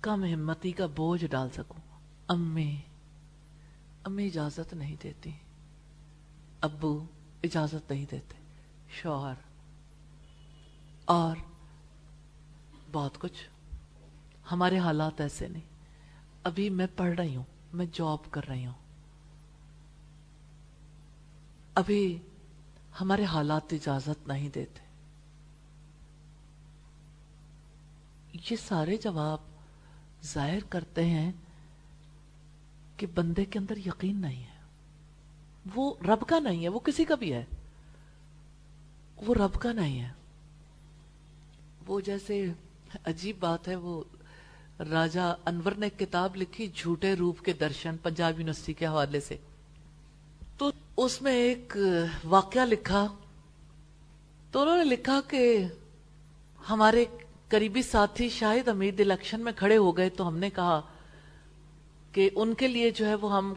[0.00, 1.80] کم ہمتی کا بوجھ ڈال سکوں؟
[2.28, 2.80] امی۔
[4.04, 5.30] امی اجازت نہیں دیتی۔
[6.60, 7.04] ابو
[7.44, 8.34] اجازت نہیں دیتے۔
[8.90, 9.34] شوہر۔
[11.04, 11.36] اور
[12.92, 13.48] بہت کچھ۔
[14.52, 15.62] ہمارے حالات ایسے نہیں۔
[16.44, 18.74] ابھی میں پڑھ رہی ہوں۔ میں جاب کر رہی ہوں۔
[21.74, 22.18] ابھی
[23.00, 24.90] ہمارے حالات اجازت نہیں دیتے۔
[28.50, 29.38] یہ سارے جواب
[30.24, 31.32] ظاہر کرتے ہیں
[33.00, 34.60] کہ بندے کے اندر یقین نہیں ہے۔
[35.74, 37.44] وہ رب کا نہیں ہے، وہ کسی کا بھی ہے۔
[39.26, 40.12] وہ رب کا نہیں ہے۔
[41.86, 42.52] وہ جیسے
[43.04, 44.04] عجیب بات ہے، وہ
[44.78, 49.36] راجہ انور نے کتاب لکھی جھوٹے روپ کے درشن پنجاب یونیورسٹی کے حوالے سے۔
[50.58, 51.76] تو اس میں ایک
[52.24, 53.06] واقعہ لکھا۔
[54.50, 55.64] تو انہوں نے لکھا کہ
[56.70, 57.04] ہمارے
[57.48, 60.80] قریبی ساتھی شاید امید الیکشن میں کھڑے ہو گئے تو ہم نے کہا
[62.12, 63.54] کہ ان کے لیے جو ہے وہ ہم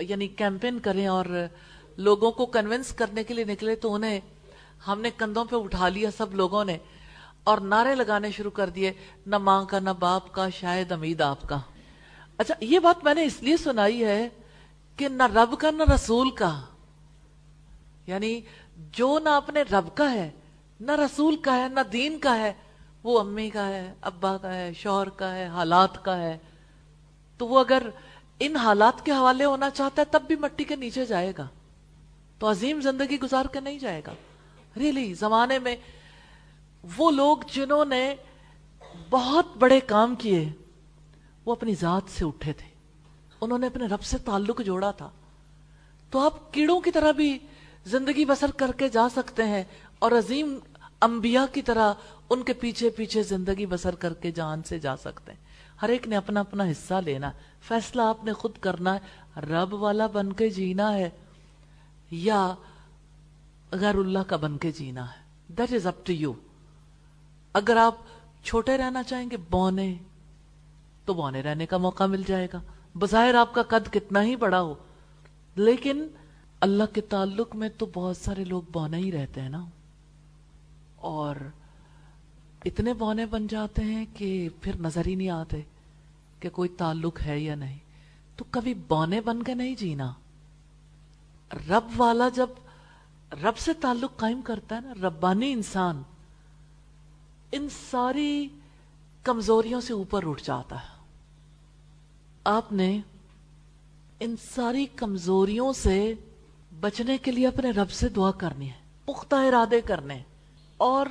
[0.00, 1.26] یعنی کیمپین کریں اور
[1.96, 4.20] لوگوں کو کنونس کرنے کے لیے نکلے تو انہیں
[4.86, 6.78] ہم نے کندھوں پہ اٹھا لیا سب لوگوں نے
[7.44, 8.92] اور نعرے لگانے شروع کر دیے،
[9.26, 11.58] نہ ماں کا، نہ باپ کا، شاید امید آپ کا۔
[12.36, 14.28] اچھا یہ بات میں نے اس لیے سنائی ہے
[14.96, 16.60] کہ نہ رب کا، نہ رسول کا۔
[18.06, 18.40] یعنی
[18.76, 20.30] جو نہ اپنے رب کا ہے،
[20.80, 22.52] نہ رسول کا ہے، نہ دین کا ہے،
[23.02, 26.38] وہ امی کا ہے، ابا کا ہے، شوہر کا ہے، حالات کا ہے۔
[27.38, 27.82] تو وہ اگر
[28.40, 31.48] ان حالات کے حوالے ہونا چاہتا ہے، تب بھی مٹی کے نیچے جائے گا۔
[32.38, 34.14] تو عظیم زندگی گزار کے نہیں جائے گا۔
[34.76, 35.76] ریلی زمانے میں
[36.96, 38.14] وہ لوگ جنہوں نے
[39.10, 40.48] بہت بڑے کام کیے،
[41.44, 42.68] وہ اپنی ذات سے اٹھے تھے۔
[43.40, 45.10] انہوں نے اپنے رب سے تعلق جوڑا تھا۔
[46.10, 47.38] تو آپ کیڑوں کی طرح بھی
[47.86, 49.64] زندگی بسر کر کے جا سکتے ہیں
[49.98, 50.58] اور عظیم
[51.00, 51.92] انبیاء کی طرح
[52.30, 55.45] ان کے پیچھے پیچھے زندگی بسر کر کے جان سے جا سکتے ہیں۔
[55.82, 57.30] ہر ایک نے اپنا اپنا حصہ لینا
[57.60, 58.98] فیصلہ آپ نے خود کرنا ہے۔
[59.40, 61.10] رب والا بن کے جینا ہے
[62.10, 62.54] یا
[63.72, 66.32] غیر اللہ کا بن کے جینا ہے۔ That is up to you
[67.52, 67.94] اگر آپ
[68.44, 69.94] چھوٹے رہنا چاہیں گے، بونے۔
[71.04, 72.60] تو بونے رہنے کا موقع مل جائے گا۔
[72.94, 74.74] بظاہر آپ کا قد کتنا ہی بڑا ہو۔
[75.56, 76.06] لیکن
[76.60, 79.64] اللہ کے تعلق میں تو بہت سارے لوگ بونے ہی رہتے ہیں نا۔
[80.96, 81.36] اور
[82.66, 85.62] اتنے بونے بن جاتے ہیں کہ پھر نظر ہی نہیں آتے
[86.40, 87.78] کہ کوئی تعلق ہے یا نہیں۔
[88.36, 90.12] تو کبھی بونے بن کے نہیں جینا۔
[91.68, 92.46] رب والا جب
[93.42, 96.02] رب سے تعلق قائم کرتا ہے نا، ربانی انسان
[97.52, 98.48] ان ساری
[99.22, 101.04] کمزوریوں سے اوپر اٹھ جاتا ہے۔
[102.44, 103.00] آپ نے
[104.20, 106.14] ان ساری کمزوریوں سے
[106.80, 110.22] بچنے کے لیے اپنے رب سے دعا کرنی ہے، پختہ ارادے کرنے
[110.76, 111.06] اور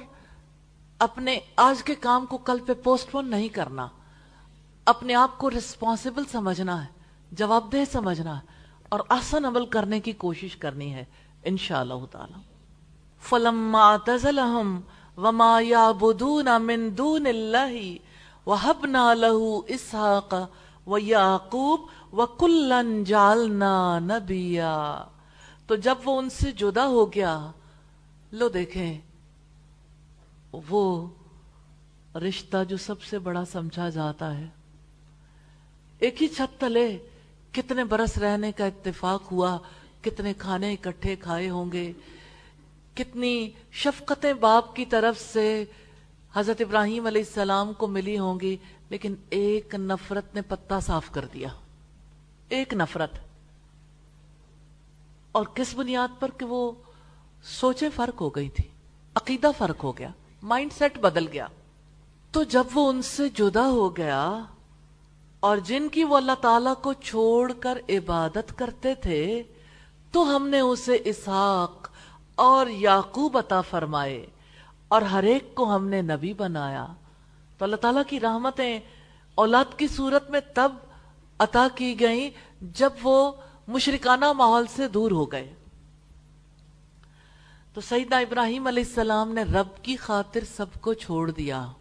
[1.00, 3.88] اپنے آج کے کام کو کل پہ پوسٹ پون نہیں کرنا۔
[4.88, 6.90] اپنے آپ کو ریسپانسبل سمجھنا ہے
[7.32, 8.54] جواب دہ سمجھنا ہے،
[8.90, 11.04] اور آسن عمل کرنے کی کوشش کرنی ہے،
[11.44, 12.42] انشاءاللہ تعالی۔
[13.24, 14.80] فلما تزلہم
[15.18, 20.34] وما یعبدون من دون اللہ وحبنا لہو اسحاق
[20.88, 24.76] ویعقوب وکلن جالنا نبیا
[25.68, 27.38] تو جب وہ ان سے جدا ہو گیا،
[28.32, 29.02] لو دیکھیں
[30.70, 31.08] وہ
[32.16, 34.46] رشتہ جو سب سے بڑا سمجھا جاتا ہے۔
[36.00, 36.98] ایک ہی چھت تلے
[37.52, 39.58] کتنے برس رہنے کا اتفاق ہوا،
[40.02, 41.94] کتنے کھانے اکٹھے کھائے ہوں گے،
[42.94, 45.66] کتنی شفقتیں باپ کی طرف سے
[46.34, 48.58] حضرت ابراہیم علیہ السلام کو ملی ہوں گی،
[48.90, 51.48] لیکن ایک نفرت نے پتا صاف کر دیا۔
[52.50, 53.12] ایک نفرت۔
[55.32, 56.72] اور کس بنیاد پر کہ وہ
[57.44, 58.64] سوچیں فرق ہو گئی تھی،
[59.16, 60.10] عقیدہ فرق ہو گیا۔
[60.46, 61.48] مائنڈ سیٹ بدل گیا۔
[62.32, 64.40] تو جب وہ ان سے جدا ہو گیا
[65.40, 69.44] اور جن کی وہ اللہ تعالی کو چھوڑ کر عبادت کرتے تھے،
[70.12, 71.90] تو ہم نے اسے اسحاق
[72.36, 74.26] اور یعقوب عطا فرمائے
[74.88, 76.86] اور ہر ایک کو ہم نے نبی بنایا۔
[77.58, 78.80] تو اللہ تعالیٰ کی رحمتیں
[79.36, 80.72] اولاد کی صورت میں تب
[81.40, 82.30] عطا کی گئیں
[82.62, 83.32] جب وہ
[83.68, 85.54] مشرکانہ ماحول سے دور ہو گئے۔
[87.76, 91.72] تو سیدنا ابراہیم علیہ السلام نے رب کی خاطر سب کو چھوڑ دیا۔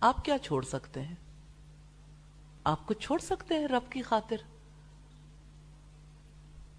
[0.00, 1.14] آپ کیا چھوڑ سکتے ہیں؟
[2.64, 4.36] آپ کو چھوڑ سکتے ہیں رب کی خاطر؟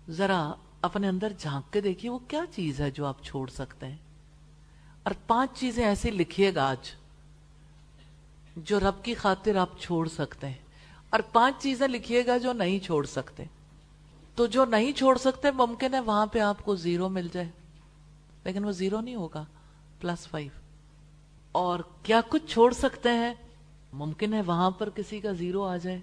[0.09, 3.97] ذرا اپنے اندر جھانک کے دیکھیے، وہ کیا چیز ہے جو آپ چھوڑ سکتے ہیں؟
[5.03, 6.91] اور پانچ چیزیں ایسی لکھیے گا آج
[8.57, 10.65] جو رب کی خاطر آپ چھوڑ سکتے ہیں۔
[11.09, 13.43] اور پانچ چیزیں لکھیے گا جو نہیں چھوڑ سکتے۔
[14.35, 17.49] تو جو نہیں چھوڑ سکتے، ممکن ہے وہاں پہ آپ کو زیرو مل جائے۔
[18.43, 19.45] لیکن وہ زیرو نہیں ہوگا
[19.99, 20.51] پلس فائیو
[21.51, 23.33] اور کیا کچھ چھوڑ سکتے ہیں؟
[23.93, 26.01] ممکن ہے وہاں پر کسی کا زیرو آ جائے۔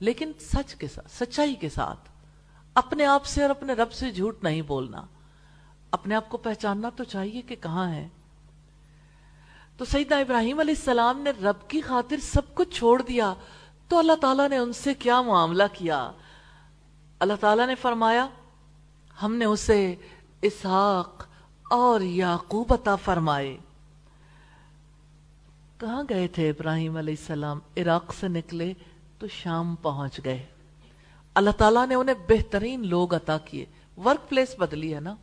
[0.00, 2.08] لیکن سچ کے ساتھ، سچائی کے ساتھ،
[2.74, 5.02] اپنے آپ سے اور اپنے رب سے جھوٹ نہیں بولنا۔
[5.90, 8.08] اپنے آپ کو پہچاننا تو چاہیے کہ کہاں ہے۔
[9.76, 13.34] تو سیدنا ابراہیم علیہ السلام نے رب کی خاطر سب کچھ چھوڑ دیا۔
[13.88, 16.12] تو اللہ تعالیٰ نے ان سے کیا معاملہ کیا؟
[17.18, 18.28] اللہ تعالیٰ نے فرمایا،
[19.22, 19.96] ہم نے اسے
[20.42, 21.24] اسحاق
[21.70, 23.56] اور یعقوب عطا فرمائے۔
[25.78, 28.72] کہاں گئے تھے ابراہیم علیہ السلام؟ عراق سے نکلے
[29.18, 30.46] تو شام پہنچ گئے۔
[31.34, 33.66] اللہ تعالیٰ نے انہیں بہترین لوگ عطا کیے۔
[34.04, 35.14] ورک پلیس بدلی ہے نا۔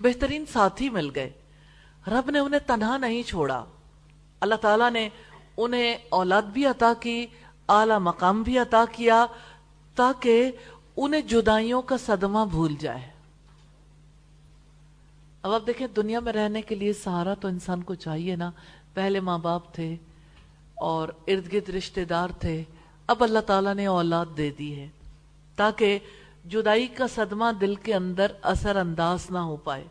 [0.00, 1.32] بہترین ساتھی مل گئے۔
[2.06, 3.64] رب نے انہیں تنہا نہیں چھوڑا۔
[4.40, 5.08] اللہ تعالیٰ نے
[5.56, 7.26] انہیں اولاد بھی عطا کی،
[7.68, 9.26] اعلی مقام بھی عطا کیا
[9.94, 10.52] تاکہ
[10.96, 13.11] انہیں جدائیوں کا صدمہ بھول جائے۔
[15.42, 18.50] اب آپ دیکھیں دنیا میں رہنے کے لیے سہارا تو انسان کو چاہیے نا۔
[18.94, 19.96] پہلے ماں باپ تھے
[20.74, 22.64] اور ارد گرد رشتے دار تھے۔
[23.06, 24.88] اب اللہ تعالیٰ نے اولاد دے دی ہے
[25.56, 25.98] تاکہ
[26.44, 29.84] جدائی کا صدمہ دل کے اندر اثر انداز نہ ہو پائے۔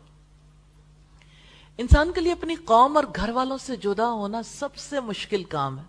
[1.78, 5.78] انسان کے لیے اپنی قوم اور گھر والوں سے جدا ہونا سب سے مشکل کام
[5.78, 5.84] ہے۔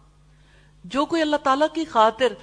[0.84, 2.34] جو کوئی اللہ تعالیٰ کی خاطر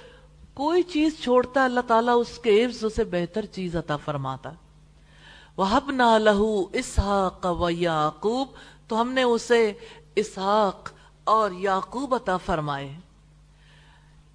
[0.53, 4.51] کوئی چیز چھوڑتا ہے، اللہ تعالیٰ اس کے عفظ اسے بہتر چیز عطا فرماتا
[5.57, 6.45] وَحَبْنَا لَهُ
[6.77, 8.47] إِسْحَاقَ وَيَعْقُوب
[8.87, 9.73] تو ہم نے اسے
[10.15, 10.89] اسحاق
[11.23, 12.95] اور یعقوب عطا فرمائے۔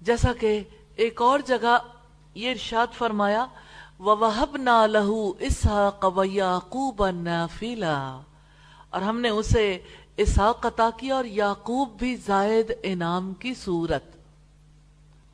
[0.01, 0.63] جیسا کہ
[0.95, 1.77] ایک اور جگہ
[2.33, 3.45] یہ ارشاد فرمایا
[3.99, 8.21] وَوَحَبْنَا لَهُ إِسْحَاقَ وَيَعْقُوبَ نَافِلًا۔
[8.89, 9.79] اور ہم نے اسے
[10.17, 14.03] اسحاق عطا کیا اور یعقوب بھی زائد انعام کی صورت۔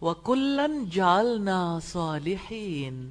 [0.03, 3.09] وَكُلًّا جَعَلْنَا صَالِحِينَ۔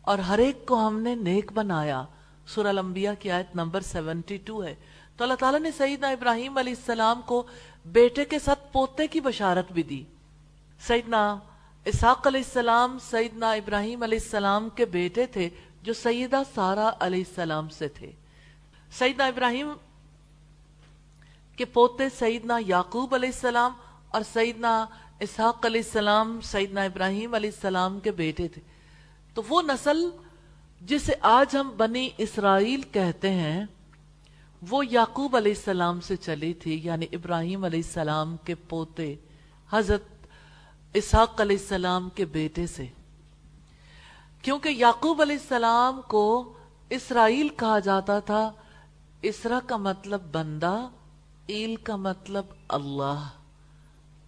[0.00, 2.04] اور ہر ایک کو ہم نے نیک بنایا۔
[2.46, 4.74] سورہ الانبیاء کی آیت نمبر سیونٹی ٹو ہے۔
[5.16, 7.46] تو اللہ تعالیٰ نے سیدنا ابراہیم علیہ السلام کو
[7.84, 10.04] بیٹے کے ساتھ پوتے کی بشارت بھی دی۔
[10.86, 11.38] سیدنا
[11.84, 15.48] اسحاق علیہ السلام، سیدنا ابراہیم علیہ السلام کے بیٹے تھے
[15.82, 18.12] جو سیدہ سارا علیہ السلام سے تھے۔
[18.98, 19.72] سیدنا ابراہیم
[21.56, 23.72] کے پوتے سیدنا یعقوب علیہ السلام
[24.08, 24.86] اور سیدنا
[25.20, 28.62] اسحاق علیہ السلام، سیدنا ابراہیم علیہ السلام کے بیٹے تھے۔
[29.34, 30.10] تو وہ نسل
[30.80, 33.64] جسے آج ہم بنی اسرائیل کہتے ہیں،
[34.70, 39.14] وہ یعقوب علیہ السلام سے چلی تھی یعنی ابراہیم علیہ السلام کے پوتے
[39.70, 40.02] حضرت
[40.94, 42.86] اسحاق علیہ السلام کے بیٹے سے۔
[44.42, 46.52] کیونکہ یعقوب علیہ السلام کو
[46.90, 48.52] اسرائیل کہا جاتا تھا،
[49.22, 50.88] اسرا کا مطلب بندہ،
[51.46, 53.28] ایل کا مطلب اللہ۔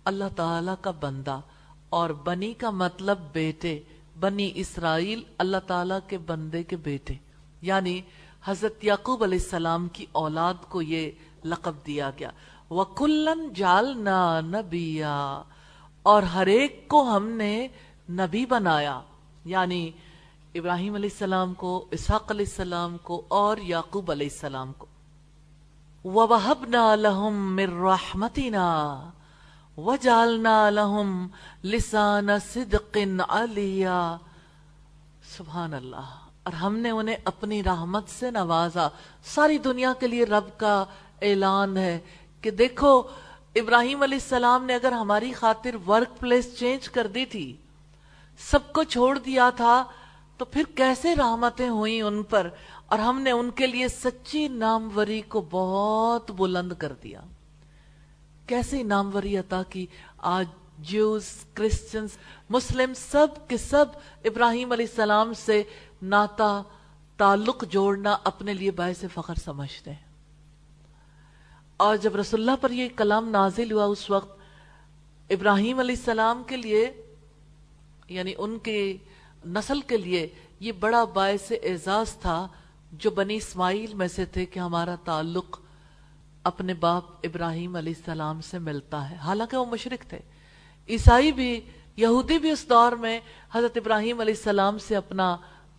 [0.04, 1.40] اللہ تعالی کا بندہ
[1.88, 3.80] اور بنی کا مطلب بیٹے۔
[4.20, 7.14] بنی اسرائیل اللہ تعالیٰ کے بندے کے بیٹے
[7.62, 8.00] یعنی
[8.44, 11.10] حضرت یعقوب علیہ السلام کی اولاد کو یہ
[11.44, 12.30] لقب دیا گیا۔
[12.70, 15.42] وَكُلًّا جَعَلْنَا نَبِيًّا
[16.02, 17.68] اور ہر ایک کو ہم نے
[18.10, 19.00] نبی بنایا۔
[19.44, 19.90] یعنی
[20.54, 24.86] ابراہیم علیہ السلام کو، اسحاق علیہ السلام کو، اور یعقوب علیہ السلام کو۔
[26.04, 29.10] وَوَهَبْنَا لَهُم مِّن رَحْمَتِنَا
[29.76, 31.28] وَجَعَلْنَا لَهُمْ
[31.64, 34.16] لِسَانَ صِدْقٍ عَلِيًّا۔
[35.36, 36.10] سبحان اللہ
[36.42, 38.88] اور ہم نے انہیں اپنی رحمت سے نوازا۔
[39.24, 40.84] ساری دنیا کے لیے رب کا
[41.22, 42.00] اعلان ہے
[42.40, 43.02] کہ دیکھو،
[43.54, 47.56] ابراہیم علیہ السلام نے اگر ہماری خاطر ورک پلیس چینج کر دی تھی،
[48.38, 49.84] سب کو چھوڑ دیا تھا،
[50.36, 52.48] تو پھر کیسے رحمتیں ہوئیں ان پر؟
[52.86, 57.20] اور ہم نے ان کے لیے سچی ناموری کو بہت بلند کر دیا۔
[58.46, 59.86] کیسے ناموری عطا کی؟
[60.18, 60.46] آج
[60.78, 62.10] جیوز کرسچنز
[62.50, 63.86] مسلم سب کے سب
[64.24, 65.62] ابراہیم علیہ السلام سے
[66.02, 66.62] ناتا
[67.16, 70.06] تعلق جوڑنا اپنے لیے باعث فخر سمجھتے ہیں۔
[71.76, 74.38] اور جب رسول اللہ پر یہ کلام نازل ہوا، اس وقت
[75.30, 77.02] ابراہیم علیہ السلام کے لیے
[78.08, 78.96] یعنی ان کے
[79.46, 80.28] نسل کے لیے
[80.60, 82.48] یہ بڑا باعث اعزاز تھا
[82.92, 85.60] جو بنی اسماعیل میں سے تھے کہ ہمارا تعلق
[86.46, 90.18] اپنے باپ ابراہیم علیہ السلام سے ملتا ہے۔ حالانکہ وہ مشرق تھے۔
[90.88, 91.60] عیسائی بھی،
[91.96, 93.20] یہودی بھی اس دور میں
[93.52, 95.36] حضرت ابراہیم علیہ السلام سے اپنا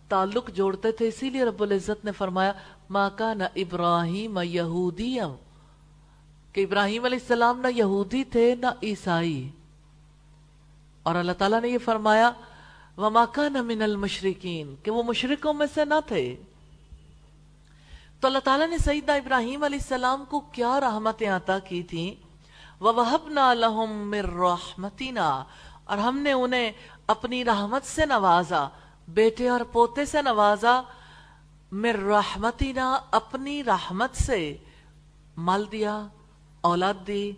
[0.08, 2.52] تعلق جوڑتے تھے۔ اسی لیے رب العزت نے فرمایا
[2.90, 5.16] ماں کا نہ ابراہیم یہودی
[6.52, 9.50] کہ ابراہیم علیہ السلام نہ یہودی تھے، نہ عیسائی۔
[11.02, 12.30] اور اللہ تعالیٰ نے یہ فرمایا،
[12.98, 16.36] وما كان من المشرقین کہ وہ مشرقوں میں سے نہ تھے۔
[18.20, 22.28] تو اللہ تعالیٰ نے سیدہ ابراہیم علیہ السلام کو کیا رحمتیں عطا کی تھیں؟
[22.82, 25.44] وَوَهَبْنَا لَهُم مِّن رَحْمَتِنَا۔
[25.84, 26.72] اور ہم نے انہیں
[27.06, 28.68] اپنی رحمت سے نوازا،
[29.08, 30.80] بیٹے اور پوتے سے نوازا۔
[31.72, 34.56] مِّن رَحْمَتِنَا، اپنی رحمت سے
[35.36, 36.06] مال دیا،
[36.60, 37.32] اولاد دی،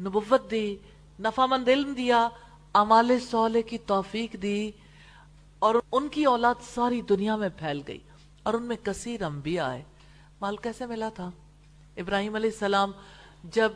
[0.00, 0.76] نبوت دی
[1.20, 2.28] نفع مند علم دیا
[2.74, 4.70] عمال صالح کی توفیق دی۔
[5.58, 7.98] اور ان کی اولاد ساری دنیا میں پھیل گئی
[8.42, 9.82] اور ان میں کثیر انبیاء آئے۔
[10.40, 11.30] مال کیسے ملا تھا؟
[11.96, 12.92] ابراہیم علیہ السلام
[13.44, 13.72] جب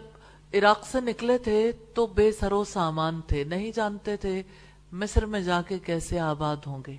[0.54, 4.42] عراق سے نکلے تھے تو بے سرو سامان تھے، نہیں جانتے تھے
[4.92, 6.96] مصر میں جا کے کیسے آباد ہوں گے۔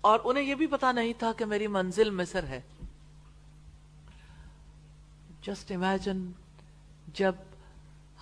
[0.00, 2.60] اور انہیں یہ بھی پتا نہیں تھا کہ میری منزل مصر ہے۔
[5.42, 6.30] جسٹ امیجن
[7.14, 7.32] جب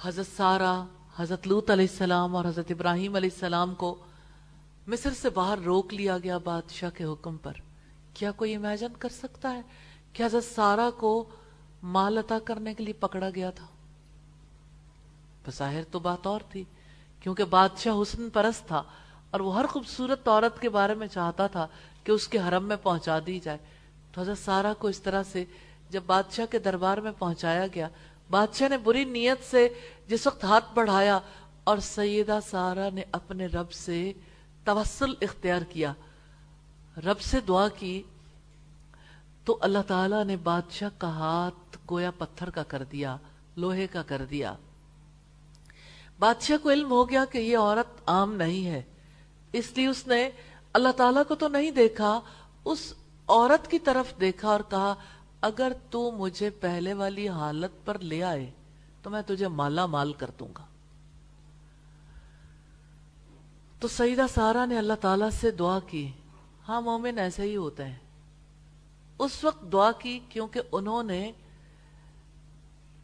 [0.02, 0.84] حضرت سارا
[1.16, 3.96] حضرت لوت علیہ السلام اور حضرت ابراہیم علیہ السلام کو
[4.86, 7.52] مصر سے باہر روک لیا گیا بادشاہ کے حکم پر۔
[8.14, 9.62] کیا کوئی امیجن کر سکتا ہے؟
[10.12, 11.28] کہ حضرت سارا کو
[11.82, 13.66] مال عطا کرنے کے لیے پکڑا گیا تھا۔
[15.46, 16.64] بظاہر تو بات اور تھی،
[17.20, 18.82] کیونکہ بادشاہ حسن پرست تھا
[19.30, 21.66] اور وہ ہر خوبصورت عورت کے بارے میں چاہتا تھا
[22.04, 23.58] کہ اس کے حرم میں پہنچا دی جائے۔
[24.12, 25.44] تو حضرت سارا کو اس طرح سے
[25.90, 27.88] جب بادشاہ کے دربار میں پہنچایا گیا،
[28.30, 29.68] بادشاہ نے بری نیت سے
[30.08, 31.18] جس وقت ہاتھ بڑھایا
[31.64, 34.12] اور سیدہ سارا نے اپنے رب سے
[34.64, 35.92] توسل اختیار کیا۔
[36.96, 38.02] رب سے دعا کی
[39.44, 43.16] تو اللہ تعالیٰ نے بادشاہ کا ہاتھ گویا پتھر کا کر دیا،
[43.56, 44.54] لوہے کا کر دیا۔
[46.18, 48.82] بادشاہ کو علم ہو گیا کہ یہ عورت عام نہیں ہے۔
[49.52, 50.30] اس لیے اس نے
[50.72, 52.20] اللہ تعالیٰ کو تو نہیں دیکھا،
[52.64, 52.94] اس
[53.28, 54.94] عورت کی طرف دیکھا اور کہا،
[55.40, 58.50] اگر تو مجھے پہلے والی حالت پر لے آئے
[59.02, 60.64] تو میں تجھے مالا مال کر دوں گا۔
[63.80, 66.12] تو سیدہ سارا نے اللہ تعالیٰ سے دعا کی
[66.68, 68.01] ہاں مومن ایسے ہی ہوتا ہے
[69.22, 71.32] اس وقت دعا کی کیونکہ انہوں نے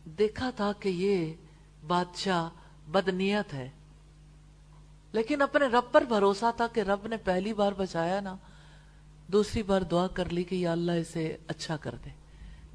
[0.05, 1.35] دیکھا تھا کہ یہ
[1.87, 2.49] بادشاہ
[2.91, 3.71] بدنیت ہے۔
[5.13, 8.37] لیکن اپنے رب پر بھروسہ تھا کہ رب نے پہلی بار بچایا نا،
[9.27, 12.11] دوسری بار دعا کر لی کہ یا اللہ اسے اچھا کر دے۔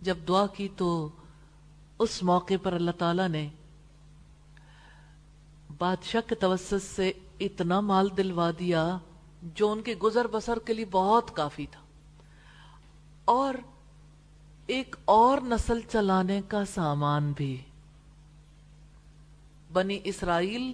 [0.01, 1.09] جب دعا کی تو
[1.99, 3.49] اس موقع پر اللہ تعالیٰ نے
[5.77, 8.97] بادشاہ کے توسط سے اتنا مال دلوا دیا
[9.41, 11.82] جو ان کے گزر بسر کے لیے بہت کافی تھا۔
[13.25, 13.53] اور
[14.67, 17.61] ایک اور نسل چلانے کا سامان بھی۔
[19.73, 20.73] بنی اسرائیل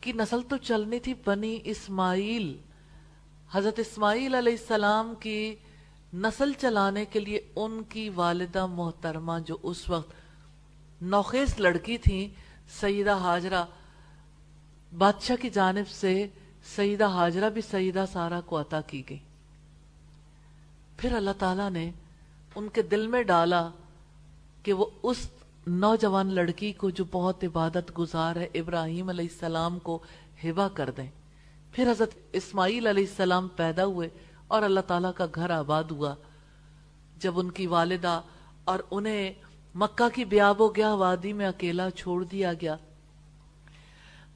[0.00, 2.56] کی نسل تو چلنی تھی بنی اسماعیل۔
[3.52, 5.54] حضرت اسماعیل علیہ السلام کی
[6.14, 10.12] نسل چلانے کے لیے ان کی والدہ محترمہ جو اس وقت
[11.02, 12.34] نوخیز لڑکی تھی،
[12.80, 13.64] سیدہ حاجرہ۔
[14.98, 16.26] بادشاہ کی جانب سے
[16.76, 19.18] سیدہ حاجرہ بھی سیدہ سارا کو عطا کی گئی۔
[21.02, 21.90] پھر اللہ تعالیٰ نے
[22.54, 23.68] ان کے دل میں ڈالا
[24.62, 25.30] کہ وہ اس
[25.66, 29.98] نوجوان لڑکی کو جو بہت عبادت گزار ہے، ابراہیم علیہ السلام کو
[30.44, 31.10] ہبا کر دیں۔
[31.72, 34.08] پھر حضرت اسماعیل علیہ السلام پیدا ہوئے
[34.48, 36.14] اور اللہ تعالیٰ کا گھر آباد ہوا۔
[37.18, 38.20] جب ان کی والدہ
[38.64, 39.32] اور انہیں
[39.74, 42.76] مکہ کی بیاب و گیا وادی میں اکیلا چھوڑ دیا گیا۔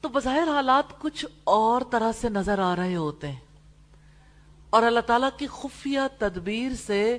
[0.01, 3.46] تو بظاہر حالات کچھ اور طرح سے نظر آ رہے ہوتے ہیں۔
[4.69, 7.17] اور اللہ تعالیٰ کی خفیہ تدبیر سے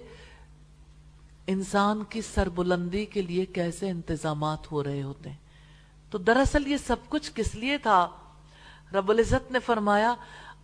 [1.47, 5.37] انسان کی سربلندی کے لیے کیسے انتظامات ہو رہے ہوتے ہیں؟
[6.11, 8.09] تو دراصل یہ سب کچھ کس لیے تھا؟
[8.93, 10.15] رب العزت نے فرمایا،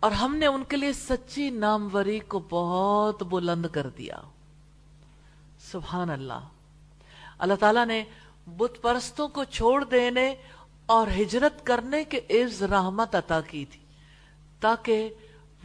[0.01, 4.17] اور ہم نے ان کے لیے سچی ناموری کو بہت بلند کر دیا۔
[5.71, 6.49] سبحان اللہ۔
[7.39, 8.05] اللہ تعالیٰ نے
[8.47, 10.35] بت پرستوں کو چھوڑ دینے
[10.87, 13.81] اور ہجرت کرنے کے عز رحمت عطا کی تھی،
[14.61, 15.15] تاکہ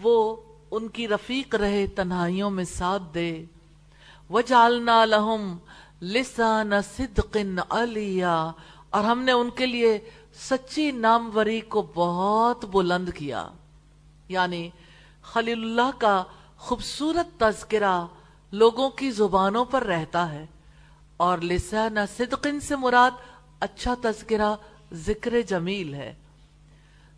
[0.02, 0.36] وہ
[0.72, 3.46] ان کی رفیق رہے تنہائیوں میں ساتھ دے۔
[4.30, 5.58] وجعلنا لہم
[6.02, 7.38] لسان صدق
[7.70, 8.52] علیا
[8.90, 13.48] اور ہم نے ان کے لیے سچی ناموری کو بہت بلند کیا۔
[14.30, 14.70] یعنی
[15.22, 16.24] خلیل اللہ کا
[16.58, 18.06] خوبصورت تذکرہ
[18.52, 20.46] لوگوں کی زبانوں پر رہتا ہے۔
[21.18, 23.12] اور لسان صدقن سے مراد
[23.60, 24.56] اچھا تذکرہ
[24.94, 26.16] ذکر جمیل ہے۔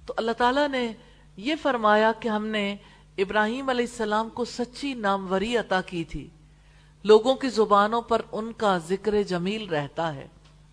[0.06, 0.94] تو اللہ تعالیٰ نے
[1.38, 2.76] یہ فرمایا کہ ہم نے
[3.18, 6.30] ابراہیم علیہ السلام کو سچی ناموری عطا کی تھی۔
[7.04, 10.28] لوگوں کی زبانوں پر ان کا ذکر جمیل رہتا ہے۔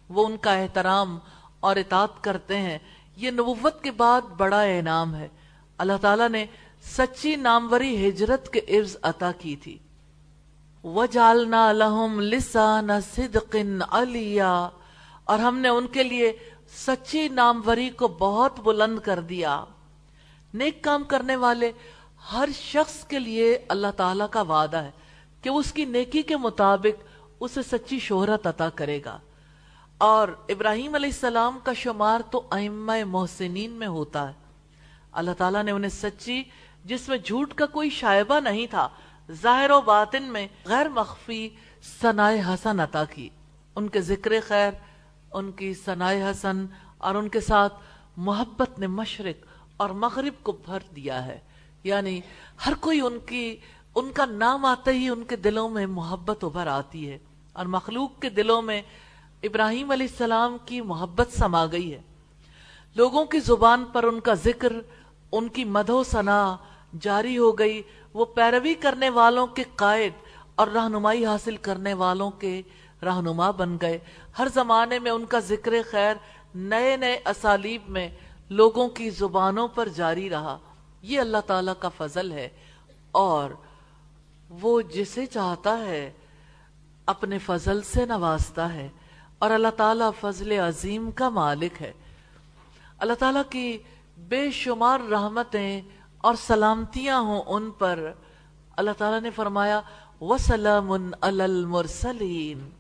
[0.09, 1.19] وہ ان کا احترام
[1.61, 2.79] اور اطاعت کرتے ہیں۔
[3.17, 5.29] یہ نبوت کے بعد بڑا انعام ہے۔
[5.79, 6.47] اللہ تعالیٰ نے
[6.83, 9.79] سچی ناموری ہجرت کے عرض عطا کی تھی۔
[10.85, 14.69] وَجَعَلْنَا لَهُمْ لِسَانَ صِدْقٍ عَلِيًا
[15.25, 16.33] اور ہم نے ان کے لیے
[16.69, 19.65] سچی ناموری کو بہت بلند کر دیا۔
[20.55, 21.73] نیک کام کرنے والے
[22.33, 24.91] ہر شخص کے لیے اللہ تعالیٰ کا وعدہ ہے
[25.43, 27.05] کہ اس کی نیکی کے مطابق
[27.41, 29.19] اسے سچی شہرت عطا کرے گا۔
[29.99, 34.35] اور ابراہیم علیہ السلام کا شمار تو ائمہ محسنین میں ہوتا ہے۔
[35.13, 36.43] اللہ تعالیٰ نے انہیں سچی،
[36.85, 38.89] جس میں جھوٹ کا کوئی شائبہ نہیں تھا،
[39.33, 41.49] ظاہر و باطن میں غیر مخفی
[42.01, 43.29] ثناء حسن عطا کی۔
[43.77, 44.73] ان کے ذکر خیر،
[45.33, 46.67] ان کی ثناء حسن
[46.99, 47.75] اور ان کے ساتھ
[48.17, 51.48] محبت نے مشرق اور مغرب کو بھر دیا ہے۔
[51.89, 52.21] یعنی
[52.67, 53.57] ہر کوئی ان کی،
[53.95, 57.19] ان کا نام آتے ہی ان کے دلوں میں محبت ابھر آتی ہے۔
[57.53, 58.83] اور مخلوق کے دلوں میں
[59.43, 62.01] ابراہیم علیہ السلام کی محبت سما گئی ہے۔
[62.95, 64.73] لوگوں کی زبان پر ان کا ذکر،
[65.33, 66.57] ان کی مدھو سنا
[67.01, 67.83] جاری ہو گئی۔
[68.15, 70.13] وہ پیروی کرنے والوں کے قائد
[70.55, 72.63] اور رہنمائی حاصل کرنے والوں کے
[73.03, 73.99] رہنما بن گئے۔
[74.39, 76.15] ہر زمانے میں ان کا ذکر خیر
[76.55, 78.09] نئے نئے اسالیب میں
[78.51, 80.59] لوگوں کی زبانوں پر جاری رہا۔
[81.03, 82.49] یہ اللہ تعالیٰ کا فضل ہے
[83.11, 83.51] اور
[84.49, 86.13] وہ جسے چاہتا ہے
[87.07, 88.89] اپنے فضل سے نوازتا ہے
[89.39, 91.93] اور اللہ تعالیٰ فضل عظیم کا مالک ہے۔
[92.99, 93.79] اللہ تعالیٰ کی
[94.19, 95.81] بے شمار رحمتیں
[96.19, 98.13] اور سلامتیاں ہوں ان پر۔
[98.77, 99.81] اللہ تعالیٰ نے فرمایا،
[100.21, 102.71] وسلام المرسلین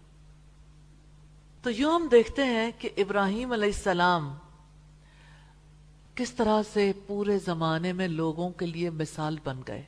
[1.62, 4.34] تو یوں ہم دیکھتے ہیں کہ ابراہیم علیہ السلام
[6.18, 9.82] کس طرح سے پورے زمانے میں لوگوں کے لیے مثال بن گئے؟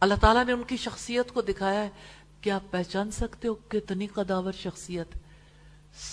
[0.00, 1.88] اللہ تعالیٰ نے ان کی شخصیت کو دکھایا ہے
[2.40, 5.18] کیا آپ پہچان سکتے ہو کتنی قداور شخصیت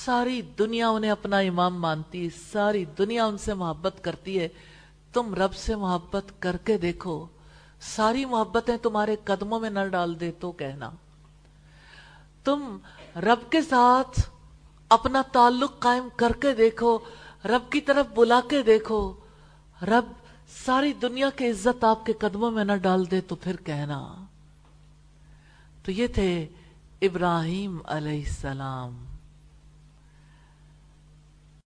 [0.06, 4.48] ساری دنیا انہیں اپنا امام مانتی ہے، ساری دنیا ان سے محبت کرتی ہے۔
[5.14, 7.26] تم رب سے محبت کر کے دیکھو،
[7.82, 10.90] ساری محبتیں تمہارے قدموں میں نہ ڈال دے تو کہنا۔
[12.44, 12.78] تم
[13.16, 14.30] رب کے ساتھ
[14.90, 17.00] اپنا تعلق قائم کر کے دیکھو
[17.46, 19.14] رب کی طرف بلا کے دیکھو،
[19.82, 20.06] رب
[20.66, 24.26] ساری دنیا کی عزت آپ کے قدموں میں نہ ڈال دے تو پھر کہنا۔
[25.84, 26.48] تو یہ تھے
[27.02, 29.11] ابراہیم علیہ السلام۔